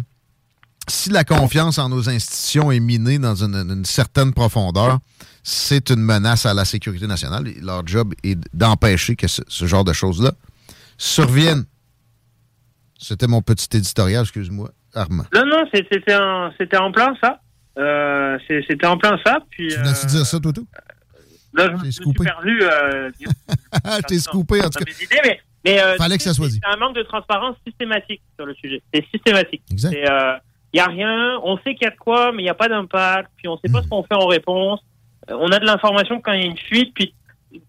si 0.87 1.11
la 1.11 1.25
confiance 1.25 1.79
en 1.79 1.89
nos 1.89 2.09
institutions 2.09 2.71
est 2.71 2.79
minée 2.79 3.19
dans 3.19 3.35
une, 3.35 3.85
certaine 3.85 4.33
profondeur, 4.33 5.01
c'est 5.43 5.91
une 5.91 6.01
menace 6.01 6.47
à 6.47 6.55
la 6.55 6.65
sécurité 6.65 7.09
nationale. 7.09 7.53
Leur 7.61 7.85
job 7.85 8.15
est 8.23 8.39
d'empêcher 8.55 9.17
que 9.17 9.27
ce, 9.27 9.43
ce 9.49 9.67
genre 9.67 9.83
de 9.83 9.93
choses-là 9.93 10.35
surviennent. 10.99 11.65
C'était 12.97 13.27
mon 13.27 13.43
petit 13.43 13.77
éditorial, 13.77 14.23
excuse-moi, 14.23 14.71
Non, 15.35 15.45
non, 15.47 15.65
c'est- 15.73 15.87
c'était 15.91 16.15
en, 16.77 16.93
plein 16.93 17.15
ça. 17.23 17.41
Euh, 17.79 18.39
c'est- 18.47 18.63
c'était 18.67 18.87
en 18.87 18.97
plein 18.99 19.19
ça. 19.25 19.39
Puis, 19.51 19.69
Tu 19.69 19.77
venais-tu 19.79 20.07
dire 20.07 20.27
ça, 20.27 20.41
toi, 20.41 20.53
tout? 20.53 20.67
Là, 21.55 21.69
je 21.81 21.87
me 21.87 21.91
suis 21.91 22.13
perdu. 22.13 22.61
Euh, 22.63 23.11
Je 23.21 24.03
t'ai 24.07 24.19
scoopé, 24.19 24.61
en 24.61 24.69
tout 24.71 24.85
cas. 24.85 24.91
idées, 25.03 25.21
mais, 25.25 25.41
mais, 25.65 25.81
euh, 25.83 25.97
Fallait 25.97 26.17
que 26.17 26.23
ça 26.23 26.35
soit 26.35 26.47
c'est 26.47 26.53
dit. 26.55 26.61
un 26.71 26.77
manque 26.77 26.95
de 26.97 27.03
transparence 27.03 27.57
systématique 27.67 28.21
sur 28.37 28.47
le 28.47 28.55
sujet. 28.55 28.83
C'est 28.93 29.05
systématique. 29.13 29.63
Exact. 29.71 29.93
Il 29.95 30.77
n'y 30.77 30.81
a 30.81 30.87
rien, 30.87 31.39
on 31.43 31.57
sait 31.59 31.75
qu'il 31.75 31.85
y 31.85 31.87
a 31.87 31.91
de 31.91 31.97
quoi, 31.97 32.31
mais 32.33 32.43
il 32.43 32.45
n'y 32.45 32.51
a 32.51 32.55
pas 32.55 32.69
d'impact, 32.69 33.31
puis 33.39 33.49
on 33.49 33.55
ne 33.55 33.59
sait 33.65 33.73
pas 33.73 33.83
ce 33.83 33.89
qu'on 33.89 34.03
fait 34.03 34.15
en 34.15 34.27
réponse. 34.27 34.81
Euh, 35.31 35.35
on 35.41 35.51
a 35.51 35.59
de 35.59 35.65
l'information 35.65 36.21
quand 36.21 36.33
il 36.33 36.41
y 36.41 36.43
a 36.43 36.47
une 36.47 36.59
fuite, 36.59 36.93
puis 36.95 37.15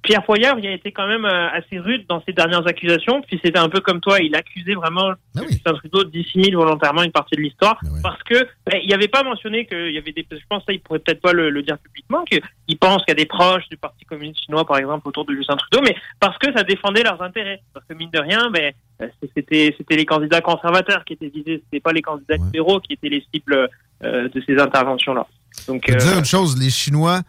Pierre 0.01 0.23
Poilievre, 0.23 0.59
il 0.59 0.67
a 0.67 0.73
été 0.73 0.91
quand 0.91 1.07
même 1.07 1.25
euh, 1.25 1.49
assez 1.51 1.79
rude 1.79 2.05
dans 2.09 2.21
ses 2.25 2.33
dernières 2.33 2.67
accusations, 2.67 3.21
puis 3.21 3.39
c'était 3.43 3.59
un 3.59 3.69
peu 3.69 3.79
comme 3.79 4.01
toi, 4.01 4.19
il 4.19 4.35
accusait 4.35 4.73
vraiment 4.73 5.11
Ah 5.37 5.41
Justin 5.49 5.73
Trudeau 5.73 6.03
de 6.03 6.09
dissimuler 6.09 6.55
volontairement 6.55 7.03
une 7.03 7.11
partie 7.11 7.35
de 7.35 7.41
l'histoire, 7.41 7.79
parce 8.03 8.21
que 8.23 8.43
ben, 8.65 8.79
il 8.83 8.89
n'avait 8.89 9.07
pas 9.07 9.23
mentionné 9.23 9.65
qu'il 9.65 9.91
y 9.91 9.97
avait 9.97 10.11
des... 10.11 10.25
Je 10.29 10.37
pense 10.49 10.63
ça, 10.65 10.73
il 10.73 10.81
pourrait 10.81 10.99
peut-être 10.99 11.21
pas 11.21 11.31
le, 11.31 11.49
le 11.49 11.61
dire 11.63 11.77
publiquement, 11.77 12.25
qu'il 12.25 12.77
pense 12.77 13.03
qu'il 13.05 13.09
y 13.09 13.17
a 13.19 13.23
des 13.23 13.25
proches 13.25 13.69
du 13.69 13.77
Parti 13.77 14.03
communiste 14.05 14.43
chinois, 14.43 14.65
par 14.65 14.77
exemple, 14.77 15.07
autour 15.07 15.25
de 15.25 15.33
Justin 15.33 15.55
Trudeau, 15.55 15.81
mais 15.85 15.95
parce 16.19 16.37
que 16.37 16.51
ça 16.53 16.63
défendait 16.63 17.03
leurs 17.03 17.21
intérêts. 17.21 17.61
Parce 17.73 17.85
que 17.85 17.93
mine 17.93 18.09
de 18.11 18.19
rien, 18.19 18.49
ben, 18.51 18.73
euh, 19.01 19.07
c'était 19.35 19.73
c'était 19.77 19.95
les 19.95 20.05
candidats 20.05 20.41
conservateurs 20.41 21.05
qui 21.05 21.13
étaient 21.13 21.29
visés, 21.29 21.61
c'était 21.65 21.79
pas 21.79 21.93
les 21.93 22.01
candidats 22.01 22.35
libéraux 22.35 22.79
qui 22.79 22.93
étaient 22.93 23.09
les 23.09 23.23
cibles 23.33 23.69
euh, 24.03 24.29
de 24.29 24.43
ces 24.45 24.57
interventions-là. 24.57 25.25
Donc, 25.67 25.89
euh, 25.89 25.95
dire 25.95 26.17
une 26.17 26.25
chose, 26.25 26.57
les 26.59 26.69
Chinois, 26.69 27.21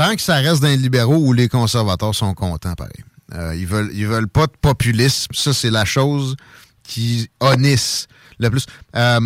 tant 0.00 0.14
que 0.16 0.22
ça 0.22 0.36
reste 0.36 0.62
dans 0.62 0.68
les 0.68 0.76
libéraux 0.78 1.18
ou 1.18 1.32
les 1.34 1.48
conservateurs 1.48 2.14
sont 2.14 2.32
contents, 2.32 2.74
pareil. 2.74 3.04
Euh, 3.34 3.54
ils 3.54 3.66
veulent 3.66 3.90
ils 3.92 4.06
veulent 4.06 4.28
pas 4.28 4.46
de 4.46 4.52
populisme. 4.60 5.32
Ça, 5.34 5.52
c'est 5.52 5.70
la 5.70 5.84
chose 5.84 6.36
qui 6.82 7.28
honnisse 7.38 8.06
le 8.38 8.48
plus. 8.50 8.64
Euh, 8.96 9.20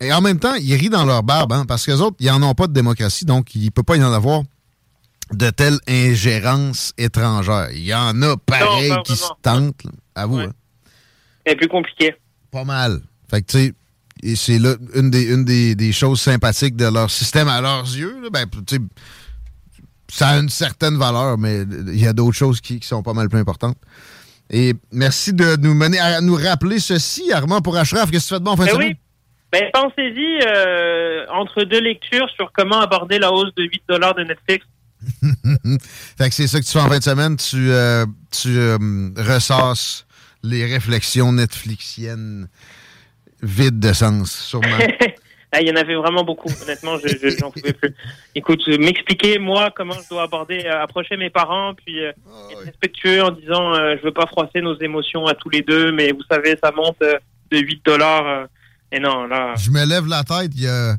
et 0.00 0.12
en 0.12 0.20
même 0.20 0.38
temps, 0.38 0.54
ils 0.54 0.74
rient 0.74 0.90
dans 0.90 1.06
leur 1.06 1.22
barbe, 1.22 1.52
hein, 1.54 1.64
parce 1.66 1.86
que 1.86 1.92
les 1.92 2.00
autres, 2.02 2.16
ils 2.20 2.26
n'en 2.28 2.42
ont 2.42 2.54
pas 2.54 2.66
de 2.66 2.72
démocratie, 2.74 3.24
donc 3.24 3.54
il 3.54 3.64
ne 3.64 3.70
peut 3.70 3.82
pas 3.82 3.96
y 3.96 4.04
en 4.04 4.12
avoir 4.12 4.42
de 5.32 5.50
telle 5.50 5.78
ingérence 5.88 6.92
étrangère. 6.98 7.70
Il 7.72 7.84
y 7.84 7.94
en 7.94 8.20
a 8.22 8.36
pareil 8.36 8.90
Non, 8.90 9.02
qui 9.02 9.16
se 9.16 9.26
tentent, 9.42 9.82
à 10.14 10.26
vous. 10.26 10.38
hein. 10.40 10.52
C'est 11.46 11.56
plus 11.56 11.68
compliqué. 11.68 12.14
Pas 12.50 12.64
mal. 12.64 13.00
Fait 13.30 13.40
que, 13.42 13.46
tu 13.50 13.58
sais, 13.58 13.74
et 14.22 14.36
c'est 14.36 14.58
là 14.58 14.74
une 14.94 15.10
des, 15.10 15.22
une 15.24 15.44
des, 15.44 15.74
des 15.74 15.92
choses 15.92 16.20
sympathiques 16.20 16.76
de 16.76 16.86
leur 16.86 17.10
système 17.10 17.48
à 17.48 17.60
leurs 17.60 17.84
yeux. 17.84 18.20
là, 18.22 18.28
ben, 18.30 18.46
tu 18.66 18.76
sais, 18.76 18.82
ça 20.10 20.28
a 20.28 20.38
une 20.38 20.48
certaine 20.48 20.96
valeur, 20.96 21.38
mais 21.38 21.62
il 21.62 22.00
y 22.00 22.06
a 22.06 22.12
d'autres 22.12 22.36
choses 22.36 22.60
qui, 22.60 22.80
qui 22.80 22.88
sont 22.88 23.02
pas 23.02 23.12
mal 23.12 23.28
plus 23.28 23.38
importantes. 23.38 23.76
Et 24.50 24.74
merci 24.92 25.32
de 25.32 25.56
nous 25.56 25.74
mener 25.74 25.98
à 25.98 26.20
nous 26.20 26.34
rappeler 26.34 26.78
ceci, 26.78 27.32
Armand, 27.32 27.60
pour 27.60 27.76
Ashraf. 27.76 28.10
Qu'est-ce 28.10 28.24
que 28.24 28.28
tu 28.28 28.34
fais 28.34 28.40
de 28.40 28.44
bon 28.44 28.52
en 28.52 28.56
fin 28.56 28.64
de 28.64 28.68
Ben 28.70 28.74
semaine? 28.74 28.88
oui. 28.88 28.96
Ben, 29.50 29.64
pensez-y 29.72 30.40
euh, 30.46 31.24
entre 31.30 31.64
deux 31.64 31.80
lectures 31.80 32.28
sur 32.36 32.52
comment 32.52 32.80
aborder 32.80 33.18
la 33.18 33.32
hausse 33.32 33.54
de 33.54 33.64
8 33.64 33.82
dollars 33.88 34.14
de 34.14 34.24
Netflix. 34.24 34.66
fait 36.18 36.28
que 36.28 36.34
c'est 36.34 36.46
ça 36.46 36.60
que 36.60 36.66
tu 36.66 36.72
fais 36.72 36.80
en 36.80 36.88
fin 36.88 36.98
de 36.98 37.04
semaine. 37.04 37.36
Tu, 37.36 37.70
euh, 37.70 38.04
tu 38.30 38.58
euh, 38.58 38.76
ressasses 39.16 40.06
les 40.42 40.66
réflexions 40.66 41.32
netflixiennes 41.32 42.48
vides 43.42 43.80
de 43.80 43.92
sens, 43.92 44.32
sûrement. 44.32 44.78
Ah, 45.50 45.60
Il 45.62 45.68
y 45.68 45.70
en 45.70 45.76
avait 45.76 45.94
vraiment 45.94 46.24
beaucoup, 46.24 46.50
honnêtement, 46.62 46.98
je 46.98 47.08
je- 47.08 47.36
j'en 47.38 47.50
pouvais 47.50 47.72
plus. 47.72 47.94
Écoute, 48.34 48.60
euh, 48.68 48.76
m'expliquer, 48.78 49.38
moi, 49.38 49.70
comment 49.74 49.94
je 49.94 50.08
dois 50.10 50.24
aborder, 50.24 50.62
euh, 50.66 50.82
approcher 50.82 51.16
mes 51.16 51.30
parents, 51.30 51.72
puis 51.74 52.04
euh, 52.04 52.12
être 52.50 52.64
respectueux 52.66 53.22
en 53.22 53.30
disant 53.30 53.72
euh, 53.74 53.96
je 53.98 54.04
veux 54.04 54.12
pas 54.12 54.26
froisser 54.26 54.60
nos 54.60 54.78
émotions 54.80 55.26
à 55.26 55.34
tous 55.34 55.48
les 55.48 55.62
deux, 55.62 55.90
mais 55.92 56.12
vous 56.12 56.22
savez, 56.30 56.54
ça 56.62 56.70
monte 56.72 56.98
euh, 57.02 57.18
de 57.50 57.58
8 57.58 57.82
dollars. 57.84 58.46
et 58.92 59.00
non, 59.00 59.24
là. 59.26 59.54
Je 59.56 59.70
me 59.70 59.84
lève 59.86 60.06
la 60.06 60.22
tête, 60.22 60.50
il 60.54 60.62
y 60.64 60.68
a 60.68 60.96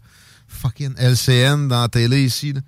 fucking 0.47 0.95
LCN 0.97 1.67
dans 1.67 1.81
la 1.83 1.87
télé 1.87 2.21
ici. 2.23 2.53
là. 2.53 2.61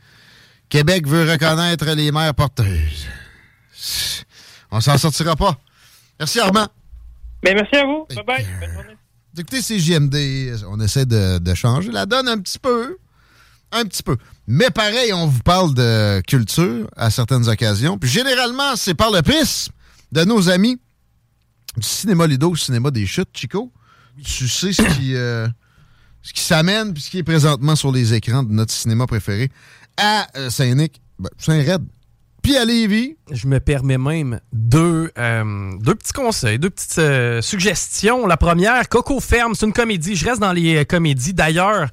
Québec 0.70 1.08
veut 1.08 1.30
reconnaître 1.30 1.86
les 1.96 2.12
mères 2.12 2.34
porteuses. 2.36 3.08
On 4.72 4.80
s'en 4.80 4.98
sortira 4.98 5.36
pas. 5.36 5.58
Merci 6.20 6.40
Armand. 6.40 6.68
Mais 7.44 7.54
merci 7.56 7.76
à 7.76 7.86
vous. 7.86 8.06
Bye 8.08 8.24
bye. 8.24 8.46
Bonne 8.62 8.72
journée. 8.72 9.01
Écoutez, 9.38 9.62
c'est 9.62 9.80
JMD. 9.80 10.16
On 10.68 10.80
essaie 10.82 11.06
de, 11.06 11.54
changer 11.54 11.92
la 11.92 12.06
donne 12.06 12.28
un 12.28 12.38
petit 12.38 12.60
peu. 12.60 12.98
Un 13.72 13.86
petit 13.86 14.04
peu. 14.04 14.18
Mais 14.48 14.70
pareil, 14.70 15.14
on 15.14 15.28
vous 15.28 15.42
parle 15.42 15.74
de 15.74 16.22
culture 16.28 16.90
à 16.98 17.10
certaines 17.10 17.48
occasions. 17.48 17.98
Puis 17.98 18.10
généralement, 18.10 18.76
c'est 18.76 18.94
par 18.94 19.12
le 19.12 19.22
prisme 19.22 19.72
de 20.12 20.26
nos 20.26 20.50
amis 20.50 20.78
du 21.78 21.88
cinéma 21.88 22.28
Lido, 22.28 22.54
cinéma 22.56 22.92
des 22.92 23.06
chutes, 23.06 23.30
Chico. 23.34 23.72
Tu 24.22 24.50
sais 24.50 24.74
ce 24.74 24.82
qui, 24.98 25.16
euh, 25.16 25.48
ce 26.22 26.34
qui 26.34 26.42
s'amène 26.42 26.94
puis 26.94 27.02
ce 27.02 27.10
qui 27.10 27.20
est 27.20 27.24
présentement 27.24 27.78
sur 27.78 27.94
les 27.94 28.14
écrans 28.14 28.44
de 28.44 28.52
notre 28.52 28.74
cinéma 28.74 29.08
préféré 29.08 29.50
à 29.96 30.28
euh, 30.36 30.50
Saint-Nic, 30.50 31.02
ben, 31.18 31.30
Saint-Red, 31.38 31.84
puis 32.42 32.58
à 32.58 32.66
Lévis. 32.66 33.18
Je 33.32 33.48
me 33.48 33.60
permets 33.60 33.98
même 33.98 34.42
deux, 34.52 35.12
euh, 35.18 35.72
deux 35.80 35.96
petits 35.96 36.12
conseils, 36.12 36.60
deux 36.60 36.70
petites 36.70 36.98
euh, 37.00 37.42
suggestions. 37.42 38.28
La 38.28 38.36
première, 38.36 38.90
Coco 38.90 39.20
Ferme, 39.20 39.54
c'est 39.56 39.66
une 39.66 39.74
comédie. 39.74 40.16
Je 40.16 40.26
reste 40.26 40.42
dans 40.42 40.52
les 40.52 40.78
euh, 40.78 40.84
comédies. 40.84 41.34
D'ailleurs, 41.34 41.88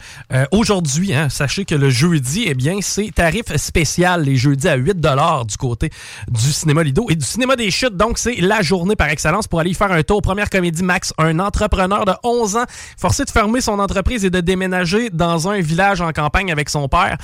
aujourd'hui, 0.51 1.15
hein, 1.15 1.29
sachez 1.29 1.65
que 1.65 1.75
le 1.75 1.91
jeudi, 1.91 2.45
eh 2.47 2.55
bien, 2.55 2.79
c'est 2.81 3.11
tarif 3.15 3.55
spécial 3.57 4.25
les 4.25 4.37
jeudis 4.37 4.69
à 4.69 4.77
8 4.77 4.99
du 4.99 5.57
côté 5.59 5.91
du 6.29 6.53
cinéma 6.53 6.83
Lido 6.83 7.07
et 7.09 7.15
du 7.15 7.25
cinéma 7.25 7.55
des 7.55 7.70
chutes. 7.70 7.97
Donc, 7.97 8.19
c'est 8.19 8.37
la 8.37 8.62
journée 8.62 8.97
par 8.97 9.09
excellence 9.09 9.47
pour 9.47 9.61
aller 9.61 9.75
faire 9.75 9.93
un 9.93 10.03
tour. 10.03 10.23
Première 10.23 10.51
comédie, 10.51 10.83
Max, 10.83 11.12
un 11.19 11.39
entrepreneur 11.39 12.05
de 12.05 12.12
11 12.25 12.57
ans, 12.57 12.65
forcé 12.99 13.25
de 13.25 13.31
fermer 13.31 13.61
son 13.61 13.79
entreprise 13.79 14.25
et 14.25 14.31
de 14.31 14.41
déménager 14.41 15.11
dans 15.11 15.49
un 15.49 15.61
village 15.61 16.01
en 16.01 16.12
campagne 16.12 16.51
avec 16.51 16.69
son 16.69 16.89
père. 16.89 17.16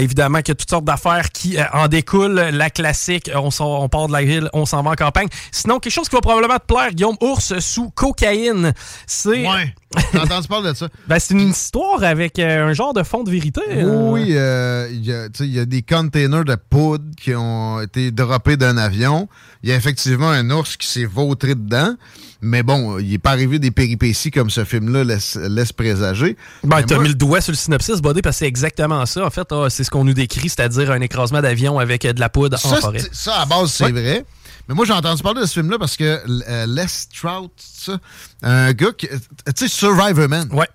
Évidemment 0.00 0.38
qu'il 0.38 0.48
y 0.48 0.52
a 0.52 0.56
toutes 0.56 0.70
sortes 0.70 0.84
d'affaires 0.84 1.30
qui 1.30 1.56
en 1.72 1.88
découlent. 1.88 2.47
La 2.52 2.70
classique, 2.70 3.30
on, 3.34 3.88
part 3.88 4.08
de 4.08 4.12
la 4.12 4.22
ville, 4.22 4.48
on 4.52 4.66
s'en 4.66 4.82
va 4.82 4.90
en 4.90 4.94
campagne. 4.94 5.28
Sinon, 5.52 5.78
quelque 5.78 5.92
chose 5.92 6.08
qui 6.08 6.14
va 6.14 6.20
probablement 6.20 6.58
te 6.58 6.66
plaire, 6.72 6.90
Guillaume 6.92 7.16
Ours 7.20 7.58
sous 7.60 7.90
cocaïne. 7.90 8.72
C'est. 9.06 9.46
Ouais. 9.48 9.74
Entendu 10.14 10.48
parler 10.48 10.70
de 10.70 10.76
ça? 10.76 10.88
Ben, 11.08 11.18
c'est 11.18 11.34
une 11.34 11.48
histoire 11.50 12.02
avec 12.04 12.38
euh, 12.38 12.68
un 12.68 12.72
genre 12.74 12.92
de 12.92 13.02
fond 13.02 13.22
de 13.24 13.30
vérité. 13.30 13.62
euh. 13.70 14.10
Oui, 14.10 14.34
euh, 14.36 14.88
il 14.90 15.04
y, 15.06 15.12
a- 15.12 15.28
tu 15.28 15.38
sais, 15.38 15.44
il 15.46 15.54
y 15.54 15.58
a 15.60 15.64
des 15.64 15.82
containers 15.82 16.44
de 16.44 16.56
poudre 16.56 17.04
qui 17.20 17.34
ont 17.34 17.80
été 17.80 18.10
droppés 18.10 18.56
d'un 18.56 18.76
avion. 18.76 19.28
Il 19.62 19.70
y 19.70 19.72
a 19.72 19.76
effectivement 19.76 20.28
un 20.30 20.50
ours 20.50 20.76
qui 20.76 20.86
s'est 20.86 21.04
vautré 21.06 21.54
dedans. 21.54 21.94
Mais 22.40 22.62
bon, 22.62 22.98
il 23.00 23.10
n'est 23.10 23.18
pas 23.18 23.30
arrivé 23.32 23.58
des 23.58 23.70
péripéties 23.72 24.30
comme 24.30 24.48
ce 24.48 24.64
film-là 24.64 25.02
laisse, 25.02 25.34
laisse 25.36 25.72
présager. 25.72 26.36
Ben, 26.62 26.76
Mais 26.76 26.82
t'as 26.84 26.94
moi- 26.94 27.02
mis 27.02 27.08
le 27.08 27.14
doigt 27.16 27.40
sur 27.40 27.50
le 27.52 27.56
synopsis, 27.56 28.00
Bodé, 28.00 28.22
parce 28.22 28.36
que 28.36 28.38
c'est 28.40 28.46
exactement 28.46 29.04
ça. 29.06 29.26
En 29.26 29.30
fait, 29.30 29.46
ah, 29.50 29.66
c'est 29.70 29.82
ce 29.82 29.90
qu'on 29.90 30.04
nous 30.04 30.14
décrit, 30.14 30.48
c'est-à-dire 30.48 30.90
un 30.92 31.00
écrasement 31.00 31.40
d'avion 31.42 31.78
avec 31.80 32.04
euh, 32.04 32.12
de 32.12 32.20
la 32.20 32.28
poudre 32.28 32.56
en 32.64 32.76
forêt. 32.76 33.00
ça, 33.10 33.40
à 33.40 33.46
base, 33.46 33.72
c'est 33.72 33.84
Ouais. 33.84 33.92
vrai. 33.92 34.24
Mais 34.68 34.74
moi, 34.74 34.84
j'ai 34.84 34.92
entendu 34.92 35.22
parler 35.22 35.40
de 35.40 35.46
ce 35.46 35.54
film-là 35.54 35.78
parce 35.78 35.96
que 35.96 36.04
euh, 36.48 36.66
Les 36.66 36.86
Trout, 37.12 37.50
ça, 37.56 37.98
un 38.42 38.72
gars 38.72 38.92
qui. 38.96 39.08
Tu 39.08 39.16
sais, 39.56 39.68
Survivor 39.68 40.28
Man. 40.28 40.48
Ouais. 40.52 40.68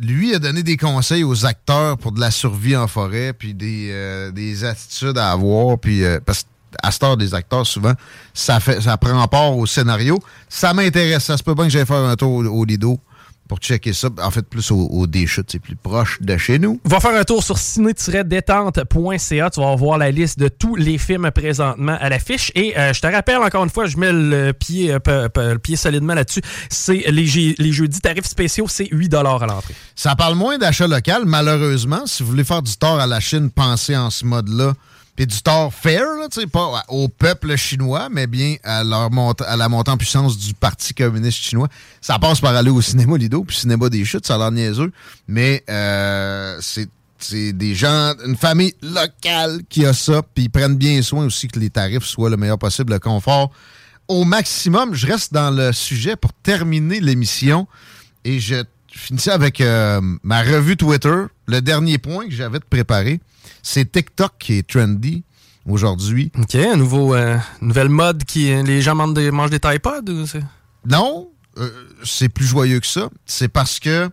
Lui 0.00 0.34
a 0.34 0.38
donné 0.38 0.62
des 0.62 0.76
conseils 0.76 1.24
aux 1.24 1.44
acteurs 1.44 1.98
pour 1.98 2.12
de 2.12 2.20
la 2.20 2.30
survie 2.30 2.76
en 2.76 2.86
forêt, 2.88 3.32
puis 3.32 3.52
des, 3.54 3.88
euh, 3.92 4.30
des 4.30 4.64
attitudes 4.64 5.18
à 5.18 5.30
avoir, 5.32 5.78
puis 5.78 6.04
euh, 6.04 6.20
parce 6.24 6.42
qu'à 6.44 6.48
cette 6.90 7.02
heure 7.02 7.16
des 7.16 7.34
acteurs, 7.34 7.66
souvent, 7.66 7.92
ça 8.34 8.60
fait 8.60 8.80
ça 8.80 8.96
prend 8.96 9.26
part 9.28 9.56
au 9.56 9.66
scénario. 9.66 10.18
Ça 10.48 10.72
m'intéresse. 10.74 11.24
Ça 11.24 11.36
se 11.36 11.42
peut 11.42 11.54
bien 11.54 11.64
que 11.64 11.70
j'aille 11.70 11.86
faire 11.86 11.96
un 11.96 12.16
tour 12.16 12.30
au, 12.32 12.44
au 12.44 12.64
Lido 12.64 12.98
pour 13.48 13.58
checker 13.60 13.94
ça. 13.94 14.08
En 14.22 14.30
fait, 14.30 14.42
plus 14.46 14.70
au, 14.70 14.76
au 14.90 15.06
Deschutes, 15.06 15.48
c'est 15.50 15.58
plus 15.58 15.74
proche 15.76 16.18
de 16.20 16.36
chez 16.36 16.58
nous. 16.58 16.78
Va 16.84 17.00
faire 17.00 17.18
un 17.18 17.24
tour 17.24 17.42
sur 17.42 17.56
ciné-détente.ca. 17.56 19.50
Tu 19.50 19.60
vas 19.60 19.74
voir 19.76 19.98
la 19.98 20.10
liste 20.10 20.38
de 20.38 20.48
tous 20.48 20.76
les 20.76 20.98
films 20.98 21.30
présentement 21.30 21.96
à 22.00 22.08
l'affiche. 22.08 22.52
Et 22.54 22.76
euh, 22.78 22.92
je 22.92 23.00
te 23.00 23.06
rappelle, 23.06 23.38
encore 23.38 23.64
une 23.64 23.70
fois, 23.70 23.86
je 23.86 23.96
mets 23.96 24.12
le 24.12 24.52
pied, 24.52 24.92
euh, 24.92 25.28
le 25.36 25.58
pied 25.58 25.76
solidement 25.76 26.14
là-dessus. 26.14 26.42
C'est 26.68 27.04
les, 27.08 27.26
je- 27.26 27.54
les 27.58 27.72
jeudis 27.72 28.00
tarifs 28.00 28.26
spéciaux, 28.26 28.66
c'est 28.68 28.88
8 28.90 29.14
à 29.14 29.22
l'entrée. 29.22 29.74
Ça 29.94 30.14
parle 30.16 30.34
moins 30.34 30.58
d'achat 30.58 30.86
local, 30.86 31.22
malheureusement. 31.24 32.02
Si 32.06 32.22
vous 32.22 32.30
voulez 32.30 32.44
faire 32.44 32.62
du 32.62 32.76
tort 32.76 33.00
à 33.00 33.06
la 33.06 33.20
Chine, 33.20 33.50
pensez 33.50 33.96
en 33.96 34.10
ce 34.10 34.24
mode-là. 34.24 34.74
Puis 35.18 35.26
du 35.26 35.42
tort 35.42 35.74
fair, 35.74 36.04
là, 36.20 36.28
pas 36.46 36.84
au 36.86 37.08
peuple 37.08 37.56
chinois, 37.56 38.08
mais 38.08 38.28
bien 38.28 38.54
à, 38.62 38.84
leur 38.84 39.10
à 39.48 39.56
la 39.56 39.68
montée 39.68 39.90
en 39.90 39.96
puissance 39.96 40.38
du 40.38 40.54
Parti 40.54 40.94
communiste 40.94 41.38
chinois. 41.38 41.66
Ça 42.00 42.20
passe 42.20 42.40
par 42.40 42.54
aller 42.54 42.70
au 42.70 42.80
cinéma 42.80 43.18
Lido, 43.18 43.42
puis 43.42 43.56
cinéma 43.56 43.88
des 43.88 44.04
chutes, 44.04 44.28
ça 44.28 44.36
a 44.36 44.38
l'air 44.38 44.52
niaiseux. 44.52 44.92
Mais 45.26 45.64
euh, 45.68 46.58
c'est 46.60 46.88
c'est 47.18 47.52
des 47.52 47.74
gens, 47.74 48.14
une 48.24 48.36
famille 48.36 48.76
locale 48.80 49.62
qui 49.68 49.84
a 49.84 49.92
ça, 49.92 50.22
puis 50.22 50.44
ils 50.44 50.50
prennent 50.50 50.76
bien 50.76 51.02
soin 51.02 51.24
aussi 51.24 51.48
que 51.48 51.58
les 51.58 51.70
tarifs 51.70 52.04
soient 52.04 52.30
le 52.30 52.36
meilleur 52.36 52.60
possible, 52.60 52.92
le 52.92 53.00
confort 53.00 53.50
au 54.06 54.22
maximum. 54.22 54.94
Je 54.94 55.08
reste 55.08 55.32
dans 55.32 55.50
le 55.50 55.72
sujet 55.72 56.14
pour 56.14 56.32
terminer 56.32 57.00
l'émission 57.00 57.66
et 58.24 58.38
je 58.38 58.62
finissais 58.86 59.32
avec 59.32 59.60
euh, 59.60 60.00
ma 60.22 60.42
revue 60.42 60.76
Twitter. 60.76 61.24
Le 61.48 61.60
dernier 61.60 61.98
point 61.98 62.28
que 62.28 62.34
j'avais 62.34 62.60
de 62.60 62.64
préparer, 62.64 63.18
c'est 63.62 63.90
TikTok 63.90 64.32
qui 64.38 64.54
est 64.54 64.66
trendy 64.66 65.24
aujourd'hui. 65.68 66.32
OK, 66.38 66.54
un 66.54 66.76
nouveau, 66.76 67.14
euh, 67.14 67.36
nouvelle 67.60 67.88
mode 67.88 68.24
qui 68.24 68.50
les 68.62 68.82
gens 68.82 68.94
mangent 68.94 69.14
des, 69.14 69.30
mangent 69.30 69.50
des 69.50 69.60
Tide 69.60 70.08
ou 70.08 70.26
c'est... 70.26 70.42
Non, 70.86 71.28
euh, 71.58 71.70
c'est 72.04 72.28
plus 72.28 72.46
joyeux 72.46 72.80
que 72.80 72.86
ça. 72.86 73.08
C'est 73.26 73.48
parce 73.48 73.78
que 73.78 74.10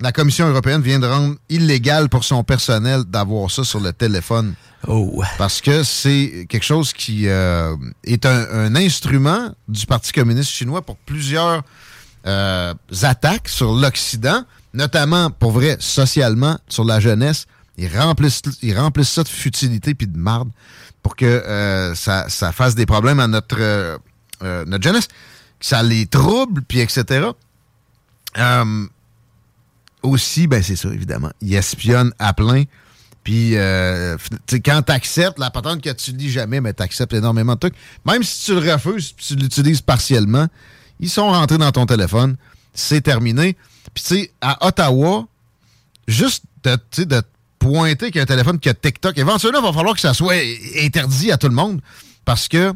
la 0.00 0.12
Commission 0.12 0.48
européenne 0.48 0.80
vient 0.80 0.98
de 0.98 1.06
rendre 1.06 1.36
illégal 1.48 2.08
pour 2.08 2.24
son 2.24 2.42
personnel 2.42 3.04
d'avoir 3.04 3.50
ça 3.50 3.64
sur 3.64 3.80
le 3.80 3.92
téléphone. 3.92 4.54
Oh. 4.86 5.22
Parce 5.38 5.60
que 5.60 5.82
c'est 5.82 6.46
quelque 6.48 6.64
chose 6.64 6.92
qui 6.92 7.28
euh, 7.28 7.74
est 8.04 8.26
un, 8.26 8.46
un 8.50 8.76
instrument 8.76 9.54
du 9.68 9.86
Parti 9.86 10.12
communiste 10.12 10.50
chinois 10.50 10.82
pour 10.82 10.96
plusieurs 10.96 11.62
attaques 13.02 13.50
sur 13.50 13.74
l'Occident, 13.74 14.44
notamment, 14.72 15.30
pour 15.30 15.52
vrai, 15.52 15.76
socialement, 15.78 16.58
sur 16.70 16.84
la 16.84 16.98
jeunesse. 16.98 17.46
Ils 17.76 17.98
remplissent, 17.98 18.42
ça 19.08 19.22
de 19.22 19.28
futilité 19.28 19.94
puis 19.94 20.06
de 20.06 20.16
marde 20.16 20.50
pour 21.02 21.16
que 21.16 21.24
euh, 21.24 21.94
ça, 21.94 22.28
ça 22.28 22.52
fasse 22.52 22.74
des 22.74 22.86
problèmes 22.86 23.20
à 23.20 23.26
notre, 23.26 23.56
euh, 23.60 23.98
euh, 24.42 24.64
notre 24.66 24.84
jeunesse, 24.84 25.08
que 25.08 25.66
ça 25.66 25.82
les 25.82 26.06
trouble, 26.06 26.62
puis 26.62 26.80
etc. 26.80 27.28
Euh, 28.38 28.86
aussi, 30.02 30.46
ben 30.46 30.62
c'est 30.62 30.76
ça, 30.76 30.88
évidemment. 30.88 31.30
Ils 31.40 31.54
espionnent 31.54 32.12
à 32.18 32.32
plein. 32.32 32.64
Puis, 33.24 33.56
euh, 33.56 34.16
quand 34.64 34.82
t'acceptes, 34.82 35.38
la 35.38 35.50
patente 35.50 35.80
que 35.82 35.90
tu 35.90 36.12
lis 36.12 36.30
jamais, 36.30 36.60
mais 36.60 36.74
t'acceptes 36.74 37.14
énormément 37.14 37.54
de 37.54 37.60
trucs. 37.60 37.74
Même 38.04 38.22
si 38.22 38.44
tu 38.44 38.60
le 38.60 38.72
refuses, 38.72 39.14
tu 39.16 39.34
l'utilises 39.34 39.80
partiellement, 39.80 40.46
ils 41.00 41.08
sont 41.08 41.30
rentrés 41.30 41.58
dans 41.58 41.72
ton 41.72 41.86
téléphone. 41.86 42.36
C'est 42.74 43.00
terminé. 43.00 43.56
Puis, 43.94 44.04
tu 44.04 44.14
sais, 44.14 44.32
à 44.42 44.66
Ottawa, 44.66 45.26
juste 46.06 46.44
de, 46.64 46.78
de 47.04 47.22
pointer 47.68 48.06
qu'il 48.06 48.16
y 48.16 48.20
a 48.20 48.22
un 48.22 48.26
téléphone 48.26 48.58
qui 48.58 48.68
a 48.68 48.74
TikTok, 48.74 49.16
éventuellement, 49.16 49.60
il 49.60 49.66
va 49.66 49.72
falloir 49.72 49.94
que 49.94 50.00
ça 50.00 50.14
soit 50.14 50.36
interdit 50.80 51.32
à 51.32 51.38
tout 51.38 51.48
le 51.48 51.54
monde. 51.54 51.80
Parce 52.24 52.48
que 52.48 52.72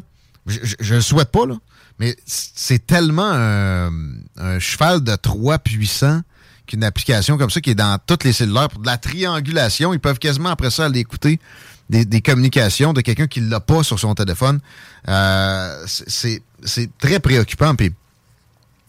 Je, 0.47 0.75
je 0.79 0.95
le 0.95 1.01
souhaite 1.01 1.29
pas, 1.29 1.45
là. 1.45 1.55
Mais 1.99 2.15
c'est 2.25 2.85
tellement 2.87 3.29
un, 3.29 4.59
cheval 4.59 5.03
de 5.03 5.15
Troie 5.15 5.59
puissant 5.59 6.21
qu'une 6.65 6.83
application 6.83 7.37
comme 7.37 7.49
ça 7.49 7.59
qui 7.61 7.71
est 7.71 7.75
dans 7.75 7.99
toutes 8.05 8.23
les 8.23 8.31
cellulaires 8.31 8.69
pour 8.69 8.79
de 8.79 8.85
la 8.85 8.97
triangulation. 8.97 9.93
Ils 9.93 9.99
peuvent 9.99 10.19
quasiment 10.19 10.49
après 10.49 10.71
ça 10.71 10.85
aller 10.85 11.01
écouter 11.01 11.39
des, 11.89 12.21
communications 12.21 12.93
de 12.93 13.01
quelqu'un 13.01 13.27
qui 13.27 13.41
l'a 13.41 13.59
pas 13.59 13.83
sur 13.83 13.99
son 13.99 14.15
téléphone. 14.15 14.59
Euh, 15.07 15.83
c'est 15.85 16.41
c'est 16.63 16.89
très 16.97 17.19
préoccupant. 17.19 17.75
Puis 17.75 17.91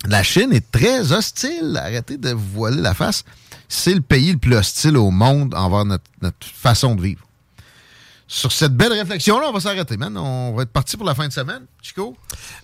la 0.06 0.22
Chine 0.22 0.52
est 0.52 0.70
très 0.70 1.12
hostile. 1.12 1.81
Arrêtez 1.82 2.16
de 2.16 2.31
vous 2.31 2.48
voiler 2.55 2.81
la 2.81 2.94
face. 2.94 3.24
C'est 3.72 3.94
le 3.94 4.01
pays 4.01 4.32
le 4.32 4.38
plus 4.38 4.56
hostile 4.56 4.97
au 4.97 5.12
monde 5.12 5.55
envers 5.55 5.84
notre, 5.84 6.05
façon 6.42 6.97
de 6.97 7.02
vivre. 7.02 7.24
Sur 8.26 8.51
cette 8.51 8.76
belle 8.76 8.92
réflexion-là, 8.92 9.47
on 9.48 9.52
va 9.52 9.60
s'arrêter, 9.60 9.97
man. 9.97 10.18
On 10.18 10.52
va 10.55 10.64
être 10.64 10.72
parti 10.72 10.97
pour 10.97 11.06
la 11.06 11.14
fin 11.14 11.28
de 11.28 11.32
semaine. 11.32 11.62
Chico? 11.82 12.15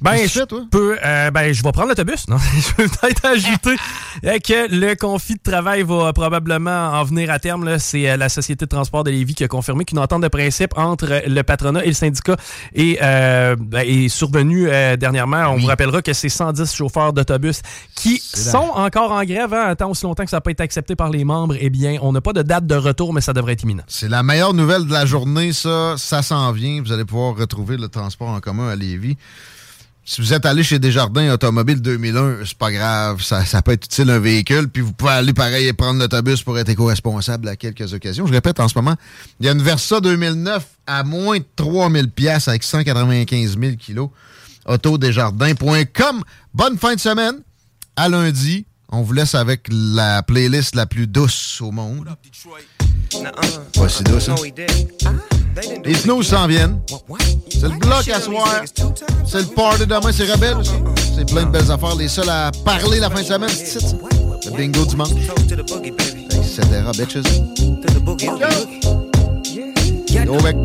Ben, 0.03 0.19
je 0.23 0.29
fais, 0.29 0.47
toi? 0.47 0.65
peux, 0.71 0.99
euh, 1.03 1.31
ben, 1.31 1.53
je 1.53 1.63
vais 1.63 1.73
prendre 1.73 1.89
l'autobus. 1.89 2.29
Non, 2.29 2.37
je 2.59 2.75
peux 2.75 2.89
peut-être 2.89 3.25
ajouter 3.25 3.77
euh, 4.25 4.39
que 4.39 4.71
le 4.71 4.95
conflit 4.95 5.37
de 5.37 5.51
travail 5.51 5.83
va 5.85 6.13
probablement 6.13 6.91
en 6.93 7.03
venir 7.05 7.31
à 7.31 7.39
terme. 7.39 7.79
C'est 7.79 8.11
euh, 8.11 8.17
la 8.19 8.29
Société 8.29 8.67
de 8.67 8.69
transport 8.69 9.05
de 9.05 9.11
Lévis 9.11 9.35
qui 9.35 9.45
a 9.45 9.49
confirmé 9.49 9.87
qu'une 9.87 9.99
entente 9.99 10.23
de 10.23 10.29
principe 10.29 10.77
entre 10.77 11.23
le 11.27 11.43
patronat 11.43 11.83
et 11.85 11.89
le 11.89 11.95
syndicat 11.95 12.37
est, 12.75 12.99
euh, 13.03 13.57
ben, 13.59 13.87
est 13.87 14.09
survenue 14.09 14.69
euh, 14.69 14.97
dernièrement. 14.97 15.49
On 15.49 15.57
vous 15.57 15.67
rappellera 15.67 16.03
que 16.03 16.13
c'est 16.13 16.29
110 16.29 16.75
chauffeurs 16.75 17.15
d'autobus 17.15 17.63
qui 17.95 18.19
sont 18.19 18.71
encore 18.75 19.13
en 19.13 19.25
grève. 19.25 19.55
Hein, 19.55 19.75
tant 19.77 19.91
aussi 19.91 20.05
longtemps 20.05 20.25
que 20.25 20.31
ça 20.31 20.37
n'a 20.39 20.43
pas 20.43 20.51
été 20.51 20.63
accepté 20.63 20.95
par 20.95 21.09
les 21.09 21.25
membres, 21.25 21.57
eh 21.59 21.71
bien, 21.71 21.97
on 22.03 22.13
n'a 22.13 22.21
pas 22.21 22.35
de 22.35 22.43
date 22.43 22.67
de 22.67 22.75
retour, 22.75 23.15
mais 23.15 23.23
ça 23.23 23.33
devrait 23.33 23.55
être 23.55 23.63
imminent. 23.63 23.85
C'est 23.87 24.09
la 24.09 24.23
meilleure 24.23 24.53
nouvelle 24.53 24.87
de 24.87 24.93
la 24.93 25.07
journée, 25.07 25.53
ça. 25.55 25.95
Ça 25.97 26.23
s'en 26.23 26.53
vient. 26.53 26.83
Vous 26.83 26.93
allez 26.93 27.07
pouvoir 27.07 27.35
retrouver 27.37 27.79
le 27.79 27.89
transport 27.89 28.29
en 28.29 28.41
commun 28.41 28.69
à 28.69 28.77
Lévis. 28.77 29.06
Si 30.09 30.21
vous 30.21 30.33
êtes 30.33 30.47
allé 30.47 30.63
chez 30.63 30.79
Desjardins 30.79 31.33
Automobile 31.33 31.83
2001, 31.83 32.45
c'est 32.45 32.57
pas 32.57 32.71
grave. 32.71 33.21
Ça, 33.23 33.43
peut 33.61 33.73
être 33.73 33.87
utile 33.87 34.09
un 34.11 34.21
véhicule. 34.21 34.69
Puis 34.69 34.81
vous 34.81 34.93
pouvez 34.93 35.11
aller 35.11 35.33
pareil 35.33 35.67
et 35.67 35.73
prendre 35.73 35.99
l'autobus 35.99 36.43
pour 36.43 36.57
être 36.61 36.69
éco-responsable 36.69 37.49
à 37.49 37.57
quelques 37.57 37.93
occasions. 37.93 38.25
Je 38.25 38.33
répète, 38.33 38.61
en 38.61 38.69
ce 38.69 38.79
moment, 38.79 38.95
il 39.41 39.47
y 39.47 39.49
a 39.49 39.53
une 39.53 39.63
Versa 39.63 40.01
2009 40.01 40.65
à 40.87 41.03
moins 41.03 41.39
de 41.39 41.45
3000 41.57 42.11
pièces 42.11 42.47
avec 42.47 42.63
195 42.63 43.59
000 43.59 43.75
kilos. 43.75 44.11
Autodesjardins.com. 44.67 46.23
Bonne 46.55 46.79
fin 46.79 46.95
de 46.95 47.01
semaine. 47.01 47.41
À 47.97 48.09
lundi. 48.09 48.65
On 48.91 49.03
vous 49.03 49.13
laisse 49.13 49.35
avec 49.35 49.67
la 49.69 50.23
playlist 50.23 50.77
la 50.77 50.87
plus 50.87 51.09
douce 51.09 51.61
au 51.61 51.73
monde. 51.73 52.07
Pas 53.75 53.89
si? 53.89 54.05
Les 55.85 55.95
snows 55.95 56.23
s'en 56.23 56.47
viennent. 56.47 56.81
C'est 57.49 57.69
le 57.69 57.79
bloc 57.79 58.09
à 58.09 58.21
soir. 58.21 58.63
C'est 59.27 59.41
le 59.41 59.47
party 59.47 59.87
demain. 59.87 60.13
C'est 60.13 60.31
rebelle 60.31 60.59
aussi. 60.59 60.73
C'est 61.17 61.27
plein 61.27 61.45
de 61.45 61.51
belles 61.51 61.71
affaires. 61.71 61.95
Les 61.97 62.09
seuls 62.09 62.29
à 62.29 62.51
parler 62.65 63.01
la 63.01 63.09
fin 63.11 63.23
de 63.23 63.27
semaine, 63.27 63.49
c'est 63.49 63.81
ça. 63.81 63.97
Le 64.45 64.51
bingo 64.57 64.85
dimanche. 64.85 65.11
Etc. 66.31 66.63
Bitches. 66.99 67.23
Yo, 70.25 70.41
mec. 70.43 70.57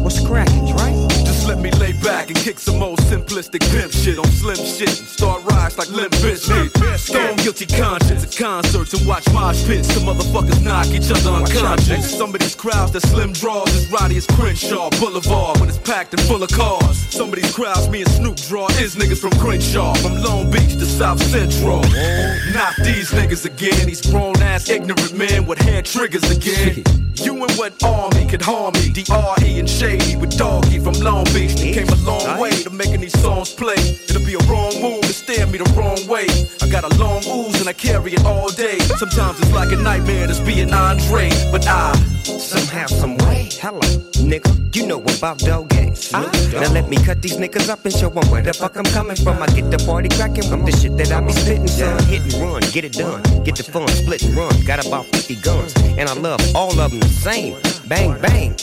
What's 0.00 0.20
cracking, 0.20 0.74
right? 0.76 1.17
Let 1.48 1.60
me 1.60 1.70
lay 1.80 1.92
back 1.94 2.28
and 2.28 2.36
kick 2.36 2.58
some 2.58 2.82
old 2.82 2.98
simplistic 2.98 3.62
pimp 3.72 3.90
shit 3.90 4.18
on 4.18 4.26
slim 4.26 4.56
shit 4.56 5.00
and 5.00 5.08
start 5.08 5.42
rise 5.44 5.78
like 5.78 5.90
Limp 5.90 6.12
Bizkit. 6.20 6.98
Stone 6.98 7.36
guilty 7.36 7.64
conscience 7.64 8.22
at 8.22 8.36
concerts 8.36 8.92
and 8.92 9.08
watch 9.08 9.24
mosh 9.32 9.64
pits. 9.64 9.88
Some 9.94 10.02
motherfuckers 10.02 10.62
knock 10.62 10.88
each 10.88 11.10
other 11.10 11.30
unconscious. 11.30 12.18
Some 12.18 12.34
of 12.34 12.40
these 12.40 12.54
crowds 12.54 12.92
that 12.92 13.00
slim 13.00 13.32
draws 13.32 13.74
as 13.74 13.90
rowdy 13.90 14.18
as 14.18 14.26
Crenshaw 14.26 14.90
Boulevard 15.00 15.58
when 15.58 15.70
it's 15.70 15.78
packed 15.78 16.12
and 16.12 16.20
full 16.28 16.42
of 16.42 16.50
cars. 16.50 16.98
Some 17.08 17.30
of 17.30 17.36
these 17.36 17.54
crowds 17.54 17.88
me 17.88 18.02
and 18.02 18.10
Snoop 18.10 18.36
draw 18.36 18.68
is 18.84 18.94
niggas 18.96 19.18
from 19.18 19.32
Crenshaw, 19.40 19.94
from 19.94 20.20
Long 20.22 20.50
Beach 20.50 20.74
to 20.74 20.84
South 20.84 21.22
Central. 21.22 21.80
Not 22.52 22.76
these 22.84 23.10
niggas 23.10 23.46
again, 23.46 23.86
these 23.86 24.02
grown 24.02 24.36
ass 24.42 24.68
ignorant 24.68 25.16
men 25.16 25.46
with 25.46 25.58
hair 25.60 25.80
triggers 25.80 26.30
again. 26.30 26.84
You 27.24 27.34
and 27.42 27.52
what 27.52 27.82
army 27.82 28.26
could 28.26 28.42
harm 28.42 28.74
me? 28.74 28.90
D.R.E. 28.90 29.58
and 29.58 29.68
Shady 29.68 30.14
with 30.14 30.36
Doggy 30.38 30.78
from 30.78 30.94
Long 31.00 31.24
Beach. 31.24 31.37
They 31.46 31.72
came 31.72 31.88
a 31.88 31.94
long 32.02 32.40
way 32.40 32.50
to 32.50 32.70
making 32.70 33.00
these 33.00 33.18
songs 33.20 33.52
play. 33.52 33.78
It'll 34.08 34.26
be 34.26 34.34
a 34.34 34.44
wrong 34.50 34.74
move 34.82 35.02
to 35.02 35.12
stare 35.12 35.46
me 35.46 35.58
the 35.58 35.70
wrong 35.76 36.00
way. 36.08 36.26
I 36.62 36.68
got 36.68 36.82
a 36.82 36.92
long 36.98 37.22
ooze 37.26 37.60
and 37.60 37.68
I 37.68 37.72
carry 37.72 38.12
it 38.12 38.24
all 38.24 38.50
day. 38.50 38.78
Sometimes 38.98 39.38
it's 39.40 39.52
like 39.52 39.70
a 39.72 39.76
nightmare 39.76 40.26
to 40.26 40.44
be 40.44 40.60
an 40.60 40.74
Andre, 40.74 41.30
but 41.52 41.66
I 41.68 41.94
Somehow, 42.38 42.86
some 42.86 43.16
way. 43.18 43.48
Hello, 43.52 43.80
nigga. 44.20 44.50
You 44.76 44.86
know 44.86 45.00
about 45.00 45.38
dog 45.38 45.70
games. 45.70 46.12
Now 46.12 46.72
let 46.72 46.88
me 46.88 46.96
cut 46.96 47.22
these 47.22 47.36
niggas 47.36 47.68
up 47.68 47.84
and 47.84 47.94
show 47.94 48.10
'em 48.10 48.30
where 48.30 48.42
the 48.42 48.52
fuck 48.52 48.76
I'm 48.76 48.84
coming 48.84 49.16
from. 49.16 49.42
I 49.42 49.46
get 49.46 49.70
the 49.70 49.78
party 49.78 50.08
cracking 50.08 50.48
with 50.50 50.66
the 50.66 50.72
shit 50.72 50.96
that 50.98 51.10
I 51.10 51.20
be 51.20 51.32
spitting, 51.32 51.68
son. 51.68 52.02
Hit 52.04 52.22
and 52.22 52.34
run, 52.42 52.62
get 52.72 52.84
it 52.84 52.92
done. 52.92 53.22
Get 53.44 53.56
the 53.56 53.62
fun, 53.62 53.88
split 53.88 54.22
and 54.22 54.36
run. 54.36 54.52
Got 54.64 54.84
about 54.86 55.06
50 55.06 55.36
guns, 55.36 55.72
and 55.96 56.08
I 56.08 56.14
love 56.14 56.40
all 56.54 56.78
of 56.78 56.90
them 56.90 57.00
the 57.00 57.08
same. 57.08 57.56
Bang, 57.86 58.20
bang. 58.20 58.54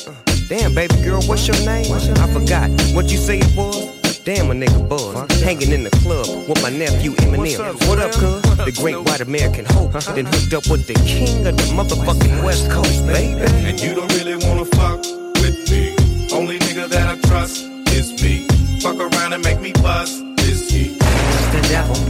Damn, 0.48 0.76
baby 0.76 0.94
girl, 1.02 1.24
what's 1.24 1.48
your 1.48 1.58
name? 1.66 1.92
I 1.92 2.32
forgot 2.32 2.70
what 2.94 3.10
you 3.10 3.18
say 3.18 3.40
it 3.40 3.56
was. 3.56 4.20
Damn, 4.20 4.52
a 4.52 4.54
nigga 4.54 4.88
buzz. 4.88 5.42
Hanging 5.42 5.72
in 5.72 5.84
the 5.84 5.90
club 5.90 6.28
with 6.48 6.62
my 6.62 6.70
nephew 6.70 7.14
Eminem. 7.14 7.74
What 7.88 7.98
up, 7.98 8.12
cuz? 8.12 8.44
The 8.58 8.72
great 8.80 9.00
white 9.02 9.22
American 9.22 9.66
hope. 9.66 9.96
Uh-huh. 9.96 10.14
Then 10.14 10.26
hooked 10.26 10.54
up 10.54 10.68
with 10.70 10.86
the 10.86 10.94
king 11.06 11.48
of 11.48 11.58
the 11.58 11.64
motherfucking 11.74 12.44
West 12.44 12.70
Coast, 12.70 13.08
baby. 13.08 13.42
And 13.42 13.80
you 13.80 13.96
don't 13.96 14.12
really 14.14 14.36
wanna 14.36 14.66
fuck 14.66 15.00
with 15.42 15.70
me. 15.72 15.96
Only 16.32 16.60
nigga 16.60 16.90
that 16.90 17.18
I 17.18 17.28
trust 17.28 17.64
is 17.90 18.14
me. 18.22 18.48
Fuck 18.82 18.98
around 18.98 19.34
and 19.34 19.44
make 19.44 19.60
me 19.60 19.74
bust. 19.74 20.35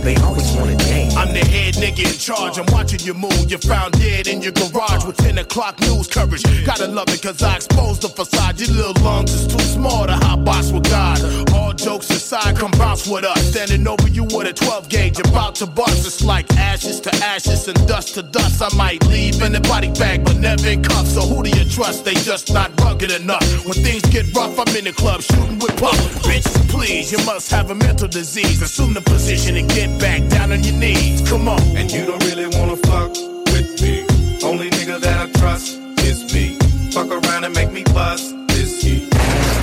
They 0.06 0.16
always 0.18 0.52
wanna 0.54 0.76
dance. 0.76 1.16
I'm 1.16 1.34
the 1.34 1.40
head 1.40 1.76
nigga 1.76 2.06
in 2.06 2.20
charge. 2.20 2.60
I'm 2.60 2.66
watching 2.72 3.00
you 3.00 3.14
move. 3.14 3.50
You're 3.50 3.60
found 3.60 3.94
dead 3.94 4.28
in 4.28 4.42
your 4.42 4.52
garage 4.52 5.06
with 5.06 5.18
10 5.18 5.40
o'clock 5.40 5.80
news 5.80 6.08
coverage. 6.08 6.44
Gotta 6.66 6.88
love 6.88 7.10
it 7.10 7.22
cause 7.22 7.42
I 7.42 7.56
exposed 7.56 8.02
the 8.02 8.10
facade. 8.10 8.60
Your 8.60 8.70
little 8.70 9.04
lungs 9.04 9.34
is 9.34 9.48
too 9.48 9.64
small 9.64 10.06
to 10.06 10.14
hot 10.14 10.44
box 10.44 10.72
with 10.72 10.84
God. 10.84 11.20
All 11.54 11.74
jokes 11.74 12.10
aside, 12.10 12.58
come 12.58 12.72
bounce 12.72 13.08
with 13.08 13.24
us. 13.24 13.42
Standing 13.52 13.88
over 13.88 14.08
you 14.10 14.26
with 14.26 14.48
a 14.48 14.54
12 14.54 14.90
gauge, 14.90 15.20
about 15.20 15.56
to 15.56 15.66
bust. 15.66 16.06
It's 16.06 16.24
like 16.24 16.46
ashes 16.58 17.00
to 17.02 17.16
ashes 17.24 17.68
and 17.68 17.88
dust 17.88 18.16
to 18.16 18.24
dust. 18.24 18.62
I 18.62 18.70
might 18.76 19.06
leave 19.08 19.42
in 19.42 19.56
a 19.56 19.62
body 19.62 19.92
bag, 19.94 20.26
but 20.26 20.38
never 20.38 20.68
in 20.68 20.84
cuffs. 20.84 21.14
So 21.14 21.22
who 21.22 21.44
do 21.44 21.50
you 21.50 21.66
trust? 21.70 22.06
They 22.06 22.14
just 22.14 22.54
not 22.54 22.70
rugged 22.82 23.12
enough. 23.12 23.46
When 23.66 23.74
things 23.74 24.04
get 24.04 24.26
rough, 24.36 24.60
I'm 24.60 24.76
in 24.76 24.86
the 24.86 24.94
club 24.94 25.22
shooting 25.22 25.60
with 25.60 25.76
puff. 25.78 25.98
Bitches, 26.24 26.70
please, 26.70 27.12
you 27.12 27.20
must 27.26 27.50
have 27.52 27.72
a 27.72 27.76
mental 27.76 28.08
disease. 28.08 28.62
Assume 28.62 28.94
the 28.94 29.02
position 29.02 29.45
and 29.54 29.70
get 29.70 30.00
back 30.00 30.28
down 30.30 30.52
on 30.52 30.64
your 30.64 30.74
knees. 30.74 31.28
Come 31.30 31.48
on. 31.48 31.62
And 31.78 31.92
you 31.92 32.06
don't 32.06 32.24
really 32.26 32.48
wanna 32.58 32.76
fuck 32.78 33.12
with 33.54 33.82
me. 33.82 34.06
Only 34.44 34.70
nigga 34.72 35.00
that 35.00 35.30
I 35.30 35.40
trust 35.40 35.78
is 36.00 36.34
me. 36.34 36.58
Fuck 36.92 37.10
around 37.12 37.44
and 37.44 37.54
make 37.54 37.72
me 37.72 37.84
bust 37.94 38.34
is 38.52 38.82
he. 38.82 39.06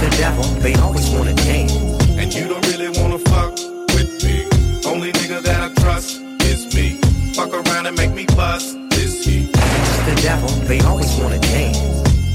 The 0.03 0.15
devil, 0.19 0.45
they 0.61 0.75
always 0.75 1.09
wanna 1.11 1.35
dance. 1.35 1.73
And 2.21 2.33
you 2.33 2.47
don't 2.49 2.65
really 2.69 2.91
wanna 3.01 3.19
fuck 3.19 3.53
with 3.95 4.23
me. 4.23 4.47
Only 4.87 5.11
nigga 5.13 5.43
that 5.43 5.71
I 5.71 5.75
trust 5.83 6.21
is 6.43 6.73
me. 6.75 7.01
Fuck 7.35 7.53
around 7.53 7.87
and 7.87 7.97
make 7.97 8.13
me 8.15 8.27
bust 8.37 8.77
is 8.93 9.25
he. 9.25 9.47
The 10.07 10.21
devil, 10.23 10.49
they 10.69 10.81
always 10.81 11.13
wanna 11.19 11.41
dance. 11.41 11.79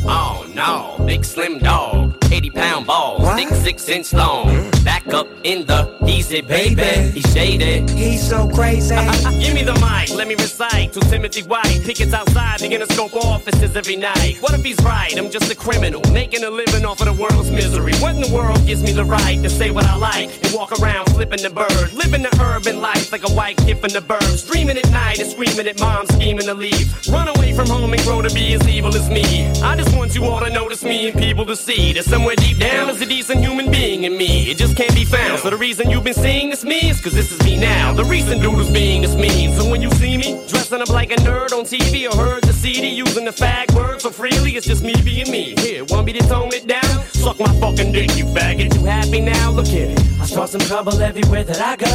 Oh 0.05 0.45
no, 0.53 1.03
big 1.05 1.23
slim 1.23 1.59
dog, 1.59 2.16
80 2.31 2.49
pound 2.51 2.87
balls, 2.87 3.27
thick 3.35 3.49
six 3.49 3.87
inch 3.89 4.13
long. 4.13 4.47
Mm. 4.47 4.83
Back 4.83 5.07
up 5.13 5.27
in 5.43 5.65
the 5.65 5.97
easy 6.07 6.41
baby. 6.41 7.11
He's 7.11 7.31
shaded. 7.33 7.89
He's 7.89 8.27
so 8.27 8.49
crazy. 8.49 8.95
Give 9.39 9.53
me 9.53 9.63
the 9.63 9.73
mic, 9.75 10.15
let 10.15 10.27
me 10.27 10.35
recite 10.35 10.93
to 10.93 10.99
Timothy 11.01 11.43
White. 11.43 11.81
Pickets 11.83 12.13
outside, 12.13 12.59
begin 12.61 12.81
to 12.81 12.93
scope 12.93 13.15
offices 13.15 13.75
every 13.75 13.95
night. 13.95 14.37
What 14.41 14.53
if 14.53 14.63
he's 14.63 14.79
right? 14.83 15.17
I'm 15.17 15.29
just 15.29 15.51
a 15.51 15.55
criminal, 15.55 16.01
making 16.11 16.43
a 16.43 16.49
living 16.49 16.85
off 16.85 17.01
of 17.01 17.07
the 17.07 17.13
world's 17.13 17.51
misery. 17.51 17.93
What 17.95 18.15
in 18.15 18.21
the 18.21 18.33
world 18.33 18.65
gives 18.65 18.83
me 18.83 18.91
the 18.91 19.05
right 19.05 19.41
to 19.43 19.49
say 19.49 19.71
what 19.71 19.85
I 19.85 19.95
like 19.95 20.29
and 20.43 20.53
walk 20.53 20.71
around 20.79 21.05
flipping 21.11 21.41
the 21.41 21.49
bird? 21.49 21.93
Living 21.93 22.23
the 22.23 22.37
urban 22.41 22.81
life 22.81 23.11
like 23.11 23.27
a 23.27 23.31
white 23.31 23.57
kid 23.57 23.79
from 23.79 23.91
the 23.91 24.01
burbs. 24.01 24.47
Dreaming 24.49 24.77
at 24.77 24.89
night 24.91 25.19
and 25.19 25.29
screaming 25.29 25.67
at 25.67 25.79
mom, 25.79 26.05
scheming 26.07 26.45
to 26.45 26.53
leave. 26.53 26.87
Run 27.07 27.27
away 27.27 27.53
from 27.53 27.67
home 27.67 27.93
and 27.93 28.01
grow 28.03 28.21
to 28.21 28.33
be 28.33 28.53
as 28.53 28.67
evil 28.67 28.95
as 28.95 29.09
me. 29.09 29.47
I 29.61 29.75
just 29.75 29.95
want 29.95 30.15
you 30.15 30.25
all 30.25 30.39
to 30.39 30.49
notice 30.49 30.83
me 30.83 31.09
and 31.09 31.17
people 31.17 31.45
to 31.45 31.55
see 31.55 31.93
that 31.93 32.05
somewhere 32.17 32.35
deep 32.35 32.57
down 32.57 32.89
is 32.89 32.99
a 32.99 33.05
decent 33.05 33.39
human 33.41 33.69
being 33.69 34.03
in 34.03 34.17
me. 34.17 34.49
It 34.49 34.57
just 34.57 34.75
can't 34.75 34.95
be 34.95 35.05
found. 35.05 35.39
So 35.39 35.51
the 35.51 35.57
reason 35.57 35.91
you've 35.91 36.03
been 36.03 36.15
seeing 36.15 36.49
this 36.49 36.63
me 36.63 36.89
is 36.89 36.99
cause 36.99 37.13
this 37.13 37.31
is 37.31 37.39
me 37.43 37.57
now. 37.57 37.93
The 37.93 38.03
recent 38.05 38.41
dude 38.41 38.55
who's 38.55 38.71
being 38.71 39.03
is 39.03 39.15
mean. 39.15 39.53
So 39.53 39.69
when 39.69 39.83
you 39.83 39.91
see 39.91 40.17
me 40.17 40.41
dressing 40.47 40.81
up 40.81 40.89
like 40.89 41.11
a 41.11 41.17
nerd 41.17 41.51
on 41.51 41.63
TV 41.63 42.11
or 42.11 42.15
heard 42.17 42.43
the 42.43 42.53
CD 42.53 42.87
using 42.89 43.25
the 43.25 43.31
fag 43.43 43.71
word 43.75 44.01
so 44.01 44.09
freely, 44.09 44.55
it's 44.57 44.65
just 44.65 44.81
me 44.81 44.95
being 45.05 45.29
me. 45.29 45.53
Here, 45.59 45.85
want 45.85 46.07
me 46.07 46.13
to 46.13 46.27
tone 46.27 46.51
it 46.53 46.65
down? 46.65 46.91
Suck 47.23 47.39
my 47.39 47.53
fucking 47.59 47.91
dick, 47.91 48.17
you 48.17 48.25
faggot. 48.25 48.73
You 48.73 48.83
happy 48.85 49.21
now? 49.21 49.51
Look 49.51 49.67
at 49.67 49.91
it. 49.93 49.99
I 50.19 50.25
start 50.25 50.49
some 50.49 50.61
trouble 50.61 50.99
everywhere 50.99 51.43
that 51.43 51.61
I 51.61 51.75
go. 51.75 51.85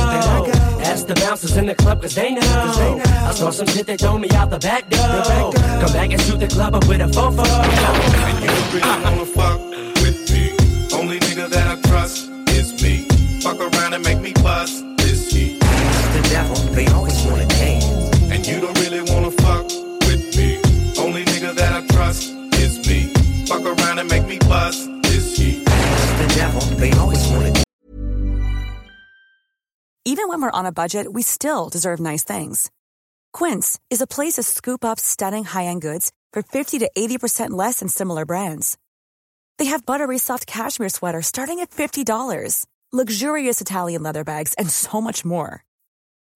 Ask 0.82 1.08
the 1.08 1.14
bouncers 1.14 1.56
in 1.56 1.66
the 1.66 1.74
club 1.74 2.00
cause 2.00 2.14
they 2.14 2.30
know. 2.30 3.00
I 3.28 3.32
start 3.34 3.54
some 3.54 3.66
shit 3.66 3.88
that 3.88 3.98
throw 3.98 4.18
me 4.18 4.30
out 4.30 4.50
the 4.50 4.60
back 4.60 4.88
door. 4.88 5.52
Come 5.82 5.92
back 5.92 6.12
and 6.12 6.20
shoot 6.22 6.38
the 6.38 6.46
club 6.46 6.76
up 6.76 6.86
with 6.86 7.00
a 7.00 7.08
fofo. 7.08 7.44
And 9.04 9.18
you 9.18 9.91
only 11.12 11.26
nigga 11.26 11.48
that 11.50 11.66
I 11.66 11.88
trust 11.90 12.30
is 12.56 12.82
me. 12.82 13.04
Fuck 13.42 13.60
around 13.60 13.92
and 13.92 14.02
make 14.02 14.20
me 14.20 14.32
bust 14.32 14.82
this 14.96 15.30
heat. 15.30 15.60
The 15.60 16.28
devil, 16.30 16.56
they 16.72 16.86
always 16.86 17.22
wanna. 17.26 17.46
And 18.32 18.46
you 18.46 18.60
don't 18.60 18.78
really 18.80 19.02
wanna 19.12 19.30
fuck 19.30 19.64
with 20.08 20.24
me. 20.38 20.56
Only 20.98 21.22
nigga 21.26 21.54
that 21.54 21.72
I 21.74 21.86
trust 21.88 22.30
is 22.54 22.78
me. 22.88 23.12
Fuck 23.44 23.60
around 23.60 23.98
and 23.98 24.08
make 24.08 24.26
me 24.26 24.38
bust 24.38 24.88
this 25.02 25.36
heat. 25.36 25.66
The 25.66 26.32
devil, 26.34 26.60
they 26.80 26.92
always 26.92 27.22
wanna. 27.28 27.62
Even 30.06 30.28
when 30.28 30.40
we're 30.40 30.58
on 30.58 30.64
a 30.64 30.72
budget, 30.72 31.12
we 31.12 31.20
still 31.20 31.68
deserve 31.68 32.00
nice 32.00 32.24
things. 32.24 32.70
Quince 33.34 33.78
is 33.90 34.00
a 34.00 34.06
place 34.06 34.34
to 34.34 34.42
scoop 34.42 34.82
up 34.82 34.98
stunning 34.98 35.44
high 35.44 35.66
end 35.66 35.82
goods 35.82 36.10
for 36.32 36.42
50 36.42 36.78
to 36.78 36.90
80% 36.96 37.50
less 37.50 37.80
than 37.80 37.88
similar 37.88 38.24
brands. 38.24 38.78
They 39.58 39.66
have 39.66 39.86
buttery 39.86 40.18
soft 40.18 40.46
cashmere 40.46 40.88
sweaters 40.88 41.26
starting 41.26 41.60
at 41.60 41.70
$50, 41.70 42.66
luxurious 42.92 43.60
Italian 43.60 44.02
leather 44.02 44.24
bags, 44.24 44.54
and 44.54 44.68
so 44.68 45.00
much 45.00 45.24
more. 45.24 45.64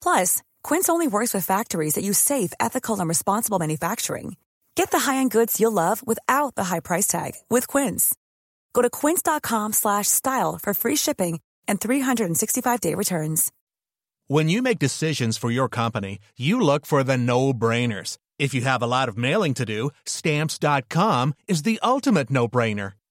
Plus, 0.02 0.42
Quince 0.62 0.88
only 0.88 1.08
works 1.08 1.34
with 1.34 1.44
factories 1.44 1.94
that 1.94 2.04
use 2.04 2.18
safe, 2.18 2.52
ethical, 2.60 3.00
and 3.00 3.08
responsible 3.08 3.58
manufacturing. 3.58 4.36
Get 4.76 4.90
the 4.90 4.98
high-end 4.98 5.30
goods 5.30 5.58
you'll 5.58 5.72
love 5.72 6.06
without 6.06 6.54
the 6.54 6.64
high 6.64 6.80
price 6.80 7.06
tag 7.06 7.32
with 7.48 7.66
Quince. 7.66 8.14
Go 8.74 8.82
to 8.82 8.90
quince.com 8.90 9.72
slash 9.72 10.06
style 10.06 10.58
for 10.62 10.74
free 10.74 10.96
shipping 10.96 11.40
and 11.66 11.80
365-day 11.80 12.94
returns. 12.94 13.50
When 14.28 14.48
you 14.50 14.60
make 14.60 14.78
decisions 14.78 15.38
for 15.38 15.50
your 15.50 15.68
company, 15.68 16.18
you 16.36 16.60
look 16.60 16.84
for 16.84 17.02
the 17.02 17.16
no-brainers. 17.16 18.18
If 18.38 18.52
you 18.52 18.60
have 18.62 18.82
a 18.82 18.86
lot 18.86 19.08
of 19.08 19.16
mailing 19.16 19.54
to 19.54 19.64
do, 19.64 19.90
stamps.com 20.04 21.34
is 21.48 21.62
the 21.62 21.80
ultimate 21.82 22.28
no-brainer. 22.30 22.92